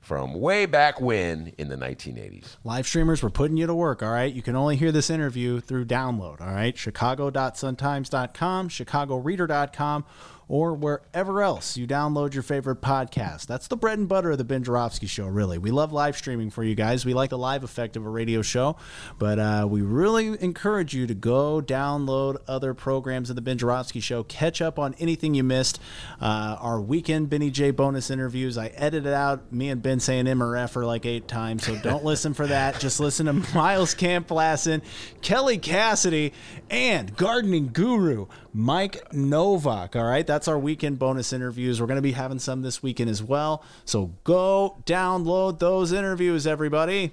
from 0.00 0.34
way 0.34 0.66
back 0.66 1.00
when 1.00 1.52
in 1.58 1.68
the 1.68 1.76
1980s. 1.76 2.56
Live 2.64 2.86
streamers, 2.86 3.22
we're 3.22 3.30
putting 3.30 3.56
you 3.56 3.66
to 3.66 3.74
work, 3.74 4.02
all 4.02 4.10
right? 4.10 4.32
You 4.32 4.42
can 4.42 4.56
only 4.56 4.76
hear 4.76 4.92
this 4.92 5.10
interview 5.10 5.60
through 5.60 5.84
download, 5.86 6.40
all 6.40 6.52
right? 6.52 6.76
Chicago.suntimes.com, 6.76 8.68
chicagoreader.com, 8.68 10.04
or 10.48 10.72
wherever 10.74 11.42
else 11.42 11.76
you 11.76 11.86
download 11.86 12.32
your 12.32 12.42
favorite 12.42 12.80
podcast. 12.80 13.46
That's 13.46 13.68
the 13.68 13.76
bread 13.76 13.98
and 13.98 14.08
butter 14.08 14.30
of 14.30 14.38
the 14.38 14.44
Ben 14.44 14.64
Joravsky 14.64 15.06
Show, 15.06 15.26
really. 15.26 15.58
We 15.58 15.70
love 15.70 15.92
live 15.92 16.16
streaming 16.16 16.50
for 16.50 16.64
you 16.64 16.74
guys. 16.74 17.04
We 17.04 17.12
like 17.12 17.30
the 17.30 17.38
live 17.38 17.64
effect 17.64 17.96
of 17.96 18.06
a 18.06 18.08
radio 18.08 18.40
show, 18.40 18.76
but 19.18 19.38
uh, 19.38 19.66
we 19.68 19.82
really 19.82 20.40
encourage 20.42 20.94
you 20.94 21.06
to 21.06 21.14
go 21.14 21.60
download 21.60 22.38
other 22.48 22.72
programs 22.72 23.28
of 23.28 23.36
the 23.36 23.42
Ben 23.42 23.58
Joravsky 23.58 24.00
Show, 24.00 24.24
catch 24.24 24.62
up 24.62 24.78
on 24.78 24.94
anything 24.98 25.34
you 25.34 25.44
missed. 25.44 25.80
Uh, 26.20 26.56
our 26.60 26.80
weekend 26.80 27.28
Benny 27.28 27.50
J 27.50 27.70
bonus 27.70 28.10
interviews, 28.10 28.56
I 28.56 28.68
edited 28.68 29.12
out 29.12 29.52
me 29.52 29.68
and 29.68 29.82
Ben 29.82 30.00
saying 30.00 30.24
MRF 30.24 30.70
for 30.70 30.86
like 30.86 31.04
eight 31.04 31.28
times, 31.28 31.66
so 31.66 31.76
don't 31.76 32.04
listen 32.08 32.32
for 32.32 32.46
that. 32.46 32.80
Just 32.80 33.00
listen 33.00 33.26
to 33.26 33.32
Miles 33.54 33.94
Kampf-Lassin, 33.94 34.82
Kelly 35.20 35.58
Cassidy, 35.58 36.32
and 36.70 37.14
gardening 37.16 37.68
guru 37.72 38.26
Mike 38.52 39.12
Nowak. 39.12 39.96
All 39.96 40.04
right, 40.04 40.26
that's 40.26 40.48
our 40.48 40.58
weekend 40.58 40.98
bonus 40.98 41.32
interviews. 41.32 41.80
We're 41.80 41.86
going 41.86 41.96
to 41.96 42.02
be 42.02 42.12
having 42.12 42.38
some 42.38 42.62
this 42.62 42.82
weekend 42.82 43.10
as 43.10 43.22
well. 43.22 43.62
So 43.84 44.14
go 44.24 44.82
download 44.86 45.58
those 45.58 45.92
interviews, 45.92 46.46
everybody. 46.46 47.12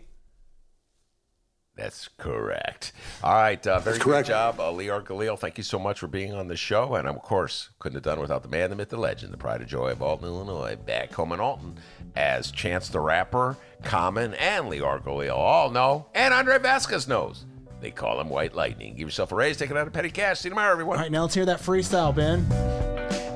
That's 1.76 2.08
correct. 2.18 2.94
All 3.22 3.34
right, 3.34 3.66
uh, 3.68 3.80
very 3.80 4.00
good 4.00 4.26
job, 4.26 4.62
uh, 4.62 4.72
Leor 4.72 5.04
Galil. 5.04 5.38
Thank 5.38 5.58
you 5.58 5.64
so 5.64 5.78
much 5.78 6.00
for 6.00 6.08
being 6.08 6.34
on 6.34 6.48
the 6.48 6.56
show, 6.56 6.96
and 6.96 7.06
of 7.06 7.22
course, 7.22 7.70
couldn't 7.80 7.98
have 7.98 8.04
done 8.04 8.18
it 8.18 8.22
without 8.22 8.44
the 8.44 8.50
man, 8.50 8.70
the 8.70 8.78
myth, 8.78 8.90
the 8.90 8.98
legend, 8.98 9.34
the 9.34 9.38
pride 9.38 9.62
of 9.62 9.68
joy 9.68 9.92
of 9.92 10.02
Alton, 10.02 10.26
Illinois, 10.26 10.78
back 10.78 11.12
home 11.12 11.34
in 11.34 11.42
Alton, 11.42 11.78
as 12.16 12.50
Chance 12.50 12.90
the 12.90 13.02
Rapper, 13.02 13.58
Common, 13.84 14.36
and 14.36 14.68
Leor 14.68 15.04
Galil 15.04 15.36
all 15.36 15.70
know, 15.70 16.06
and 16.16 16.34
Andre 16.34 16.60
Vasquez 16.60 17.10
knows. 17.10 17.44
They 17.82 17.92
call 17.92 18.20
him 18.20 18.30
White 18.30 18.56
Lightning. 18.56 18.96
Give 18.96 19.08
yourself 19.08 19.32
a 19.32 19.36
raise, 19.36 19.58
take 19.58 19.70
it 19.70 19.78
out 19.78 19.88
of 19.88 19.94
petty 19.94 20.10
cash. 20.10 20.40
See 20.40 20.48
you 20.48 20.52
tomorrow, 20.52 20.72
everyone. 20.72 20.98
All 20.98 21.04
right, 21.04 21.12
now 21.12 21.24
let's 21.24 21.36
hear 21.36 21.46
that 21.46 21.60
freestyle, 21.60 22.16
Ben. 22.16 22.46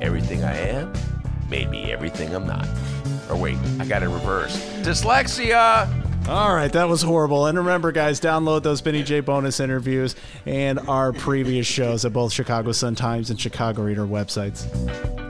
Everything 0.01 0.43
I 0.43 0.55
am 0.57 0.93
made 1.49 1.69
me 1.69 1.91
everything 1.91 2.33
I'm 2.33 2.47
not. 2.47 2.67
Or 3.29 3.35
wait, 3.35 3.57
I 3.79 3.85
got 3.85 4.03
it 4.03 4.07
reversed. 4.07 4.59
Dyslexia. 4.83 5.87
All 6.27 6.53
right, 6.53 6.71
that 6.73 6.87
was 6.87 7.01
horrible. 7.01 7.47
And 7.47 7.57
remember, 7.57 7.91
guys, 7.91 8.19
download 8.19 8.63
those 8.63 8.81
Benny 8.81 9.03
J 9.03 9.19
bonus 9.19 9.59
interviews 9.59 10.15
and 10.45 10.79
our 10.79 11.11
previous 11.11 11.65
shows 11.65 12.05
at 12.05 12.13
both 12.13 12.31
Chicago 12.31 12.71
Sun 12.71 12.95
Times 12.95 13.29
and 13.29 13.39
Chicago 13.39 13.81
Reader 13.83 14.05
websites. 14.05 15.28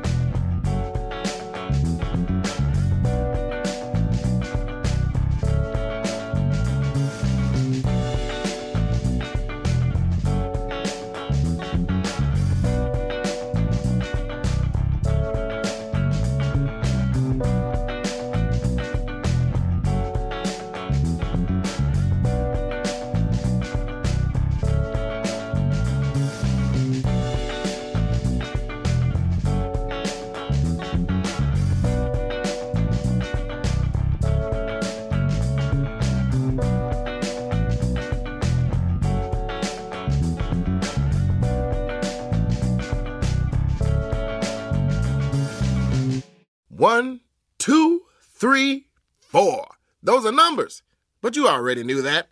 But 51.22 51.36
you 51.36 51.48
already 51.48 51.84
knew 51.84 52.02
that. 52.02 52.28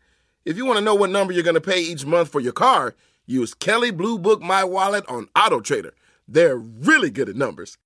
If 0.45 0.55
you 0.55 0.65
want 0.65 0.77
to 0.79 0.83
know 0.83 0.95
what 0.95 1.09
number 1.09 1.33
you're 1.33 1.43
going 1.43 1.55
to 1.55 1.61
pay 1.61 1.81
each 1.81 2.05
month 2.05 2.29
for 2.29 2.39
your 2.39 2.53
car, 2.53 2.95
use 3.25 3.53
Kelley 3.53 3.91
Blue 3.91 4.17
Book 4.17 4.41
My 4.41 4.63
Wallet 4.63 5.05
on 5.07 5.27
Autotrader. 5.35 5.91
They're 6.27 6.57
really 6.57 7.09
good 7.09 7.29
at 7.29 7.35
numbers. 7.35 7.77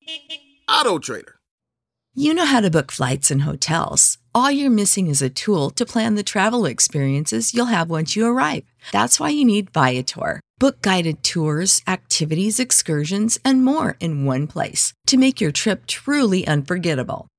Autotrader. 0.70 1.34
You 2.14 2.34
know 2.34 2.46
how 2.46 2.60
to 2.60 2.70
book 2.70 2.92
flights 2.92 3.32
and 3.32 3.44
hotels. 3.44 4.18
All 4.36 4.52
you're 4.52 4.70
missing 4.70 5.08
is 5.08 5.22
a 5.22 5.30
tool 5.30 5.70
to 5.72 5.86
plan 5.86 6.16
the 6.16 6.24
travel 6.24 6.66
experiences 6.66 7.54
you'll 7.54 7.66
have 7.68 7.90
once 7.90 8.16
you 8.16 8.26
arrive. 8.26 8.64
That's 8.92 9.20
why 9.20 9.30
you 9.30 9.46
need 9.46 9.72
Viator. 9.72 10.42
Book 10.60 10.82
guided 10.82 11.24
tours, 11.24 11.82
activities, 11.88 12.60
excursions, 12.60 13.40
and 13.44 13.64
more 13.64 13.96
in 14.00 14.26
one 14.26 14.46
place 14.46 14.94
to 15.08 15.18
make 15.18 15.40
your 15.40 15.52
trip 15.52 15.88
truly 15.88 16.46
unforgettable. 16.46 17.28